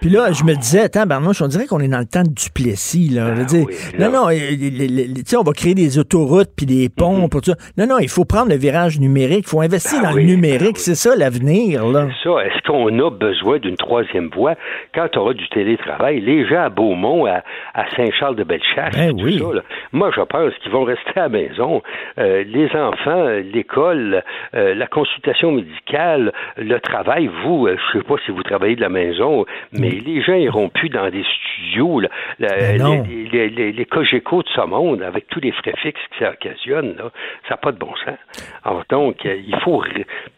Puis 0.00 0.10
là, 0.10 0.30
je 0.32 0.44
me 0.44 0.54
disais, 0.54 0.82
attends, 0.82 1.06
Barnouche, 1.06 1.42
on 1.42 1.48
dirait 1.48 1.66
qu'on 1.66 1.80
est 1.80 1.88
dans 1.88 1.98
le 1.98 2.04
temps 2.06 2.22
de 2.22 2.28
Duplessis. 2.28 3.08
Là. 3.08 3.32
Dire, 3.44 3.66
non, 3.98 4.10
non, 4.12 4.26
on 4.28 5.42
va 5.42 5.52
créer 5.52 5.74
des 5.74 5.98
autoroutes 5.98 6.50
puis 6.56 6.66
des 6.66 6.88
ponts 6.88 7.28
pour 7.28 7.40
tout 7.40 7.50
ça. 7.50 7.56
Non, 7.76 7.86
non, 7.86 7.98
il 7.98 8.08
faut 8.08 8.24
prendre 8.24 8.48
le 8.50 8.56
virage 8.56 9.00
numérique. 9.00 9.44
Il 9.46 9.48
faut 9.50 9.60
investir 9.60 10.00
dans 10.00 10.12
le 10.12 10.22
numérique. 10.22 10.78
C'est 10.78 10.94
ça 10.94 11.16
l'avenir. 11.16 11.84
là. 11.88 12.06
Ça, 12.22 12.30
est-ce 12.44 12.62
qu'on 12.66 12.96
a 13.00 13.10
besoin 13.10 13.58
d'une 13.58 13.76
troisième 13.76 14.28
voie? 14.28 14.54
Quand 14.94 15.08
on 15.16 15.20
aura 15.20 15.34
du 15.34 15.48
télétravail? 15.48 16.20
Les 16.20 16.46
gens 16.46 16.62
à 16.62 16.68
Beaumont, 16.68 17.26
à, 17.26 17.42
à 17.74 17.84
Saint-Charles-de-Bellechasse, 17.96 18.94
Ben 18.94 19.16
tout 19.16 19.30
ça, 19.38 19.54
là, 19.54 19.62
moi, 19.92 20.10
je 20.14 20.20
pense 20.22 20.52
qu'ils 20.62 20.70
vont 20.70 20.84
rester 20.84 21.10
à 21.16 21.22
la 21.22 21.28
maison. 21.28 21.82
Euh, 22.18 22.44
les 22.46 22.70
enfants, 22.76 23.26
l'école, 23.52 24.22
euh, 24.54 24.74
la 24.74 24.86
consultation 24.86 25.52
médicale, 25.52 26.32
le 26.56 26.78
travail, 26.80 27.28
vous, 27.42 27.66
euh, 27.66 27.76
je 27.92 27.98
sais 27.98 28.04
pas 28.04 28.16
si 28.24 28.30
vous 28.30 28.42
travaillez 28.42 28.76
de 28.76 28.80
la 28.80 28.88
maison, 28.88 29.46
mais 29.72 29.90
les 29.90 30.20
gens 30.22 30.34
iront 30.34 30.68
plus 30.68 30.88
dans 30.88 31.08
des 31.10 31.24
studios, 31.24 32.00
là, 32.00 32.08
La- 32.38 32.48
Ben 32.56 33.04
les, 33.08 33.24
les, 33.28 33.48
les, 33.50 33.72
les 33.72 33.84
Cogeco 33.84 34.42
de 34.42 34.48
ce 34.48 34.60
monde, 34.62 35.02
avec 35.02 35.26
tous 35.28 35.40
les 35.40 35.52
frais 35.52 35.74
fixes 35.76 36.00
que 36.10 36.24
ça 36.24 36.30
occasionne, 36.32 36.96
là, 36.96 37.10
ça 37.48 37.54
n'a 37.54 37.56
pas 37.56 37.72
de 37.72 37.78
bon 37.78 37.94
sens. 38.04 38.18
Alors, 38.64 38.84
donc, 38.88 39.24
euh, 39.26 39.36
il 39.46 39.56
faut 39.60 39.82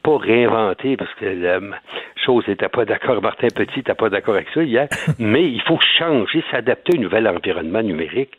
pas 0.02 0.16
réinventer, 0.18 0.96
parce 0.96 1.12
que 1.14 1.24
chose 2.24 2.44
n'était 2.48 2.68
pas 2.68 2.84
d'accord, 2.84 3.22
Martin 3.22 3.48
Petit 3.54 3.78
n'était 3.78 3.94
pas 3.94 4.08
d'accord 4.08 4.34
avec 4.34 4.48
ça 4.54 4.62
hier, 4.62 4.88
mais 5.18 5.44
il 5.44 5.60
faut 5.62 5.78
changer, 5.98 6.42
s'adapter 6.50 6.98
au 6.98 7.00
nouvel 7.00 7.28
environnement 7.28 7.82
numérique, 7.82 8.30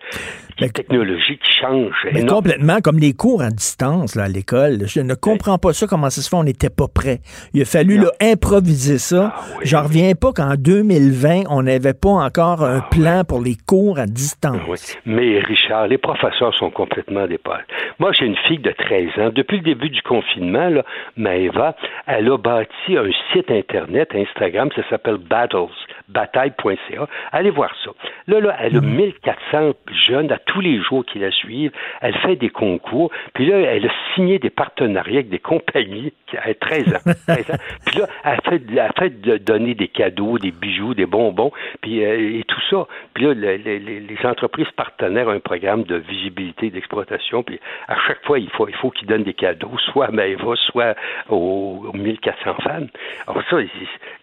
la 0.60 0.70
technologie 0.70 1.38
qui 1.38 1.52
change. 1.62 1.96
Mais 2.14 2.26
complètement, 2.26 2.80
comme 2.82 3.00
les 3.00 3.14
cours 3.14 3.42
à 3.42 3.50
distance 3.50 4.16
là, 4.16 4.24
à 4.24 4.28
l'école. 4.28 4.88
Je 4.88 5.02
ne 5.02 5.14
comprends 5.16 5.58
pas 5.58 5.74
ça, 5.74 5.88
comment 5.88 6.10
ça 6.10 6.22
se 6.22 6.30
fait, 6.30 6.36
on 6.36 6.44
n'était 6.44 6.70
pas 6.70 6.88
prêt. 6.88 7.20
Il 7.54 7.62
a 7.62 7.66
fallu 7.66 7.98
là, 7.98 8.12
improviser 8.22 8.98
ça. 8.98 9.34
Ah 9.36 9.42
J'en 9.64 9.84
reviens 9.84 10.14
pas 10.14 10.32
qu'en 10.34 10.56
2020, 10.56 11.44
on 11.50 11.64
n'avait 11.64 11.94
pas 11.94 12.10
encore 12.10 12.64
un 12.64 12.82
plan 12.82 13.24
pour 13.28 13.42
les 13.42 13.56
cours 13.68 14.00
à 14.00 14.06
distance. 14.06 14.62
Oui. 14.68 14.78
Mais 15.06 15.40
Richard, 15.40 15.88
les 15.88 15.98
professeurs 15.98 16.54
sont 16.56 16.70
complètement 16.70 17.28
dépassés. 17.28 17.64
Moi, 18.00 18.12
j'ai 18.14 18.26
une 18.26 18.38
fille 18.48 18.60
de 18.60 18.72
13 18.72 19.08
ans. 19.20 19.32
Depuis 19.34 19.58
le 19.58 19.64
début 19.64 19.90
du 19.90 20.02
confinement, 20.02 20.70
là, 20.70 20.84
Maëva, 21.18 21.76
elle 22.08 22.30
a 22.30 22.38
bâti 22.38 22.98
un 22.98 23.10
site 23.34 23.50
Internet, 23.50 23.71
Instagram, 24.16 24.70
ça 24.76 24.84
s'appelle 24.90 25.18
Battles. 25.18 25.72
bataille.ca. 26.12 27.08
Allez 27.32 27.50
voir 27.50 27.74
ça. 27.84 27.92
Là, 28.28 28.40
là, 28.40 28.56
elle 28.60 28.78
a 28.78 28.82
1400 28.82 29.74
jeunes 30.08 30.32
à 30.32 30.38
tous 30.38 30.62
les 30.62 30.82
jours 30.82 31.06
qui 31.06 31.20
la 31.20 31.32
suivent. 31.32 31.72
Elle 32.02 32.16
fait 32.20 32.36
des 32.36 32.50
concours. 32.50 33.12
Puis 33.34 33.46
là, 33.48 33.58
elle 33.60 33.86
a 33.86 33.92
signé 34.16 34.40
des 34.40 34.50
partenariats 34.50 35.20
avec 35.20 35.30
des 35.30 35.40
compagnies 35.40 36.14
qui 36.28 36.38
a 36.38 36.54
13 36.54 36.94
ans. 36.96 37.12
13 37.28 37.52
ans. 37.52 37.58
Puis 37.86 38.00
là, 38.00 38.08
elle 38.26 38.40
fait, 38.50 38.62
elle 38.72 38.92
fait 38.98 39.22
de 39.22 39.38
donner 39.38 39.74
des 39.74 39.88
cadeaux, 39.88 40.38
des 40.38 40.52
bijoux, 40.52 40.94
des 40.94 41.06
bonbons, 41.06 41.52
puis 41.82 42.04
euh, 42.04 42.40
et 42.40 42.44
tout 42.48 42.62
ça. 42.70 42.88
Puis 43.14 43.26
là, 43.26 43.34
le- 43.34 43.58
le- 43.58 43.78
le- 43.80 44.00
les 44.00 44.26
entreprises 44.26 44.70
partenaires 44.76 45.28
ont 45.28 45.32
un 45.32 45.40
programme 45.40 45.84
de 45.84 45.96
visibilité, 45.96 46.70
d'exploitation. 46.70 47.44
Puis 47.44 47.60
à 47.88 47.96
chaque 48.08 48.24
fois, 48.26 48.40
il 48.40 48.50
faut, 48.52 48.68
il 48.68 48.76
faut 48.76 48.90
qu'ils 48.92 49.08
donnent 49.08 49.24
des 49.24 49.34
cadeaux, 49.34 49.72
soit 49.92 50.08
à 50.08 50.12
Maëva, 50.12 50.56
soit 50.56 50.96
aux, 51.30 51.86
aux 51.94 51.98
1400 51.98 52.54
femmes. 52.64 52.88
Alors 53.28 53.44
ça, 53.50 53.58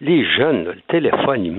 les 0.01 0.25
jeunes, 0.25 0.65
là, 0.65 0.71
le 0.73 0.81
téléphone, 0.87 1.45
ils 1.45 1.51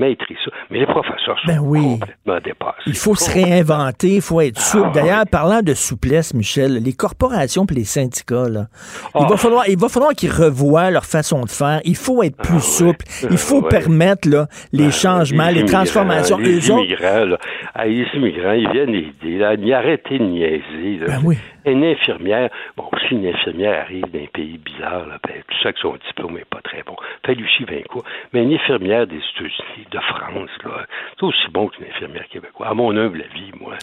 ça. 0.44 0.50
Mais 0.70 0.80
les 0.80 0.86
professeurs 0.86 1.38
sont 1.40 1.46
Ben 1.46 1.58
oui. 1.60 1.82
complètement 1.98 2.38
dépassés. 2.44 2.82
Il 2.86 2.94
faut 2.96 3.14
se 3.14 3.30
réinventer, 3.30 4.16
il 4.16 4.20
faut 4.22 4.40
être 4.40 4.58
souple. 4.60 4.88
Ah, 4.90 4.94
D'ailleurs, 4.94 5.24
parlant 5.30 5.62
de 5.62 5.74
souplesse, 5.74 6.34
Michel, 6.34 6.82
les 6.82 6.92
corporations 6.92 7.64
et 7.70 7.74
les 7.74 7.84
syndicats, 7.84 8.48
là, 8.48 8.66
il, 9.14 9.22
Ah. 9.24 9.26
va 9.28 9.36
falloir, 9.36 9.64
il 9.68 9.78
va 9.78 9.88
falloir 9.88 10.12
qu'ils 10.12 10.30
revoient 10.30 10.90
leur 10.90 11.04
façon 11.04 11.42
de 11.44 11.50
faire. 11.50 11.80
Il 11.84 11.96
faut 11.96 12.22
être 12.22 12.36
plus 12.36 12.60
souple. 12.60 13.04
Il 13.30 13.38
faut 13.38 13.62
permettre 13.62 14.28
là, 14.28 14.46
les 14.72 14.90
changements, 14.90 15.48
les, 15.50 15.64
transformations. 15.64 16.38
Les 16.38 16.68
Eux 16.68 16.72
autres, 16.72 16.84
immigrants, 16.84 17.24
là, 17.24 17.38
ah, 17.74 17.86
les 17.86 18.06
immigrants, 18.14 18.52
ils 18.52 18.68
viennent 18.70 18.94
aider, 18.94 19.38
là, 19.38 19.54
ils 19.54 19.72
arrêtez 19.72 20.18
de 20.18 20.24
niaiser. 20.24 20.98
Là. 21.00 21.06
Ben 21.08 21.20
oui. 21.24 21.38
Une 21.66 21.84
infirmière, 21.84 22.50
bon, 22.76 22.84
si 23.08 23.14
une 23.16 23.26
infirmière 23.26 23.80
arrive 23.82 24.04
d'un 24.12 24.26
pays 24.32 24.58
bizarre, 24.58 25.06
là, 25.06 25.18
ben, 25.26 25.34
tout 25.48 25.56
ça 25.62 25.72
que 25.72 25.78
son 25.80 25.94
diplôme 26.06 26.34
n'est 26.34 26.44
pas 26.44 26.60
très 26.62 26.82
bon, 26.82 26.94
fait 27.26 27.34
Lucie 27.34 27.64
Vincourt, 27.64 28.04
mais 28.32 28.42
une 28.44 28.54
infirmière 28.54 29.06
des 29.06 29.16
États-Unis, 29.16 29.86
de 29.90 29.98
France, 29.98 30.50
là, 30.64 30.86
c'est 31.18 31.26
aussi 31.26 31.48
bon 31.52 31.68
qu'une 31.68 31.86
infirmière 31.86 32.24
québécoise. 32.30 32.68
À 32.70 32.74
mon 32.74 32.96
humble 32.96 33.22
avis, 33.30 33.50
moi, 33.60 33.74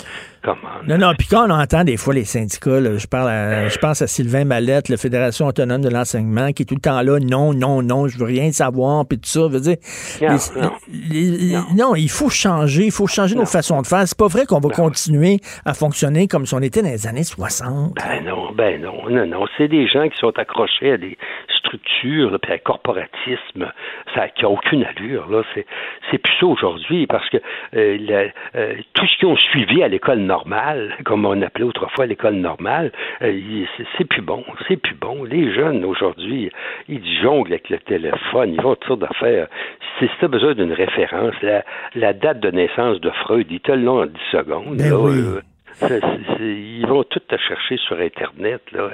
comment? 0.44 0.58
Non, 0.88 0.98
non, 0.98 1.14
puis 1.18 1.28
quand 1.28 1.48
on 1.48 1.54
entend 1.54 1.84
des 1.84 1.98
fois 1.98 2.14
les 2.14 2.26
syndicats, 2.26 2.80
là, 2.80 2.98
je, 2.98 3.08
parle 3.08 3.30
à- 3.30 3.68
je 3.70 3.78
pense 3.78 4.02
à 4.02 4.08
Sylvain 4.08 4.46
Mallette, 4.46 4.90
la 4.90 4.98
Fédération 4.98 5.48
autonome 5.48 5.82
de 5.82 5.90
l'enseignement, 5.90 6.52
qui 6.54 6.64
est 6.64 6.66
tout 6.66 6.76
le 6.76 6.82
temps 6.82 7.02
là, 7.02 7.20
non, 7.20 7.54
non, 7.54 7.82
non, 7.82 8.08
je 8.08 8.18
veux 8.18 8.26
rien 8.26 8.52
savoir, 8.52 9.06
puis 9.06 9.18
tout 9.20 9.30
ça, 9.30 9.48
veut 9.48 9.60
dire, 9.60 9.78
Non, 10.22 10.28
les- 10.30 10.62
non. 10.62 10.72
les- 10.90 11.58
non, 11.76 11.96
il 11.96 12.10
faut 12.10 12.30
changer, 12.30 12.86
il 12.86 12.92
faut 12.92 13.08
changer 13.08 13.36
nos 13.36 13.46
façons 13.46 13.82
de 13.82 13.88
faire. 13.88 14.08
C'est 14.08 14.18
pas 14.18 14.28
vrai 14.28 14.46
qu'on 14.46 14.60
va 14.60 14.70
continuer 14.70 15.40
à 15.66 15.74
fonctionner 15.74 16.28
comme 16.28 16.46
si 16.46 16.54
on 16.54 16.60
était 16.62 16.82
dans 16.82 16.90
les 16.90 17.08
années 17.08 17.24
60. 17.24 17.67
Ben 17.96 18.24
non, 18.26 18.52
ben 18.54 18.82
non, 18.82 19.10
non, 19.10 19.26
non. 19.26 19.46
C'est 19.58 19.68
des 19.68 19.88
gens 19.88 20.08
qui 20.10 20.18
sont 20.18 20.38
accrochés 20.40 20.92
à 20.92 20.98
des 20.98 21.18
structures, 21.50 22.32
là, 22.32 22.40
puis 22.40 22.52
à 22.52 22.56
un 22.56 22.60
corporatisme, 22.60 23.72
ça 24.16 24.30
qui 24.30 24.46
a 24.46 24.50
aucune 24.50 24.84
allure. 24.86 25.28
Là, 25.30 25.44
c'est 25.54 25.66
c'est 26.12 26.18
plus 26.18 26.34
ça 26.40 26.46
aujourd'hui 26.46 27.08
parce 27.08 27.28
que 27.30 27.38
euh, 27.76 27.98
la- 28.00 28.32
euh, 28.60 28.76
tout 28.94 29.06
ce 29.08 29.18
qu'ils 29.18 29.28
ont 29.28 29.36
suivi 29.36 29.84
à 29.84 29.88
l'école 29.88 30.20
normale, 30.20 30.96
comme 31.06 31.26
on 31.26 31.42
appelait 31.42 31.66
autrefois 31.66 32.06
l'école 32.06 32.36
normale, 32.36 32.92
euh, 33.22 33.40
c'est- 33.78 33.86
c'est 33.98 34.06
plus 34.06 34.22
bon, 34.22 34.44
c'est 34.68 34.78
plus 34.78 34.96
bon. 34.96 35.24
Les 35.24 35.54
jeunes 35.54 35.84
aujourd'hui, 35.86 36.50
ils 36.88 37.22
jonglent 37.22 37.52
avec 37.54 37.70
le 37.70 37.80
téléphone, 37.80 38.54
ils 38.54 38.62
vont 38.62 38.76
toutes 38.76 38.88
sortes 38.88 39.00
d'affaires. 39.02 39.48
Si 40.00 40.08
tu 40.20 40.26
as 40.26 40.28
besoin 40.28 40.54
d'une 40.54 40.74
référence, 40.74 41.34
la, 41.42 41.64
la 41.96 42.14
date 42.14 42.40
de 42.40 42.52
naissance 42.52 43.00
de 43.02 43.10
Freud, 43.10 43.48
ils 43.50 43.60
te 43.60 43.72
l'ont 43.72 44.04
en 44.04 44.06
10 44.06 44.14
secondes. 44.32 44.78
Ben 44.78 44.90
là, 44.90 44.96
oui. 45.00 45.40
Ils 46.40 46.86
vont 46.88 47.04
tout 47.04 47.20
te 47.20 47.38
chercher 47.38 47.78
sur 47.78 48.00
Internet. 48.00 48.62
Là. 48.72 48.90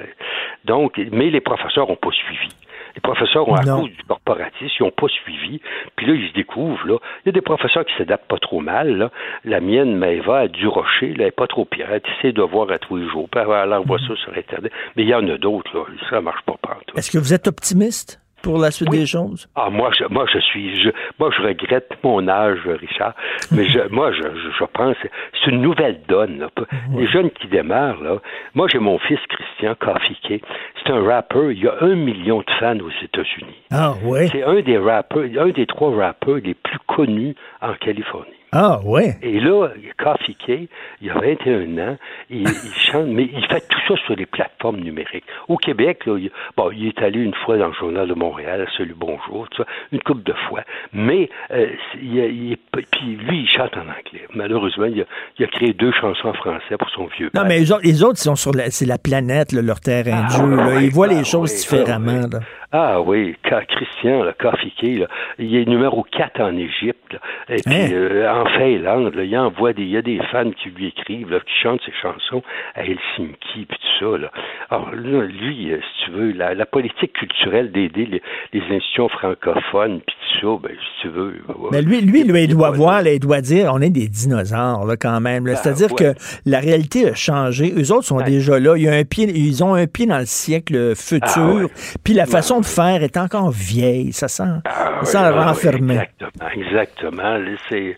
Donc, 0.64 1.00
mais 1.12 1.30
les 1.30 1.40
professeurs 1.40 1.88
n'ont 1.88 1.96
pas 1.96 2.10
suivi. 2.12 2.48
Les 2.94 3.00
professeurs 3.00 3.48
ont, 3.48 3.54
à 3.54 3.64
Non. 3.64 3.80
cause 3.80 3.90
du 3.90 4.02
corporatisme, 4.04 4.72
ils 4.78 4.82
n'ont 4.84 4.90
pas 4.92 5.08
suivi. 5.08 5.60
Puis 5.96 6.06
là, 6.06 6.14
ils 6.14 6.28
se 6.28 6.34
découvrent. 6.34 6.86
Là. 6.86 6.96
Il 7.24 7.26
y 7.26 7.28
a 7.30 7.32
des 7.32 7.40
professeurs 7.40 7.84
qui 7.84 7.92
s'adaptent 7.98 8.28
pas 8.28 8.38
trop 8.38 8.60
mal. 8.60 8.96
Là. 8.96 9.10
La 9.44 9.60
mienne, 9.60 9.96
Maëva, 9.96 10.40
à 10.40 10.48
du 10.48 10.68
rocher, 10.68 11.08
là, 11.08 11.14
elle 11.18 11.24
n'est 11.24 11.30
pas 11.32 11.48
trop 11.48 11.64
pire. 11.64 11.88
Elle 11.90 12.02
essaie 12.18 12.32
de 12.32 12.42
voir 12.42 12.70
à 12.70 12.78
tous 12.78 12.96
les 12.96 13.08
jours. 13.08 13.28
Puis 13.28 13.40
elle 13.40 13.72
envoie 13.72 13.98
ça 13.98 14.14
sur 14.14 14.32
Internet. 14.36 14.72
Mais 14.96 15.02
il 15.02 15.08
y 15.08 15.14
en 15.14 15.26
a 15.28 15.36
d'autres. 15.38 15.76
Là. 15.76 15.84
Ça 16.08 16.20
marche 16.20 16.42
pas 16.42 16.54
partout. 16.62 16.96
Est-ce 16.96 17.10
que 17.10 17.18
vous 17.18 17.34
êtes 17.34 17.48
optimiste? 17.48 18.20
Pour 18.44 18.58
la 18.58 18.70
suite 18.70 18.90
des 18.90 19.06
choses? 19.06 19.48
Ah, 19.56 19.70
moi, 19.70 19.90
je, 19.98 20.04
moi, 20.04 20.26
je 20.32 20.38
suis, 20.38 20.80
je, 20.80 20.90
moi, 21.18 21.30
je 21.36 21.42
regrette 21.42 21.90
mon 22.04 22.28
âge, 22.28 22.60
Richard. 22.66 23.14
Mais 23.50 23.64
je, 23.64 23.80
moi, 23.90 24.12
je, 24.12 24.22
je, 24.22 24.50
je 24.58 24.64
pense, 24.72 24.96
c'est 25.02 25.50
une 25.50 25.62
nouvelle 25.62 26.00
donne. 26.06 26.38
Là. 26.38 26.48
Les 26.96 27.06
jeunes 27.08 27.30
qui 27.30 27.48
démarrent, 27.48 28.00
là. 28.02 28.18
Moi, 28.54 28.68
j'ai 28.70 28.78
mon 28.78 28.98
fils 28.98 29.18
Christian 29.28 29.74
Kafike. 29.74 30.44
C'est 30.82 30.92
un 30.92 31.02
rappeur. 31.02 31.50
Il 31.50 31.58
y 31.58 31.66
a 31.66 31.74
un 31.80 31.94
million 31.94 32.38
de 32.38 32.50
fans 32.60 32.78
aux 32.78 32.92
États-Unis. 33.02 33.58
Ah, 33.72 33.94
ouais. 34.04 34.28
C'est 34.30 34.44
un 34.44 34.60
des 34.60 34.78
rappeurs, 34.78 35.24
un 35.38 35.48
des 35.48 35.66
trois 35.66 35.94
rappeurs 35.94 36.36
les 36.36 36.54
plus 36.54 36.78
connus 36.86 37.34
en 37.60 37.74
Californie. 37.74 38.43
Ah, 38.54 38.80
ouais. 38.84 39.16
Et 39.22 39.40
là, 39.40 39.68
Kafike, 39.98 40.68
il 41.02 41.10
a 41.10 41.14
21 41.14 41.78
ans, 41.78 41.96
il, 42.30 42.42
il 42.48 42.72
chante, 42.74 43.08
mais 43.08 43.24
il 43.24 43.44
fait 43.46 43.66
tout 43.68 43.80
ça 43.88 43.94
sur 44.06 44.14
les 44.16 44.26
plateformes 44.26 44.78
numériques. 44.80 45.24
Au 45.48 45.56
Québec, 45.56 46.06
là, 46.06 46.16
il, 46.18 46.30
bon, 46.56 46.70
il 46.70 46.86
est 46.88 47.02
allé 47.02 47.18
une 47.20 47.34
fois 47.34 47.58
dans 47.58 47.66
le 47.68 47.72
journal 47.74 48.08
de 48.08 48.14
Montréal, 48.14 48.66
Salut 48.76 48.94
Bonjour, 48.96 49.48
tout 49.50 49.62
ça, 49.64 49.68
une 49.92 50.00
couple 50.00 50.22
de 50.22 50.34
fois. 50.48 50.60
Mais 50.92 51.28
euh, 51.50 51.66
il, 52.00 52.56
puis 52.90 53.16
lui, 53.16 53.40
il 53.42 53.48
chante 53.48 53.76
en 53.76 53.80
anglais. 53.82 54.26
Malheureusement, 54.34 54.86
il 54.86 55.00
a, 55.02 55.04
il 55.38 55.44
a 55.44 55.48
créé 55.48 55.72
deux 55.72 55.92
chansons 55.92 56.28
en 56.28 56.34
français 56.34 56.76
pour 56.78 56.88
son 56.90 57.06
vieux 57.06 57.30
Non, 57.34 57.40
père. 57.42 57.44
mais 57.48 57.58
les 57.58 57.72
autres, 57.72 57.82
les 57.84 58.02
ils 58.02 58.16
sont 58.16 58.36
sur 58.36 58.52
la, 58.52 58.70
c'est 58.70 58.86
la 58.86 58.98
planète, 58.98 59.52
là, 59.52 59.62
leur 59.62 59.80
terrain 59.80 60.22
de 60.22 60.26
Ah, 60.30 60.36
jeu. 60.38 60.56
là. 60.56 60.66
ouais, 60.68 60.84
Ils 60.84 60.90
voient 60.92 61.06
les 61.08 61.18
ah, 61.20 61.24
choses 61.24 61.50
ouais, 61.50 61.56
différemment. 61.56 62.12
ah, 62.12 62.24
ouais. 62.26 62.30
là. 62.32 62.40
Ah 62.76 63.00
oui, 63.00 63.36
Christian, 63.68 64.24
là, 64.24 64.32
Kafike, 64.36 64.98
là, 64.98 65.06
il 65.38 65.54
est 65.54 65.64
numéro 65.64 66.04
4 66.10 66.40
en 66.40 66.56
Égypte, 66.56 67.12
là. 67.12 67.18
et 67.48 67.62
puis 67.64 67.72
Hein? 67.72 67.88
euh, 67.92 68.28
en 68.28 68.46
Finlande, 68.46 69.14
là, 69.14 69.22
il 69.22 69.38
envoie 69.38 69.72
des, 69.72 69.82
il 69.82 69.90
y 69.90 69.96
a 69.96 70.02
des 70.02 70.18
fans 70.32 70.50
qui 70.50 70.70
lui 70.70 70.88
écrivent, 70.88 71.30
là, 71.30 71.38
qui 71.38 71.52
chantent 71.62 71.80
ses 71.86 71.92
chansons 72.02 72.42
à 72.74 72.82
Helsinki, 72.82 73.66
puis 73.68 73.78
tout 73.78 74.10
ça. 74.12 74.18
Là. 74.18 74.32
Alors 74.70 74.90
là, 74.92 75.22
lui, 75.24 75.70
euh, 75.72 75.78
si 75.78 76.04
tu 76.06 76.10
veux, 76.10 76.32
la, 76.32 76.54
la 76.54 76.66
politique 76.66 77.12
culturelle 77.12 77.70
d'aider 77.70 78.06
les, 78.06 78.22
les 78.52 78.60
institutions 78.62 79.08
francophones, 79.08 80.00
puis 80.00 80.16
tout 80.40 80.40
ça, 80.40 80.68
ben, 80.68 80.74
si 80.74 81.02
tu 81.02 81.08
veux. 81.10 81.42
ouais. 81.56 81.68
Mais 81.70 81.80
lui, 81.82 82.00
lui, 82.00 82.24
lui, 82.24 82.42
il 82.42 82.48
doit 82.48 82.70
voir, 82.72 83.02
là, 83.02 83.12
il 83.12 83.20
doit 83.20 83.40
dire, 83.40 83.70
on 83.72 83.80
est 83.82 83.90
des 83.90 84.08
dinosaures, 84.08 84.84
là, 84.84 84.96
quand 84.96 85.20
même. 85.20 85.44
Ben, 85.44 85.54
C'est-à-dire 85.54 85.92
ouais. 85.92 86.12
que 86.14 86.18
la 86.44 86.58
réalité 86.58 87.08
a 87.08 87.14
changé. 87.14 87.72
Eux 87.76 87.92
autres 87.92 88.06
sont 88.06 88.20
déjà 88.20 88.58
là. 88.58 88.74
Il 88.76 88.82
y 88.82 88.88
a 88.88 88.94
un 88.94 89.04
pied, 89.04 89.30
ils 89.32 89.62
ont 89.62 89.74
un 89.74 89.86
pied 89.86 90.06
dans 90.06 90.18
le 90.18 90.26
siècle 90.26 90.96
futur. 90.96 91.20
Ah, 91.36 91.54
ouais. 91.54 91.66
Puis 92.02 92.14
la 92.14 92.26
façon 92.26 92.63
de 92.64 92.68
faire 92.68 93.02
est 93.02 93.16
encore 93.16 93.50
vieille. 93.50 94.12
Ça 94.12 94.28
sent, 94.28 94.42
Ah, 94.64 95.00
ça 95.02 95.02
oui, 95.02 95.06
sent 95.06 95.18
oui, 95.18 95.38
oui, 95.38 95.44
renfermé. 95.44 95.94
Exactement, 95.94 96.48
exactement. 96.54 97.36
Là, 97.38 97.50
C'est 97.68 97.96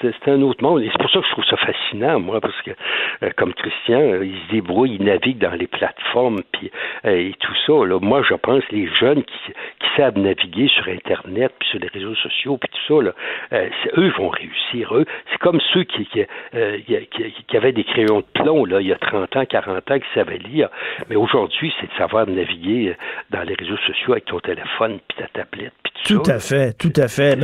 c'est 0.00 0.28
un 0.30 0.42
autre 0.42 0.62
monde. 0.62 0.82
Et 0.82 0.88
c'est 0.90 1.00
pour 1.00 1.10
ça 1.10 1.20
que 1.20 1.26
je 1.26 1.30
trouve 1.32 1.44
ça 1.44 1.56
fascinant, 1.56 2.20
moi, 2.20 2.40
parce 2.40 2.60
que 2.62 2.70
euh, 3.22 3.30
comme 3.36 3.52
Christian, 3.54 4.00
euh, 4.00 4.24
il 4.24 4.36
se 4.46 4.52
débrouille, 4.52 4.96
il 4.98 5.04
navigue 5.04 5.38
dans 5.38 5.52
les 5.54 5.66
plateformes 5.66 6.40
puis, 6.52 6.70
euh, 7.04 7.10
et 7.30 7.34
tout 7.38 7.54
ça. 7.66 7.72
Là. 7.86 7.98
Moi, 8.00 8.22
je 8.28 8.34
pense 8.34 8.62
les 8.70 8.86
jeunes 8.94 9.22
qui, 9.24 9.52
qui 9.78 9.88
savent 9.96 10.18
naviguer 10.18 10.68
sur 10.68 10.88
Internet 10.88 11.52
puis 11.58 11.68
sur 11.70 11.78
les 11.78 11.88
réseaux 11.88 12.14
sociaux 12.16 12.56
puis 12.58 12.68
tout 12.70 12.96
ça, 12.98 13.04
là, 13.04 13.12
euh, 13.52 13.68
eux 13.96 14.12
vont 14.18 14.28
réussir. 14.28 14.94
Eux, 14.96 15.04
c'est 15.30 15.38
comme 15.38 15.60
ceux 15.72 15.84
qui, 15.84 16.06
qui, 16.06 16.24
qui- 16.52 17.56
avaient 17.56 17.72
des 17.72 17.84
crayons 17.84 18.20
de 18.20 18.26
plomb 18.42 18.64
là, 18.66 18.80
il 18.80 18.86
y 18.88 18.92
a 18.92 18.96
30 18.98 19.34
ans, 19.36 19.44
40 19.46 19.90
ans, 19.90 19.98
qui 19.98 20.06
savaient 20.14 20.38
lire. 20.38 20.68
Mais 21.08 21.16
aujourd'hui, 21.16 21.72
c'est 21.80 21.86
de 21.86 21.96
savoir 21.96 22.26
naviguer 22.26 22.94
dans 23.30 23.42
les 23.42 23.54
réseaux 23.54 23.78
sociaux 23.86 24.12
avec 24.12 24.26
ton 24.26 24.40
téléphone 24.40 24.98
puis 25.08 25.18
ta 25.18 25.28
tablette 25.28 25.72
puis 25.82 25.92
tout, 26.04 26.18
Tout 26.18 26.24
ça. 26.24 26.34
à 26.34 26.38
fait, 26.38 26.72
tout 26.78 26.92
à 27.00 27.08
fait. 27.08 27.38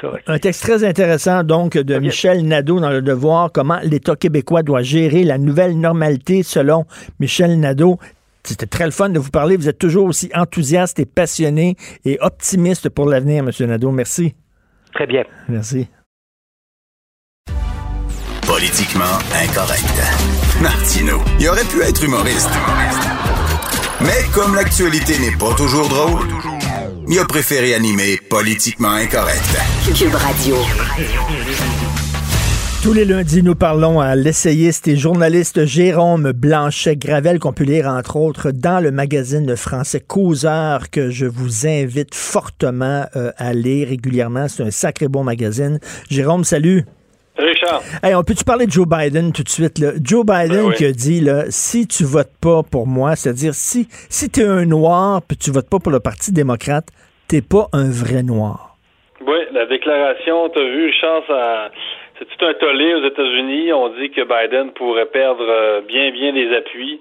Ça. 0.00 0.10
un 0.26 0.38
texte 0.38 0.62
très 0.62 0.84
intéressant, 0.84 0.95
donc, 1.44 1.76
de 1.76 1.98
Michel 1.98 2.46
Nadeau 2.46 2.80
dans 2.80 2.90
Le 2.90 3.02
Devoir, 3.02 3.52
comment 3.52 3.78
l'État 3.82 4.16
québécois 4.16 4.62
doit 4.62 4.82
gérer 4.82 5.24
la 5.24 5.38
nouvelle 5.38 5.78
normalité 5.78 6.42
selon 6.42 6.86
Michel 7.20 7.60
Nadeau. 7.60 7.98
C'était 8.44 8.66
très 8.66 8.84
le 8.84 8.90
fun 8.90 9.10
de 9.10 9.18
vous 9.18 9.30
parler. 9.30 9.56
Vous 9.56 9.68
êtes 9.68 9.78
toujours 9.78 10.06
aussi 10.06 10.30
enthousiaste 10.34 10.98
et 10.98 11.04
passionné 11.04 11.76
et 12.04 12.18
optimiste 12.20 12.88
pour 12.88 13.06
l'avenir, 13.06 13.44
M. 13.44 13.68
Nadeau. 13.68 13.90
Merci. 13.90 14.34
Très 14.94 15.06
bien. 15.06 15.24
Merci. 15.48 15.88
Politiquement 18.46 19.18
incorrect. 19.34 20.00
Martino, 20.62 21.18
il 21.40 21.48
aurait 21.48 21.64
pu 21.64 21.82
être 21.82 22.04
humoriste. 22.04 22.50
Mais 24.00 24.22
comme 24.32 24.54
l'actualité 24.54 25.18
n'est 25.18 25.36
pas 25.36 25.54
toujours 25.54 25.88
drôle, 25.88 26.26
il 27.08 27.18
a 27.18 27.24
préféré 27.24 27.74
animer 27.74 28.18
Politiquement 28.28 28.90
incorrect. 28.90 29.44
Cube 29.94 30.14
Radio. 30.14 30.56
Tous 32.82 32.92
les 32.92 33.04
lundis, 33.04 33.42
nous 33.42 33.54
parlons 33.54 34.00
à 34.00 34.14
l'essayiste 34.14 34.86
et 34.88 34.96
journaliste 34.96 35.64
Jérôme 35.64 36.32
Blanchet-Gravel, 36.32 37.38
qu'on 37.38 37.52
peut 37.52 37.64
lire 37.64 37.88
entre 37.88 38.16
autres 38.16 38.50
dans 38.50 38.80
le 38.80 38.90
magazine 38.90 39.56
français 39.56 40.00
Causeur, 40.00 40.90
que 40.90 41.10
je 41.10 41.26
vous 41.26 41.66
invite 41.66 42.14
fortement 42.14 43.06
euh, 43.16 43.32
à 43.36 43.52
lire 43.52 43.88
régulièrement. 43.88 44.46
C'est 44.48 44.62
un 44.62 44.70
sacré 44.70 45.08
bon 45.08 45.24
magazine. 45.24 45.80
Jérôme, 46.10 46.44
salut. 46.44 46.84
Richard. 47.38 47.82
Hey, 48.02 48.14
on 48.14 48.22
peut-tu 48.22 48.44
parler 48.44 48.66
de 48.66 48.70
Joe 48.72 48.86
Biden 48.86 49.32
tout 49.32 49.42
de 49.42 49.48
suite? 49.48 49.78
Là? 49.78 49.92
Joe 50.02 50.24
Biden 50.24 50.62
Ben 50.62 50.68
oui. 50.68 50.74
qui 50.74 50.84
a 50.84 50.92
dit, 50.92 51.20
là, 51.20 51.44
si 51.48 51.86
tu 51.86 52.04
votes 52.04 52.32
pas 52.40 52.62
pour 52.62 52.86
moi, 52.86 53.14
c'est-à-dire 53.16 53.54
si, 53.54 53.86
si 54.08 54.30
tu 54.30 54.40
es 54.40 54.46
un 54.46 54.64
noir 54.64 55.20
puis 55.26 55.36
tu 55.36 55.50
votes 55.50 55.68
pas 55.68 55.78
pour 55.78 55.92
le 55.92 56.00
Parti 56.00 56.32
démocrate, 56.32 56.86
t'es 57.28 57.42
pas 57.42 57.66
un 57.72 57.90
vrai 57.90 58.22
noir. 58.22 58.76
la 59.52 59.66
déclaration, 59.66 60.48
tu 60.50 60.58
as 60.58 60.64
vu, 60.64 60.86
Richard, 60.86 61.22
ça, 61.26 61.70
c'est 62.18 62.24
tout 62.26 62.44
un 62.44 62.54
tollé 62.54 62.94
aux 62.94 63.04
États-Unis. 63.06 63.72
On 63.72 63.88
dit 64.00 64.10
que 64.10 64.22
Biden 64.22 64.72
pourrait 64.72 65.06
perdre 65.06 65.44
euh, 65.46 65.80
bien, 65.86 66.10
bien 66.12 66.32
des 66.32 66.54
appuis. 66.56 67.00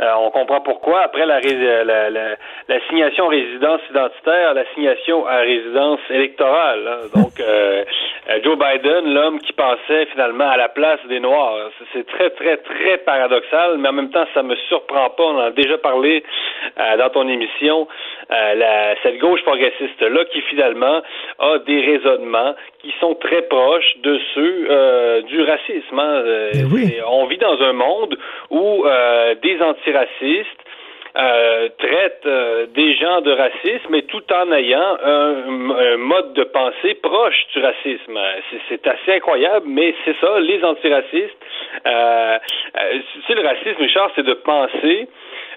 Euh, 0.00 0.12
on 0.18 0.30
comprend 0.30 0.60
pourquoi. 0.60 1.00
Après 1.00 1.24
la, 1.24 1.40
la, 1.40 2.10
la, 2.10 2.36
l'assignation 2.68 3.28
résidence 3.28 3.80
identitaire, 3.88 4.52
l'assignation 4.52 5.26
à 5.26 5.38
résidence 5.38 6.00
électorale. 6.10 6.86
Hein. 6.86 7.06
Donc, 7.14 7.40
euh, 7.40 7.84
euh, 8.28 8.38
Joe 8.44 8.58
Biden, 8.58 9.14
l'homme 9.14 9.38
qui 9.40 9.54
pensait 9.54 10.06
finalement 10.12 10.50
à 10.50 10.58
la 10.58 10.68
place 10.68 11.00
des 11.08 11.20
Noirs. 11.20 11.70
C'est 11.94 12.06
très, 12.06 12.28
très, 12.30 12.58
très 12.58 12.98
paradoxal, 12.98 13.78
mais 13.78 13.88
en 13.88 13.92
même 13.92 14.10
temps, 14.10 14.26
ça 14.34 14.42
me 14.42 14.54
surprend 14.68 15.08
pas. 15.10 15.22
On 15.22 15.36
en 15.38 15.46
a 15.46 15.50
déjà 15.50 15.78
parlé 15.78 16.22
dans 16.98 17.10
ton 17.10 17.28
émission. 17.28 17.88
la, 18.28 18.94
cette 19.02 19.18
gauche 19.18 19.42
progressiste-là 19.44 20.24
qui 20.26 20.40
finalement 20.42 21.00
a 21.38 21.58
des 21.58 21.80
raisonnements 21.80 22.54
qui 22.80 22.92
sont 23.00 23.14
très 23.14 23.42
proches 23.42 23.96
de 24.02 24.18
ceux 24.34 25.22
du 25.28 25.42
racisme. 25.42 25.98
Hein. 25.98 26.22
Eh 26.54 27.02
on 27.06 27.26
vit 27.26 27.38
dans 27.38 27.60
un 27.62 27.72
monde 27.72 28.18
où 28.50 28.84
des 29.42 29.62
antiracistes 29.86 30.64
euh, 31.16 31.70
traite 31.78 32.20
euh, 32.26 32.66
des 32.74 32.94
gens 32.96 33.22
de 33.22 33.32
racisme, 33.32 33.86
mais 33.88 34.02
tout 34.02 34.22
en 34.34 34.52
ayant 34.52 34.98
un, 35.02 35.96
mode 35.96 36.34
de 36.34 36.44
pensée 36.44 36.94
proche 37.02 37.46
du 37.54 37.60
racisme. 37.60 38.18
C'est 38.68 38.86
assez 38.86 39.14
incroyable, 39.14 39.64
mais 39.66 39.94
c'est 40.04 40.16
ça, 40.20 40.38
les 40.40 40.62
antiracistes. 40.62 41.42
Euh, 41.86 42.38
euh 42.76 43.34
le 43.34 43.42
racisme, 43.42 43.80
Richard, 43.80 44.10
c'est 44.14 44.26
de 44.26 44.34
penser 44.34 45.08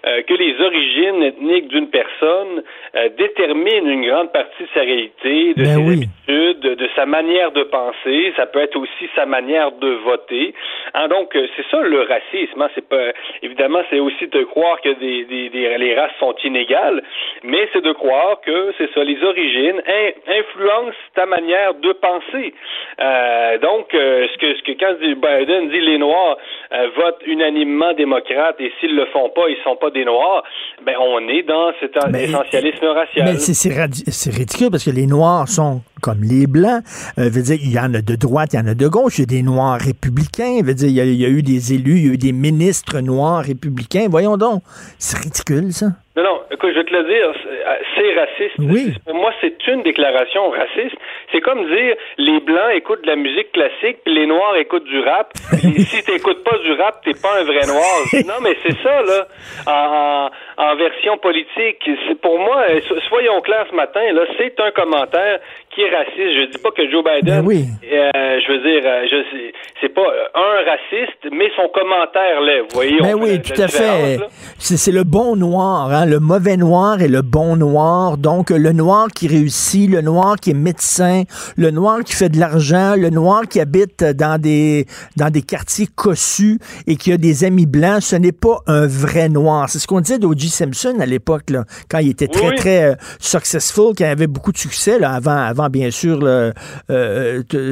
euh, 0.06 0.22
que 0.24 0.34
les 0.34 0.56
origines 0.62 1.24
ethniques 1.24 1.68
d'une 1.68 1.90
personne 1.90 2.64
euh, 2.96 3.10
déterminent 3.18 3.90
une 3.90 4.06
grande 4.08 4.32
partie 4.32 4.64
de 4.64 4.70
sa 4.74 4.80
réalité, 4.80 5.54
de 5.56 5.64
ben 5.64 5.66
ses 5.66 5.82
oui. 5.82 5.94
habitudes, 5.94 6.60
de, 6.62 6.74
de, 6.76 6.90
sa 6.96 7.06
manière 7.06 7.52
de 7.52 7.64
penser. 7.64 8.34
Ça 8.38 8.46
peut 8.46 8.60
être 8.60 8.78
aussi 8.78 9.10
sa 9.16 9.26
manière 9.26 9.72
de 9.74 9.90
voter. 9.90 10.54
Hein, 10.94 11.10
donc, 11.10 11.36
euh, 11.36 11.48
c'est 11.56 11.66
ça 11.70 11.82
le 11.82 12.02
racisme. 12.02 12.62
Hein, 12.62 12.70
c'est 12.76 12.88
pas 12.88 13.12
évidemment, 13.42 13.82
c'est 13.90 14.00
aussi 14.00 14.28
de 14.28 14.44
croire 14.44 14.80
que 14.82 14.90
des, 15.00 15.26
des, 15.26 15.50
des, 15.50 15.78
les 15.78 15.96
races 15.96 16.16
sont 16.20 16.36
inégales, 16.44 17.04
mais 17.44 17.68
c'est 17.74 17.84
de 17.84 17.92
croire 17.92 18.40
que 18.42 18.74
c'est 18.78 18.92
ça, 18.94 19.04
les 19.04 19.22
origines 19.24 19.82
influencent 20.28 20.98
ta 21.16 21.26
manière 21.26 21.74
de 21.74 21.92
penser. 21.92 22.54
Euh, 23.02 23.58
donc, 23.58 23.88
ce 23.92 24.38
que 24.38 24.56
ce 24.56 24.64
que 24.64 24.72
quand 24.80 24.96
Biden 25.00 25.70
dit 25.70 25.82
les 25.82 25.98
Noirs 25.98 26.38
votent 26.96 27.22
unanimement 27.26 27.94
démocrate 27.94 28.56
et 28.60 28.72
s'ils 28.80 28.96
le 28.96 29.06
font 29.08 29.30
pas, 29.30 29.50
ils 29.50 29.58
sont 29.64 29.76
pas 29.76 29.89
des 29.92 30.06
Noirs, 30.06 30.44
ben 30.86 30.96
on 31.00 31.28
est 31.28 31.44
dans 31.44 31.72
cet 31.80 31.96
essentialisme 32.16 32.86
racial. 32.86 33.26
Mais 33.26 33.38
c'est 33.38 34.30
ridicule 34.30 34.70
parce 34.72 34.86
que 34.86 34.92
les 34.92 35.08
Noirs 35.08 35.48
sont 35.48 35.82
comme 36.02 36.22
les 36.24 36.48
Blancs. 36.48 36.82
Euh, 37.18 37.30
veut 37.30 37.42
dire, 37.42 37.58
il 37.62 37.72
y 37.72 37.80
en 37.80 37.94
a 37.94 38.02
de 38.02 38.16
droite, 38.16 38.54
il 38.54 38.58
y 38.58 38.60
en 38.60 38.68
a 38.68 38.74
de 38.74 38.88
gauche. 38.88 39.18
Il 39.18 39.22
y 39.22 39.24
a 39.24 39.28
des 39.28 39.44
Noirs 39.44 39.80
républicains. 39.80 40.62
Veut 40.64 40.74
dire, 40.74 40.90
il 40.90 40.96
y, 40.96 41.02
a, 41.02 41.06
il 41.06 41.22
y 41.22 41.26
a 41.26 41.30
eu 41.30 41.44
des 41.44 41.74
élus, 41.74 41.98
il 41.98 42.06
y 42.06 42.10
a 42.10 42.14
eu 42.14 42.18
des 42.18 42.32
ministres 42.32 43.00
noirs 43.02 43.44
républicains. 43.44 44.08
Voyons 44.10 44.38
donc. 44.38 44.62
C'est 44.98 45.18
ridicule, 45.18 45.72
ça. 45.74 45.88
Non, 46.16 46.24
non, 46.24 46.42
écoute, 46.52 46.72
je 46.74 46.80
vais 46.80 46.86
te 46.86 46.94
le 46.94 47.04
dire, 47.04 47.34
c'est 48.00 48.14
raciste. 48.14 48.56
Oui. 48.60 48.94
Pour 49.06 49.16
moi, 49.16 49.32
c'est 49.42 49.56
une 49.68 49.84
déclaration 49.84 50.50
raciste. 50.50 50.96
C'est 51.32 51.42
comme 51.42 51.68
dire 51.68 51.96
les 52.18 52.40
Blancs 52.40 52.72
écoutent 52.74 53.02
de 53.02 53.08
la 53.08 53.16
musique 53.16 53.52
classique, 53.52 53.98
puis 54.06 54.16
les 54.16 54.26
Noirs 54.26 54.56
écoutent 54.56 54.86
du 54.86 55.00
rap. 55.02 55.34
et 55.54 55.82
si 55.82 56.04
t'écoutes 56.04 56.44
pas 56.44 56.58
du 56.60 56.72
rap, 56.74 57.02
t'es 57.04 57.14
pas 57.14 57.40
un 57.42 57.44
vrai 57.44 57.66
Noir. 57.68 58.00
non, 58.28 58.42
mais 58.42 58.56
c'est 58.64 58.78
ça, 58.82 59.02
là, 59.02 59.28
en, 59.68 60.30
en, 60.64 60.76
version 60.78 61.18
politique. 61.18 61.90
Pour 62.22 62.40
moi, 62.40 62.64
euh, 62.70 62.80
soyons 63.10 63.42
clairs 63.42 63.66
ce 63.70 63.76
matin, 63.76 64.02
là, 64.14 64.22
c'est 64.38 64.58
un 64.60 64.72
commentaire 64.72 65.40
qui 65.76 65.82
est 65.82 65.90
raciste. 65.90 66.16
Je 66.18 66.52
dis 66.52 66.58
pas 66.58 66.72
que 66.72 66.90
Joe 66.90 67.04
Biden, 67.04 67.42
ben 67.42 67.46
oui. 67.46 67.66
euh, 67.92 68.40
je 68.40 68.52
veux 68.52 68.60
dire, 68.60 68.82
euh, 68.86 69.06
je 69.12 69.52
c'est 69.82 69.94
pas 69.94 70.08
un 70.36 70.70
raciste, 70.70 71.32
mais 71.32 71.50
son 71.56 71.68
commentaire 71.70 72.42
l'est. 72.42 72.62
Vous 72.62 72.68
voyez, 72.74 73.00
ben 73.02 73.16
oui, 73.16 73.42
tout 73.42 73.62
à 73.62 73.68
fait. 73.68 74.20
C'est 74.58 74.92
le 74.92 75.04
bon 75.04 75.36
noir, 75.36 75.92
hein, 75.92 76.06
le 76.06 76.20
mauvais 76.20 76.58
noir 76.58 77.02
et 77.02 77.08
le 77.08 77.22
bon 77.22 77.56
noir. 77.56 77.89
Donc 78.18 78.50
le 78.50 78.72
noir 78.72 79.08
qui 79.14 79.28
réussit, 79.28 79.90
le 79.90 80.02
noir 80.02 80.36
qui 80.38 80.52
est 80.52 80.54
médecin, 80.54 81.24
le 81.58 81.72
noir 81.72 82.04
qui 82.04 82.14
fait 82.14 82.30
de 82.30 82.40
l'argent, 82.40 82.96
le 82.96 83.10
noir 83.10 83.44
qui 83.50 83.60
habite 83.60 84.04
dans 84.04 84.40
des 84.40 84.86
dans 85.18 85.30
des 85.30 85.42
quartiers 85.42 85.88
cossus 85.88 86.60
et 86.88 86.96
qui 86.96 87.12
a 87.12 87.18
des 87.18 87.44
amis 87.44 87.66
blancs. 87.66 88.02
Ce 88.02 88.16
n'est 88.16 88.32
pas 88.32 88.60
un 88.68 88.88
vrai 88.88 89.30
noir. 89.30 89.70
C'est 89.70 89.80
ce 89.80 89.88
qu'on 89.88 90.02
disait 90.02 90.20
d'O.J. 90.20 90.50
Simpson 90.50 90.98
à 91.00 91.06
l'époque, 91.06 91.44
quand 91.90 92.00
il 92.00 92.10
était 92.10 92.28
très 92.28 92.56
très 92.56 92.92
euh, 92.92 92.96
successful, 93.20 93.96
qu'il 93.96 94.06
avait 94.06 94.28
beaucoup 94.28 94.52
de 94.52 94.58
succès 94.58 95.00
là, 95.00 95.12
avant 95.12 95.38
avant 95.38 95.70
bien 95.70 95.92
sûr, 95.92 96.20
euh, 96.24 96.52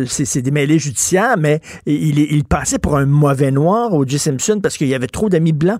c'est 0.07 0.41
démêlés 0.41 0.79
judiciaires, 0.79 1.35
mais 1.37 1.59
il, 1.85 2.19
il 2.19 2.43
passait 2.43 2.79
pour 2.79 2.97
un 2.97 3.05
mauvais 3.05 3.51
noir, 3.51 3.93
O.J. 3.93 4.19
Simpson, 4.19 4.59
parce 4.61 4.77
qu'il 4.77 4.87
y 4.87 4.95
avait 4.95 5.07
trop 5.07 5.29
d'amis 5.29 5.53
blancs. 5.53 5.79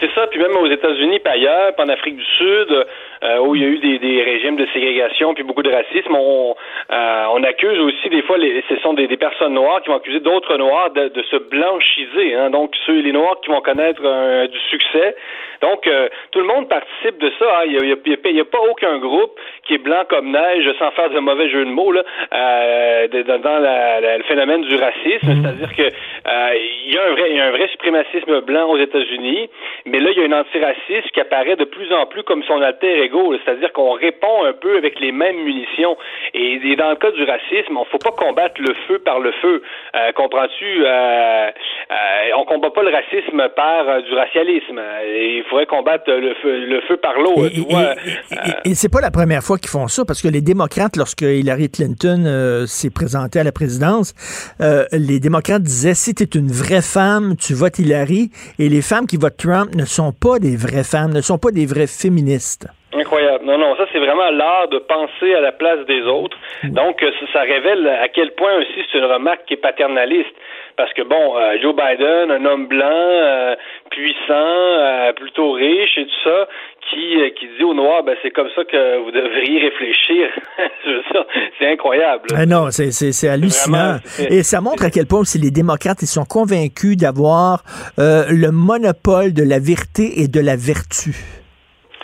C'est 0.00 0.10
ça, 0.14 0.26
puis 0.30 0.38
même 0.38 0.54
aux 0.56 0.66
États-Unis, 0.66 1.20
puis 1.24 1.32
ailleurs, 1.32 1.72
en 1.78 1.88
Afrique 1.88 2.16
du 2.16 2.24
Sud, 2.36 2.68
euh, 3.26 3.38
où 3.40 3.54
il 3.54 3.62
y 3.62 3.64
a 3.64 3.68
eu 3.68 3.98
des, 3.98 4.22
régimes 4.22 4.56
de 4.56 4.66
ségrégation, 4.72 5.34
puis 5.34 5.42
beaucoup 5.42 5.62
de 5.62 5.70
racisme, 5.70 6.14
on, 6.14 6.54
euh, 6.92 7.42
accuse 7.42 7.78
aussi 7.78 8.08
des 8.08 8.22
fois, 8.22 8.38
les, 8.38 8.64
ce 8.68 8.76
sont 8.76 8.94
des, 8.94 9.08
personnes 9.16 9.54
noires 9.54 9.80
qui 9.82 9.88
vont 9.88 9.96
accuser 9.96 10.20
d'autres 10.20 10.56
noirs 10.56 10.90
de, 10.90 11.08
de, 11.08 11.22
se 11.24 11.36
blanchiser. 11.36 12.34
Hein, 12.34 12.50
donc, 12.50 12.74
ceux, 12.86 13.00
les 13.00 13.12
noirs 13.12 13.38
qui 13.42 13.50
vont 13.50 13.60
connaître 13.60 14.02
du 14.46 14.58
succès. 14.70 15.14
Donc, 15.62 15.86
euh, 15.86 16.08
tout 16.30 16.40
le 16.40 16.46
monde 16.46 16.68
participe 16.68 17.18
de 17.18 17.30
ça. 17.38 17.44
Hein. 17.58 17.64
Il 17.66 17.72
n'y 17.72 17.92
a, 17.92 18.40
a, 18.40 18.42
a, 18.42 18.44
pas 18.44 18.60
aucun 18.70 18.98
groupe 18.98 19.38
qui 19.66 19.74
est 19.74 19.78
blanc 19.78 20.04
comme 20.08 20.30
neige, 20.30 20.70
sans 20.78 20.90
faire 20.92 21.10
de 21.10 21.18
mauvais 21.18 21.48
jeu 21.50 21.64
de 21.64 21.70
mots, 21.70 21.92
là, 21.92 22.02
dans 22.30 23.58
la, 23.58 24.00
la, 24.00 24.18
le 24.18 24.24
phénomène 24.24 24.62
du 24.62 24.76
racisme. 24.76 25.26
Mm-hmm. 25.26 25.42
C'est-à-dire 25.42 25.76
que 25.76 25.96
il 26.86 26.94
y 26.94 26.98
a 26.98 27.04
un 27.04 27.10
vrai, 27.12 27.32
y 27.32 27.40
a 27.40 27.46
un 27.46 27.50
vrai 27.50 27.68
suprémacisme 27.68 28.40
blanc 28.42 28.68
aux 28.68 28.78
États-Unis, 28.78 29.48
mais 29.84 30.00
là, 30.00 30.10
il 30.10 30.18
y 30.18 30.22
a 30.22 30.36
un 30.36 30.40
antiracisme 30.40 31.08
qui 31.12 31.20
apparaît 31.20 31.56
de 31.56 31.64
plus 31.64 31.92
en 31.92 32.06
plus 32.06 32.22
comme 32.22 32.42
son 32.44 32.60
alter 32.62 33.02
ego, 33.02 33.34
c'est-à-dire 33.44 33.72
qu'on 33.72 33.92
répond 33.92 34.44
un 34.44 34.52
peu 34.52 34.76
avec 34.76 35.00
les 35.00 35.12
mêmes 35.12 35.42
munitions. 35.42 35.96
Et, 36.34 36.58
dans 36.76 36.90
le 36.90 36.96
cas 36.96 37.10
du 37.10 37.24
racisme, 37.24 37.76
on 37.76 37.80
ne 37.80 37.86
faut 37.86 37.98
pas 37.98 38.10
combattre 38.10 38.60
le 38.60 38.74
feu 38.86 38.98
par 38.98 39.20
le 39.20 39.32
feu. 39.32 39.62
Euh, 39.94 40.12
comprends-tu? 40.12 40.84
Euh, 40.84 41.50
euh, 41.90 42.30
on 42.36 42.44
combat 42.44 42.70
pas 42.70 42.82
le 42.82 42.90
racisme 42.90 43.48
par 43.56 43.88
euh, 43.88 44.00
du 44.02 44.14
racialisme. 44.14 44.80
il 45.06 45.44
faudrait 45.46 45.66
combattre 45.66 46.10
le 46.10 46.34
feu, 46.42 46.66
le 46.66 46.80
feu 46.82 46.96
par 46.96 47.14
l'eau. 47.18 47.46
Et, 47.46 47.60
et, 47.60 48.70
et 48.70 48.74
c'est 48.74 48.90
pas 48.90 49.00
la 49.00 49.10
première 49.10 49.42
fois 49.42 49.58
qu'ils 49.58 49.70
font 49.70 49.88
ça, 49.88 50.04
parce 50.04 50.22
que 50.22 50.28
les 50.28 50.40
démocrates, 50.40 50.96
lorsque 50.96 51.22
Hillary 51.22 51.70
Clinton 51.70 52.64
s'est 52.66 52.90
présentée 52.90 53.40
à 53.40 53.44
la 53.44 53.52
présidence, 53.52 54.14
les 54.92 55.20
démocrates 55.20 55.62
disaient 55.62 55.94
si 55.94 56.14
tu 56.14 56.22
es 56.24 56.38
une 56.38 56.50
vraie 56.50 56.82
femme, 56.82 57.36
tu 57.36 57.54
votes 57.54 57.78
Hillary, 57.78 58.30
et 58.58 58.68
les 58.68 58.82
femmes 58.82 59.06
qui 59.06 59.16
votent 59.16 59.36
Trump 59.36 59.74
ne 59.74 59.84
sont 59.84 60.12
pas 60.12 60.38
des 60.38 60.56
vraies 60.56 60.84
femmes, 60.84 61.12
ne 61.12 61.20
sont 61.20 61.38
pas 61.38 61.50
des 61.50 61.66
vraies 61.66 61.86
féministes. 61.86 62.68
Incroyable. 62.92 63.44
Non, 63.44 63.58
non, 63.58 63.76
ça 63.76 63.84
c'est 63.92 63.98
vraiment 63.98 64.30
l'art 64.30 64.68
de 64.68 64.78
penser 64.78 65.34
à 65.34 65.40
la 65.40 65.52
place 65.52 65.84
des 65.86 66.02
autres. 66.02 66.36
Donc, 66.64 67.02
euh, 67.02 67.10
ça, 67.32 67.42
révèle 67.42 67.86
à 67.86 68.08
quel 68.08 68.32
point 68.32 68.56
aussi 68.56 68.80
c'est 68.90 68.98
une 68.98 69.04
remarque 69.04 69.44
qui 69.46 69.54
est 69.54 69.58
paternaliste. 69.58 70.34
Parce 70.76 70.92
que 70.92 71.02
bon, 71.02 71.36
euh, 71.36 71.56
Joe 71.62 71.74
Biden, 71.74 72.30
un 72.30 72.44
homme 72.44 72.66
blanc, 72.66 72.84
euh, 72.86 73.54
puissant, 73.90 75.14
plutôt 75.16 75.52
riche 75.52 75.96
et 75.96 76.04
tout 76.04 76.20
ça, 76.24 76.48
qui, 76.90 77.16
qui 77.38 77.48
dit 77.56 77.64
aux 77.64 77.74
Noirs, 77.74 78.02
ben 78.02 78.14
c'est 78.22 78.30
comme 78.30 78.48
ça 78.54 78.64
que 78.64 78.98
vous 78.98 79.10
devriez 79.10 79.60
réfléchir. 79.60 80.28
c'est 81.58 81.66
incroyable. 81.66 82.28
Ah 82.34 82.46
non, 82.46 82.70
c'est 82.70 83.28
hallucinant. 83.28 83.96
et 84.30 84.42
ça 84.42 84.60
montre 84.60 84.84
à 84.84 84.90
quel 84.90 85.06
point 85.06 85.20
aussi 85.20 85.38
les 85.38 85.50
démocrates 85.50 86.02
ils 86.02 86.06
sont 86.06 86.24
convaincus 86.24 86.96
d'avoir 86.96 87.62
le 87.98 88.50
monopole 88.50 89.32
de 89.32 89.42
la 89.42 89.58
vérité 89.58 90.20
et 90.20 90.28
de 90.28 90.40
la 90.40 90.56
vertu. 90.56 91.12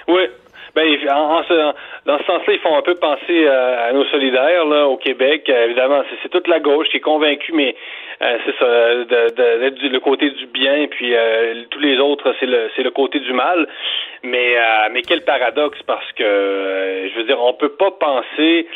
Oui, 0.09 0.27
ben, 0.75 0.89
en, 1.11 1.43
ce, 1.45 1.75
dans 2.07 2.19
ce 2.19 2.25
sens-là, 2.25 2.53
ils 2.55 2.61
font 2.61 2.77
un 2.77 2.83
peu 2.83 2.95
penser 2.95 3.45
euh, 3.47 3.89
à 3.89 3.93
nos 3.93 4.05
solidaires 4.07 4.65
là, 4.65 4.87
au 4.87 4.97
Québec. 4.97 5.49
Euh, 5.49 5.67
évidemment, 5.67 6.03
c'est 6.23 6.29
toute 6.31 6.49
la 6.49 6.61
gauche 6.61 6.89
qui 6.89 6.97
est 6.97 7.01
convaincue, 7.01 7.53
mais 7.53 7.69
euh, 7.71 7.75
c'est 8.45 8.57
ça, 8.59 9.05
d'être 9.05 9.75
du 9.75 9.89
le 9.89 10.01
côté 10.01 10.31
du 10.31 10.47
bien, 10.47 10.87
puis 10.89 11.15
tous 11.71 11.81
les 11.81 11.99
autres, 11.99 12.35
c'est 12.39 12.47
le 12.47 12.71
c'est 12.77 12.83
le 12.83 12.91
côté 12.91 13.21
du 13.21 13.33
mal. 13.33 13.67
Mais 14.23 14.57
mais 14.93 15.03
quel 15.03 15.23
paradoxe 15.23 15.83
parce 15.87 16.11
que 16.13 17.11
je 17.13 17.19
veux 17.19 17.25
dire, 17.25 17.43
on 17.43 17.55
peut 17.55 17.73
pas 17.73 17.91
penser 17.91 18.67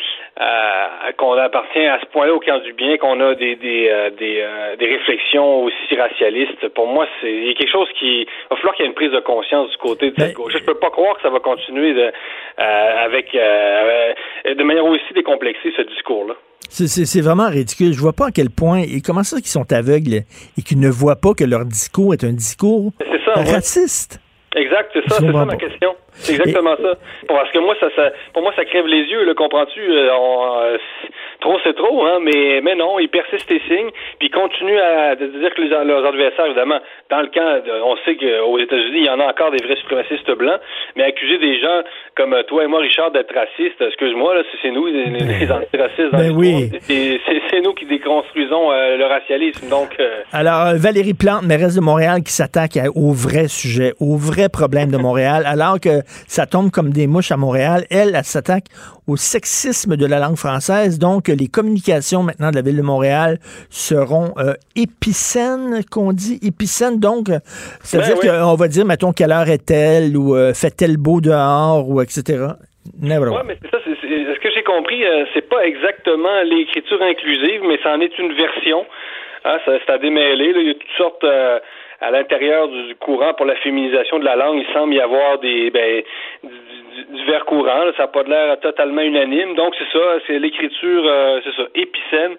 qu'on 1.16 1.32
appartient 1.34 1.86
à 1.86 2.00
ce 2.00 2.06
point-là 2.06 2.34
au 2.34 2.40
camp 2.40 2.58
du 2.58 2.72
bien, 2.72 2.96
qu'on 2.98 3.20
a 3.20 3.34
des 3.34 3.54
des 3.56 4.10
des, 4.18 4.44
des 4.78 4.86
réflexions 4.86 5.62
aussi 5.62 5.96
racialistes. 5.96 6.68
Pour 6.70 6.88
moi, 6.88 7.06
c'est 7.20 7.32
il 7.32 7.46
y 7.46 7.50
a 7.50 7.54
quelque 7.54 7.72
chose 7.72 7.88
qui 7.98 8.22
il 8.22 8.26
va 8.50 8.56
falloir 8.56 8.74
qu'il 8.74 8.84
y 8.84 8.86
ait 8.86 8.90
une 8.90 8.96
prise 8.96 9.12
de 9.12 9.20
conscience 9.20 9.70
du 9.70 9.76
côté 9.76 10.10
de 10.10 10.20
cette 10.20 10.34
gauche. 10.34 10.52
Je 10.52 10.64
peux 10.64 10.78
pas 10.78 10.90
croire 10.90 11.16
que 11.16 11.22
ça 11.22 11.30
va 11.30 11.38
continuer 11.38 11.94
de 11.94 12.12
avec 12.58 13.34
euh, 13.34 14.14
de 14.54 14.62
manière 14.62 14.86
aussi 14.86 15.12
décomplexée 15.14 15.72
ce 15.76 15.82
discours-là. 15.82 16.34
C'est 16.68 17.20
vraiment 17.20 17.48
ridicule. 17.48 17.92
Je 17.92 18.00
vois 18.00 18.12
pas 18.12 18.26
à 18.26 18.30
quel 18.30 18.50
point. 18.50 18.78
Et 18.78 19.00
comment 19.00 19.22
ça 19.22 19.36
qu'ils 19.36 19.46
sont 19.46 19.72
aveugles 19.72 20.24
et 20.58 20.62
qu'ils 20.64 20.80
ne 20.80 20.88
voient 20.88 21.16
pas 21.16 21.34
que 21.34 21.44
leur 21.44 21.64
discours 21.64 22.12
est 22.14 22.24
un 22.24 22.32
discours 22.32 22.92
raciste? 23.34 24.20
Exact, 24.54 24.90
c'est 24.94 25.06
ça, 25.08 25.16
c'est 25.20 25.32
ça 25.32 25.44
ma 25.44 25.56
question. 25.56 25.94
C'est 26.12 26.32
exactement 26.32 26.76
ça. 26.80 26.94
Parce 27.28 27.52
que 27.52 27.58
moi, 27.58 27.74
ça, 27.78 27.88
ça, 27.94 28.10
pour 28.32 28.42
moi, 28.42 28.52
ça 28.56 28.64
crève 28.64 28.86
les 28.86 29.02
yeux, 29.02 29.34
comprends-tu? 29.34 29.80
Euh, 29.80 30.78
trop 31.40 31.58
c'est 31.64 31.76
trop, 31.76 32.04
hein, 32.04 32.18
mais, 32.22 32.60
mais 32.62 32.74
non, 32.74 32.98
ils 32.98 33.08
persistent 33.08 33.50
et 33.50 33.60
signent, 33.68 33.90
puis 34.18 34.28
ils 34.28 34.30
continuent 34.30 34.78
à 34.78 35.16
dire 35.16 35.54
que 35.54 35.62
les, 35.62 35.68
leurs 35.68 36.06
adversaires, 36.06 36.46
évidemment, 36.46 36.80
dans 37.10 37.20
le 37.20 37.28
camp, 37.28 37.62
on 37.84 37.96
sait 38.04 38.16
qu'aux 38.16 38.58
États-Unis, 38.58 38.98
il 38.98 39.06
y 39.06 39.10
en 39.10 39.20
a 39.20 39.26
encore 39.26 39.50
des 39.50 39.62
vrais 39.64 39.76
suprémacistes 39.76 40.30
blancs, 40.32 40.60
mais 40.96 41.04
accuser 41.04 41.38
des 41.38 41.60
gens 41.60 41.82
comme 42.16 42.34
toi 42.48 42.64
et 42.64 42.66
moi, 42.66 42.80
Richard, 42.80 43.10
d'être 43.10 43.34
racistes, 43.34 43.80
excuse-moi, 43.80 44.34
là, 44.34 44.42
c'est 44.62 44.70
nous, 44.70 44.86
les, 44.86 45.06
les 45.06 45.52
antiracistes, 45.52 46.12
ben 46.12 46.32
oui. 46.34 46.70
c'est 46.88 47.60
nous 47.60 47.74
qui 47.74 47.86
déconstruisons 47.86 48.72
euh, 48.72 48.96
le 48.96 49.04
racialisme, 49.04 49.68
donc... 49.68 49.94
Euh, 50.00 50.22
alors, 50.32 50.74
Valérie 50.76 51.14
Plante, 51.14 51.42
mairesse 51.42 51.76
de 51.76 51.80
Montréal, 51.80 52.22
qui 52.24 52.32
s'attaque 52.32 52.78
au 52.94 53.12
vrai 53.12 53.48
sujet, 53.48 53.92
au 54.00 54.16
vrai 54.16 54.48
problème 54.48 54.90
de 54.90 54.96
Montréal, 54.96 55.44
alors 55.46 55.80
que 55.80 56.02
ça 56.26 56.46
tombe 56.46 56.70
comme 56.70 56.90
des 56.90 57.06
mouches 57.06 57.32
à 57.32 57.36
Montréal, 57.36 57.84
elle, 57.90 58.14
elle 58.14 58.24
s'attaque 58.24 58.64
au 59.06 59.16
sexisme 59.16 59.96
de 59.96 60.06
la 60.06 60.18
langue 60.18 60.36
française. 60.36 60.98
Donc, 60.98 61.25
les 61.32 61.46
communications 61.48 62.22
maintenant 62.22 62.50
de 62.50 62.56
la 62.56 62.62
ville 62.62 62.76
de 62.76 62.82
Montréal 62.82 63.38
seront 63.70 64.32
euh, 64.38 64.54
épicènes, 64.74 65.82
qu'on 65.90 66.12
dit 66.12 66.38
épicènes. 66.42 66.98
Donc, 67.00 67.26
c'est-à-dire 67.82 68.16
Ben 68.22 68.40
qu'on 68.42 68.54
va 68.54 68.68
dire, 68.68 68.84
mettons, 68.84 69.12
quelle 69.12 69.32
heure 69.32 69.48
est-elle 69.48 70.16
ou 70.16 70.34
euh, 70.36 70.52
fait-elle 70.54 70.96
beau 70.96 71.20
dehors 71.20 71.88
ou 71.88 72.00
etc. 72.00 72.46
Never. 73.00 73.30
Ouais, 73.30 73.42
mais 73.46 73.56
c'est 73.62 73.70
ça. 73.70 73.78
c'est- 73.84 73.96
c'est- 74.00 74.34
ce 74.34 74.40
que 74.40 74.50
j'ai 74.54 74.62
compris, 74.62 75.04
euh, 75.04 75.24
c'est 75.34 75.48
pas 75.48 75.66
exactement 75.66 76.42
l'écriture 76.44 77.02
inclusive, 77.02 77.62
mais 77.66 77.78
c'en 77.82 78.00
est 78.00 78.16
une 78.18 78.32
version. 78.34 78.84
Hein, 79.44 79.58
ça, 79.64 79.72
c'est 79.84 79.92
à 79.92 79.98
démêler. 79.98 80.52
là. 80.52 80.60
Il 80.60 80.66
y 80.68 80.70
a 80.70 80.74
toutes 80.74 80.96
sortes 80.96 81.24
euh, 81.24 81.58
à 82.00 82.10
l'intérieur 82.10 82.68
du, 82.68 82.94
courant 83.00 83.32
pour 83.34 83.46
la 83.46 83.56
féminisation 83.56 84.18
de 84.18 84.24
la 84.24 84.36
langue. 84.36 84.58
Il 84.66 84.72
semble 84.74 84.94
y 84.94 85.00
avoir 85.00 85.38
des 85.40 85.70
ben, 85.70 86.02
divers 87.10 87.44
courants. 87.44 87.84
là. 87.84 87.92
Ça 87.96 88.04
n'a 88.04 88.08
pas 88.08 88.22
l'air 88.22 88.58
totalement 88.60 89.02
unanime. 89.02 89.54
Donc 89.54 89.74
c'est 89.78 89.98
ça. 89.98 90.04
C'est 90.26 90.38
l'écriture, 90.38 91.02
euh, 91.06 91.40
c'est 91.44 91.54
ça, 91.54 91.68
épicène. 91.74 92.36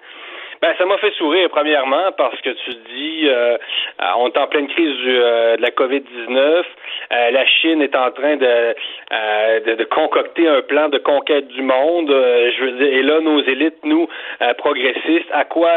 Ben, 0.59 0.73
ça 0.79 0.85
m'a 0.87 0.97
fait 0.97 1.11
sourire, 1.13 1.49
premièrement, 1.51 2.11
parce 2.17 2.39
que 2.41 2.49
tu 2.49 2.71
dis, 2.91 3.27
euh, 3.27 3.57
euh, 4.01 4.05
on 4.17 4.27
est 4.29 4.37
en 4.37 4.47
pleine 4.47 4.67
crise 4.67 4.95
du, 4.97 5.15
euh, 5.15 5.55
de 5.55 5.61
la 5.61 5.69
COVID-19. 5.69 6.63
Euh, 7.11 7.31
la 7.31 7.45
Chine 7.45 7.81
est 7.83 7.95
en 7.95 8.09
train 8.11 8.37
de, 8.37 8.45
euh, 8.45 9.59
de, 9.59 9.73
de 9.75 9.83
concocter 9.83 10.47
un 10.47 10.61
plan 10.61 10.89
de 10.89 10.97
conquête 10.97 11.47
du 11.49 11.61
monde. 11.61 12.09
Euh, 12.09 12.51
je 12.57 12.63
veux 12.63 12.71
dire, 12.71 12.87
et 12.91 13.03
là, 13.03 13.19
nos 13.19 13.39
élites, 13.43 13.83
nous, 13.83 14.09
progressistes, 14.57 15.29
à 15.31 15.45
quoi, 15.45 15.69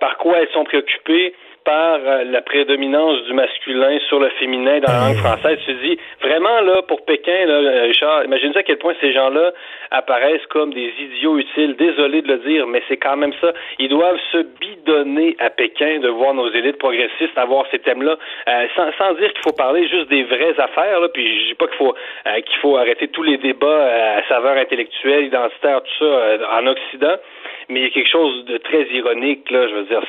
par 0.00 0.16
quoi 0.18 0.38
elles 0.38 0.48
sont 0.52 0.64
préoccupées? 0.64 1.34
Par 1.66 1.98
euh, 1.98 2.24
la 2.24 2.40
prédominance 2.40 3.22
du 3.24 3.34
masculin 3.34 3.98
sur 4.08 4.20
le 4.20 4.30
féminin 4.38 4.80
dans 4.80 4.92
la 4.92 5.08
langue 5.08 5.16
française. 5.18 5.58
Tu 5.66 5.74
dis, 5.74 5.98
vraiment, 6.22 6.60
là, 6.60 6.80
pour 6.82 7.04
Pékin, 7.04 7.44
là, 7.44 7.54
euh, 7.54 7.82
Richard, 7.88 8.24
imagine 8.24 8.52
à 8.56 8.62
quel 8.62 8.78
point 8.78 8.94
ces 9.00 9.12
gens-là 9.12 9.52
apparaissent 9.90 10.46
comme 10.48 10.72
des 10.72 10.92
idiots 10.98 11.38
utiles. 11.38 11.76
Désolé 11.76 12.22
de 12.22 12.28
le 12.28 12.38
dire, 12.38 12.66
mais 12.66 12.82
c'est 12.88 12.96
quand 12.96 13.16
même 13.16 13.32
ça. 13.40 13.52
Ils 13.78 13.88
doivent 13.88 14.20
se 14.32 14.38
bidonner 14.60 15.36
à 15.40 15.50
Pékin 15.50 15.98
de 15.98 16.08
voir 16.08 16.32
nos 16.32 16.50
élites 16.50 16.78
progressistes 16.78 17.36
avoir 17.36 17.66
ces 17.70 17.78
thèmes-là, 17.78 18.16
euh, 18.48 18.66
sans, 18.76 18.90
sans 18.98 19.14
dire 19.14 19.32
qu'il 19.32 19.42
faut 19.42 19.56
parler 19.56 19.88
juste 19.88 20.08
des 20.08 20.22
vraies 20.24 20.58
affaires, 20.58 21.00
là, 21.00 21.08
puis 21.08 21.40
je 21.40 21.48
dis 21.48 21.54
pas 21.54 21.66
qu'il 21.66 21.76
faut 21.76 21.94
euh, 22.26 22.40
qu'il 22.40 22.58
faut 22.60 22.76
arrêter 22.76 23.08
tous 23.08 23.22
les 23.22 23.38
débats 23.38 23.66
euh, 23.66 24.18
à 24.18 24.28
saveur 24.28 24.56
intellectuelle, 24.56 25.26
identitaire, 25.26 25.82
tout 25.82 25.98
ça 25.98 26.04
euh, 26.04 26.38
en 26.58 26.66
Occident, 26.66 27.16
mais 27.68 27.80
il 27.80 27.82
y 27.82 27.86
a 27.86 27.90
quelque 27.90 28.10
chose 28.10 28.44
de 28.46 28.58
très 28.58 28.84
ironique, 28.94 29.50
là, 29.50 29.66
je 29.68 29.74
veux 29.74 29.84
dire, 29.84 30.02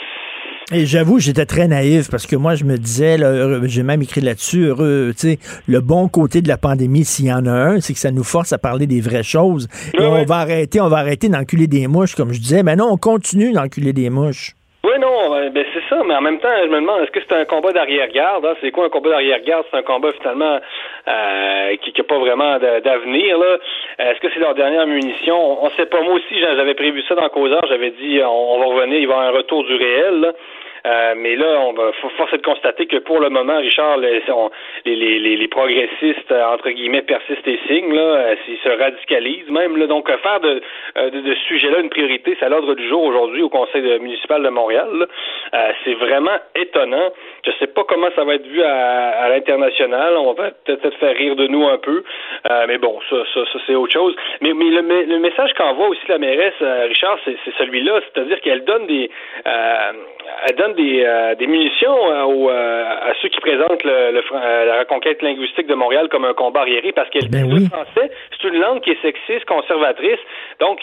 Et 0.73 0.85
j'avoue, 0.85 1.19
j'étais 1.19 1.45
très 1.45 1.67
naïf 1.67 2.09
parce 2.11 2.27
que 2.27 2.35
moi, 2.35 2.55
je 2.55 2.63
me 2.63 2.77
disais, 2.77 3.17
j'ai 3.63 3.83
même 3.83 4.01
écrit 4.01 4.21
là-dessus, 4.21 4.65
heureux, 4.65 5.13
tu 5.13 5.29
sais, 5.35 5.39
le 5.67 5.79
bon 5.81 6.07
côté 6.07 6.41
de 6.41 6.47
la 6.47 6.57
pandémie, 6.57 7.05
s'il 7.05 7.25
y 7.25 7.33
en 7.33 7.45
a 7.45 7.51
un, 7.51 7.79
c'est 7.79 7.93
que 7.93 7.99
ça 7.99 8.11
nous 8.11 8.23
force 8.23 8.53
à 8.53 8.57
parler 8.57 8.87
des 8.87 9.01
vraies 9.01 9.23
choses. 9.23 9.67
Et 9.97 10.03
on 10.03 10.23
va 10.25 10.35
arrêter, 10.35 10.81
on 10.81 10.89
va 10.89 10.97
arrêter 10.97 11.29
d'enculer 11.29 11.67
des 11.67 11.87
mouches, 11.87 12.15
comme 12.15 12.33
je 12.33 12.39
disais. 12.39 12.63
Mais 12.63 12.75
non, 12.75 12.89
on 12.91 12.97
continue 12.97 13.51
d'enculer 13.53 13.93
des 13.93 14.09
mouches. 14.09 14.53
Oui, 14.83 14.93
non, 15.01 15.35
euh, 15.35 15.49
ben 15.49 15.65
c'est 15.73 15.76
mais 16.05 16.15
en 16.15 16.21
même 16.21 16.39
temps, 16.39 16.49
je 16.63 16.67
me 16.67 16.79
demande, 16.81 17.01
est-ce 17.03 17.11
que 17.11 17.19
c'est 17.21 17.33
un 17.35 17.45
combat 17.45 17.71
d'arrière-garde? 17.71 18.45
hein? 18.45 18.55
C'est 18.61 18.71
quoi 18.71 18.85
un 18.85 18.89
combat 18.89 19.09
d'arrière-garde? 19.11 19.65
C'est 19.71 19.77
un 19.77 19.83
combat 19.83 20.11
finalement 20.13 20.59
euh, 21.07 21.75
qui 21.77 21.93
n'a 21.97 22.03
pas 22.03 22.17
vraiment 22.19 22.57
d'avenir. 22.59 23.37
là. 23.37 23.57
Est-ce 23.99 24.19
que 24.19 24.27
c'est 24.33 24.39
leur 24.39 24.55
dernière 24.55 24.85
munition? 24.87 25.63
On 25.63 25.67
ne 25.67 25.71
sait 25.71 25.85
pas. 25.85 26.01
Moi 26.01 26.13
aussi, 26.15 26.39
j'a- 26.39 26.55
j'avais 26.55 26.73
prévu 26.75 27.01
ça 27.03 27.15
dans 27.15 27.27
causeur, 27.29 27.61
j'avais 27.67 27.91
dit 27.91 28.19
on, 28.23 28.53
on 28.55 28.59
va 28.59 28.65
revenir, 28.65 28.99
il 28.99 29.07
va 29.07 29.13
y 29.13 29.17
avoir 29.17 29.27
un 29.33 29.37
retour 29.37 29.63
du 29.63 29.75
réel. 29.75 30.19
là. 30.21 30.33
Euh, 30.87 31.15
mais 31.17 31.35
là, 31.35 31.59
on 31.61 31.73
va 31.73 31.91
force 32.17 32.31
de 32.31 32.41
constater 32.41 32.85
que 32.85 32.97
pour 32.97 33.19
le 33.19 33.29
moment, 33.29 33.57
Richard, 33.57 33.97
les, 33.97 34.21
les, 34.85 35.35
les, 35.35 35.47
progressistes, 35.47 36.31
euh, 36.31 36.45
entre 36.45 36.69
guillemets, 36.69 37.01
persistent 37.01 37.47
et 37.47 37.59
signent, 37.67 37.93
là, 37.93 38.01
euh, 38.01 38.35
ils 38.47 38.57
se 38.57 38.69
radicalisent 38.69 39.49
même. 39.49 39.77
Donc, 39.87 40.07
faire 40.07 40.39
de, 40.39 40.61
de, 41.09 41.33
ce 41.33 41.47
sujet-là 41.47 41.79
une 41.79 41.89
priorité, 41.89 42.37
c'est 42.39 42.45
à 42.45 42.49
l'ordre 42.49 42.73
du 42.75 42.87
jour 42.87 43.03
aujourd'hui 43.03 43.41
au 43.41 43.49
Conseil 43.49 43.81
municipal 43.99 44.41
de 44.41 44.49
Montréal. 44.49 45.07
c'est 45.83 45.93
vraiment 45.95 46.37
étonnant. 46.55 47.09
Je 47.45 47.51
sais 47.59 47.67
pas 47.67 47.83
comment 47.83 48.09
ça 48.15 48.23
va 48.23 48.35
être 48.35 48.47
vu 48.47 48.61
à, 48.63 49.29
l'international. 49.29 50.15
On 50.17 50.33
va 50.33 50.51
peut-être 50.65 50.97
faire 50.97 51.15
rire 51.15 51.35
de 51.35 51.47
nous 51.47 51.67
un 51.67 51.77
peu. 51.77 52.03
Mais 52.67 52.77
bon, 52.77 52.99
ça, 53.09 53.17
ça, 53.33 53.41
c'est 53.65 53.75
autre 53.75 53.93
chose. 53.93 54.15
Mais, 54.41 54.53
le, 54.53 55.05
le 55.05 55.19
message 55.19 55.53
qu'envoie 55.53 55.87
aussi 55.87 56.07
la 56.07 56.17
mairesse, 56.17 56.61
Richard, 56.61 57.17
c'est 57.25 57.37
celui-là. 57.57 57.99
C'est-à-dire 58.13 58.39
qu'elle 58.41 58.63
donne 58.63 58.87
des 58.87 59.09
elle 60.45 60.55
donne 60.55 60.73
des, 60.77 61.03
euh, 61.05 61.35
des 61.35 61.47
munitions 61.47 61.97
euh, 62.11 62.23
aux, 62.23 62.49
euh, 62.49 62.83
à 63.09 63.13
ceux 63.21 63.27
qui 63.27 63.39
présentent 63.41 63.83
le, 63.83 64.11
le 64.13 64.21
fran- 64.21 64.39
la 64.39 64.79
reconquête 64.79 65.21
linguistique 65.21 65.67
de 65.67 65.75
Montréal 65.75 66.07
comme 66.09 66.23
un 66.25 66.33
combat 66.33 66.61
arriéré 66.61 66.93
parce 66.93 67.09
dit 67.27 67.43
le 67.63 67.65
français, 67.69 68.09
c'est 68.31 68.47
une 68.47 68.59
langue 68.59 68.79
qui 68.81 68.91
est 68.91 69.01
sexiste, 69.01 69.45
conservatrice. 69.45 70.19
Donc, 70.61 70.79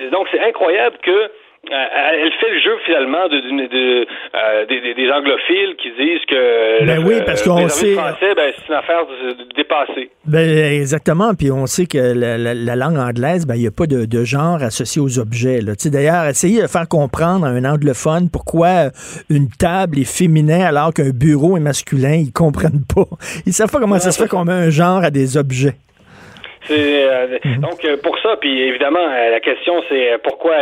c'est- 0.00 0.10
donc 0.10 0.28
c'est 0.30 0.40
incroyable 0.40 0.96
que 1.02 1.30
elle 1.70 2.32
fait 2.40 2.50
le 2.50 2.60
jeu 2.60 2.76
finalement 2.86 3.28
de, 3.28 3.36
de- 3.36 3.68
de- 3.68 4.06
euh, 4.34 4.66
des, 4.66 5.10
anglophiles 5.12 5.76
qui 5.80 5.90
disent 5.90 6.24
que 6.28 6.84
Ben 6.86 7.00
le- 7.02 7.06
oui, 7.06 7.14
parce 7.26 7.42
qu'on 7.42 7.58
les 7.58 7.68
sait- 7.68 7.94
français, 7.94 8.34
ben, 8.34 8.52
c'est 8.56 8.68
une 8.68 8.74
affaire 8.74 9.02
dépassée. 9.56 10.10
Ben, 10.26 10.72
exactement. 10.80 11.34
Puis 11.34 11.50
on 11.50 11.66
sait 11.66 11.86
que 11.86 11.98
la, 11.98 12.38
la- 12.38 12.54
la 12.54 12.76
langue 12.76 12.96
anglaise, 12.98 13.46
ben, 13.46 13.54
il 13.56 13.60
n'y 13.60 13.66
a 13.66 13.70
pas 13.72 13.86
de, 13.86 14.04
de 14.06 14.24
genre 14.24 14.62
associé 14.62 15.00
aux 15.02 15.18
objets. 15.18 15.60
D'ailleurs, 15.86 16.26
essayer 16.26 16.62
de 16.62 16.66
faire 16.66 16.88
comprendre 16.88 17.46
à 17.46 17.50
un 17.50 17.64
anglophone 17.64 18.30
pourquoi 18.32 18.90
une 19.28 19.48
table 19.50 19.98
est 19.98 20.04
féminin 20.10 20.60
alors 20.64 20.92
qu'un 20.94 21.10
bureau 21.10 21.56
est 21.56 21.60
masculin, 21.60 22.14
ils 22.14 22.32
comprennent 22.32 22.84
pas. 22.92 23.04
Ils 23.46 23.52
savent 23.52 23.70
pas 23.70 23.80
comment 23.80 23.98
ça 23.98 24.12
se 24.12 24.22
fait 24.22 24.28
qu'on 24.28 24.44
met 24.44 24.52
un 24.52 24.70
genre 24.70 25.04
à 25.04 25.10
des 25.10 25.36
objets. 25.36 25.74
C'est 26.64 27.04
euh, 27.08 27.38
donc 27.58 27.84
euh, 27.84 27.96
pour 28.02 28.18
ça, 28.18 28.36
puis 28.36 28.62
évidemment 28.62 29.00
euh, 29.00 29.30
la 29.30 29.40
question 29.40 29.82
c'est 29.88 30.12
euh, 30.12 30.18
pourquoi 30.22 30.56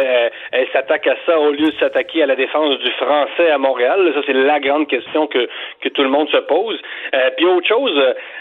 elle 0.53 0.69
s'attaque 0.73 1.07
à 1.09 1.17
ça 1.27 1.39
au 1.41 1.51
lieu 1.51 1.71
de 1.71 1.79
s'attaquer 1.81 2.23
à 2.23 2.27
la 2.27 2.37
défense 2.37 2.79
du 2.79 2.91
français 2.93 3.51
à 3.51 3.59
Montréal? 3.59 4.13
Ça 4.15 4.21
c'est 4.27 4.33
la 4.33 4.61
grande 4.61 4.87
question 4.89 5.27
que 5.27 5.49
que 5.81 5.89
tout 5.89 6.03
le 6.03 6.09
monde 6.09 6.29
se 6.31 6.37
pose. 6.39 6.81
Euh, 7.15 7.31
puis 7.37 7.47
autre 7.47 7.67
chose, 7.67 8.01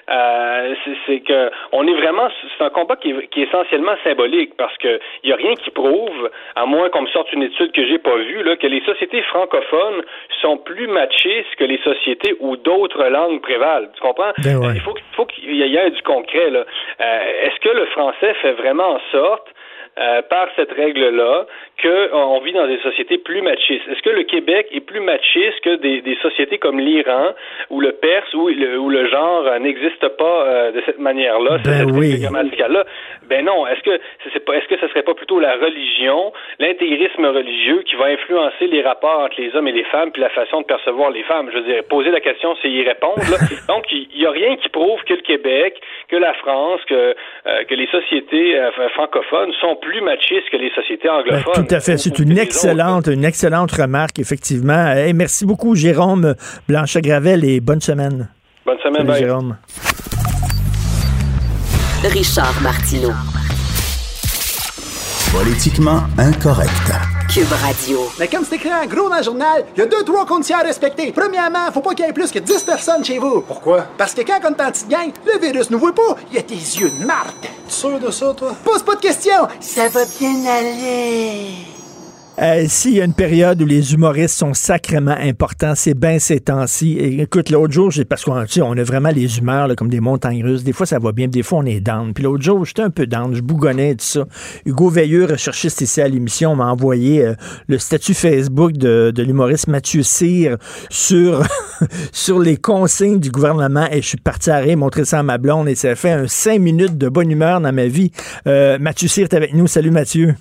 euh, 0.10 0.74
c'est- 0.86 0.98
c'est 1.08 1.20
que 1.22 1.50
on 1.72 1.88
est 1.88 1.94
vraiment 1.96 2.28
c'est 2.58 2.64
un 2.64 2.70
combat 2.70 2.96
qui 2.96 3.10
est, 3.12 3.28
qui 3.30 3.42
est 3.42 3.46
essentiellement 3.48 3.96
symbolique 4.04 4.56
parce 4.58 4.78
que 4.78 5.00
il 5.24 5.30
y 5.32 5.34
a 5.34 5.36
rien 5.36 5.56
qui 5.56 5.72
prouve, 5.72 6.30
à 6.56 6.66
moins 6.66 6.90
qu'on 6.90 7.02
me 7.02 7.08
sorte 7.08 7.32
une 7.34 7.44
étude 7.44 7.72
que 7.72 7.86
j'ai 7.86 7.98
pas 7.98 8.16
vue 8.18 8.44
là, 8.44 8.56
que 8.56 8.68
les 8.68 8.82
sociétés 8.82 9.22
francophones 9.24 10.04
sont 10.42 10.58
plus 10.58 10.88
machistes 10.88 11.56
que 11.58 11.64
les 11.64 11.80
sociétés 11.80 12.36
où 12.40 12.56
d'autres 12.56 13.04
langues 13.06 13.42
prévalent. 13.42 13.88
Tu 13.96 14.02
comprends? 14.02 14.32
Ben 14.44 14.58
ouais. 14.58 14.74
Il 14.76 14.82
faut, 14.82 14.94
faut 15.16 15.26
qu'il 15.26 15.56
y 15.56 15.76
ait 15.76 15.90
du 15.90 16.02
concret. 16.04 16.52
Là. 16.52 16.64
Euh, 17.02 17.46
Est-ce 17.48 17.61
que 17.61 17.69
le 17.69 17.86
français 17.86 18.34
fait 18.41 18.52
vraiment 18.52 18.95
en 18.95 18.99
sorte, 19.10 19.48
euh, 19.99 20.22
par 20.24 20.48
cette 20.56 20.72
règle-là, 20.72 21.45
qu'on 21.82 22.40
vit 22.40 22.53
dans 22.53 22.68
des 22.68 22.80
sociétés 22.80 23.18
plus 23.18 23.41
machistes? 23.41 23.88
Est-ce 23.90 24.02
que 24.02 24.10
le 24.10 24.24
Québec 24.24 24.68
est 24.72 24.82
plus 24.82 24.99
machiste 24.99 25.60
que 25.64 25.76
des, 25.76 26.02
des 26.02 26.15
sociétés 26.22 26.57
comme 26.57 26.80
l'Iran 26.80 27.34
ou 27.69 27.82
le 27.82 27.91
Perse 27.94 28.34
où 28.34 28.48
le, 28.48 28.78
où 28.78 28.90
le 28.90 29.07
genre 29.10 29.45
euh, 29.48 29.60
n'existe 29.60 30.07
pas 30.18 30.45
euh, 30.45 30.72
de 30.72 30.82
cette 30.86 30.99
manière-là, 30.99 31.57
Ben 31.64 31.88
cette 31.88 31.91
oui. 31.91 32.19
grammaticale-là? 32.22 32.86
Ben 33.28 33.45
non. 33.45 33.65
Est-ce 33.68 33.82
que 33.82 33.99
c'est 34.34 34.44
pas, 34.45 34.56
est-ce 34.56 34.68
que 34.68 34.78
ce 34.80 34.88
serait 34.90 35.03
pas 35.03 35.14
plutôt 35.14 35.40
la 35.40 35.56
religion, 35.56 36.34
l'intégrisme 36.60 37.26
religieux 37.26 37.84
qui 37.84 37.95
va 37.95 38.06
influencer 38.06 38.68
les 38.68 38.82
rapports 38.82 39.22
entre 39.22 39.40
les 39.40 39.56
hommes 39.56 39.68
et 39.68 39.72
les 39.72 39.84
femmes 39.86 40.11
puis 40.11 40.22
la 40.22 40.30
façon 40.30 40.61
de 40.61 40.65
percevoir 40.65 41.11
les 41.11 41.24
femmes? 41.24 41.49
Je 41.52 41.57
veux 41.57 41.64
dire, 41.64 41.84
poser 41.90 42.11
la 42.11 42.19
question, 42.19 42.56
c'est 42.61 42.69
y 42.69 42.84
répondre. 42.84 43.19
là. 43.32 43.38
Donc, 43.68 43.86
il 43.91 44.07
y, 44.15 44.26
a 44.26 44.32
rien 44.32 44.56
qui 44.57 44.69
prouve 44.69 45.03
que 45.03 45.14
le 45.14 45.22
Québec, 45.22 45.80
que 46.10 46.15
la 46.15 46.34
France, 46.36 46.82
que, 46.88 47.15
euh, 47.48 47.64
que 47.65 47.76
les 47.76 47.88
sociétés 47.88 48.57
euh, 48.60 48.72
francophones 48.90 49.53
sont 49.53 49.76
plus 49.76 49.87
machistes 50.04 50.50
que 50.52 50.58
les 50.58 50.70
sociétés 50.76 51.08
Ben, 51.08 51.16
anglophones. 51.20 51.68
tout 51.68 51.76
à 51.76 51.80
fait. 51.80 51.98
C'est 51.98 52.20
une 52.20 52.38
excellente, 52.38 53.08
une 53.08 53.26
excellente 53.26 53.72
remarque, 53.72 54.20
effectivement. 54.20 54.88
Hey, 54.94 55.14
merci 55.14 55.46
beaucoup, 55.46 55.76
Jérôme 55.76 56.36
Blanchet-Gravel, 56.68 57.44
et 57.46 57.60
bonne 57.60 57.82
semaine. 57.82 58.30
Bonne 58.66 58.78
semaine, 58.80 58.96
Salut, 58.98 59.08
bye. 59.08 59.20
Jérôme. 59.24 59.58
Richard 62.04 62.62
Martineau. 62.62 63.12
Politiquement 65.32 66.02
incorrect. 66.18 67.16
Cube 67.30 67.52
Radio. 67.52 68.10
Mais 68.20 68.28
comme 68.28 68.45
c'est 68.45 68.56
écrit 68.56 68.74
en 68.74 68.86
gros 68.86 69.10
dans 69.10 69.18
le 69.18 69.24
journal, 69.24 69.66
il 69.76 69.80
y 69.80 69.84
a 69.84 69.86
deux, 69.86 70.04
trois 70.04 70.26
conditions 70.26 70.58
à 70.58 70.62
respecter. 70.64 71.12
Premièrement, 71.12 71.72
faut 71.74 71.82
pas 71.82 71.94
qu'il 71.94 72.06
y 72.06 72.10
ait 72.10 72.14
plus 72.14 72.32
que 72.32 72.40
10 72.40 72.64
personnes 72.64 73.04
chez 73.04 73.20
vous. 73.20 73.41
Pourquoi? 73.41 73.86
Parce 73.98 74.14
que 74.14 74.22
quand 74.22 74.40
on 74.44 74.49
est 74.56 74.62
en 74.62 74.72
petite 74.72 74.88
gang, 74.88 75.12
le 75.26 75.40
virus 75.40 75.70
nous 75.70 75.80
voit 75.80 75.94
pas. 75.94 76.16
Il 76.32 76.36
y 76.36 76.40
a 76.40 76.44
tes 76.44 76.56
yeux 76.56 76.90
de 76.90 77.06
marde. 77.06 77.30
Tu 77.41 77.49
Sûr 77.74 77.99
de 77.99 78.12
ça, 78.12 78.34
toi? 78.34 78.56
Pose 78.64 78.82
pas 78.84 78.95
de 78.95 79.02
questions! 79.02 79.48
Ça 79.60 79.90
va 79.90 80.02
bien 80.20 80.45
aller! 80.45 81.77
Euh, 82.40 82.66
S'il 82.68 82.94
y 82.94 83.02
a 83.02 83.06
une 83.06 83.16
période 83.16 83.60
où 83.64 83.66
les 83.66 83.96
humoristes 83.96 84.38
sont 84.38 84.54
sacrément 84.54 85.16
importants, 85.20 85.74
c'est 85.76 85.96
bien 85.96 86.20
ces 86.20 86.40
temps-ci. 86.40 86.98
Écoute, 87.00 87.50
l'autre 87.50 87.74
jour, 87.74 87.92
parce 88.08 88.24
qu'on 88.24 88.46
on 88.62 88.78
a 88.78 88.84
vraiment 88.84 89.10
les 89.10 89.40
humeurs 89.40 89.76
comme 89.76 89.90
des 89.90 90.00
montagnes 90.00 90.44
russes. 90.44 90.64
Des 90.64 90.72
fois, 90.72 90.86
ça 90.86 91.00
va 91.00 91.12
bien, 91.12 91.28
des 91.28 91.42
fois, 91.42 91.60
on 91.60 91.66
est 91.66 91.80
down. 91.80 92.14
Puis 92.14 92.24
l'autre 92.24 92.44
jour, 92.44 92.64
j'étais 92.64 92.84
un 92.84 92.92
peu 92.92 93.08
down, 93.08 93.34
je 93.34 93.42
bougonnais 93.42 93.92
et 93.92 93.96
tout 93.96 94.06
ça. 94.06 94.28
Hugo 94.68 94.90
Veilleux, 94.90 95.26
recherchiste 95.26 95.82
ici 95.82 96.00
à 96.00 96.08
l'émission, 96.08 96.56
m'a 96.56 96.72
envoyé 96.72 97.26
euh, 97.26 97.34
le 97.68 97.80
statut 97.80 98.14
Facebook 98.14 98.74
de, 98.74 99.12
l'humoriste 99.18 99.68
Mathieu 99.68 100.04
Cyr 100.04 100.58
sur, 100.92 101.42
les 102.40 102.58
consignes 102.58 103.20
du 103.20 103.32
gouvernement. 103.32 103.88
Et 103.92 104.04
je 104.04 104.10
suis 104.10 104.18
parti 104.18 104.52
à 104.52 104.76
montrer 104.76 105.06
ça 105.06 105.20
à 105.20 105.24
ma 105.24 105.40
blonde 105.40 105.70
et 105.70 105.76
ça 105.76 105.96
fait 105.96 106.12
un 106.12 106.28
cinq 106.28 106.62
minutes 106.62 107.00
de 107.00 107.10
bonne 107.10 107.32
humeur 107.32 107.62
dans 107.62 107.74
ma 107.74 107.88
vie. 107.88 108.12
Euh, 108.46 108.78
Mathieu 108.78 109.08
Cyr 109.08 109.24
est 109.24 109.34
avec 109.34 109.56
nous. 109.56 109.66
Salut 109.66 109.90
Mathieu. 109.90 110.36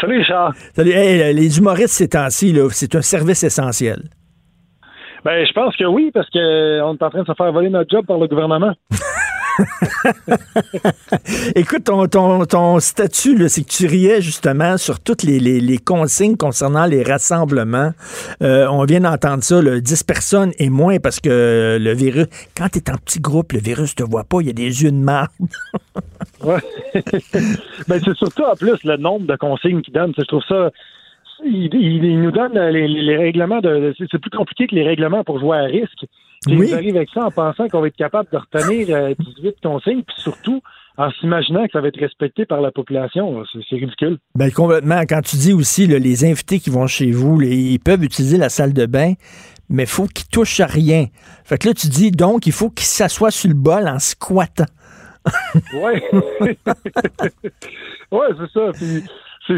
Salut, 0.00 0.18
Richard. 0.18 0.52
Salut. 0.74 0.92
Hey, 0.92 1.32
les 1.34 1.58
humoristes 1.58 1.94
ces 1.94 2.08
temps-ci, 2.08 2.52
là, 2.52 2.68
c'est 2.70 2.94
un 2.94 3.02
service 3.02 3.42
essentiel. 3.42 4.02
Ben, 5.24 5.46
je 5.46 5.52
pense 5.52 5.76
que 5.76 5.84
oui, 5.84 6.10
parce 6.12 6.28
qu'on 6.30 6.40
est 6.40 6.80
en 6.80 7.10
train 7.10 7.22
de 7.22 7.26
se 7.26 7.34
faire 7.34 7.52
voler 7.52 7.70
notre 7.70 7.90
job 7.90 8.04
par 8.06 8.18
le 8.18 8.26
gouvernement. 8.26 8.74
Écoute, 11.54 11.84
ton, 11.84 12.06
ton, 12.46 12.80
statut, 12.80 13.48
c'est 13.48 13.62
que 13.62 13.68
tu 13.68 13.86
riais 13.86 14.20
justement 14.20 14.76
sur 14.76 15.00
toutes 15.00 15.22
les, 15.22 15.38
les, 15.38 15.78
consignes 15.78 16.36
concernant 16.36 16.86
les 16.86 17.02
rassemblements. 17.02 17.92
Euh, 18.42 18.66
on 18.68 18.84
vient 18.84 19.00
d'entendre 19.00 19.42
ça, 19.42 19.60
là, 19.60 19.80
10 19.80 20.02
personnes 20.04 20.52
et 20.58 20.70
moins 20.70 20.98
parce 20.98 21.20
que 21.20 21.78
le 21.80 21.94
virus, 21.94 22.26
quand 22.56 22.68
tu 22.68 22.78
es 22.78 22.90
en 22.90 22.96
petit 22.96 23.20
groupe, 23.20 23.52
le 23.52 23.60
virus 23.60 23.94
te 23.94 24.02
voit 24.02 24.24
pas, 24.24 24.40
il 24.40 24.46
y 24.46 24.50
a 24.50 24.54
des 24.54 24.82
yeux 24.82 24.90
de 24.90 24.96
marde. 24.96 25.30
ouais. 26.42 26.60
ben, 27.88 28.00
c'est 28.04 28.16
surtout 28.16 28.42
en 28.44 28.56
plus 28.56 28.82
le 28.84 28.96
nombre 28.96 29.26
de 29.26 29.36
consignes 29.36 29.82
qu'il 29.82 29.94
donne. 29.94 30.12
Je 30.16 30.24
trouve 30.24 30.42
ça. 30.48 30.70
Il, 31.44 31.70
il- 31.74 32.04
il 32.04 32.20
nous 32.20 32.30
donne 32.30 32.52
les, 32.58 33.16
règlements 33.16 33.60
de. 33.60 33.94
C'est 33.98 34.18
plus 34.18 34.30
compliqué 34.30 34.66
que 34.66 34.74
les 34.74 34.84
règlements 34.84 35.24
pour 35.24 35.38
jouer 35.40 35.58
à 35.58 35.62
risque. 35.64 36.04
Puis 36.46 36.56
Oui. 36.56 36.66
Ils 36.70 36.74
arrivent 36.74 36.96
avec 36.96 37.10
ça 37.14 37.24
en 37.26 37.30
pensant 37.30 37.68
qu'on 37.68 37.80
va 37.80 37.86
être 37.88 37.96
capable 37.96 38.28
de 38.32 38.36
retenir 38.38 38.88
euh, 38.94 39.14
18 39.36 39.56
consignes, 39.62 40.02
puis 40.02 40.16
surtout 40.18 40.60
en 40.98 41.10
s'imaginant 41.12 41.64
que 41.64 41.72
ça 41.72 41.80
va 41.80 41.88
être 41.88 42.00
respecté 42.00 42.44
par 42.44 42.60
la 42.60 42.70
population. 42.70 43.42
C'est 43.70 43.76
ridicule. 43.76 44.18
Ben, 44.34 44.50
complètement. 44.50 45.00
Quand 45.08 45.20
tu 45.22 45.36
dis 45.36 45.52
aussi, 45.52 45.86
là, 45.86 45.98
les 45.98 46.24
invités 46.24 46.58
qui 46.58 46.68
vont 46.70 46.86
chez 46.86 47.10
vous, 47.12 47.40
ils 47.42 47.78
peuvent 47.78 48.02
utiliser 48.04 48.36
la 48.36 48.48
salle 48.50 48.72
de 48.74 48.84
bain, 48.86 49.14
mais 49.70 49.84
il 49.84 49.88
faut 49.88 50.06
qu'ils 50.06 50.26
touchent 50.28 50.60
à 50.60 50.66
rien. 50.66 51.06
Fait 51.44 51.56
que 51.58 51.68
là, 51.68 51.74
tu 51.74 51.86
dis, 51.88 52.10
donc, 52.10 52.46
il 52.46 52.52
faut 52.52 52.68
qu'ils 52.70 52.86
s'assoient 52.86 53.30
sur 53.30 53.48
le 53.48 53.54
bol 53.54 53.88
en 53.88 53.98
squattant. 53.98 54.66
Ouais. 55.74 56.02
ouais, 58.10 58.28
c'est 58.38 58.50
ça. 58.52 58.70
Puis 58.74 59.04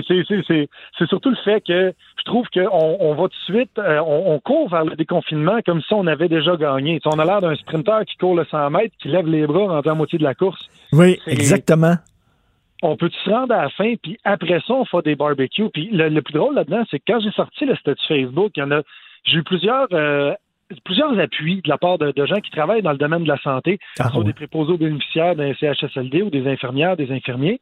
c'est, 0.07 1.07
surtout 1.07 1.31
le 1.31 1.37
fait 1.45 1.61
que 1.61 1.93
je 2.19 2.25
trouve 2.25 2.47
qu'on 2.53 2.97
on 3.01 3.15
va 3.15 3.23
tout 3.25 3.53
de 3.53 3.55
suite, 3.55 3.79
euh, 3.79 4.01
on, 4.01 4.35
on 4.35 4.41
court 4.41 4.69
vers 4.69 4.85
le 4.85 4.97
déconfinement 4.97 5.61
comme 5.65 5.81
si 5.83 5.93
on 5.95 6.07
avait 6.07 6.29
déjà 6.29 6.57
gagné. 6.57 7.01
On 7.05 7.19
a 7.19 7.25
l'air 7.25 7.41
d'un 7.41 7.55
sprinteur 7.55 8.05
qui 8.05 8.17
court 8.17 8.35
le 8.35 8.45
100 8.45 8.71
mètres, 8.71 8.95
qui 9.01 9.09
lève 9.09 9.27
les 9.27 9.47
bras 9.47 9.67
rendu 9.67 9.89
à 9.89 9.95
moitié 9.95 10.19
de 10.19 10.25
la 10.25 10.35
course. 10.35 10.69
Oui, 10.93 11.19
exactement. 11.27 11.95
On 12.83 12.97
peut 12.97 13.11
se 13.25 13.31
rendre 13.31 13.55
à 13.55 13.63
la 13.63 13.71
fin, 13.71 13.95
puis 14.03 14.19
après 14.25 14.61
ça, 14.67 14.75
on 14.75 14.85
fait 14.85 15.03
des 15.05 15.17
barbecues. 15.17 15.71
Puis 15.73 15.89
le, 15.91 16.09
le 16.09 16.23
plus 16.23 16.35
drôle 16.35 16.55
là-dedans, 16.55 16.85
c'est 16.91 16.99
que 16.99 17.05
quand 17.07 17.21
j'ai 17.21 17.31
sorti 17.31 17.65
le 17.65 17.77
statut 17.77 18.07
Facebook, 18.07 18.53
il 18.57 18.61
y 18.61 18.63
en 18.63 18.71
a, 18.73 18.83
j'ai 19.25 19.39
eu 19.39 19.43
plusieurs, 19.43 19.87
euh, 19.93 20.35
plusieurs 20.85 21.19
appuis 21.19 21.63
de 21.63 21.69
la 21.69 21.79
part 21.79 21.99
de, 21.99 22.11
de 22.11 22.27
gens 22.27 22.41
qui 22.41 22.51
travaillent 22.51 22.83
dans 22.83 22.93
le 22.93 22.99
domaine 22.99 23.23
de 23.23 23.29
la 23.29 23.39
santé, 23.39 23.79
Ah, 23.99 24.11
soit 24.11 24.25
des 24.25 24.35
préposés 24.35 24.73
aux 24.73 24.79
bénéficiaires 24.79 25.35
d'un 25.35 25.55
CHSLD 25.55 26.23
ou 26.23 26.31
des 26.31 26.47
infirmières, 26.47 26.97
des 26.97 27.11
infirmiers. 27.11 27.61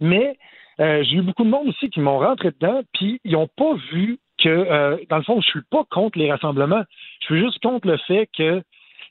Mais 0.00 0.36
euh, 0.80 1.02
j'ai 1.04 1.16
eu 1.16 1.22
beaucoup 1.22 1.44
de 1.44 1.50
monde 1.50 1.68
aussi 1.68 1.88
qui 1.90 2.00
m'ont 2.00 2.18
rentré 2.18 2.50
dedans, 2.50 2.82
puis 2.94 3.20
ils 3.24 3.32
n'ont 3.32 3.48
pas 3.56 3.74
vu 3.92 4.18
que, 4.42 4.48
euh, 4.48 4.96
dans 5.10 5.18
le 5.18 5.22
fond, 5.22 5.40
je 5.40 5.46
suis 5.46 5.62
pas 5.70 5.84
contre 5.90 6.18
les 6.18 6.30
rassemblements. 6.30 6.82
Je 7.20 7.26
suis 7.26 7.40
juste 7.40 7.60
contre 7.62 7.86
le 7.86 7.98
fait 8.06 8.28
que 8.36 8.62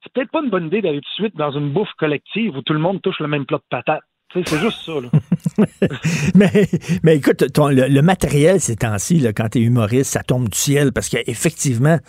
c'est 0.03 0.11
peut-être 0.13 0.31
pas 0.31 0.41
une 0.43 0.49
bonne 0.49 0.67
idée 0.67 0.81
d'aller 0.81 0.99
tout 1.01 1.09
de 1.09 1.27
suite 1.27 1.37
dans 1.37 1.51
une 1.51 1.71
bouffe 1.71 1.93
collective 1.97 2.57
où 2.57 2.61
tout 2.61 2.73
le 2.73 2.79
monde 2.79 3.01
touche 3.01 3.19
le 3.19 3.27
même 3.27 3.45
plat 3.45 3.57
de 3.57 3.63
patates. 3.69 4.03
C'est 4.33 4.57
juste 4.57 4.81
ça. 4.81 4.93
Là. 4.93 5.09
mais, 6.35 6.49
mais 7.03 7.17
écoute, 7.17 7.41
le, 7.41 7.87
le 7.87 8.01
matériel 8.01 8.59
ces 8.59 8.75
temps-ci, 8.75 9.23
quand 9.35 9.49
tu 9.49 9.59
es 9.59 9.61
humoriste, 9.61 10.11
ça 10.11 10.23
tombe 10.23 10.49
du 10.49 10.57
ciel 10.57 10.91
parce 10.91 11.07
qu'effectivement, 11.07 11.99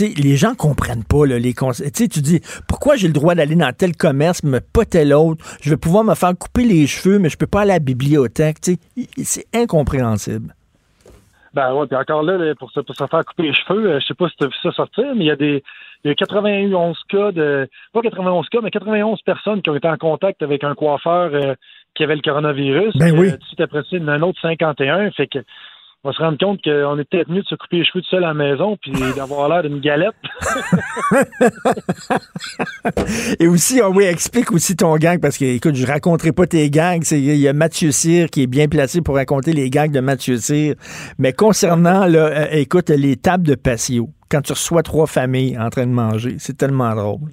les 0.00 0.36
gens 0.36 0.54
comprennent 0.54 1.04
pas 1.04 1.26
là, 1.26 1.38
les 1.38 1.54
conseils. 1.54 1.90
Tu 1.92 2.08
dis 2.08 2.40
pourquoi 2.68 2.96
j'ai 2.96 3.06
le 3.06 3.12
droit 3.12 3.34
d'aller 3.34 3.56
dans 3.56 3.72
tel 3.72 3.96
commerce, 3.96 4.42
mais 4.42 4.60
pas 4.60 4.84
tel 4.84 5.12
autre? 5.14 5.44
Je 5.60 5.70
vais 5.70 5.76
pouvoir 5.76 6.04
me 6.04 6.14
faire 6.14 6.36
couper 6.36 6.64
les 6.64 6.86
cheveux, 6.86 7.18
mais 7.18 7.28
je 7.28 7.36
peux 7.36 7.46
pas 7.46 7.62
aller 7.62 7.72
à 7.72 7.74
la 7.74 7.80
bibliothèque. 7.80 8.58
C'est 9.22 9.46
incompréhensible. 9.54 10.54
Ben 11.52 11.74
ouais, 11.74 11.86
puis 11.86 11.96
encore 11.96 12.22
là, 12.22 12.54
pour, 12.54 12.70
se, 12.70 12.80
pour 12.80 12.94
se 12.94 13.06
faire 13.06 13.24
couper 13.24 13.42
les 13.44 13.54
cheveux, 13.54 13.90
euh, 13.90 14.00
je 14.00 14.06
sais 14.06 14.14
pas 14.14 14.28
si 14.28 14.36
tu 14.36 14.44
as 14.44 14.46
vu 14.46 14.54
ça 14.62 14.70
sortir, 14.70 15.06
mais 15.16 15.24
il 15.24 15.26
y 15.26 15.30
a 15.32 15.36
des 15.36 15.64
il 16.04 16.08
y 16.08 16.10
a 16.10 16.14
91 16.14 16.96
cas 17.08 17.32
de 17.32 17.68
pas 17.92 18.00
91 18.00 18.48
cas, 18.48 18.60
mais 18.62 18.70
91 18.70 19.20
personnes 19.22 19.60
qui 19.60 19.68
ont 19.68 19.74
été 19.74 19.88
en 19.88 19.96
contact 19.96 20.42
avec 20.42 20.64
un 20.64 20.74
coiffeur 20.74 21.30
euh, 21.34 21.54
qui 21.94 22.04
avait 22.04 22.16
le 22.16 22.22
coronavirus. 22.22 22.96
Ben 22.96 23.18
oui. 23.18 23.28
Euh, 23.28 23.36
tout 23.36 23.62
après 23.62 23.82
ça, 23.82 23.88
il 23.92 24.02
y 24.02 24.04
en 24.04 24.08
a 24.08 24.12
un 24.12 24.22
autre 24.22 24.40
51. 24.40 25.10
Fait 25.10 25.26
que 25.26 25.40
on 26.02 26.08
va 26.08 26.14
se 26.14 26.22
rendre 26.22 26.38
compte 26.38 26.62
qu'on 26.62 26.98
est 26.98 27.04
peut-être 27.04 27.28
mieux 27.28 27.42
de 27.42 27.46
se 27.46 27.54
couper 27.54 27.78
les 27.78 27.84
cheveux 27.84 28.00
tout 28.00 28.08
seul 28.08 28.24
à 28.24 28.28
la 28.28 28.34
maison 28.34 28.78
puis 28.80 28.92
d'avoir 29.16 29.48
l'air 29.50 29.62
d'une 29.62 29.80
galette. 29.80 30.14
Et 33.38 33.46
aussi, 33.46 33.80
ah 33.82 33.90
oui, 33.90 34.04
explique 34.04 34.50
aussi 34.50 34.76
ton 34.76 34.96
gang, 34.96 35.20
parce 35.20 35.36
que, 35.36 35.44
écoute, 35.44 35.74
je 35.74 35.86
raconterai 35.86 36.32
pas 36.32 36.46
tes 36.46 36.70
gangs. 36.70 37.02
Il 37.10 37.36
y 37.36 37.48
a 37.48 37.52
Mathieu 37.52 37.90
Cyr 37.90 38.28
qui 38.30 38.44
est 38.44 38.46
bien 38.46 38.68
placé 38.68 39.02
pour 39.02 39.16
raconter 39.16 39.52
les 39.52 39.68
gangs 39.68 39.92
de 39.92 40.00
Mathieu 40.00 40.38
Cyr. 40.38 40.74
Mais 41.18 41.34
concernant, 41.34 42.06
là, 42.06 42.26
euh, 42.26 42.46
écoute, 42.52 42.88
les 42.88 43.16
tables 43.16 43.46
de 43.46 43.54
patio, 43.54 44.08
quand 44.30 44.40
tu 44.40 44.52
reçois 44.52 44.82
trois 44.82 45.06
familles 45.06 45.58
en 45.58 45.68
train 45.68 45.86
de 45.86 45.92
manger, 45.92 46.36
c'est 46.38 46.56
tellement 46.56 46.94
drôle. 46.94 47.28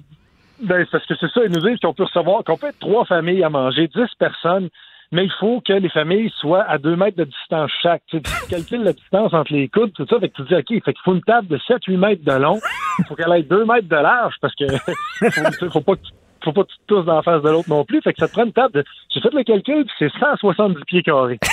Ben, 0.62 0.84
parce 0.90 1.06
que 1.06 1.14
c'est 1.18 1.30
ça, 1.30 1.40
ils 1.44 1.52
nous 1.52 1.66
disent 1.66 1.78
qu'on 1.80 1.94
peut 1.94 2.04
recevoir, 2.04 2.44
qu'on 2.44 2.56
peut 2.56 2.66
être 2.66 2.80
trois 2.80 3.04
familles 3.06 3.44
à 3.44 3.48
manger, 3.48 3.88
10 3.88 4.02
personnes, 4.18 4.68
mais 5.12 5.24
il 5.24 5.32
faut 5.40 5.60
que 5.66 5.72
les 5.72 5.88
familles 5.88 6.30
soient 6.40 6.62
à 6.64 6.78
deux 6.78 6.96
mètres 6.96 7.16
de 7.16 7.24
distance 7.24 7.70
chaque. 7.82 8.02
Tu, 8.08 8.18
sais, 8.18 8.22
tu 8.22 8.50
calcules 8.50 8.82
la 8.82 8.92
distance 8.92 9.32
entre 9.32 9.52
les 9.52 9.68
coudes, 9.68 9.92
tout 9.94 10.06
ça, 10.08 10.18
fait 10.20 10.28
que 10.28 10.36
tu 10.42 10.42
dis, 10.48 10.54
OK, 10.54 10.68
fait 10.84 10.92
qu'il 10.92 11.02
faut 11.04 11.14
une 11.14 11.22
table 11.22 11.48
de 11.48 11.58
7-8 11.58 11.96
mètres 11.96 12.24
de 12.24 12.32
long, 12.32 12.58
il 12.98 13.04
faut 13.06 13.14
qu'elle 13.14 13.32
ait 13.32 13.42
deux 13.42 13.64
mètres 13.64 13.88
de 13.88 13.96
large, 13.96 14.34
parce 14.40 14.54
que 14.54 14.64
faut, 15.60 15.70
faut 15.70 15.80
pas 15.80 15.96
que 15.96 16.02
tu- 16.02 16.12
faut 16.44 16.52
pas 16.52 16.62
que 16.62 16.68
tu 16.68 16.76
te 16.78 16.82
tousses 16.94 17.04
dans 17.04 17.16
la 17.16 17.22
face 17.22 17.42
de 17.42 17.50
l'autre 17.50 17.68
non 17.68 17.84
plus, 17.84 18.00
fait 18.00 18.12
que 18.12 18.20
ça 18.20 18.28
te 18.28 18.32
prend 18.32 18.44
une 18.44 18.52
table 18.52 18.72
de... 18.74 18.84
J'ai 19.12 19.20
fait 19.20 19.32
le 19.34 19.42
calcul, 19.42 19.84
puis 19.84 19.94
c'est 19.98 20.10
170 20.20 20.84
pieds 20.86 21.02
carrés. 21.02 21.38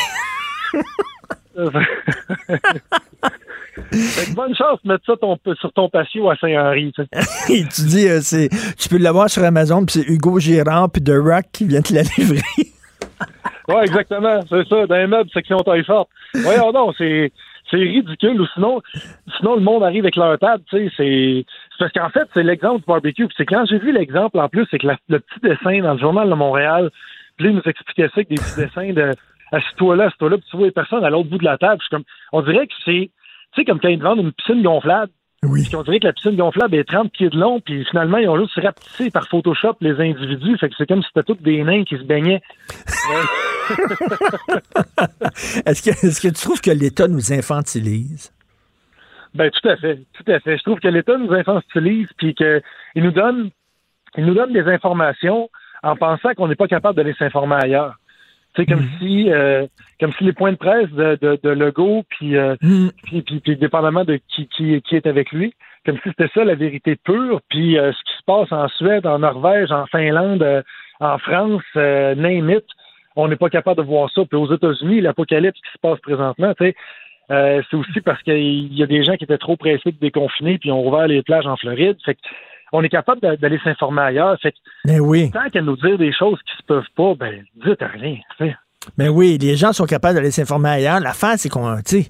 Fait 3.91 4.25
que 4.31 4.35
bonne 4.35 4.55
chance 4.55 4.79
de 4.83 4.91
mettre 4.91 5.05
ça 5.05 5.13
ton- 5.19 5.37
sur 5.59 5.71
ton 5.73 5.89
patio 5.89 6.29
à 6.29 6.35
Saint-Henri. 6.37 6.91
tu 6.95 7.03
sais. 7.03 7.53
Et 7.53 7.63
tu 7.67 7.81
dis, 7.83 8.07
euh, 8.07 8.19
c'est, 8.21 8.49
tu 8.77 8.89
peux 8.89 8.97
l'avoir 8.97 9.29
sur 9.29 9.43
Amazon, 9.43 9.85
puis 9.85 10.01
c'est 10.01 10.09
Hugo 10.11 10.39
Girard, 10.39 10.89
puis 10.91 11.03
The 11.03 11.13
Rock 11.17 11.45
qui 11.51 11.65
vient 11.65 11.81
te 11.81 11.93
la 11.93 12.01
livrer. 12.17 12.41
Ouais, 13.67 13.83
exactement. 13.83 14.41
C'est 14.47 14.67
ça, 14.67 14.85
dans 14.87 14.95
les 14.95 15.07
meubles, 15.07 15.29
section 15.31 15.57
taille 15.59 15.83
forte. 15.83 16.09
Voyons 16.33 16.71
non, 16.71 16.93
c'est. 16.97 17.31
C'est 17.71 17.77
ridicule, 17.77 18.39
ou 18.39 18.45
sinon, 18.53 18.79
sinon 19.39 19.55
le 19.55 19.61
monde 19.61 19.81
arrive 19.81 20.03
avec 20.03 20.15
leur 20.17 20.37
table, 20.37 20.63
tu 20.69 20.77
sais, 20.77 20.91
c'est. 20.95 21.45
Parce 21.79 21.91
qu'en 21.93 22.09
fait, 22.09 22.27
c'est 22.35 22.43
l'exemple 22.43 22.81
du 22.81 22.85
barbecue. 22.85 23.27
C'est 23.35 23.45
quand 23.47 23.65
j'ai 23.65 23.79
vu 23.79 23.91
l'exemple, 23.91 24.37
en 24.37 24.47
plus, 24.49 24.67
c'est 24.69 24.77
que 24.77 24.85
le 24.85 25.19
petit 25.19 25.39
dessin 25.41 25.81
dans 25.81 25.93
le 25.93 25.99
journal 25.99 26.29
de 26.29 26.35
Montréal, 26.35 26.91
puis 27.37 27.51
nous 27.51 27.63
expliquait 27.65 28.07
ça 28.09 28.17
avec 28.17 28.29
des 28.29 28.35
petits 28.35 28.55
dessins 28.55 28.93
de 28.93 29.11
assis-toi 29.51 29.95
là, 29.95 30.05
assis-toi 30.05 30.29
là, 30.29 30.37
puis 30.37 30.47
tu 30.51 30.57
vois 30.57 30.67
les 30.67 30.71
personnes 30.71 31.03
à 31.03 31.09
l'autre 31.09 31.29
bout 31.29 31.39
de 31.39 31.43
la 31.43 31.57
table. 31.57 31.77
Je 31.79 31.85
suis 31.85 31.89
comme, 31.89 32.03
on 32.33 32.41
dirait 32.43 32.67
que 32.67 32.73
c'est, 32.85 33.09
tu 33.11 33.11
sais, 33.55 33.65
comme 33.65 33.79
quand 33.79 33.89
ils 33.89 34.01
vendent 34.01 34.19
une 34.19 34.31
piscine 34.31 34.61
gonflable. 34.61 35.11
Oui. 35.45 35.63
Puis 35.65 35.75
on 35.75 35.83
dirait 35.83 35.99
que 35.99 36.07
la 36.07 36.13
piscine 36.13 36.35
gonflable 36.35 36.75
est 36.75 36.83
30 36.83 37.11
pieds 37.11 37.29
de 37.29 37.37
long, 37.37 37.59
puis 37.59 37.85
finalement, 37.85 38.17
ils 38.17 38.27
ont 38.27 38.39
juste 38.39 38.59
rapetissé 38.61 39.11
par 39.11 39.27
Photoshop 39.27 39.75
les 39.81 39.99
individus. 39.99 40.57
Fait 40.57 40.69
que 40.69 40.75
c'est 40.77 40.87
comme 40.87 41.01
si 41.01 41.09
c'était 41.13 41.33
tous 41.33 41.41
des 41.41 41.63
nains 41.63 41.83
qui 41.83 41.97
se 41.97 42.03
baignaient. 42.03 42.41
Est-ce 45.65 45.81
que, 45.81 45.89
est-ce 45.89 46.21
que 46.21 46.27
tu 46.27 46.33
trouves 46.35 46.61
que 46.61 46.69
l'État 46.69 47.07
nous 47.07 47.33
infantilise? 47.33 48.31
Ben 49.33 49.49
tout 49.49 49.67
à 49.67 49.75
fait, 49.75 50.01
tout 50.13 50.31
à 50.31 50.39
fait. 50.39 50.57
Je 50.57 50.63
trouve 50.63 50.79
que 50.79 50.87
l'État 50.87 51.17
nous 51.17 51.33
infantilise 51.33 52.07
puis 52.17 52.35
qu'il 52.35 52.61
nous 52.95 53.11
donne, 53.11 53.49
il 54.17 54.25
nous 54.25 54.33
donne 54.33 54.53
des 54.53 54.67
informations 54.67 55.49
en 55.83 55.95
pensant 55.95 56.33
qu'on 56.35 56.47
n'est 56.47 56.55
pas 56.55 56.67
capable 56.67 56.95
d'aller 56.95 57.13
s'informer 57.17 57.55
ailleurs. 57.55 57.95
C'est 58.55 58.65
comme 58.65 58.87
si, 58.99 59.29
euh, 59.31 59.65
comme 59.99 60.13
si 60.13 60.23
les 60.23 60.33
points 60.33 60.53
de 60.53 60.57
presse 60.57 60.89
de, 60.91 61.17
de, 61.21 61.39
de 61.41 61.49
Legault 61.49 62.03
puis, 62.09 62.37
euh, 62.37 62.55
puis, 63.03 63.21
puis, 63.21 63.39
puis 63.39 63.57
dépendamment 63.57 64.05
de 64.05 64.19
qui, 64.29 64.47
qui, 64.47 64.81
qui 64.81 64.95
est 64.95 65.07
avec 65.07 65.31
lui, 65.31 65.53
comme 65.85 65.97
si 65.97 66.09
c'était 66.09 66.29
ça 66.33 66.43
la 66.43 66.55
vérité 66.55 66.95
pure. 66.95 67.41
Puis 67.49 67.77
euh, 67.77 67.91
ce 67.91 67.97
qui 67.97 68.17
se 68.17 68.23
passe 68.25 68.51
en 68.51 68.67
Suède, 68.69 69.05
en 69.05 69.19
Norvège, 69.19 69.71
en 69.71 69.85
Finlande, 69.87 70.43
euh, 70.43 70.61
en 70.99 71.17
France, 71.17 71.63
euh, 71.75 72.15
name 72.15 72.49
it, 72.49 72.65
on 73.15 73.27
n'est 73.27 73.35
pas 73.35 73.49
capable 73.49 73.81
de 73.81 73.87
voir 73.87 74.09
ça. 74.11 74.23
Puis 74.25 74.37
aux 74.37 74.53
États-Unis, 74.53 75.01
l'apocalypse 75.01 75.59
qui 75.59 75.71
se 75.73 75.79
passe 75.79 75.99
présentement, 75.99 76.53
tu 76.53 76.65
sais, 76.65 76.75
euh, 77.31 77.61
c'est 77.69 77.77
aussi 77.77 78.01
parce 78.01 78.21
qu'il 78.21 78.73
y 78.73 78.83
a 78.83 78.85
des 78.85 79.03
gens 79.03 79.15
qui 79.15 79.23
étaient 79.23 79.37
trop 79.37 79.57
pressés 79.57 79.91
de 79.91 79.99
déconfiner 79.99 80.59
puis 80.59 80.71
ont 80.71 80.87
ouvert 80.87 81.07
les 81.07 81.23
plages 81.23 81.47
en 81.47 81.57
Floride. 81.57 81.97
Fait 82.05 82.15
que 82.15 82.19
on 82.75 82.83
est 82.83 82.89
capable 82.89 83.21
d'a- 83.21 83.37
d'aller 83.37 83.59
s'informer 83.63 84.01
ailleurs. 84.01 84.37
Fait 84.41 84.51
que, 84.51 84.57
Mais 84.85 84.99
oui. 84.99 85.31
tant 85.31 85.49
qu'à 85.51 85.61
nous 85.61 85.77
dire 85.77 85.97
des 85.97 86.13
choses 86.13 86.39
qui 86.49 86.57
se 86.57 86.63
peuvent 86.67 86.83
pas, 86.95 87.13
ben, 87.15 87.43
dites 87.65 87.81
rien. 87.93 88.17
Mais 88.97 89.09
oui, 89.09 89.39
les 89.41 89.55
gens 89.55 89.73
sont 89.73 89.85
capables 89.85 90.13
d'aller 90.15 90.29
s'informer 90.29 90.69
ailleurs. 90.69 90.99
L'affaire, 90.99 91.33
c'est 91.37 91.49
qu'on, 91.49 91.75
tu 91.77 92.03
sais, 92.03 92.09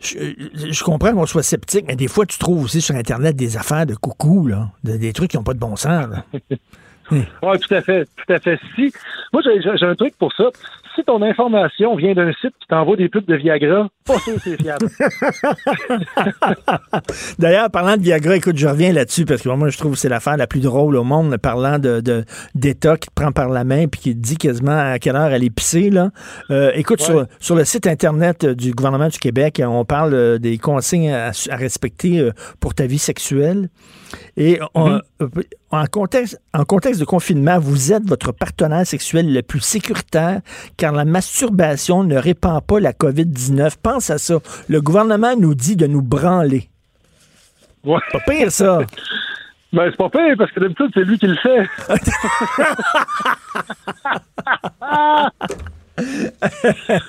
je, 0.00 0.70
je 0.72 0.82
comprends 0.84 1.12
qu'on 1.12 1.26
soit 1.26 1.44
sceptique, 1.44 1.84
mais 1.86 1.94
des 1.94 2.08
fois, 2.08 2.26
tu 2.26 2.38
trouves 2.38 2.64
aussi 2.64 2.80
sur 2.80 2.96
Internet 2.96 3.36
des 3.36 3.56
affaires 3.56 3.86
de 3.86 3.94
coucou, 3.94 4.48
là, 4.48 4.70
de- 4.82 4.96
des 4.96 5.12
trucs 5.12 5.30
qui 5.30 5.36
n'ont 5.36 5.44
pas 5.44 5.54
de 5.54 5.60
bon 5.60 5.76
sens. 5.76 6.08
là. 6.08 6.24
Oui, 7.10 7.58
tout 7.60 7.74
à 7.74 7.80
fait, 7.82 8.04
tout 8.04 8.32
à 8.32 8.38
fait. 8.38 8.58
Si, 8.74 8.92
moi, 9.32 9.42
j'ai 9.42 9.86
un 9.86 9.94
truc 9.94 10.14
pour 10.18 10.32
ça. 10.34 10.44
Si 10.94 11.04
ton 11.04 11.22
information 11.22 11.94
vient 11.94 12.12
d'un 12.12 12.32
site 12.32 12.52
qui 12.60 12.66
t'envoie 12.68 12.96
des 12.96 13.08
pubs 13.08 13.24
de 13.24 13.36
Viagra, 13.36 13.88
pas 14.04 14.18
sûr 14.18 14.34
que 14.34 14.40
c'est 14.40 14.60
fiable. 14.60 14.88
D'ailleurs, 17.38 17.70
parlant 17.70 17.96
de 17.96 18.02
Viagra, 18.02 18.34
écoute, 18.36 18.56
je 18.56 18.66
reviens 18.66 18.92
là-dessus 18.92 19.24
parce 19.24 19.42
que 19.42 19.48
moi, 19.50 19.68
je 19.68 19.78
trouve 19.78 19.92
que 19.92 19.98
c'est 19.98 20.08
l'affaire 20.08 20.36
la 20.36 20.46
plus 20.48 20.60
drôle 20.60 20.96
au 20.96 21.04
monde, 21.04 21.36
parlant 21.36 21.78
de 21.78 22.00
de- 22.00 22.24
d'État 22.54 22.96
qui 22.96 23.08
te 23.08 23.14
prend 23.14 23.30
par 23.32 23.48
la 23.48 23.62
main 23.64 23.86
puis 23.86 24.00
qui 24.00 24.14
te 24.14 24.20
dit 24.20 24.36
quasiment 24.36 24.76
à 24.76 24.98
quelle 24.98 25.14
heure 25.16 25.32
aller 25.32 25.50
pisser. 25.50 25.90
Là. 25.90 26.10
Euh, 26.50 26.72
écoute, 26.74 27.00
sur, 27.00 27.26
sur 27.40 27.54
le 27.54 27.64
site 27.64 27.86
Internet 27.86 28.44
du 28.44 28.72
gouvernement 28.72 29.08
du 29.08 29.18
Québec, 29.18 29.62
on 29.64 29.84
parle 29.84 30.14
euh, 30.14 30.38
des 30.38 30.58
consignes 30.58 31.12
à, 31.12 31.30
à 31.50 31.56
respecter 31.56 32.18
euh, 32.18 32.32
pour 32.60 32.74
ta 32.74 32.86
vie 32.86 32.98
sexuelle. 32.98 33.68
Et 34.36 34.58
on- 34.74 35.00
euh, 35.20 35.28
en, 35.70 35.86
contexte, 35.86 36.40
en 36.54 36.64
contexte 36.64 37.00
de 37.00 37.04
confinement, 37.04 37.58
vous 37.58 37.92
êtes 37.92 38.04
votre 38.08 38.32
partenaire 38.32 38.86
sexuel 38.86 39.32
le 39.32 39.42
plus 39.42 39.60
sécuritaire 39.60 40.40
car 40.76 40.92
la 40.92 41.04
masturbation 41.04 42.04
ne 42.04 42.16
répand 42.16 42.62
pas 42.62 42.80
la 42.80 42.92
COVID-19. 42.92 43.76
Pense 43.82 44.10
à 44.10 44.18
ça. 44.18 44.38
Le 44.68 44.80
gouvernement 44.80 45.36
nous 45.36 45.54
dit 45.54 45.76
de 45.76 45.86
nous 45.86 46.02
branler. 46.02 46.68
Ouais. 47.84 48.00
Pas 48.12 48.20
pire, 48.26 48.50
ça. 48.50 48.80
Ben, 49.70 49.90
c'est 49.90 49.98
pas 49.98 50.08
pire, 50.08 50.34
parce 50.38 50.50
que 50.52 50.60
d'habitude, 50.60 50.90
c'est 50.94 51.04
lui 51.04 51.18
qui 51.18 51.26
le 51.26 51.36
fait. 51.36 51.66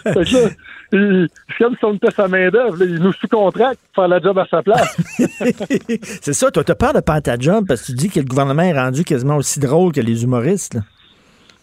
fait 0.04 0.26
que 0.26 0.34
là, 0.36 0.50
c'est 0.92 1.58
comme 1.64 1.76
si 1.78 1.86
on 1.86 1.94
était 1.94 2.12
sa 2.12 2.28
main-d'œuvre. 2.28 2.78
Il 2.84 2.96
nous 2.96 3.14
sous-contracte 3.14 3.80
pour 3.94 4.04
faire 4.04 4.08
la 4.08 4.20
job 4.20 4.38
à 4.40 4.46
sa 4.50 4.62
place. 4.64 4.98
C'est 6.22 6.34
ça, 6.34 6.50
toi, 6.52 6.64
t'as 6.64 6.76
peur 6.76 6.94
de 6.94 7.00
perdre 7.00 7.22
ta 7.22 7.38
job 7.38 7.66
parce 7.68 7.82
que 7.82 7.86
tu 7.88 7.94
dis 7.94 8.10
que 8.10 8.20
le 8.20 8.26
gouvernement 8.26 8.64
est 8.64 8.74
rendu 8.74 9.04
quasiment 9.04 9.38
aussi 9.38 9.60
drôle 9.60 9.92
que 9.92 10.02
les 10.02 10.24
humoristes. 10.24 10.76
là. 10.76 10.82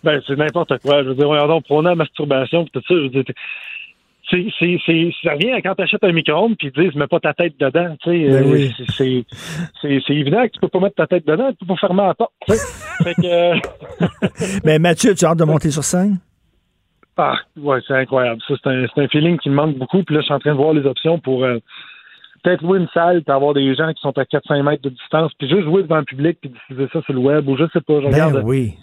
Ben, 0.05 0.20
c'est 0.27 0.36
n'importe 0.36 0.78
quoi. 0.78 1.03
Je 1.03 1.09
veux 1.09 1.15
dire, 1.16 1.28
regardons, 1.28 1.61
prenons 1.61 1.82
la 1.89 1.94
masturbation 1.97 2.65
tout 2.66 2.81
ça. 2.81 2.94
Je 2.94 3.03
veux 3.03 3.09
dire, 3.09 3.24
c'est, 4.31 4.47
c'est, 4.59 4.78
c'est, 4.86 5.11
ça 5.23 5.32
revient 5.32 5.53
à 5.53 5.62
quand 5.62 5.74
t'achètes 5.74 6.03
un 6.05 6.12
micro-ondes 6.12 6.57
puis 6.59 6.70
ils 6.74 6.82
disent, 6.82 6.94
mets 6.97 7.07
pas 7.07 7.20
ta 7.20 7.32
tête 7.35 7.55
dedans. 7.59 7.97
Tu 8.03 8.11
sais, 8.11 8.28
Ben 8.28 8.44
Euh, 8.44 8.53
oui. 8.53 8.74
c'est, 8.77 8.85
c'est, 8.97 9.24
c'est, 9.81 10.01
c'est 10.07 10.15
évident 10.15 10.43
que 10.47 10.53
tu 10.53 10.61
peux 10.61 10.69
pas 10.69 10.81
mettre 10.81 10.97
ta 10.97 11.07
tête 11.07 11.27
dedans, 11.27 11.48
tu 11.51 11.57
peux 11.65 11.74
pas 11.74 11.81
fermer 11.81 12.03
la 12.07 12.15
porte. 12.15 12.32
tu 12.48 12.55
fait 13.05 13.15
que, 13.15 13.27
euh, 13.27 13.57
Mais 14.65 14.78
Mathieu, 14.78 15.15
tu 15.15 15.24
as 15.24 15.31
hâte 15.31 15.39
de 15.39 15.44
monter 15.44 15.70
sur 15.70 15.85
scène? 15.85 16.19
Ah, 17.16 17.36
ouais, 17.56 17.80
c'est 17.86 17.94
incroyable. 17.94 18.40
Ça, 18.47 18.55
c'est 18.62 18.68
un, 18.70 18.84
un 18.84 19.09
feeling 19.09 19.38
qui 19.38 19.48
me 19.51 19.55
manque 19.55 19.76
beaucoup. 19.76 20.02
Puis 20.02 20.14
là, 20.14 20.20
je 20.20 20.26
suis 20.26 20.34
en 20.34 20.38
train 20.38 20.52
de 20.52 20.56
voir 20.56 20.74
les 20.74 20.86
options 20.86 21.18
pour 21.18 21.44
euh, 21.44 21.59
peut-être 22.43 22.62
louer 22.62 22.78
une 22.78 22.88
salle, 22.88 23.22
puis 23.22 23.32
avoir 23.32 23.55
des 23.55 23.74
gens 23.74 23.93
qui 23.93 24.01
sont 24.01 24.16
à 24.18 24.24
400 24.24 24.62
mètres 24.62 24.82
de 24.82 24.90
distance, 24.90 25.32
puis 25.38 25.48
juste 25.48 25.64
jouer 25.64 25.82
devant 25.82 25.98
le 25.98 26.05
public, 26.05 26.38
puis 26.40 26.51
diffuser 26.51 26.88
ça 26.93 27.02
sur 27.02 27.14
le 27.14 27.20
web, 27.20 27.48
ou 27.48 27.56
je 27.56 27.64
sais 27.72 27.80
pas. 27.80 28.01
Je 28.01 28.06
regarde, 28.06 28.34
Ben 28.34 28.43
oui. 28.44 28.74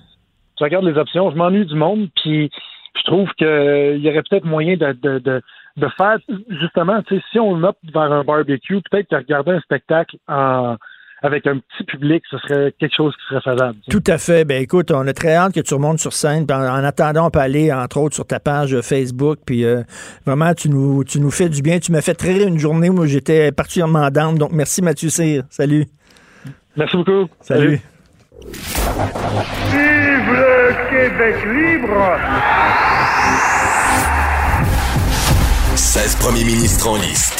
je 0.59 0.63
regarde 0.63 0.85
les 0.85 0.97
options, 0.97 1.31
je 1.31 1.35
m'ennuie 1.35 1.65
du 1.65 1.75
monde, 1.75 2.09
puis 2.21 2.49
je 2.95 3.03
trouve 3.03 3.29
qu'il 3.33 3.97
y 3.99 4.09
aurait 4.09 4.23
peut-être 4.29 4.45
moyen 4.45 4.77
de, 4.77 4.93
de, 4.93 5.19
de, 5.19 5.41
de 5.77 5.87
faire, 5.97 6.17
justement, 6.49 7.01
tu 7.03 7.15
sais, 7.15 7.23
si 7.31 7.39
on 7.39 7.63
opte 7.63 7.79
vers 7.93 8.11
un 8.11 8.23
barbecue, 8.23 8.81
peut-être 8.89 9.09
que 9.09 9.15
regarder 9.15 9.51
un 9.51 9.61
spectacle 9.61 10.17
en, 10.27 10.75
avec 11.23 11.47
un 11.47 11.57
petit 11.57 11.85
public, 11.85 12.21
ce 12.29 12.37
serait 12.37 12.73
quelque 12.77 12.95
chose 12.95 13.15
qui 13.15 13.23
serait 13.29 13.41
faisable. 13.41 13.77
Tout 13.89 14.03
à 14.07 14.17
fait. 14.17 14.43
Ben 14.43 14.61
écoute, 14.61 14.91
on 14.91 15.07
a 15.07 15.13
très 15.13 15.33
hâte 15.33 15.53
que 15.53 15.61
tu 15.61 15.73
remontes 15.73 15.99
sur 15.99 16.11
scène. 16.11 16.45
En, 16.51 16.55
en 16.55 16.83
attendant, 16.83 17.27
on 17.27 17.29
peut 17.31 17.39
aller, 17.39 17.71
entre 17.71 17.97
autres, 17.97 18.13
sur 18.13 18.27
ta 18.27 18.41
page 18.41 18.79
Facebook. 18.81 19.39
Puis 19.45 19.63
euh, 19.63 19.83
vraiment, 20.25 20.53
tu 20.53 20.69
nous, 20.69 21.05
tu 21.05 21.21
nous 21.21 21.31
fais 21.31 21.47
du 21.47 21.61
bien. 21.61 21.79
Tu 21.79 21.93
m'as 21.93 22.01
fait 22.01 22.13
très 22.13 22.33
rire 22.33 22.49
une 22.49 22.59
journée 22.59 22.89
où 22.89 23.05
j'étais 23.05 23.53
particulièrement 23.53 24.09
down. 24.09 24.37
Donc 24.37 24.51
merci 24.51 24.81
Mathieu 24.81 25.09
Cyr. 25.09 25.43
Salut. 25.49 25.85
Merci 26.75 26.97
beaucoup. 26.97 27.29
Salut. 27.39 27.79
Vive 29.71 30.33
le 30.33 30.89
Québec 30.89 31.35
libre 31.45 32.17
16 35.75 36.15
premiers 36.17 36.43
ministres 36.43 36.89
en 36.89 36.97
liste. 36.97 37.39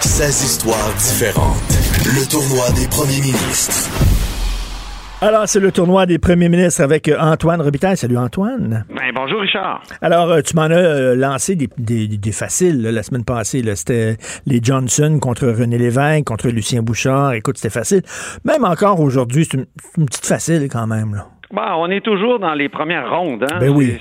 16 0.00 0.42
histoires 0.44 0.92
différentes. 0.98 1.83
Le 2.04 2.28
tournoi 2.30 2.68
des 2.76 2.86
premiers 2.88 3.20
ministres. 3.22 3.88
Alors, 5.22 5.48
c'est 5.48 5.60
le 5.60 5.72
tournoi 5.72 6.04
des 6.06 6.18
premiers 6.18 6.48
ministres 6.50 6.82
avec 6.82 7.08
euh, 7.08 7.16
Antoine 7.18 7.62
Robitaille. 7.62 7.96
Salut 7.96 8.18
Antoine. 8.18 8.84
Ben, 8.94 9.10
bonjour 9.14 9.40
Richard. 9.40 9.82
Alors, 10.02 10.30
euh, 10.30 10.40
tu 10.42 10.54
m'en 10.54 10.64
as 10.64 10.72
euh, 10.74 11.14
lancé 11.16 11.56
des, 11.56 11.68
des- 11.78 12.06
des 12.08 12.32
faciles 12.32 12.82
là, 12.82 12.92
la 12.92 13.02
semaine 13.02 13.24
passée. 13.24 13.62
C'était 13.74 14.16
les 14.46 14.60
Johnson 14.62 15.18
contre 15.20 15.46
René 15.48 15.78
Lévesque, 15.78 16.24
contre 16.26 16.48
Lucien 16.48 16.82
Bouchard. 16.82 17.32
Écoute, 17.32 17.56
c'était 17.56 17.72
facile. 17.72 18.02
Même 18.44 18.64
encore 18.64 19.00
aujourd'hui, 19.00 19.46
c'est 19.50 19.56
une, 19.96 20.06
petite 20.06 20.26
facile 20.26 20.68
quand 20.70 20.86
même. 20.86 21.14
Là. 21.14 21.26
Bon, 21.52 21.62
on 21.78 21.90
est 21.90 22.04
toujours 22.04 22.38
dans 22.38 22.54
les 22.54 22.68
premières 22.68 23.08
rondes. 23.10 23.44
Hein? 23.50 23.58
Ben 23.60 23.70
oui. 23.70 23.96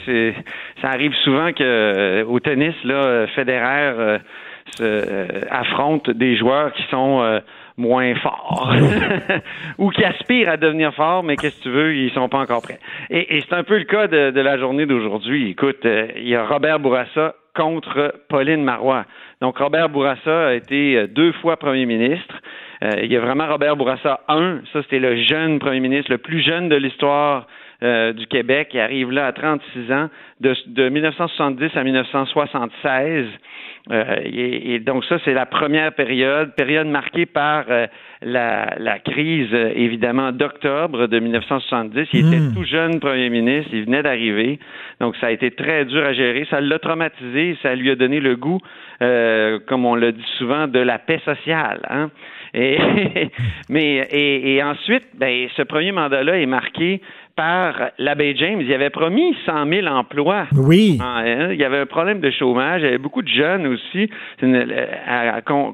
Ça 0.82 0.90
arrive 0.90 1.14
souvent 1.24 1.54
que 1.54 1.64
euh, 1.64 2.26
au 2.26 2.40
tennis, 2.42 2.76
là, 2.84 3.28
Federer 3.34 3.94
euh, 3.98 4.18
se, 4.76 4.84
euh, 4.84 5.28
affronte 5.50 6.10
des 6.10 6.36
joueurs 6.38 6.74
qui 6.74 6.84
sont 6.92 7.22
euh, 7.22 7.40
moins 7.78 8.16
forts 8.16 8.74
ou 9.78 9.90
qui 9.90 10.04
aspirent 10.04 10.50
à 10.50 10.58
devenir 10.58 10.94
forts, 10.94 11.24
mais 11.24 11.36
qu'est-ce 11.36 11.58
que 11.60 11.64
tu 11.64 11.70
veux, 11.70 11.96
ils 11.96 12.12
sont 12.12 12.30
pas 12.30 12.40
encore 12.40 12.62
prêts. 12.62 12.80
Et, 13.10 13.38
et 13.38 13.42
c'est 13.42 13.54
un 13.54 13.64
peu 13.64 13.78
le 13.78 13.86
cas 13.86 14.08
de, 14.08 14.32
de 14.32 14.42
la 14.42 14.58
journée 14.58 14.86
d'aujourd'hui. 14.86 15.52
Écoute, 15.52 15.86
euh, 15.86 16.08
il 16.16 16.28
y 16.28 16.36
a 16.36 16.46
Robert 16.46 16.80
Bourassa 16.80 17.36
contre 17.56 18.16
Pauline 18.30 18.64
Marois. 18.64 19.06
Donc 19.42 19.58
Robert 19.58 19.90
Bourassa 19.90 20.48
a 20.48 20.54
été 20.54 20.98
euh, 20.98 21.08
deux 21.08 21.32
fois 21.34 21.58
premier 21.58 21.86
ministre. 21.86 22.36
Euh, 22.84 22.92
il 23.04 23.12
y 23.12 23.16
a 23.16 23.20
vraiment 23.20 23.48
Robert 23.48 23.76
Bourassa 23.76 24.22
1, 24.28 24.62
ça 24.74 24.82
c'était 24.84 25.00
le 25.00 25.16
jeune 25.16 25.60
premier 25.60 25.80
ministre, 25.80 26.12
le 26.12 26.18
plus 26.18 26.42
jeune 26.42 26.70
de 26.70 26.76
l'histoire 26.76 27.48
euh, 27.84 28.14
du 28.14 28.28
Québec. 28.28 28.70
Il 28.74 28.80
arrive 28.80 29.12
là 29.12 29.28
à 29.28 29.32
36 29.32 29.92
ans, 29.92 30.10
de, 30.40 30.56
de 30.68 30.90
1970 30.90 31.76
à 31.76 31.84
1976. 31.84 33.28
Euh, 33.92 34.16
et, 34.24 34.76
et 34.76 34.80
donc 34.80 35.04
ça, 35.06 35.18
c'est 35.26 35.34
la 35.34 35.46
première 35.46 35.92
période, 35.94 36.56
période 36.56 36.88
marquée 36.88 37.26
par 37.26 37.66
euh, 37.70 37.88
la, 38.22 38.76
la 38.78 39.00
crise, 39.00 39.54
évidemment, 39.76 40.32
d'octobre 40.32 41.08
de 41.08 41.20
1970. 41.20 42.08
Il 42.14 42.28
était 42.28 42.40
Mm. 42.40 42.54
tout 42.54 42.64
jeune 42.64 43.00
premier 43.00 43.30
ministre, 43.30 43.72
il 43.74 43.84
venait 43.84 44.02
d'arriver. 44.02 44.60
Donc 45.02 45.18
ça 45.18 45.28
a 45.28 45.32
été 45.32 45.52
très 45.52 45.84
dur 45.86 46.06
à 46.06 46.14
gérer. 46.14 46.48
Ça 46.50 46.62
l'a 46.62 46.80
traumatisé, 46.80 47.58
ça 47.62 47.76
lui 47.76 47.92
a 47.92 47.96
donné 47.96 48.22
le 48.22 48.38
goût, 48.38 48.60
euh, 49.02 49.60
comme 49.68 49.86
on 49.86 49.96
le 49.96 50.14
dit 50.14 50.26
souvent, 50.38 50.68
de 50.68 50.80
la 50.80 50.98
paix 50.98 51.20
sociale. 51.26 51.82
Hein? 51.90 52.10
Et, 52.54 52.78
mais 53.70 54.08
et, 54.12 54.56
et 54.56 54.64
ensuite, 54.64 55.04
ben, 55.16 55.48
ce 55.58 55.62
premier 55.62 55.92
mandat-là 55.92 56.40
est 56.40 56.46
marqué 56.46 57.02
par 57.36 57.90
l'abbé 57.98 58.36
James. 58.38 58.62
Il 58.62 58.72
avait 58.74 58.90
promis 58.90 59.36
100 59.46 59.68
000 59.68 59.88
emplois. 59.88 60.46
Oui. 60.56 61.00
Il 61.52 61.56
y 61.60 61.64
avait 61.64 61.80
un 61.80 61.86
problème 61.86 62.20
de 62.20 62.30
chômage. 62.32 62.82
Il 62.82 62.86
y 62.86 62.88
avait 62.88 62.98
beaucoup 62.98 63.22
de 63.22 63.28
jeunes 63.28 63.68
aussi. 63.68 64.10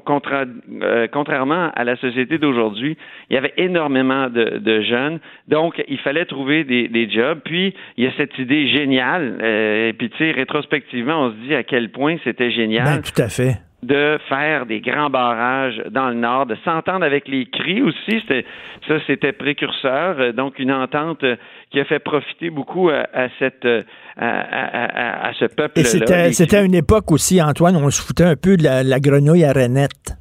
Contra- 0.04 0.44
euh, 0.82 1.06
contrairement 1.12 1.70
à 1.74 1.84
la 1.84 1.96
société 1.96 2.38
d'aujourd'hui, 2.38 2.96
il 3.28 3.34
y 3.34 3.36
avait 3.36 3.52
énormément 3.56 4.28
de, 4.28 4.58
de 4.58 4.80
jeunes. 4.82 5.20
Donc, 5.48 5.82
il 5.88 5.98
fallait 5.98 6.24
trouver 6.24 6.64
des, 6.64 6.88
des 6.88 7.08
jobs. 7.10 7.40
Puis, 7.44 7.74
il 7.96 8.04
y 8.04 8.06
a 8.06 8.12
cette 8.16 8.38
idée 8.38 8.68
géniale. 8.68 9.38
euh, 9.42 9.88
et 9.88 9.92
puis, 9.92 10.10
tu 10.10 10.18
sais, 10.18 10.30
rétrospectivement, 10.32 11.22
on 11.26 11.30
se 11.30 11.36
dit 11.46 11.54
à 11.54 11.62
quel 11.62 11.90
point 11.90 12.16
c'était 12.24 12.50
génial 12.50 12.84
Ben, 12.84 13.02
tout 13.02 13.20
à 13.22 13.28
fait. 13.28 13.56
De 13.82 14.18
faire 14.28 14.66
des 14.66 14.80
grands 14.80 15.08
barrages 15.08 15.80
dans 15.90 16.08
le 16.10 16.14
nord, 16.14 16.44
de 16.46 16.56
s'entendre 16.64 17.02
avec 17.04 17.26
les 17.26 17.46
cris 17.46 17.80
aussi. 17.80 18.20
C'était, 18.20 18.44
ça, 18.86 18.94
c'était 19.06 19.32
précurseur. 19.32 20.16
Euh, 20.20 20.32
Donc, 20.32 20.58
une 20.58 20.70
entente 20.72 21.24
euh, 21.24 21.36
qui 21.70 21.80
a 21.80 21.84
fait 21.86 21.98
profiter 21.98 22.50
beaucoup 22.50 22.90
à, 22.90 23.06
à 23.14 23.28
cette, 23.38 23.64
euh, 23.64 23.82
à, 24.18 24.28
à- 24.28 25.24
à- 25.24 25.28
à 25.28 25.32
ce 25.32 25.46
Et 25.46 25.48
peuple-là. 25.48 25.84
c'était, 25.84 26.32
c'était 26.32 26.64
une 26.64 26.74
époque 26.74 27.10
aussi, 27.10 27.40
Antoine, 27.40 27.74
où 27.76 27.80
on 27.80 27.90
se 27.90 28.02
foutait 28.02 28.24
un 28.24 28.36
peu 28.36 28.58
de 28.58 28.64
la, 28.64 28.82
la 28.82 29.00
grenouille 29.00 29.44
à 29.44 29.52
Renette. 29.52 30.14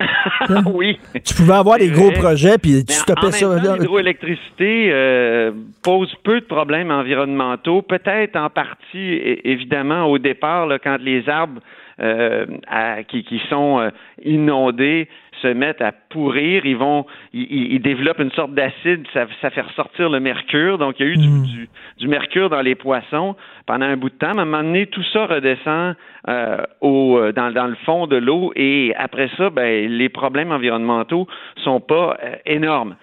oui. 0.74 0.98
Tu 1.24 1.34
pouvais 1.34 1.54
avoir 1.54 1.78
des 1.78 1.88
gros 1.90 2.10
projets, 2.12 2.56
puis 2.58 2.84
tu 2.84 2.92
stoppais 2.94 3.26
en 3.26 3.30
ça. 3.32 3.74
L'hydroélectricité 3.76 4.90
euh, 4.92 5.50
pose 5.82 6.14
peu 6.22 6.40
de 6.40 6.44
problèmes 6.46 6.90
environnementaux, 6.90 7.82
peut-être 7.82 8.36
en 8.36 8.48
partie, 8.50 9.18
évidemment, 9.44 10.04
au 10.04 10.18
départ, 10.18 10.66
là, 10.66 10.78
quand 10.78 10.98
les 11.00 11.28
arbres 11.28 11.60
à- 11.98 13.02
qui, 13.04 13.24
qui 13.24 13.40
sont 13.48 13.80
euh, 13.80 13.90
inondés 14.24 15.08
se 15.42 15.48
mettent 15.48 15.80
à 15.80 15.92
pourrir, 15.92 16.66
ils 16.66 16.76
vont, 16.76 17.06
ils, 17.32 17.78
développent 17.80 18.18
une 18.18 18.32
sorte 18.32 18.54
d'acide, 18.54 19.06
ça, 19.12 19.26
ça 19.40 19.50
fait 19.50 19.60
ressortir 19.60 20.10
le 20.10 20.20
mercure. 20.20 20.78
Donc, 20.78 20.96
il 20.98 21.06
y 21.06 21.08
a 21.08 21.12
eu 21.12 21.16
du, 21.16 21.42
du, 21.42 21.68
du 21.98 22.08
mercure 22.08 22.50
dans 22.50 22.60
les 22.60 22.74
poissons 22.74 23.36
pendant 23.66 23.86
un 23.86 23.96
bout 23.96 24.10
de 24.10 24.14
temps. 24.16 24.32
Mais 24.34 24.40
à 24.40 24.42
un 24.42 24.46
moment 24.46 24.64
donné, 24.64 24.86
tout 24.86 25.04
ça 25.12 25.26
redescend 25.26 25.94
euh, 26.28 26.62
au, 26.80 27.18
euh, 27.18 27.32
dans, 27.32 27.52
dans 27.52 27.66
le 27.66 27.76
fond 27.86 28.06
de 28.06 28.16
l'eau 28.16 28.52
et 28.56 28.94
après 28.96 29.30
ça, 29.36 29.50
ben, 29.50 29.88
les 29.88 30.08
problèmes 30.08 30.52
environnementaux 30.52 31.26
sont 31.62 31.80
pas 31.80 32.16
euh, 32.22 32.34
énormes. 32.46 32.96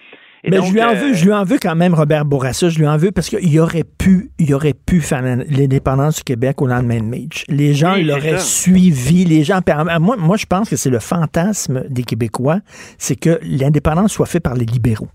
Et 0.45 0.51
Mais 0.51 0.61
je 0.61 0.71
lui 0.71 0.83
en 0.83 0.93
veux, 0.93 1.13
je 1.13 1.25
lui 1.25 1.33
en 1.33 1.43
veux 1.43 1.57
quand 1.59 1.75
même 1.75 1.95
Robert 1.95 2.23
Bourassa, 2.23 2.69
je 2.69 2.77
lui 2.77 2.87
en 2.87 2.97
veux 2.97 3.11
parce 3.11 3.29
qu'il 3.29 3.59
aurait 3.59 3.83
pu, 3.83 4.29
il 4.37 4.53
aurait 4.53 4.75
pu 4.75 5.01
faire 5.01 5.23
l'indépendance 5.23 6.17
du 6.17 6.23
Québec 6.23 6.61
au 6.61 6.67
lendemain 6.67 6.99
de 6.99 7.05
Mage. 7.05 7.45
Les 7.49 7.73
gens 7.73 7.95
l'auraient 7.95 8.37
suivi, 8.37 9.25
les 9.25 9.43
gens. 9.43 9.59
Moi, 9.99 10.15
moi, 10.17 10.37
je 10.37 10.45
pense 10.45 10.69
que 10.69 10.75
c'est 10.75 10.91
le 10.91 10.99
fantasme 10.99 11.83
des 11.89 12.03
Québécois, 12.03 12.59
c'est 12.99 13.19
que 13.19 13.39
l'indépendance 13.41 14.13
soit 14.13 14.27
faite 14.27 14.43
par 14.43 14.53
les 14.53 14.65
libéraux. 14.65 15.09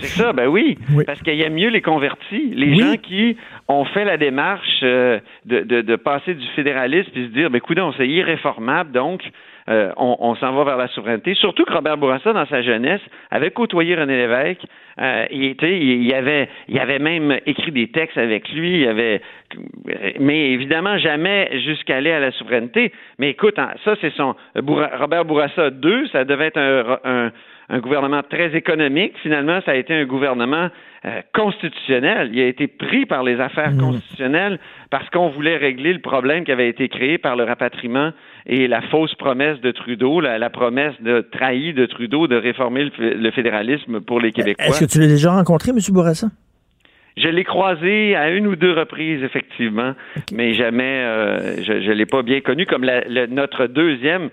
C'est 0.00 0.08
ça, 0.08 0.32
ben 0.32 0.48
oui, 0.48 0.78
parce 1.06 1.20
qu'il 1.20 1.36
y 1.36 1.44
a 1.44 1.50
mieux 1.50 1.68
les 1.68 1.82
convertis, 1.82 2.50
les 2.54 2.74
gens 2.74 2.96
qui 2.96 3.36
ont 3.68 3.84
fait 3.84 4.04
la 4.04 4.16
démarche 4.16 4.80
euh, 4.82 5.20
de, 5.44 5.60
de, 5.60 5.82
de, 5.82 5.96
passer 5.96 6.34
du 6.34 6.46
fédéralisme 6.56 7.10
et 7.14 7.26
se 7.26 7.32
dire, 7.32 7.50
ben 7.50 7.58
écoute, 7.58 7.78
c'est 7.96 8.08
irréformable, 8.08 8.90
donc 8.90 9.22
euh, 9.70 9.92
on, 9.96 10.34
s'en 10.34 10.52
va 10.52 10.64
vers 10.64 10.76
la 10.76 10.88
souveraineté. 10.88 11.34
Surtout 11.34 11.64
que 11.64 11.72
Robert 11.72 11.96
Bourassa, 11.96 12.32
dans 12.32 12.46
sa 12.46 12.60
jeunesse, 12.62 13.00
avait 13.30 13.50
côtoyé 13.50 13.94
René 13.94 14.16
Lévesque. 14.16 14.62
Euh, 15.00 15.26
il, 15.30 15.44
était, 15.44 15.78
il, 15.78 16.12
avait, 16.12 16.48
il 16.68 16.78
avait 16.78 16.98
même 16.98 17.38
écrit 17.46 17.70
des 17.70 17.88
textes 17.88 18.18
avec 18.18 18.48
lui. 18.50 18.80
Il 18.80 18.88
avait, 18.88 19.20
mais 20.18 20.50
évidemment 20.50 20.98
jamais 20.98 21.60
jusqu'à 21.64 21.96
aller 21.96 22.10
à 22.10 22.20
la 22.20 22.32
souveraineté. 22.32 22.92
Mais 23.18 23.30
écoute, 23.30 23.58
hein, 23.58 23.70
ça 23.84 23.94
c'est 24.00 24.12
son 24.14 24.34
Robert 24.56 25.24
Bourassa 25.24 25.68
II. 25.68 26.08
Ça 26.10 26.24
devait 26.24 26.46
être 26.46 26.58
un 27.04 27.30
un 27.70 27.78
gouvernement 27.78 28.22
très 28.22 28.54
économique. 28.56 29.14
Finalement, 29.22 29.60
ça 29.64 29.70
a 29.70 29.74
été 29.76 29.94
un 29.94 30.04
gouvernement 30.04 30.68
euh, 31.04 31.22
constitutionnel. 31.32 32.30
Il 32.32 32.40
a 32.40 32.46
été 32.46 32.66
pris 32.66 33.06
par 33.06 33.22
les 33.22 33.40
affaires 33.40 33.70
mmh. 33.70 33.78
constitutionnelles 33.78 34.58
parce 34.90 35.08
qu'on 35.10 35.28
voulait 35.28 35.56
régler 35.56 35.92
le 35.92 36.00
problème 36.00 36.44
qui 36.44 36.52
avait 36.52 36.68
été 36.68 36.88
créé 36.88 37.16
par 37.16 37.36
le 37.36 37.44
rapatriement 37.44 38.10
et 38.46 38.68
la 38.68 38.82
fausse 38.82 39.14
promesse 39.14 39.60
de 39.60 39.70
Trudeau, 39.70 40.20
la, 40.20 40.50
promesse 40.50 40.94
de 41.00 41.20
trahie 41.20 41.72
de 41.72 41.86
Trudeau 41.86 42.26
de 42.26 42.36
réformer 42.36 42.90
le, 42.98 43.30
fédéralisme 43.30 44.00
pour 44.00 44.20
les 44.20 44.32
Québécois. 44.32 44.66
Est-ce 44.66 44.80
que 44.80 44.90
tu 44.90 45.00
l'as 45.00 45.06
déjà 45.06 45.32
rencontré, 45.32 45.70
M. 45.70 45.78
Bourassa? 45.90 46.28
Je 47.16 47.28
l'ai 47.28 47.44
croisé 47.44 48.14
à 48.14 48.30
une 48.30 48.46
ou 48.46 48.56
deux 48.56 48.72
reprises, 48.72 49.22
effectivement, 49.22 49.94
mais 50.32 50.54
jamais, 50.54 51.02
euh, 51.04 51.62
je 51.62 51.72
ne 51.72 51.92
l'ai 51.92 52.06
pas 52.06 52.22
bien 52.22 52.40
connu 52.40 52.66
comme 52.66 52.86
notre 53.28 53.66
deuxième 53.66 54.30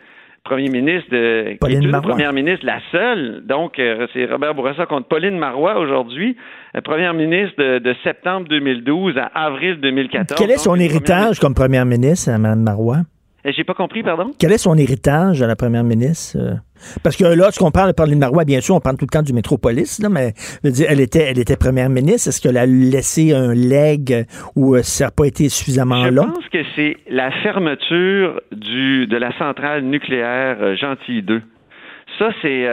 premier 0.48 0.70
ministre 0.70 1.10
de 1.12 1.58
Pauline 1.60 1.92
première 2.02 2.32
ministre, 2.32 2.66
la 2.66 2.80
seule. 2.92 3.44
Donc, 3.46 3.80
euh, 3.80 4.08
c'est 4.14 4.26
Robert 4.26 4.56
Bourassa 4.56 4.86
contre 4.86 5.08
Pauline 5.08 5.38
Marois 5.38 5.78
aujourd'hui, 5.78 6.38
euh, 6.76 6.82
première 6.82 7.14
ministre 7.14 7.80
de, 7.80 7.96
septembre 8.04 8.48
2012 8.48 9.18
à 9.18 9.26
avril 9.26 9.80
2014. 9.82 10.40
Quel 10.40 10.52
est 10.52 10.58
son 10.58 10.76
héritage 10.76 11.40
comme 11.40 11.54
première 11.54 11.86
ministre, 11.86 12.32
Mme 12.32 12.62
Marois? 12.62 13.02
Euh, 13.45 13.51
j'ai 13.55 13.64
pas 13.64 13.73
compris, 13.73 14.03
pardon? 14.03 14.31
Quel 14.39 14.51
est 14.51 14.57
son 14.57 14.77
héritage 14.77 15.41
à 15.41 15.47
la 15.47 15.55
première 15.55 15.84
ministre? 15.84 16.38
Euh? 16.39 16.53
Parce 17.03 17.15
que 17.15 17.23
là, 17.23 17.35
lorsqu'on 17.35 17.72
parle 17.72 17.89
de 17.89 17.95
Pauline 17.95 18.19
Marois, 18.19 18.45
bien 18.45 18.61
sûr, 18.61 18.76
on 18.76 18.80
parle 18.80 18.97
tout 18.97 19.05
le 19.05 19.11
temps 19.11 19.23
du 19.23 19.34
métropolis, 19.34 19.99
là, 19.99 20.09
mais 20.09 20.34
elle 20.64 20.99
était, 20.99 21.26
elle 21.30 21.39
était 21.39 21.57
première 21.57 21.89
ministre. 21.89 22.30
Est-ce 22.30 22.41
qu'elle 22.41 22.57
a 22.57 22.65
laissé 22.65 23.34
un 23.34 23.53
leg 23.53 24.26
ou 24.55 24.76
euh, 24.76 24.81
ça 24.84 25.05
n'a 25.05 25.11
pas 25.11 25.26
été 25.26 25.49
suffisamment 25.49 26.05
long? 26.05 26.27
Je 26.27 26.34
pense 26.34 26.49
que 26.49 26.64
c'est 26.76 26.97
la 27.09 27.31
fermeture 27.43 28.41
du, 28.51 29.07
de 29.07 29.18
la 29.18 29.35
centrale 29.38 29.84
nucléaire 29.84 30.76
Gentil 30.76 31.22
2. 31.22 31.41
Ça, 32.19 32.31
c'est, 32.41 32.65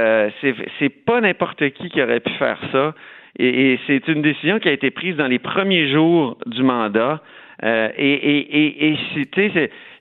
c'est, 0.79 0.89
pas 0.89 1.21
n'importe 1.21 1.69
qui 1.71 1.91
qui 1.91 2.01
aurait 2.01 2.21
pu 2.21 2.33
faire 2.39 2.59
ça. 2.73 2.95
Et, 3.39 3.79
c'est 3.87 4.09
une 4.09 4.23
décision 4.23 4.59
qui 4.59 4.69
a 4.69 4.73
été 4.73 4.91
prise 4.91 5.17
dans 5.17 5.27
les 5.27 5.39
premiers 5.39 5.91
jours 5.93 6.39
du 6.47 6.63
mandat. 6.63 7.21
et, 7.63 7.67
et, 7.99 8.39
et, 8.39 8.93
et 8.93 8.97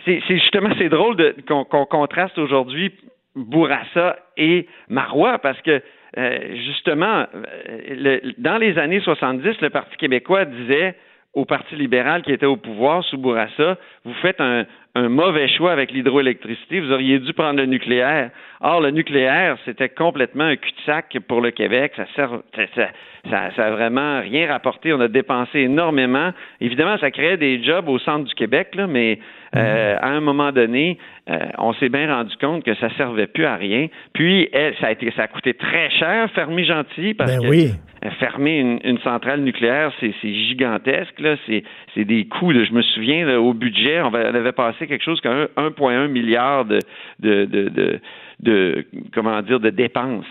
c'est, 0.06 0.22
justement 0.28 0.70
c'est 0.78 0.90
drôle 0.90 1.36
qu'on 1.48 1.86
contraste 1.86 2.38
aujourd'hui 2.38 2.92
Bourassa 3.36 4.18
et 4.38 4.68
Marois 4.90 5.40
parce 5.40 5.60
que 5.62 5.82
euh, 6.18 6.56
justement 6.68 7.26
euh, 7.34 8.20
dans 8.38 8.58
les 8.58 8.78
années 8.78 9.00
70 9.00 9.62
le 9.62 9.70
Parti 9.70 9.96
québécois 9.98 10.46
disait 10.46 10.96
au 11.34 11.46
Parti 11.46 11.76
libéral 11.76 12.22
qui 12.22 12.32
était 12.32 12.46
au 12.46 12.58
pouvoir 12.58 13.04
sous 13.06 13.18
Bourassa, 13.18 13.78
vous 14.06 14.14
faites 14.22 14.40
un, 14.40 14.66
un 14.96 15.10
mauvais 15.10 15.48
choix 15.48 15.72
avec 15.72 15.92
l'hydroélectricité, 15.92 16.80
vous 16.80 16.92
auriez 16.92 17.18
dû 17.18 17.34
prendre 17.34 17.60
le 17.60 17.66
nucléaire. 17.66 18.30
Or, 18.62 18.82
le 18.82 18.92
nucléaire, 18.92 19.58
c'était 19.66 19.90
complètement 19.90 20.44
un 20.44 20.56
cul-de-sac 20.56 21.18
pour 21.28 21.42
le 21.42 21.50
Québec. 21.50 21.94
Ça 21.96 22.06
sert, 22.16 22.30
ça, 22.56 22.88
ça, 23.30 23.52
ça, 23.56 23.66
a 23.66 23.72
vraiment 23.72 24.22
rien 24.22 24.48
rapporté. 24.48 24.94
On 24.94 25.00
a 25.00 25.08
dépensé 25.08 25.62
énormément. 25.62 26.32
Évidemment, 26.62 26.98
ça 27.00 27.10
créait 27.10 27.38
des 27.38 27.64
jobs 27.64 27.90
au 27.90 27.98
centre 27.98 28.26
du 28.26 28.36
Québec, 28.36 28.76
là, 28.76 28.86
mais 28.86 29.18
euh, 29.56 29.96
à 30.00 30.10
un 30.10 30.20
moment 30.20 30.52
donné, 30.52 30.98
euh, 31.30 31.38
on 31.58 31.74
s'est 31.74 31.90
bien 31.90 32.14
rendu 32.14 32.36
compte 32.38 32.64
que 32.64 32.74
ça 32.76 32.90
servait 32.98 33.28
plus 33.28 33.46
à 33.46 33.56
rien. 33.56 33.88
Puis, 34.14 34.50
elle, 34.52 34.76
ça 34.82 34.88
a 34.88 34.92
été, 34.92 35.12
ça 35.16 35.24
a 35.24 35.28
coûté 35.28 35.54
très 35.54 35.90
cher, 35.92 36.30
fermer 36.32 36.66
gentil, 36.66 37.14
parce 37.14 37.32
ben 37.32 37.44
que 37.44 37.48
oui. 37.48 37.72
fermer 38.20 38.60
une, 38.60 38.80
une, 38.84 39.00
centrale 39.00 39.42
nucléaire, 39.42 39.92
c'est 40.00 40.14
gigantesque. 40.24 41.20
Là, 41.20 41.36
c'est 41.46 42.06
des 42.06 42.26
coûts. 42.26 42.52
je 42.52 42.74
me 42.74 42.82
souviens 42.82 43.38
au 43.38 43.54
budget, 43.54 44.02
on, 44.02 44.14
avait 44.14 44.52
passé 44.52 44.88
quelque 44.88 45.04
chose 45.04 45.22
comme 45.22 45.48
1,1 45.58 46.08
milliard 46.08 46.66
de, 46.66 46.80
de, 47.20 47.46
de, 47.46 48.00
de, 48.40 48.86
comment 49.14 49.42
dire 49.42 49.60
de 49.60 49.70
dépenses. 49.70 50.26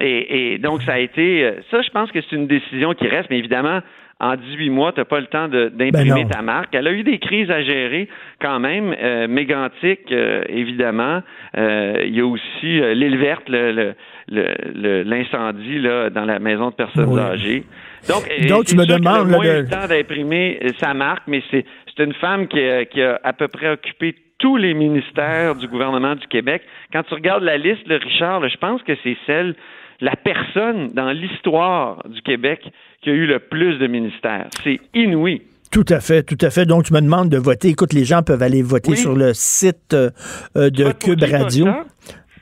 Et, 0.00 0.52
et, 0.52 0.58
donc, 0.58 0.82
ça 0.82 0.94
a 0.94 0.98
été. 0.98 1.44
Euh, 1.44 1.52
ça, 1.70 1.82
je 1.82 1.90
pense 1.90 2.12
que 2.12 2.20
c'est 2.20 2.36
une 2.36 2.46
décision 2.46 2.94
qui 2.94 3.08
reste, 3.08 3.30
mais 3.30 3.38
évidemment, 3.38 3.80
en 4.20 4.34
18 4.34 4.70
mois, 4.70 4.92
tu 4.92 5.00
n'as 5.00 5.04
pas 5.04 5.20
le 5.20 5.26
temps 5.26 5.48
d'imprimer 5.48 6.24
ben 6.24 6.28
ta 6.28 6.42
marque. 6.42 6.74
Elle 6.74 6.88
a 6.88 6.92
eu 6.92 7.04
des 7.04 7.18
crises 7.18 7.50
à 7.50 7.62
gérer 7.62 8.08
quand 8.40 8.58
même, 8.58 8.94
euh, 9.00 9.28
mégantique, 9.28 10.10
euh, 10.10 10.42
évidemment. 10.48 11.22
Euh, 11.56 12.02
il 12.04 12.16
y 12.16 12.20
a 12.20 12.26
aussi 12.26 12.80
euh, 12.80 12.94
l'île 12.94 13.16
verte, 13.16 13.48
l'incendie 13.48 13.94
le, 14.28 15.02
l'incendie 15.04 15.78
là 15.78 16.10
dans 16.10 16.24
la 16.24 16.40
maison 16.40 16.70
de 16.70 16.74
personnes 16.74 17.16
âgées. 17.18 17.62
Donc, 18.08 18.28
Donc 18.48 18.64
tu 18.64 18.76
me 18.76 18.86
demandes... 18.86 19.28
moins 19.28 19.44
le 19.44 19.68
temps 19.68 19.86
d'imprimer 19.88 20.60
sa 20.78 20.94
marque, 20.94 21.22
mais 21.28 21.42
c'est 21.50 21.64
une 21.98 22.14
femme 22.14 22.48
qui 22.48 22.60
a, 22.60 22.84
qui 22.86 23.00
a 23.00 23.20
à 23.22 23.32
peu 23.32 23.46
près 23.46 23.70
occupé 23.70 24.16
tous 24.38 24.56
les 24.56 24.74
ministères 24.74 25.54
du 25.56 25.66
gouvernement 25.66 26.14
du 26.14 26.26
Québec. 26.28 26.62
Quand 26.92 27.02
tu 27.02 27.14
regardes 27.14 27.42
la 27.42 27.56
liste, 27.56 27.86
le 27.86 27.96
Richard, 27.96 28.48
je 28.48 28.56
pense 28.56 28.82
que 28.82 28.92
c'est 29.02 29.16
celle, 29.26 29.54
la 30.00 30.14
personne 30.16 30.88
dans 30.94 31.10
l'histoire 31.10 32.02
du 32.08 32.22
Québec 32.22 32.60
qui 33.02 33.10
a 33.10 33.12
eu 33.12 33.26
le 33.26 33.38
plus 33.40 33.78
de 33.78 33.86
ministères. 33.86 34.48
C'est 34.62 34.80
inouï. 34.94 35.42
Tout 35.70 35.84
à 35.88 36.00
fait, 36.00 36.22
tout 36.22 36.38
à 36.40 36.50
fait. 36.50 36.64
Donc, 36.64 36.84
tu 36.84 36.94
me 36.94 37.00
demandes 37.00 37.28
de 37.28 37.36
voter. 37.36 37.68
Écoute, 37.68 37.92
les 37.92 38.04
gens 38.04 38.22
peuvent 38.22 38.42
aller 38.42 38.62
voter 38.62 38.96
sur 38.96 39.14
le 39.14 39.34
site 39.34 39.92
euh, 39.92 40.10
euh, 40.56 40.70
de 40.70 40.92
Cube 40.92 41.22
Radio. 41.22 41.66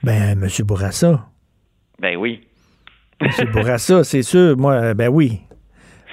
Ben, 0.03 0.41
M. 0.41 0.49
Bourassa. 0.65 1.27
Ben 2.01 2.16
oui. 2.16 2.43
M. 3.20 3.31
Bourassa, 3.53 4.05
c'est 4.05 4.23
sûr. 4.23 4.57
Moi, 4.57 4.95
ben 4.95 5.09
oui. 5.09 5.41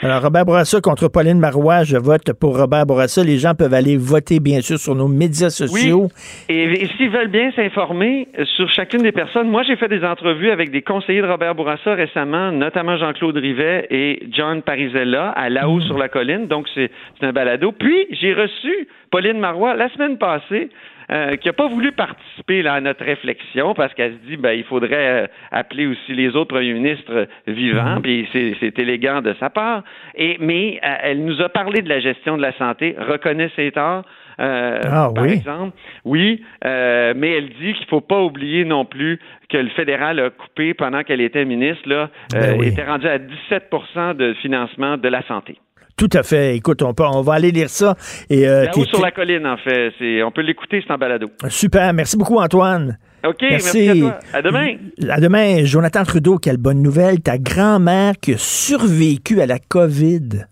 Alors, 0.02 0.22
Robert 0.22 0.46
Bourassa 0.46 0.82
contre 0.82 1.08
Pauline 1.08 1.40
Marois, 1.40 1.84
je 1.84 1.98
vote 1.98 2.34
pour 2.34 2.58
Robert 2.58 2.86
Bourassa. 2.86 3.24
Les 3.24 3.38
gens 3.38 3.54
peuvent 3.56 3.74
aller 3.74 3.96
voter, 3.96 4.40
bien 4.40 4.62
sûr, 4.62 4.78
sur 4.78 4.96
nos 4.96 5.08
médias 5.08 5.50
sociaux. 5.50 6.10
Oui. 6.50 6.56
Et, 6.56 6.88
s'ils 6.98 7.10
veulent 7.10 7.30
bien 7.30 7.52
s'informer 7.52 8.28
sur 8.56 8.70
chacune 8.70 9.02
des 9.02 9.12
personnes, 9.12 9.50
moi, 9.50 9.64
j'ai 9.64 9.76
fait 9.76 9.88
des 9.88 10.04
entrevues 10.04 10.52
avec 10.52 10.72
des 10.72 10.82
conseillers 10.82 11.22
de 11.22 11.28
Robert 11.28 11.56
Bourassa 11.56 11.94
récemment, 11.94 12.52
notamment 12.52 12.98
Jean-Claude 12.98 13.38
Rivet 13.38 13.88
et 13.92 14.24
John 14.32 14.62
Parisella 14.62 15.30
à 15.30 15.50
La 15.50 15.70
Haut 15.70 15.78
mm. 15.78 15.84
sur 15.84 15.98
la 15.98 16.10
colline. 16.10 16.48
Donc, 16.48 16.68
c'est 16.74 16.90
un 17.22 17.32
balado. 17.32 17.72
Puis, 17.72 18.08
j'ai 18.12 18.34
reçu 18.34 18.88
Pauline 19.12 19.40
Marois 19.40 19.76
la 19.76 19.90
semaine 19.90 20.18
passée 20.18 20.70
euh, 21.12 21.36
qui 21.36 21.48
n'a 21.48 21.54
pas 21.54 21.68
voulu 21.68 21.92
participer 21.92 22.62
là, 22.62 22.74
à 22.74 22.82
notre 22.82 23.04
réflexion 23.04 23.74
parce 23.74 23.94
qu'elle 23.94 24.14
se 24.14 24.30
dit 24.30 24.38
ben 24.38 24.52
il 24.52 24.64
faudrait 24.64 25.24
euh, 25.24 25.28
appeler 25.52 25.88
aussi 25.88 26.14
les 26.14 26.36
autres 26.36 26.56
premiers 26.56 26.74
ministres 26.74 27.28
vivants, 27.48 27.96
mhm. 27.96 28.02
puis 28.02 28.28
c'est 28.34 28.80
élégant 28.80 29.22
de 29.22 29.36
sa 29.40 29.50
part. 29.50 29.84
Et 30.16 30.38
mais 30.40 30.80
euh, 30.84 30.96
elle 31.02 31.24
nous 31.26 31.42
a 31.42 31.50
parlé 31.50 31.82
de 31.82 31.90
la 31.90 32.00
gestion 32.00 32.38
de 32.38 32.42
la 32.42 32.54
santé, 32.54 32.96
reconnaît 32.98 33.52
ses 33.56 33.72
torts. 33.72 34.04
ah, 34.40 35.10
par 35.14 35.24
oui. 35.24 35.34
exemple, 35.34 35.78
oui, 36.06 36.44
mais 36.64 37.32
elle 37.32 37.50
dit 37.50 37.74
qu'il 37.74 37.86
faut 37.88 38.02
pas 38.02 38.22
oublier 38.22 38.66
non 38.66 38.86
plus 38.86 39.20
que 39.50 39.58
le 39.58 39.70
fédéral 39.70 40.20
a 40.20 40.30
coupé 40.30 40.74
pendant 40.74 41.04
qu'elle 41.04 41.22
était 41.22 41.46
ministre, 41.46 41.88
là, 41.88 42.10
ben 42.32 42.62
était 42.64 42.84
rendu 42.84 43.08
à 43.08 43.20
17% 43.20 44.16
de 44.16 44.34
financement 44.36 44.98
de 44.98 45.08
la 45.08 45.22
santé. 45.24 45.58
Tout 45.96 46.10
à 46.14 46.24
fait. 46.24 46.56
Écoute, 46.56 46.82
on, 46.82 46.94
peut, 46.94 47.04
on 47.04 47.22
va 47.22 47.34
aller 47.34 47.52
lire 47.52 47.70
ça. 47.70 47.96
Et, 48.30 48.48
euh, 48.48 48.66
sur 48.72 49.02
la 49.02 49.12
colline, 49.12 49.46
en 49.46 49.58
fait. 49.58 49.92
On 50.24 50.32
peut 50.32 50.42
l'écouter, 50.42 50.84
c'est 50.86 50.94
en 50.94 50.98
balado. 50.98 51.30
Super. 51.50 51.94
Merci 51.94 52.18
beaucoup, 52.18 52.40
Antoine. 52.40 52.98
OK, 53.26 53.38
merci, 53.42 53.90
à 53.90 53.96
toi. 53.96 54.20
À 54.34 54.42
demain. 54.42 54.76
À 55.08 55.20
demain. 55.22 55.64
Jonathan 55.64 56.04
Trudeau, 56.04 56.38
quelle 56.38 56.58
bonne 56.58 56.82
nouvelle. 56.82 57.22
Ta 57.22 57.38
grand-mère 57.38 58.14
qui 58.20 58.34
a 58.34 58.38
survécu 58.38 59.40
à 59.40 59.46
la 59.46 59.60
COVID. 59.60 60.46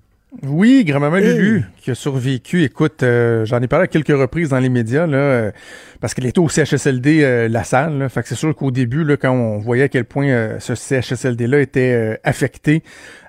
Oui, 0.44 0.86
grand-maman 0.86 1.18
Lulu, 1.18 1.66
qui 1.78 1.92
a 1.92 1.96
survécu. 1.96 2.64
Écoute, 2.64 3.04
euh, 3.04 3.44
j'en 3.44 3.62
ai 3.62 3.68
parlé 3.68 3.84
à 3.84 3.88
quelques 3.88 4.18
reprises 4.18 4.48
dans 4.50 4.60
les 4.60 4.70
médias, 4.70 5.06
là, 5.06 5.18
euh, 5.18 5.52
parce 6.00 6.14
qu'elle 6.14 6.26
était 6.26 6.40
au 6.40 6.48
CHSLD 6.48 7.22
euh, 7.22 7.50
La 7.50 7.66
Salle. 7.66 7.98
Là, 7.98 8.08
fait 8.08 8.22
que 8.22 8.30
c'est 8.30 8.36
sûr 8.36 8.56
qu'au 8.56 8.72
début, 8.72 9.04
là, 9.04 9.18
quand 9.18 9.32
on 9.32 9.60
voyait 9.60 9.84
à 9.84 9.90
quel 9.90 10.06
point 10.06 10.58
ce 10.60 10.74
CHSLD-là 10.74 11.60
était 11.60 12.18
affecté, 12.24 12.82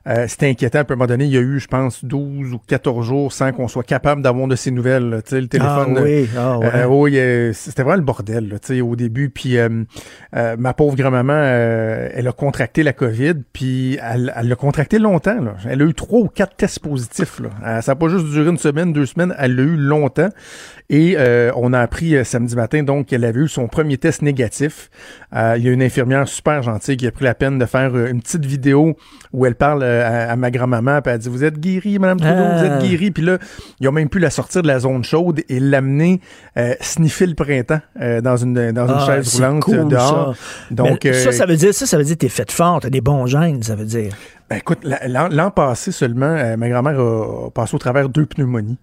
Euh, 0.08 0.26
c'était 0.28 0.48
inquiétant. 0.48 0.80
À 0.80 0.82
un 0.82 0.86
moment 0.96 1.06
donné, 1.06 1.24
il 1.26 1.30
y 1.30 1.36
a 1.36 1.40
eu, 1.40 1.60
je 1.60 1.68
pense, 1.68 2.04
12 2.04 2.52
ou 2.54 2.58
14 2.66 3.06
jours 3.06 3.32
sans 3.32 3.52
qu'on 3.52 3.68
soit 3.68 3.84
capable 3.84 4.22
d'avoir 4.22 4.48
de 4.48 4.56
ces 4.56 4.70
nouvelles. 4.70 5.08
là. 5.08 5.22
Tu 5.22 5.30
sais, 5.30 5.40
le 5.40 5.46
téléphone. 5.48 5.94
Ah 5.96 6.02
oui, 6.02 6.28
ah 6.36 6.58
ouais. 6.58 6.70
euh, 6.74 6.86
oui, 6.86 7.18
euh, 7.18 7.52
c'était 7.52 7.82
vraiment 7.82 7.96
le 7.98 8.02
bordel 8.04 8.48
là, 8.48 8.58
tu 8.58 8.74
sais, 8.74 8.80
au 8.80 8.96
début. 8.96 9.30
Puis 9.30 9.58
euh, 9.58 9.84
euh, 10.36 10.56
ma 10.58 10.74
pauvre 10.74 10.96
grand-maman, 10.96 11.32
euh, 11.34 12.08
elle 12.14 12.26
a 12.28 12.32
contracté 12.32 12.82
la 12.82 12.92
COVID, 12.92 13.34
puis 13.52 13.98
elle 14.02 14.32
elle 14.36 14.48
l'a 14.48 14.56
contracté 14.56 14.98
longtemps. 14.98 15.40
Là. 15.40 15.54
Elle 15.68 15.82
a 15.82 15.84
eu 15.84 15.94
trois 15.94 16.20
ou 16.20 16.28
quatre 16.28 16.56
tests 16.56 16.80
positifs. 16.80 17.40
Là. 17.40 17.50
Euh, 17.64 17.80
ça 17.80 17.92
n'a 17.92 17.96
pas 17.96 18.08
juste 18.08 18.26
duré 18.26 18.48
une 18.50 18.58
semaine, 18.58 18.92
deux 18.92 19.06
semaines, 19.06 19.34
elle 19.38 19.54
l'a 19.56 19.62
eu 19.62 19.76
longtemps. 19.76 20.30
Et 20.90 21.14
euh, 21.16 21.50
on 21.56 21.72
a 21.72 21.78
appris 21.80 22.16
euh, 22.16 22.24
samedi 22.24 22.54
matin 22.56 22.82
donc 22.82 23.06
qu'elle 23.06 23.24
avait 23.24 23.40
eu 23.40 23.48
son 23.48 23.66
premier 23.66 23.96
test 23.98 24.20
négatif. 24.22 24.90
Euh, 25.34 25.54
il 25.56 25.64
y 25.64 25.68
a 25.68 25.72
une 25.72 25.82
infirmière 25.82 26.28
super 26.28 26.62
gentille 26.62 26.96
qui 26.98 27.06
a 27.06 27.10
pris 27.12 27.24
la 27.24 27.34
peine 27.34 27.58
de 27.58 27.64
faire 27.66 27.92
euh, 27.94 28.10
une 28.10 28.20
petite 28.20 28.44
vidéo 28.44 28.96
où 29.32 29.46
elle 29.46 29.54
parle 29.54 29.82
euh, 29.82 29.91
à, 30.00 30.30
à 30.32 30.36
ma 30.36 30.50
grand-maman, 30.50 31.00
puis 31.02 31.12
elle 31.12 31.18
dit 31.18 31.28
Vous 31.28 31.44
êtes 31.44 31.58
guérie, 31.58 31.98
Madame 31.98 32.18
Trudeau, 32.20 32.34
vous 32.36 32.64
Ah. 32.64 32.64
êtes 32.78 32.88
guérie. 32.88 33.10
Puis 33.10 33.22
là, 33.22 33.38
ils 33.80 33.88
ont 33.88 33.92
même 33.92 34.08
pu 34.08 34.18
la 34.18 34.30
sortir 34.30 34.62
de 34.62 34.66
la 34.68 34.78
zone 34.78 35.04
chaude 35.04 35.40
et 35.48 35.60
l'amener 35.60 36.20
euh, 36.56 36.74
sniffer 36.80 37.26
le 37.26 37.34
printemps 37.34 37.80
euh, 38.00 38.20
dans 38.20 38.36
une 38.36 38.72
dans 38.72 38.86
une 38.88 38.94
Ah, 38.98 39.06
chaise 39.06 39.34
roulante 39.36 39.62
cool, 39.62 39.74
euh, 39.78 39.84
dehors. 39.84 40.36
ça. 40.36 40.74
Donc 40.74 41.00
Mais 41.04 41.12
ça, 41.12 41.28
euh, 41.28 41.32
ça 41.32 41.46
veut 41.46 41.56
dire 41.56 41.74
ça, 41.74 41.86
ça 41.86 41.98
veut 41.98 42.04
dire 42.04 42.14
que 42.14 42.20
t'es 42.20 42.28
faite 42.28 42.52
forte, 42.52 42.82
t'as 42.82 42.90
des 42.90 43.00
bons 43.00 43.26
gènes, 43.26 43.62
ça 43.62 43.74
veut 43.74 43.84
dire. 43.84 44.12
ben, 44.48 44.56
écoute, 44.56 44.78
la- 44.84 45.28
l'an 45.28 45.50
passé 45.50 45.92
seulement, 45.92 46.26
euh, 46.26 46.56
ma 46.56 46.68
grand-mère 46.68 46.98
a, 47.00 47.46
a 47.46 47.50
passé 47.50 47.74
au 47.74 47.78
travers 47.78 48.08
deux 48.08 48.26
pneumonies. 48.26 48.78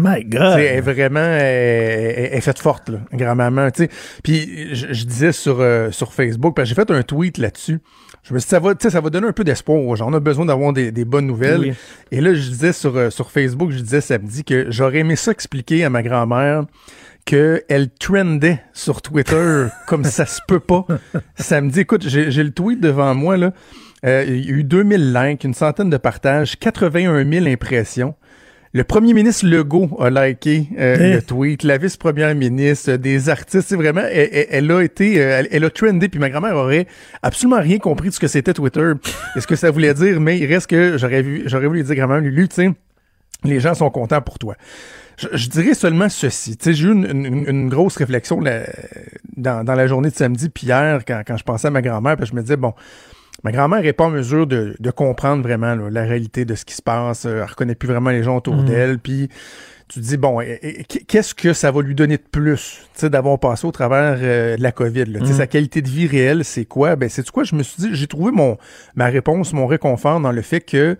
My 0.00 0.22
God. 0.24 0.58
Elle 0.58 0.76
est 0.76 0.80
vraiment 0.80 1.18
elle, 1.18 1.40
elle- 1.42 2.28
elle 2.30 2.38
est 2.38 2.40
faite 2.40 2.60
forte, 2.60 2.88
là, 2.88 2.98
grand-maman. 3.12 3.68
Puis 4.22 4.68
je, 4.74 4.92
je 4.92 5.04
disais 5.04 5.32
sur, 5.32 5.56
euh, 5.60 5.90
sur 5.90 6.12
Facebook, 6.12 6.54
parce 6.54 6.68
que 6.70 6.74
j'ai 6.76 6.80
fait 6.80 6.90
un 6.92 7.02
tweet 7.02 7.36
là-dessus. 7.38 7.80
Je 8.22 8.34
me 8.34 8.38
suis 8.38 8.46
dit, 8.46 8.50
ça 8.50 8.60
va, 8.60 8.74
ça 8.78 9.00
va 9.00 9.10
donner 9.10 9.28
un 9.28 9.32
peu 9.32 9.44
d'espoir 9.44 9.78
aux 9.78 9.96
gens. 9.96 10.10
On 10.10 10.14
a 10.14 10.20
besoin 10.20 10.44
d'avoir 10.46 10.72
des, 10.72 10.92
des 10.92 11.04
bonnes 11.04 11.26
nouvelles. 11.26 11.60
Oui. 11.60 11.72
Et 12.10 12.20
là, 12.20 12.34
je 12.34 12.48
disais 12.48 12.72
sur, 12.72 12.96
euh, 12.96 13.10
sur 13.10 13.30
Facebook, 13.30 13.70
je 13.70 13.78
disais 13.78 14.00
samedi 14.00 14.44
que 14.44 14.66
j'aurais 14.70 14.98
aimé 14.98 15.16
ça 15.16 15.30
expliquer 15.30 15.84
à 15.84 15.90
ma 15.90 16.02
grand-mère 16.02 16.64
qu'elle 17.24 17.90
trendait 17.98 18.62
sur 18.72 19.02
Twitter 19.02 19.66
comme 19.86 20.04
ça 20.04 20.24
se 20.24 20.40
peut 20.48 20.60
pas. 20.60 20.86
Samedi, 21.36 21.80
écoute, 21.80 22.08
j'ai 22.08 22.30
j'ai 22.30 22.42
le 22.42 22.52
tweet 22.52 22.80
devant 22.80 23.14
moi, 23.14 23.36
là. 23.36 23.52
Euh, 24.06 24.24
il 24.26 24.46
y 24.46 24.48
a 24.48 24.52
eu 24.52 24.64
2000 24.64 25.12
likes, 25.12 25.44
une 25.44 25.54
centaine 25.54 25.90
de 25.90 25.96
partages, 25.96 26.58
81 26.58 27.28
000 27.28 27.46
impressions. 27.46 28.14
Le 28.74 28.84
premier 28.84 29.14
ministre 29.14 29.46
Legault 29.46 29.96
a 29.98 30.10
liké 30.10 30.68
euh, 30.78 30.96
Hein? 31.00 31.14
le 31.16 31.22
tweet, 31.22 31.62
la 31.62 31.78
vice-première 31.78 32.34
ministre, 32.34 32.92
des 32.96 33.28
artistes, 33.30 33.68
c'est 33.68 33.76
vraiment, 33.76 34.02
elle, 34.02 34.28
elle- 34.32 34.46
elle 34.50 34.70
a 34.70 34.82
été, 34.82 35.20
euh, 35.20 35.38
elle, 35.38 35.48
elle 35.50 35.64
a 35.64 35.70
trendé, 35.70 36.08
puis 36.08 36.20
ma 36.20 36.28
grand-mère 36.28 36.54
aurait 36.56 36.86
absolument 37.22 37.60
rien 37.60 37.78
compris 37.78 38.08
de 38.10 38.14
ce 38.14 38.20
que 38.20 38.26
c'était 38.28 38.52
Twitter 38.52 38.92
et 39.36 39.40
ce 39.40 39.46
que 39.46 39.56
ça 39.56 39.70
voulait 39.70 39.94
dire, 39.94 40.20
mais 40.20 40.38
il 40.38 40.46
reste 40.46 40.66
que 40.68 40.98
j'aurais 40.98 41.22
vu, 41.22 41.42
j'aurais 41.46 41.66
voulu 41.66 41.82
dire 41.82 41.94
grand-mère 41.94 42.20
Lulu, 42.20 42.46
tu 42.48 42.56
sais, 42.56 42.70
les 43.44 43.60
gens 43.60 43.72
sont 43.74 43.88
contents 43.90 44.20
pour 44.20 44.38
toi. 44.38 44.54
Je, 45.16 45.28
je 45.32 45.48
dirais 45.48 45.74
seulement 45.74 46.08
ceci. 46.08 46.56
Tu 46.56 46.64
sais, 46.66 46.74
j'ai 46.74 46.86
eu 46.88 46.92
une, 46.92 47.06
une- 47.26 47.44
une 47.48 47.68
grosse 47.68 47.96
réflexion 47.96 48.40
là, 48.40 48.60
dans, 49.36 49.64
dans 49.64 49.74
la 49.74 49.86
journée 49.86 50.10
de 50.10 50.14
samedi, 50.14 50.48
puis 50.50 50.66
hier, 50.66 51.00
quand, 51.06 51.22
quand 51.26 51.36
je 51.36 51.42
pensais 51.44 51.68
à 51.68 51.70
ma 51.70 51.82
grand-mère, 51.82 52.16
puis 52.16 52.26
je 52.26 52.34
me 52.34 52.40
disais, 52.42 52.56
bon, 52.56 52.72
ma 53.44 53.52
grand-mère 53.52 53.82
n'est 53.82 53.92
pas 53.92 54.04
en 54.06 54.10
mesure 54.10 54.46
de, 54.46 54.74
de 54.78 54.90
comprendre 54.90 55.42
vraiment 55.42 55.74
là, 55.74 55.90
la 55.90 56.02
réalité 56.04 56.44
de 56.44 56.54
ce 56.54 56.64
qui 56.64 56.74
se 56.74 56.82
passe. 56.82 57.24
Euh, 57.24 57.38
Elle 57.42 57.44
reconnaît 57.50 57.74
plus 57.74 57.88
vraiment 57.88 58.10
les 58.10 58.22
gens 58.22 58.36
autour 58.36 58.56
Mhm. 58.56 58.64
d'elle. 58.66 58.98
Puis 58.98 59.28
tu 59.88 60.00
te 60.00 60.04
dis, 60.04 60.16
bon, 60.18 60.40
qu'est-ce 61.06 61.34
que 61.34 61.52
ça 61.54 61.70
va 61.70 61.80
lui 61.80 61.94
donner 61.94 62.16
de 62.18 62.22
plus 62.30 62.80
tu 62.94 63.00
sais, 63.00 63.10
d'avoir 63.10 63.38
passé 63.38 63.66
au 63.66 63.72
travers 63.72 64.18
euh, 64.20 64.56
de 64.56 64.62
la 64.62 64.72
COVID? 64.72 65.06
Là? 65.06 65.20
Mhm. 65.20 65.26
Sa 65.26 65.46
qualité 65.46 65.80
de 65.82 65.88
vie 65.88 66.06
réelle, 66.06 66.44
c'est 66.44 66.64
quoi? 66.66 66.94
Ben, 66.96 67.08
c'est 67.08 67.28
quoi? 67.30 67.44
Je 67.44 67.54
me 67.54 67.62
suis 67.62 67.80
dit, 67.82 67.88
j'ai 67.92 68.06
trouvé 68.06 68.30
mon 68.32 68.58
ma 68.96 69.06
réponse, 69.06 69.52
mon 69.52 69.66
réconfort 69.66 70.20
dans 70.20 70.32
le 70.32 70.42
fait 70.42 70.60
que 70.60 70.96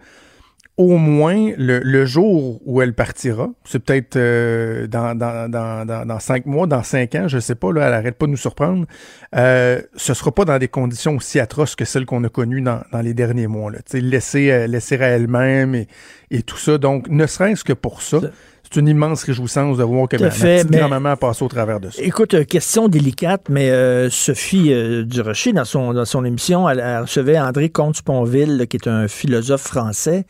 au 0.78 0.96
moins 0.96 1.52
le, 1.58 1.80
le 1.80 2.06
jour 2.06 2.60
où 2.64 2.80
elle 2.80 2.94
partira, 2.94 3.50
c'est 3.64 3.80
peut-être 3.80 4.14
euh, 4.14 4.86
dans, 4.86 5.18
dans, 5.18 5.50
dans, 5.50 6.06
dans, 6.06 6.20
cinq 6.20 6.46
mois, 6.46 6.68
dans 6.68 6.84
cinq 6.84 7.16
ans, 7.16 7.26
je 7.26 7.40
sais 7.40 7.56
pas, 7.56 7.72
là, 7.72 7.88
elle 7.88 7.94
arrête 7.94 8.16
pas 8.16 8.26
de 8.26 8.30
nous 8.30 8.36
surprendre, 8.36 8.86
euh, 9.34 9.82
ce 9.96 10.14
sera 10.14 10.30
pas 10.30 10.44
dans 10.44 10.58
des 10.58 10.68
conditions 10.68 11.16
aussi 11.16 11.40
atroces 11.40 11.74
que 11.74 11.84
celles 11.84 12.06
qu'on 12.06 12.22
a 12.22 12.28
connues 12.28 12.62
dans, 12.62 12.80
dans 12.92 13.00
les 13.00 13.12
derniers 13.12 13.48
mois. 13.48 13.72
Là. 13.72 13.78
Laisser, 13.92 14.52
euh, 14.52 14.66
laisser 14.68 14.96
à 15.02 15.08
elle-même 15.08 15.74
et, 15.74 15.88
et 16.30 16.42
tout 16.42 16.58
ça. 16.58 16.78
Donc, 16.78 17.08
ne 17.08 17.26
serait-ce 17.26 17.64
que 17.64 17.72
pour 17.72 18.00
ça, 18.00 18.20
c'est 18.70 18.80
une 18.80 18.88
immense 18.88 19.22
réjouissance 19.24 19.78
de 19.78 19.82
voir 19.84 20.08
que 20.08 20.16
ma, 20.16 20.24
ma 20.24 20.30
fait, 20.30 20.56
petite 20.58 20.70
mais- 20.70 20.78
grand-maman 20.78 21.10
a 21.10 21.16
passé 21.16 21.42
au 21.44 21.48
travers 21.48 21.80
de 21.80 21.90
ça. 21.90 22.02
Écoute, 22.02 22.34
euh, 22.34 22.44
question 22.44 22.88
délicate, 22.88 23.48
mais 23.48 23.70
euh, 23.70 24.10
Sophie 24.10 24.72
euh, 24.72 25.04
Durocher, 25.04 25.52
dans 25.52 25.64
son, 25.64 25.94
dans 25.94 26.04
son 26.04 26.24
émission, 26.24 26.68
elle, 26.68 26.80
elle 26.80 27.00
recevait 27.02 27.38
André 27.38 27.70
Comte-Sponville, 27.70 28.66
qui 28.68 28.76
est 28.76 28.86
un 28.88 29.08
philosophe 29.08 29.62
français, 29.62 30.26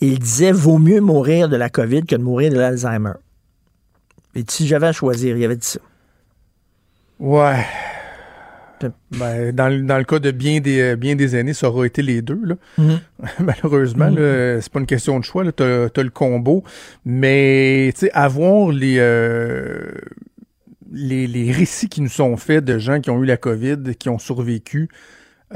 et 0.00 0.06
il 0.06 0.18
disait 0.18 0.52
Vaut 0.52 0.78
mieux 0.78 1.00
mourir 1.00 1.48
de 1.48 1.56
la 1.56 1.68
COVID 1.68 2.04
que 2.04 2.16
de 2.16 2.22
mourir 2.22 2.52
de 2.52 2.58
l'Alzheimer. 2.58 3.12
Et 4.36 4.44
si 4.48 4.66
j'avais 4.68 4.86
à 4.88 4.92
choisir, 4.92 5.36
il 5.36 5.44
avait 5.44 5.56
dit 5.56 5.66
ça. 5.66 5.80
Ouais. 7.18 7.64
Ben, 9.18 9.52
dans, 9.52 9.68
le- 9.68 9.82
dans 9.82 9.98
le 9.98 10.04
cas 10.04 10.18
de 10.18 10.30
bien 10.30 10.60
des, 10.60 10.80
euh, 10.80 10.96
bien 10.96 11.16
des 11.16 11.34
années, 11.34 11.52
ça 11.54 11.68
aura 11.68 11.86
été 11.86 12.02
les 12.02 12.22
deux. 12.22 12.40
Là. 12.44 12.54
Mhm. 12.78 12.98
Malheureusement, 13.40 14.10
Mhm. 14.10 14.18
là, 14.18 14.60
c'est 14.60 14.72
pas 14.72 14.80
une 14.80 14.86
question 14.86 15.18
de 15.18 15.24
choix. 15.24 15.44
Tu 15.52 15.62
as, 15.62 15.90
le 16.02 16.10
combo. 16.10 16.64
Mais 17.04 17.92
avoir 18.12 18.70
les, 18.70 18.96
euh, 18.98 19.90
les, 20.92 21.26
les 21.26 21.52
récits 21.52 21.88
qui 21.88 22.00
nous 22.00 22.08
sont 22.08 22.36
faits 22.36 22.64
de 22.64 22.78
gens 22.78 23.00
qui 23.00 23.10
ont 23.10 23.22
eu 23.22 23.26
la 23.26 23.36
COVID, 23.36 23.94
qui 23.98 24.08
ont 24.08 24.18
survécu, 24.18 24.88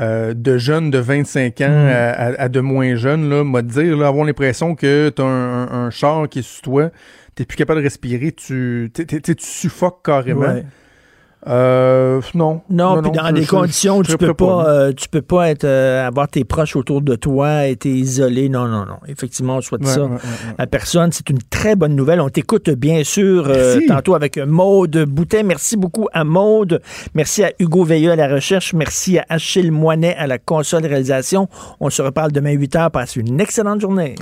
euh, 0.00 0.34
de 0.34 0.58
jeunes 0.58 0.90
de 0.90 0.98
25 0.98 1.60
ans 1.60 1.68
Mhm. 1.68 2.34
à, 2.38 2.48
de 2.48 2.60
moins 2.60 2.94
jeunes, 2.96 3.28
là, 3.30 3.44
m'a 3.44 3.62
dire, 3.62 3.96
là, 3.96 4.08
avoir 4.08 4.24
l'impression 4.24 4.74
que 4.74 5.08
tu 5.14 5.22
as 5.22 5.24
un, 5.24 5.68
un- 5.68 5.86
un 5.86 5.90
char 5.90 6.28
qui 6.28 6.40
est 6.40 6.42
sur 6.42 6.62
toi, 6.62 6.90
t'es 7.36 7.44
plus 7.44 7.56
capable 7.56 7.80
de 7.80 7.84
respirer, 7.84 8.32
tu, 8.32 8.90
t'es- 8.92 9.04
tu 9.20 9.34
suffoques 9.38 10.04
carrément. 10.04 10.40
Ouais. 10.42 10.64
Euh, 11.46 12.20
non. 12.34 12.62
Non, 12.70 13.02
puis 13.02 13.10
dans 13.10 13.32
des 13.32 13.42
je- 13.42 13.48
conditions 13.50 13.98
où 13.98 14.02
tu 14.02 14.16
peux 14.16 14.32
pas, 14.34 14.66
euh, 14.68 14.92
tu 14.92 15.08
peux 15.08 15.22
pas 15.22 15.50
être 15.50 15.64
euh, 15.64 16.06
avoir 16.06 16.28
tes 16.28 16.44
proches 16.44 16.74
autour 16.76 17.02
de 17.02 17.14
toi, 17.16 17.66
être 17.68 17.84
isolé. 17.86 18.48
Non, 18.48 18.66
non, 18.66 18.86
non. 18.86 18.96
Effectivement, 19.08 19.56
on 19.56 19.60
souhaite 19.60 19.82
Ouais, 19.82 19.88
ça 19.92 20.00
ouais, 20.02 20.08
ouais, 20.08 20.14
ouais. 20.14 20.54
à 20.58 20.66
personne. 20.66 21.12
C'est 21.12 21.28
une 21.30 21.42
très 21.50 21.76
bonne 21.76 21.94
nouvelle. 21.94 22.20
On 22.20 22.28
t'écoute 22.30 22.70
bien 22.70 23.04
sûr 23.04 23.44
euh, 23.48 23.78
tantôt 23.88 24.14
avec 24.14 24.38
Maude 24.38 25.04
Boutin. 25.06 25.42
Merci 25.42 25.76
beaucoup 25.76 26.08
à 26.12 26.24
Maude. 26.24 26.80
Merci 27.14 27.44
à 27.44 27.52
Hugo 27.58 27.84
Veilleux 27.84 28.12
à 28.12 28.16
la 28.16 28.28
recherche. 28.28 28.72
Merci 28.72 29.18
à 29.18 29.24
Achille 29.28 29.70
Moinet 29.70 30.14
à 30.16 30.26
la 30.26 30.38
console 30.38 30.86
réalisation. 30.86 31.48
On 31.80 31.90
se 31.90 32.00
reparle 32.02 32.32
demain 32.32 32.52
8 32.52 32.74
h. 32.76 32.90
Passe 32.90 33.16
une 33.16 33.40
excellente 33.40 33.80
journée. 33.80 34.14